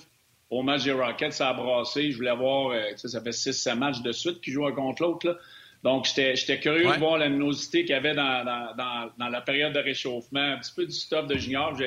au 0.51 0.63
match 0.63 0.85
des 0.85 0.93
Rockets. 0.93 1.33
Ça 1.33 1.49
a 1.49 1.55
brassé. 1.55 2.11
Je 2.11 2.17
voulais 2.19 2.35
voir, 2.35 2.73
euh, 2.73 2.83
ça 2.97 3.23
fait 3.23 3.31
6-7 3.31 3.75
matchs 3.77 4.03
de 4.03 4.13
suite 4.13 4.43
qu'ils 4.43 4.53
jouent 4.53 4.67
un 4.67 4.73
contre 4.73 5.03
l'autre. 5.03 5.39
Donc, 5.83 6.07
j'étais 6.07 6.59
curieux 6.59 6.93
de 6.93 6.99
voir 6.99 7.19
la 7.19 7.29
luminosité 7.29 7.83
qu'il 7.83 7.91
y 7.91 7.95
avait 7.95 8.15
dans, 8.15 8.45
dans, 8.45 9.11
dans, 9.17 9.29
la 9.29 9.41
période 9.41 9.73
de 9.73 9.79
réchauffement. 9.79 10.41
Un 10.41 10.59
petit 10.59 10.73
peu 10.75 10.85
du 10.85 10.93
stuff 10.93 11.27
de 11.27 11.37
junior. 11.39 11.79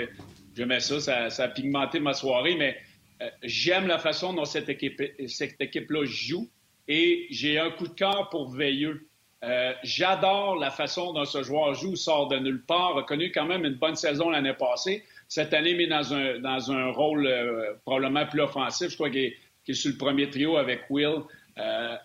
J'aimais 0.55 0.79
ça, 0.79 0.99
ça. 0.99 1.29
Ça 1.29 1.43
a 1.43 1.47
pigmenté 1.49 1.99
ma 1.99 2.13
soirée. 2.13 2.55
Mais 2.55 2.77
euh, 3.21 3.29
j'aime 3.43 3.87
la 3.87 3.99
façon 3.99 4.33
dont 4.33 4.45
cette 4.45 4.69
équipe-là 4.69 5.07
cette 5.27 5.61
équipe 5.61 5.91
joue. 6.05 6.49
Et 6.87 7.27
j'ai 7.29 7.59
un 7.59 7.69
coup 7.69 7.87
de 7.87 7.93
cœur 7.93 8.29
pour 8.29 8.49
Veilleux. 8.49 9.10
Euh, 9.43 9.73
j'adore 9.83 10.55
la 10.57 10.69
façon 10.69 11.13
dont 11.13 11.25
ce 11.25 11.41
joueur 11.41 11.73
joue, 11.73 11.95
sort 11.95 12.27
de 12.27 12.37
nulle 12.37 12.63
part, 12.63 12.97
a 12.97 13.03
connu 13.03 13.31
quand 13.31 13.45
même 13.45 13.65
une 13.65 13.75
bonne 13.75 13.95
saison 13.95 14.29
l'année 14.29 14.53
passée. 14.53 15.03
Cette 15.27 15.53
année, 15.53 15.73
mais 15.73 15.87
dans 15.87 16.13
un, 16.13 16.39
dans 16.39 16.71
un 16.71 16.91
rôle 16.91 17.25
euh, 17.25 17.73
probablement 17.83 18.25
plus 18.27 18.41
offensif. 18.41 18.89
Je 18.89 18.95
crois 18.95 19.09
qu'il 19.09 19.33
est, 19.67 19.73
sur 19.73 19.91
le 19.91 19.97
premier 19.97 20.29
trio 20.29 20.57
avec 20.57 20.81
Will. 20.89 21.21
Euh, 21.57 21.95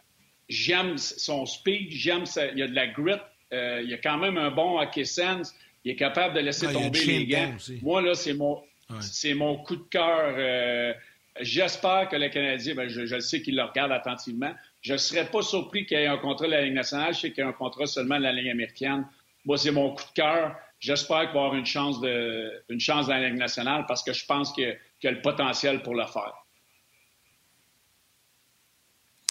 j'aime 0.48 0.96
son 0.96 1.44
speed, 1.44 1.90
j'aime 1.90 2.24
il 2.52 2.58
y 2.58 2.62
a 2.62 2.68
de 2.68 2.74
la 2.74 2.86
grit, 2.86 3.20
il 3.52 3.88
y 3.88 3.94
a 3.94 3.98
quand 3.98 4.18
même 4.18 4.38
un 4.38 4.50
bon 4.50 4.78
hockey 4.78 5.04
sense, 5.04 5.54
il 5.84 5.92
est 5.92 5.96
capable 5.96 6.34
de 6.34 6.40
laisser 6.40 6.66
ah, 6.68 6.72
tomber 6.72 7.04
les 7.04 7.26
gants. 7.26 7.56
Moi, 7.82 8.00
là, 8.00 8.14
c'est 8.14 8.34
mon, 8.34 8.62
c'est 9.00 9.34
mon 9.34 9.56
coup 9.56 9.76
de 9.76 9.84
cœur. 9.90 10.94
J'espère 11.40 12.08
que 12.08 12.16
le 12.16 12.28
Canadien, 12.28 12.74
ben, 12.74 12.88
je, 12.88 13.04
je 13.04 13.18
sais 13.18 13.42
qu'il 13.42 13.56
le 13.56 13.62
regarde 13.64 13.92
attentivement, 13.92 14.54
je 14.86 14.92
ne 14.92 14.98
serais 14.98 15.28
pas 15.28 15.42
surpris 15.42 15.84
qu'il 15.84 15.98
y 15.98 16.02
ait 16.02 16.06
un 16.06 16.16
contrat 16.16 16.46
de 16.46 16.52
la 16.52 16.62
Ligue 16.62 16.74
nationale. 16.74 17.12
Je 17.12 17.18
sais 17.18 17.32
qu'il 17.32 17.42
y 17.42 17.42
a 17.42 17.48
un 17.48 17.52
contrat 17.52 17.86
seulement 17.86 18.18
de 18.18 18.22
la 18.22 18.32
Ligue 18.32 18.50
américaine. 18.50 19.04
Moi, 19.44 19.58
c'est 19.58 19.72
mon 19.72 19.92
coup 19.92 20.04
de 20.04 20.12
cœur. 20.14 20.54
J'espère 20.78 21.22
qu'il 21.22 21.34
va 21.34 21.46
avoir 21.46 21.54
une 21.56 21.66
chance, 21.66 22.00
de, 22.00 22.62
une 22.68 22.78
chance 22.78 23.08
dans 23.08 23.14
la 23.14 23.28
Ligue 23.28 23.38
nationale 23.38 23.84
parce 23.88 24.04
que 24.04 24.12
je 24.12 24.24
pense 24.24 24.52
qu'il 24.52 24.78
y 25.02 25.06
a 25.08 25.10
le 25.10 25.20
potentiel 25.22 25.82
pour 25.82 25.96
le 25.96 26.06
faire. 26.06 26.34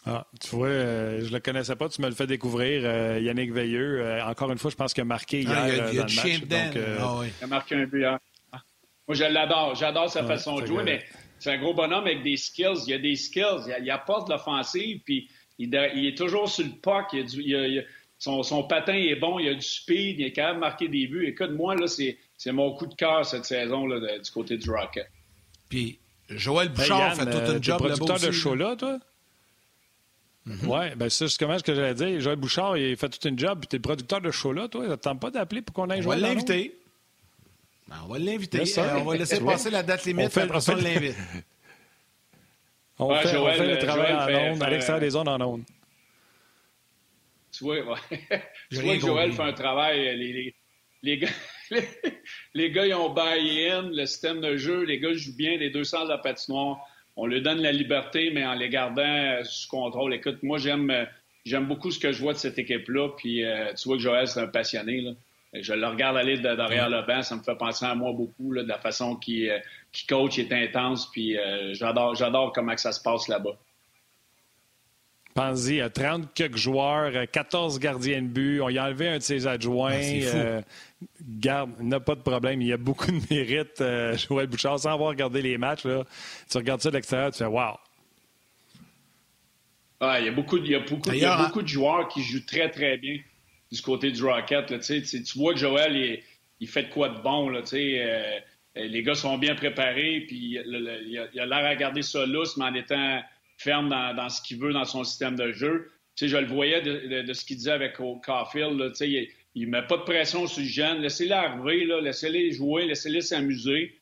Ah, 0.06 0.28
tu 0.42 0.58
vois, 0.58 0.68
euh, 0.68 1.26
je 1.26 1.32
le 1.32 1.40
connaissais 1.40 1.76
pas, 1.78 1.88
tu 1.88 2.02
me 2.02 2.10
le 2.10 2.14
fais 2.14 2.28
découvrir, 2.28 2.82
euh, 2.84 3.20
Yannick 3.22 3.54
Veilleux. 3.54 4.02
Euh, 4.02 4.26
encore 4.26 4.52
une 4.52 4.58
fois, 4.58 4.70
je 4.70 4.76
pense 4.76 4.94
qu'il 4.94 5.04
a 5.04 5.06
marqué 5.06 5.40
hier 5.40 5.58
ah, 5.58 5.70
il 5.70 5.80
a, 5.80 5.94
il 5.94 6.00
a 6.00 6.04
dans 6.04 6.10
le 6.10 6.48
match. 6.50 6.78
Ah, 7.00 7.16
oui. 7.22 7.28
Il 7.40 7.44
a 7.46 7.48
marqué 7.48 7.76
un 7.76 7.86
but 7.86 8.02
hier. 8.02 8.20
Moi, 9.08 9.16
je 9.16 9.24
l'adore. 9.24 9.74
J'adore 9.76 10.10
sa 10.10 10.26
façon 10.26 10.60
de 10.60 10.66
jouer, 10.66 10.84
mais 10.84 11.04
c'est 11.40 11.54
un 11.54 11.60
gros 11.60 11.74
bonhomme 11.74 12.06
avec 12.06 12.24
des 12.24 12.36
skills. 12.36 12.84
Il 12.88 12.94
a 12.94 12.98
des 12.98 13.16
skills. 13.16 13.74
Il, 13.82 13.90
apporte 13.90 14.28
de 14.28 14.34
l'offensive, 14.34 15.00
puis 15.06 15.30
il, 15.58 15.74
est 15.76 16.18
toujours 16.18 16.50
sur 16.50 16.66
le 16.66 16.72
puck. 16.72 17.16
son, 18.20 18.64
patin 18.64 18.94
est 18.94 19.16
bon, 19.16 19.40
il 19.40 19.50
a 19.50 19.54
du 19.54 19.62
speed, 19.62 20.20
il 20.20 20.26
est 20.26 20.32
capable 20.32 20.56
de 20.56 20.60
marquer 20.62 20.88
des 20.88 21.08
buts. 21.08 21.26
Écoute, 21.28 21.52
moi, 21.52 21.76
là, 21.76 21.88
c'est, 21.88 22.18
mon 22.52 22.74
coup 22.74 22.88
de 22.88 22.96
cœur 22.96 23.26
cette 23.26 23.46
saison 23.46 23.88
là, 23.88 24.20
du 24.20 24.32
côté 24.32 24.58
du 24.58 24.70
Rocket. 24.70 25.10
Puis 25.70 26.00
Joël 26.30 26.70
Bouchard 26.70 27.16
fait 27.16 27.26
tout 27.26 27.38
un 27.38 27.56
euh, 27.56 27.62
job 27.62 27.78
producteur 27.80 28.20
de 28.20 28.32
show 28.32 28.56
là, 28.56 28.76
toi? 28.76 29.00
Mm-hmm. 30.48 30.66
Oui, 30.68 30.96
bien, 30.96 31.10
c'est 31.10 31.26
justement 31.26 31.58
ce 31.58 31.64
que 31.64 31.74
j'allais 31.74 31.96
dire. 31.96 32.20
Joël 32.20 32.36
Bouchard, 32.36 32.78
il 32.78 32.96
fait 32.98 33.10
tout 33.10 33.28
un 33.28 33.36
job, 33.36 33.60
puis 33.62 33.68
t'es 33.68 33.78
le 33.78 33.82
producteur 33.82 34.22
de 34.22 34.32
show 34.32 34.54
là, 34.54 34.68
toi. 34.68 34.88
T'attends 34.88 35.16
pas 35.16 35.32
d'appeler 35.32 35.62
pour 35.62 35.74
qu'on 35.74 35.90
aille 35.90 36.04
jouer. 36.04 36.18
On 36.18 36.20
va 36.20 36.28
l'inviter. 36.28 36.78
Ben, 37.88 37.96
on 38.04 38.08
va 38.12 38.20
l'inviter. 38.20 38.64
on 38.78 39.04
va 39.04 39.18
laisser 39.18 39.40
passer 39.40 39.70
la 39.70 39.84
date 39.84 40.06
limite, 40.06 40.28
on 40.28 40.30
fait, 40.30 40.42
après 40.42 40.70
on 40.70 40.76
l'invite. 40.76 41.16
On, 42.98 43.14
fait, 43.16 43.34
le 43.34 43.78
travail 43.78 44.14
en 44.14 44.54
ondes, 44.54 44.64
à 44.64 44.70
l'extérieur 44.70 45.02
des 45.02 45.10
zones 45.10 45.28
en 45.28 45.42
ondes. 45.42 45.64
Tu 47.52 47.64
vois, 47.64 47.76
ouais. 47.76 47.98
tu 48.72 48.78
vois 48.78 48.96
que 48.96 49.02
Joël 49.02 49.32
fait 49.34 49.44
un 49.44 49.54
travail. 49.54 50.18
Les, 50.18 50.34
les, 50.34 50.56
les 51.04 51.18
gars, 51.18 51.30
les, 52.54 52.72
gars, 52.72 52.86
ils 52.86 52.94
ont 52.94 53.14
buy-in, 53.14 53.90
le 53.92 54.06
système 54.06 54.42
de 54.42 54.56
jeu. 54.56 54.84
Les 54.84 55.00
gars 55.00 55.14
jouent 55.14 55.36
bien 55.36 55.58
les 55.58 55.70
deux 55.70 55.84
sens 55.84 56.06
de 56.06 56.10
la 56.10 56.18
patinoire. 56.18 56.80
On 57.18 57.28
leur 57.28 57.42
donne 57.42 57.62
la 57.62 57.72
liberté, 57.72 58.32
mais 58.34 58.46
en 58.46 58.54
les 58.54 58.70
gardant 58.70 59.04
euh, 59.04 59.44
sous 59.44 59.70
contrôle. 59.70 60.14
Écoute, 60.14 60.44
moi, 60.44 60.58
j'aime 60.58 60.90
euh, 60.90 61.06
j'aime 61.46 61.68
beaucoup 61.68 61.92
ce 61.92 62.00
que 62.00 62.12
je 62.12 62.22
vois 62.22 62.34
de 62.34 62.38
cette 62.38 62.60
équipe-là. 62.60 63.10
Puis 63.18 63.44
euh, 63.44 63.74
tu 63.74 63.88
vois 63.88 63.98
que 63.98 64.04
Joël, 64.04 64.28
c'est 64.28 64.42
un 64.42 64.48
passionné. 64.48 65.02
Là. 65.02 65.12
Je 65.54 65.74
le 65.74 65.88
regarde 65.88 66.18
aller 66.18 66.38
derrière 66.38 66.90
le 66.90 67.06
banc, 67.06 67.22
ça 67.22 67.36
me 67.36 67.44
fait 67.44 67.56
penser 67.56 67.86
à 67.86 67.96
moi 67.96 68.12
beaucoup, 68.12 68.52
là, 68.52 68.64
de 68.64 68.68
la 68.68 68.78
façon 68.78 69.16
qu'il 69.16 69.50
qui 69.96 70.06
coach 70.06 70.38
est 70.38 70.52
intense, 70.52 71.10
puis 71.10 71.38
euh, 71.38 71.74
j'adore, 71.74 72.16
j'adore 72.16 72.52
comment 72.52 72.76
que 72.76 72.82
ça 72.82 72.92
se 72.92 73.02
passe 73.02 73.30
là-bas. 73.30 73.58
Pensez, 75.34 75.82
à 75.82 75.90
30 75.90 76.34
quelques 76.34 76.58
joueurs, 76.58 77.12
14 77.32 77.80
gardiens 77.80 78.22
de 78.22 78.28
but, 78.28 78.62
on 78.62 78.70
y 78.70 78.78
a 78.78 78.86
enlevé 78.86 79.08
un 79.08 79.18
de 79.18 79.24
ses 79.24 79.48
adjoints. 79.48 79.92
Ah, 79.94 80.36
euh, 80.36 80.62
garde, 81.22 81.72
n'a 81.80 82.00
pas 82.00 82.16
de 82.16 82.22
problème, 82.22 82.62
il 82.62 82.68
y 82.68 82.74
a 82.74 82.78
beaucoup 82.78 83.12
de 83.12 83.22
mérite, 83.30 83.80
euh, 83.80 84.18
Joël 84.18 84.48
Bouchard, 84.48 84.80
sans 84.80 84.92
avoir 84.92 85.10
regardé 85.10 85.42
les 85.42 85.58
matchs. 85.58 85.86
Là, 85.86 86.04
tu 86.50 86.58
regardes 86.58 86.82
ça 86.82 86.90
de 86.90 86.96
l'extérieur, 86.96 87.32
tu 87.32 87.38
fais 87.38 87.46
wow. 87.46 87.78
Ah, 90.02 90.20
il 90.20 90.26
y 90.26 90.30
a 90.30 90.32
beaucoup, 90.32 90.58
il 90.58 90.68
y 90.68 90.76
a 90.76 90.80
beaucoup, 90.80 91.12
il 91.12 91.20
y 91.20 91.26
a 91.26 91.38
beaucoup 91.38 91.62
de 91.62 91.68
joueurs 91.68 92.10
qui 92.10 92.22
jouent 92.22 92.46
très, 92.46 92.70
très 92.70 92.98
bien 92.98 93.18
du 93.72 93.82
côté 93.82 94.12
du 94.12 94.24
Rocket. 94.24 94.70
Là, 94.70 94.80
tu 94.80 95.22
vois 95.38 95.54
que 95.54 95.60
Joël, 95.60 95.96
il, 95.96 96.22
il, 96.60 96.68
fait 96.68 96.84
de 96.84 96.90
quoi 96.90 97.10
de 97.10 97.22
bon. 97.22 97.50
Là, 97.50 97.62
euh, 97.74 98.40
les 98.76 99.04
gars 99.04 99.16
sont 99.16 99.38
bien 99.38 99.56
préparés, 99.56 100.26
puis 100.28 100.58
il 100.66 101.40
a 101.40 101.46
l'air 101.46 101.66
à 101.66 101.76
garder 101.76 102.02
ça 102.02 102.26
lousse, 102.26 102.58
mais 102.58 102.66
en 102.66 102.74
étant 102.74 103.22
ferme 103.58 103.90
dans, 103.90 104.30
ce 104.30 104.42
qu'il 104.42 104.60
veut 104.60 104.74
dans 104.74 104.86
son 104.86 105.04
système 105.04 105.36
de 105.36 105.52
jeu. 105.52 105.92
Tu 106.16 106.26
sais, 106.26 106.28
je 106.28 106.38
le 106.38 106.48
voyais 106.48 106.82
de, 106.82 107.34
ce 107.34 107.46
qu'il 107.46 107.58
disait 107.58 107.72
avec 107.72 107.96
Caulfield. 107.96 108.92
tu 108.92 108.96
sais, 108.96 109.30
il 109.56 109.66
ne 109.66 109.72
met 109.72 109.88
pas 109.88 109.98
de 109.98 110.04
pression 110.04 110.48
sur 110.48 110.62
le 110.62 110.68
jeune. 110.68 111.02
Laissez-les 111.02 111.32
arriver, 111.32 111.88
laissez-les 112.02 112.52
jouer, 112.52 112.86
laissez-les 112.86 113.22
s'amuser. 113.22 113.98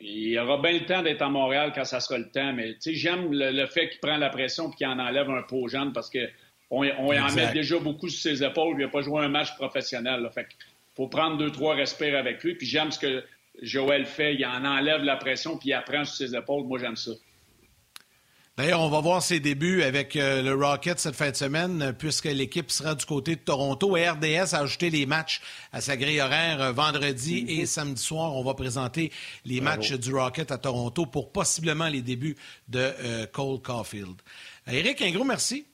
Il 0.00 0.36
aura 0.38 0.60
bien 0.60 0.72
le 0.72 0.86
temps 0.86 1.02
d'être 1.02 1.22
à 1.22 1.28
Montréal 1.28 1.72
quand 1.74 1.84
ça 1.84 2.00
sera 2.00 2.18
le 2.18 2.30
temps. 2.30 2.52
Mais 2.52 2.74
j'aime 2.84 3.28
le, 3.30 3.66
fait 3.66 3.90
qu'il 3.90 4.00
prend 4.00 4.16
la 4.16 4.30
pression 4.30 4.70
et 4.70 4.74
qu'il 4.74 4.86
en 4.86 4.98
enlève 4.98 5.30
un 5.30 5.42
peu 5.42 5.56
aux 5.56 5.68
jeunes 5.68 5.92
parce 5.92 6.10
qu'on 6.10 6.84
on 6.98 7.16
en 7.16 7.34
met 7.34 7.52
déjà 7.52 7.78
beaucoup 7.78 8.08
sur 8.08 8.20
ses 8.20 8.42
épaules. 8.42 8.76
Il 8.78 8.84
n'a 8.84 8.88
pas 8.88 9.02
joué 9.02 9.22
un 9.22 9.28
match 9.28 9.54
professionnel. 9.56 10.28
Fait 10.34 10.46
faut 10.96 11.08
prendre 11.08 11.36
deux, 11.36 11.50
trois 11.50 11.74
respires 11.74 12.16
avec 12.16 12.42
lui. 12.42 12.54
Puis 12.54 12.66
j'aime 12.66 12.90
ce 12.90 12.98
que 12.98 13.24
Joël 13.62 14.06
fait. 14.06 14.34
Il 14.34 14.44
en 14.46 14.64
enlève 14.64 15.02
la 15.02 15.16
pression 15.16 15.56
puis 15.56 15.70
il 15.70 15.72
apprend 15.72 16.04
sur 16.04 16.16
ses 16.16 16.36
épaules. 16.36 16.64
Moi, 16.64 16.78
j'aime 16.78 16.96
ça. 16.96 17.12
D'ailleurs, 18.56 18.82
on 18.82 18.88
va 18.88 19.00
voir 19.00 19.20
ses 19.20 19.40
débuts 19.40 19.82
avec 19.82 20.14
euh, 20.14 20.40
le 20.40 20.54
Rocket 20.54 21.00
cette 21.00 21.16
fin 21.16 21.30
de 21.30 21.34
semaine, 21.34 21.82
euh, 21.82 21.92
puisque 21.92 22.26
l'équipe 22.26 22.70
sera 22.70 22.94
du 22.94 23.04
côté 23.04 23.34
de 23.34 23.40
Toronto. 23.40 23.96
Et 23.96 24.08
RDS 24.08 24.54
a 24.54 24.60
ajouté 24.60 24.90
les 24.90 25.06
matchs 25.06 25.40
à 25.72 25.80
sa 25.80 25.96
grille 25.96 26.20
horaire 26.20 26.62
euh, 26.62 26.70
vendredi 26.70 27.42
mm-hmm. 27.42 27.60
et 27.60 27.66
samedi 27.66 28.00
soir. 28.00 28.36
On 28.36 28.44
va 28.44 28.54
présenter 28.54 29.10
les 29.44 29.60
matchs 29.60 29.94
du 29.94 30.14
Rocket 30.14 30.52
à 30.52 30.58
Toronto 30.58 31.04
pour 31.04 31.32
possiblement 31.32 31.88
les 31.88 32.00
débuts 32.00 32.36
de 32.68 33.26
Cole 33.32 33.60
Caulfield. 33.60 34.22
Eric, 34.68 35.02
un 35.02 35.10
gros 35.10 35.24
merci. 35.24 35.66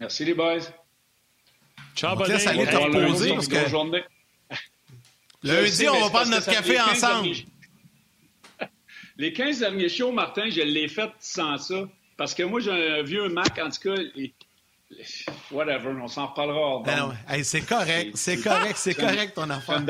Merci 0.00 0.24
les 0.24 0.34
boys. 0.34 0.58
Ciao, 1.94 2.16
bonne 2.16 2.32
aller 2.32 2.66
te 2.66 2.76
reposer 2.76 3.32
parce 3.34 3.48
que... 3.48 4.06
Lundi, 5.46 5.88
on 5.88 6.00
va 6.00 6.10
prendre 6.10 6.30
notre 6.30 6.50
café 6.50 6.80
ensemble. 6.80 7.30
Les 9.16 9.32
15 9.32 9.60
derniers 9.60 9.88
shows, 9.88 10.12
Martin, 10.12 10.50
je 10.50 10.60
l'ai 10.60 10.88
fait 10.88 11.10
sans 11.20 11.56
ça. 11.56 11.84
Parce 12.16 12.34
que 12.34 12.42
moi, 12.42 12.60
j'ai 12.60 12.70
un 12.70 13.02
vieux 13.02 13.28
Mac, 13.28 13.58
en 13.58 13.70
tout 13.70 13.94
cas. 13.94 14.02
Et... 14.16 14.34
Whatever, 15.50 15.90
on 16.00 16.08
s'en 16.08 16.28
reparlera. 16.28 16.82
Ben 16.84 17.42
c'est 17.42 17.66
correct, 17.66 18.12
c'est 18.14 18.40
correct, 18.40 18.76
c'est 18.76 18.94
correct 19.06 19.34
ton 19.34 19.50
affaire. 19.50 19.82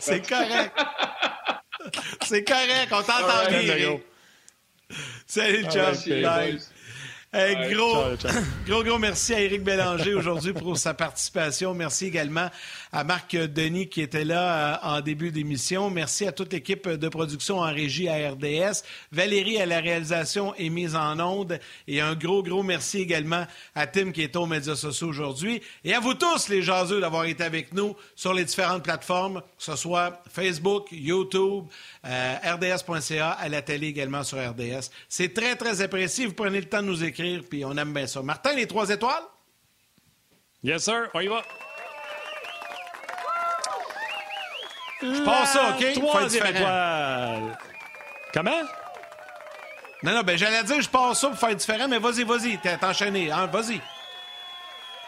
C'est 0.00 0.28
correct. 0.28 0.72
c'est 2.22 2.44
correct, 2.44 2.92
on 2.92 3.02
t'entend 3.02 3.48
bien. 3.48 3.98
Salut, 5.26 5.64
ciao. 7.34 7.74
gros, 7.74 7.94
gros, 8.66 8.84
gros 8.84 8.98
merci 8.98 9.34
à 9.34 9.40
Éric 9.40 9.62
Bélanger 9.62 10.14
aujourd'hui 10.14 10.52
pour 10.52 10.78
sa 10.78 10.94
participation. 10.94 11.74
Merci 11.74 12.06
également 12.06 12.50
à 12.92 13.04
Marc 13.04 13.36
Denis 13.36 13.88
qui 13.88 14.00
était 14.00 14.24
là 14.24 14.84
euh, 14.84 14.96
en 14.96 15.00
début 15.00 15.32
d'émission. 15.32 15.90
Merci 15.90 16.26
à 16.26 16.32
toute 16.32 16.52
l'équipe 16.52 16.88
de 16.88 17.08
production 17.08 17.58
en 17.58 17.72
régie 17.72 18.08
à 18.08 18.30
RDS. 18.30 18.82
Valérie 19.12 19.58
à 19.58 19.66
la 19.66 19.80
réalisation 19.80 20.54
et 20.56 20.70
mise 20.70 20.94
en 20.94 21.18
onde. 21.18 21.58
Et 21.88 22.00
un 22.00 22.14
gros, 22.14 22.42
gros 22.42 22.62
merci 22.62 22.98
également 22.98 23.46
à 23.74 23.86
Tim 23.86 24.12
qui 24.12 24.22
est 24.22 24.36
aux 24.36 24.46
médias 24.46 24.76
sociaux 24.76 25.08
aujourd'hui. 25.08 25.60
Et 25.84 25.94
à 25.94 26.00
vous 26.00 26.14
tous, 26.14 26.48
les 26.48 26.62
jaseux, 26.62 27.00
d'avoir 27.00 27.24
été 27.24 27.42
avec 27.42 27.72
nous 27.74 27.96
sur 28.14 28.32
les 28.32 28.44
différentes 28.44 28.84
plateformes, 28.84 29.40
que 29.40 29.64
ce 29.64 29.76
soit 29.76 30.22
Facebook, 30.30 30.88
YouTube, 30.92 31.64
euh, 32.04 32.34
RDS.ca, 32.44 33.30
à 33.30 33.48
la 33.48 33.62
télé 33.62 33.88
également 33.88 34.22
sur 34.22 34.38
RDS. 34.38 34.90
C'est 35.08 35.32
très, 35.32 35.56
très 35.56 35.80
apprécié. 35.82 36.26
Vous 36.26 36.34
prenez 36.34 36.60
le 36.60 36.68
temps 36.68 36.82
de 36.82 36.86
nous 36.86 37.04
écrire, 37.04 37.42
puis 37.48 37.64
on 37.64 37.76
aime 37.76 37.92
bien 37.92 38.06
ça. 38.06 38.22
Martin, 38.22 38.54
les 38.54 38.66
trois 38.66 38.90
étoiles? 38.90 39.24
Yes, 40.62 40.84
sir. 40.84 41.08
On 41.14 41.20
y 41.20 41.28
va. 41.28 41.42
Je 45.02 45.22
passe 45.22 45.52
ça, 45.52 45.70
OK? 45.70 45.92
Troisième 45.94 46.46
étoile. 46.46 47.58
Comment? 48.32 48.62
Non, 50.02 50.14
non, 50.14 50.22
ben 50.22 50.36
j'allais 50.36 50.62
dire 50.64 50.80
je 50.82 50.88
passe 50.88 51.20
ça 51.20 51.28
pour 51.28 51.38
faire 51.38 51.54
différent, 51.56 51.88
mais 51.88 51.98
vas-y, 51.98 52.24
vas-y, 52.24 52.58
t'es 52.58 52.76
enchaîné, 52.82 53.30
hein? 53.30 53.46
Vas-y. 53.46 53.80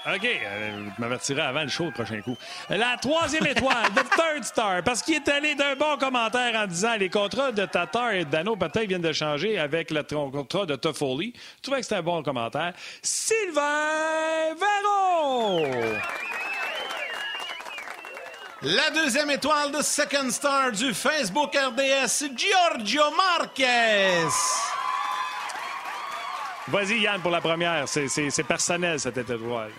OK, 0.08 0.24
euh, 0.24 0.84
je 0.96 1.00
m'avertirai 1.00 1.42
avant 1.42 1.62
le 1.62 1.68
show 1.68 1.86
le 1.86 1.90
prochain 1.90 2.20
coup. 2.20 2.36
La 2.70 2.96
troisième 2.96 3.44
étoile, 3.46 3.90
The 3.96 4.08
Third 4.16 4.44
Star, 4.44 4.82
parce 4.84 5.02
qu'il 5.02 5.14
est 5.14 5.28
allé 5.28 5.56
d'un 5.56 5.74
bon 5.74 5.96
commentaire 5.98 6.54
en 6.54 6.66
disant 6.68 6.94
les 6.94 7.10
contrats 7.10 7.50
de 7.50 7.66
Tatar 7.66 8.12
et 8.12 8.24
Dano 8.24 8.54
peut-être 8.54 8.86
viennent 8.86 9.02
de 9.02 9.12
changer 9.12 9.58
avec 9.58 9.90
le 9.90 10.04
contrat 10.04 10.64
de 10.64 10.76
Toffoli. 10.76 11.32
Je 11.56 11.62
trouvais 11.62 11.78
que 11.78 11.82
c'était 11.82 11.96
un 11.96 12.02
bon 12.02 12.22
commentaire. 12.22 12.72
Sylvain 13.02 14.54
Véron! 14.54 15.68
La 18.62 18.90
deuxième 18.90 19.30
étoile 19.30 19.72
de 19.72 19.82
Second 19.82 20.30
Star 20.30 20.70
du 20.70 20.94
Facebook 20.94 21.56
RDS, 21.56 22.28
Giorgio 22.36 23.02
Marquez. 23.16 24.28
Vas-y, 26.68 27.00
Yann, 27.00 27.20
pour 27.20 27.32
la 27.32 27.40
première. 27.40 27.88
C'est 27.88 28.46
personnel, 28.46 29.00
cette 29.00 29.18
étoile. 29.18 29.72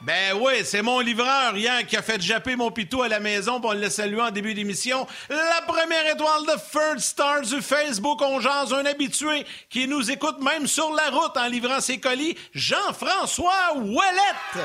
Ben 0.00 0.34
oui, 0.38 0.64
c'est 0.64 0.82
mon 0.82 1.00
livreur, 1.00 1.56
Yann, 1.56 1.86
qui 1.86 1.96
a 1.96 2.02
fait 2.02 2.20
japper 2.20 2.56
mon 2.56 2.70
pitou 2.70 3.02
à 3.02 3.08
la 3.08 3.20
maison, 3.20 3.60
pour 3.60 3.74
le 3.74 3.88
saluer 3.88 4.20
en 4.20 4.30
début 4.30 4.52
d'émission. 4.52 5.06
La 5.30 5.62
première 5.66 6.06
étoile 6.06 6.42
de 6.42 6.70
Third 6.72 6.98
Star 6.98 7.40
du 7.42 7.62
Facebook 7.62 8.20
On 8.20 8.40
Jase, 8.40 8.72
un 8.74 8.84
habitué 8.84 9.46
qui 9.70 9.88
nous 9.88 10.10
écoute 10.10 10.40
même 10.42 10.66
sur 10.66 10.92
la 10.92 11.10
route 11.10 11.36
en 11.36 11.46
livrant 11.46 11.80
ses 11.80 11.98
colis, 11.98 12.36
Jean-François 12.52 13.76
Ouellette. 13.76 14.64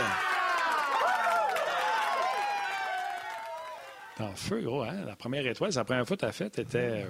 en 4.19 4.35
feu, 4.35 4.61
gros. 4.61 4.83
Hein? 4.83 5.05
La 5.05 5.15
première 5.15 5.45
étoile, 5.47 5.71
la 5.73 5.85
première 5.85 6.05
fois 6.05 6.17
que 6.17 6.21
tu 6.21 6.27
as 6.27 6.31
fait, 6.31 6.59
était. 6.59 7.07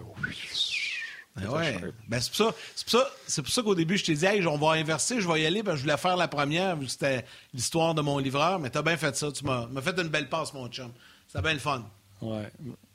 Ben 1.41 1.49
ouais. 1.49 1.79
Ben 2.07 2.19
c'est 2.19 2.29
pour 2.29 2.37
ça, 2.37 3.09
c'est 3.27 3.41
pour 3.41 3.51
ça, 3.51 3.61
qu'au 3.61 3.75
début, 3.75 3.97
je 3.97 4.05
t'ai 4.05 4.15
dit, 4.15 4.25
hey, 4.25 4.45
on 4.47 4.57
va 4.57 4.73
inverser, 4.73 5.21
je 5.21 5.27
vais 5.27 5.41
y 5.41 5.45
aller, 5.45 5.63
ben, 5.63 5.75
je 5.75 5.81
voulais 5.81 5.97
faire 5.97 6.17
la 6.17 6.27
première, 6.27 6.75
vu 6.75 6.85
que 6.85 6.91
c'était 6.91 7.25
l'histoire 7.53 7.93
de 7.93 8.01
mon 8.01 8.17
livreur, 8.17 8.59
mais 8.59 8.69
t'as 8.69 8.81
bien 8.81 8.97
fait 8.97 9.15
ça. 9.15 9.31
Tu 9.31 9.43
m'as 9.43 9.67
fait 9.81 9.99
une 9.99 10.09
belle 10.09 10.29
passe, 10.29 10.53
mon 10.53 10.67
chum. 10.67 10.91
C'était 11.27 11.41
bien 11.41 11.53
le 11.53 11.59
fun. 11.59 11.83
Ouais. 12.21 12.51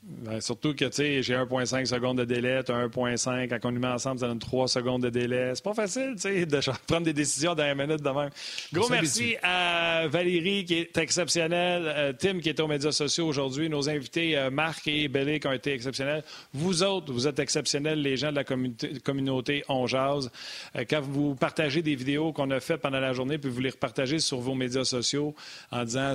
Ben, 0.06 0.38
surtout 0.38 0.74
que, 0.74 0.84
tu 0.84 0.92
sais, 0.92 1.22
j'ai 1.22 1.34
1,5 1.34 1.86
secondes 1.86 2.18
de 2.18 2.26
délai, 2.26 2.62
tu 2.62 2.72
as 2.72 2.88
1,5. 2.88 3.48
Quand 3.48 3.68
on 3.68 3.72
nous 3.72 3.80
met 3.80 3.88
ensemble, 3.88 4.20
ça 4.20 4.28
donne 4.28 4.38
3 4.38 4.68
secondes 4.68 5.02
de 5.02 5.08
délai. 5.08 5.52
C'est 5.54 5.64
pas 5.64 5.72
facile, 5.72 6.12
tu 6.16 6.22
sais, 6.22 6.44
de 6.44 6.60
prendre 6.86 7.04
des 7.04 7.14
décisions 7.14 7.54
dans 7.54 7.64
une 7.64 7.74
minute 7.74 8.02
de 8.02 8.10
même. 8.10 8.28
Gros 8.70 8.88
merci 8.90 9.36
à 9.42 10.06
Valérie, 10.08 10.66
qui 10.66 10.74
est 10.74 10.98
exceptionnelle, 10.98 11.84
euh, 11.86 12.12
Tim, 12.12 12.40
qui 12.40 12.50
est 12.50 12.60
aux 12.60 12.66
médias 12.66 12.92
sociaux 12.92 13.26
aujourd'hui, 13.26 13.70
nos 13.70 13.88
invités, 13.88 14.36
euh, 14.36 14.50
Marc 14.50 14.86
et 14.88 15.08
Bélé, 15.08 15.40
qui 15.40 15.46
ont 15.46 15.52
été 15.52 15.72
exceptionnels. 15.72 16.22
Vous 16.52 16.82
autres, 16.82 17.10
vous 17.10 17.26
êtes 17.26 17.38
exceptionnels, 17.38 18.02
les 18.02 18.18
gens 18.18 18.30
de 18.30 18.36
la 18.36 18.44
communauté, 18.44 19.00
communauté 19.00 19.64
On 19.70 19.86
Jazz. 19.86 20.30
Euh, 20.76 20.84
quand 20.88 21.00
vous 21.00 21.34
partagez 21.34 21.80
des 21.80 21.94
vidéos 21.94 22.34
qu'on 22.34 22.50
a 22.50 22.60
faites 22.60 22.82
pendant 22.82 23.00
la 23.00 23.14
journée, 23.14 23.38
puis 23.38 23.50
vous 23.50 23.60
les 23.60 23.70
repartagez 23.70 24.18
sur 24.18 24.38
vos 24.38 24.54
médias 24.54 24.84
sociaux 24.84 25.34
en 25.70 25.84
disant 25.84 26.14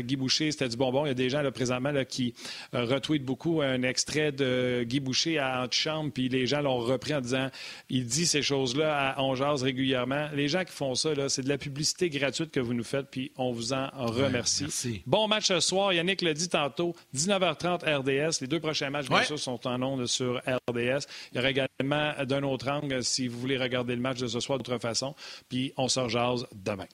Guy 0.00 0.16
Boucher, 0.16 0.52
c'était 0.52 0.68
du 0.68 0.76
bonbon. 0.76 1.06
Il 1.06 1.08
y 1.08 1.12
a 1.12 1.14
des 1.14 1.30
gens, 1.30 1.40
là, 1.40 1.50
présentement, 1.50 1.92
là, 1.92 2.04
qui 2.04 2.34
retweet 2.72 3.24
beaucoup 3.24 3.62
un 3.62 3.82
extrait 3.82 4.32
de 4.32 4.84
Guy 4.86 5.00
Boucher 5.00 5.38
à 5.38 5.62
Antichambre, 5.62 6.12
puis 6.12 6.28
les 6.28 6.46
gens 6.46 6.62
l'ont 6.62 6.78
repris 6.78 7.14
en 7.14 7.20
disant 7.20 7.50
il 7.88 8.06
dit 8.06 8.26
ces 8.26 8.42
choses-là 8.42 9.14
à 9.14 9.22
On 9.22 9.32
régulièrement. 9.32 10.28
Les 10.34 10.48
gens 10.48 10.64
qui 10.64 10.72
font 10.72 10.94
ça, 10.94 11.10
c'est 11.28 11.42
de 11.42 11.48
la 11.48 11.58
publicité 11.58 12.08
gratuite 12.08 12.50
que 12.50 12.60
vous 12.60 12.74
nous 12.74 12.84
faites, 12.84 13.08
puis 13.10 13.32
on 13.36 13.52
vous 13.52 13.72
en 13.72 13.88
remercie. 13.92 15.02
bon 15.06 15.28
match 15.28 15.46
ce 15.46 15.60
soir. 15.60 15.92
Yannick 15.92 16.22
l'a 16.22 16.34
dit 16.34 16.48
tantôt, 16.48 16.94
19h30 17.14 17.84
RDS. 17.84 18.40
Les 18.40 18.46
deux 18.46 18.60
prochains 18.60 18.90
matchs, 18.90 19.08
bien 19.08 19.22
sûr, 19.24 19.38
sont 19.38 19.66
en 19.66 19.82
ondes 19.82 20.06
sur 20.06 20.40
RDS. 20.46 21.06
Il 21.32 21.36
y 21.36 21.38
aura 21.38 21.50
également 21.50 22.12
d'un 22.24 22.42
autre 22.42 22.68
angle 22.68 23.02
si 23.02 23.28
vous 23.28 23.38
voulez 23.38 23.58
regarder 23.58 23.94
le 23.94 24.00
match 24.00 24.18
de 24.18 24.26
ce 24.26 24.40
soir 24.40 24.58
d'autre 24.58 24.78
façon. 24.78 25.14
Puis 25.48 25.72
on 25.76 25.88
se 25.88 26.00
rejase 26.00 26.46
demain. 26.52 26.86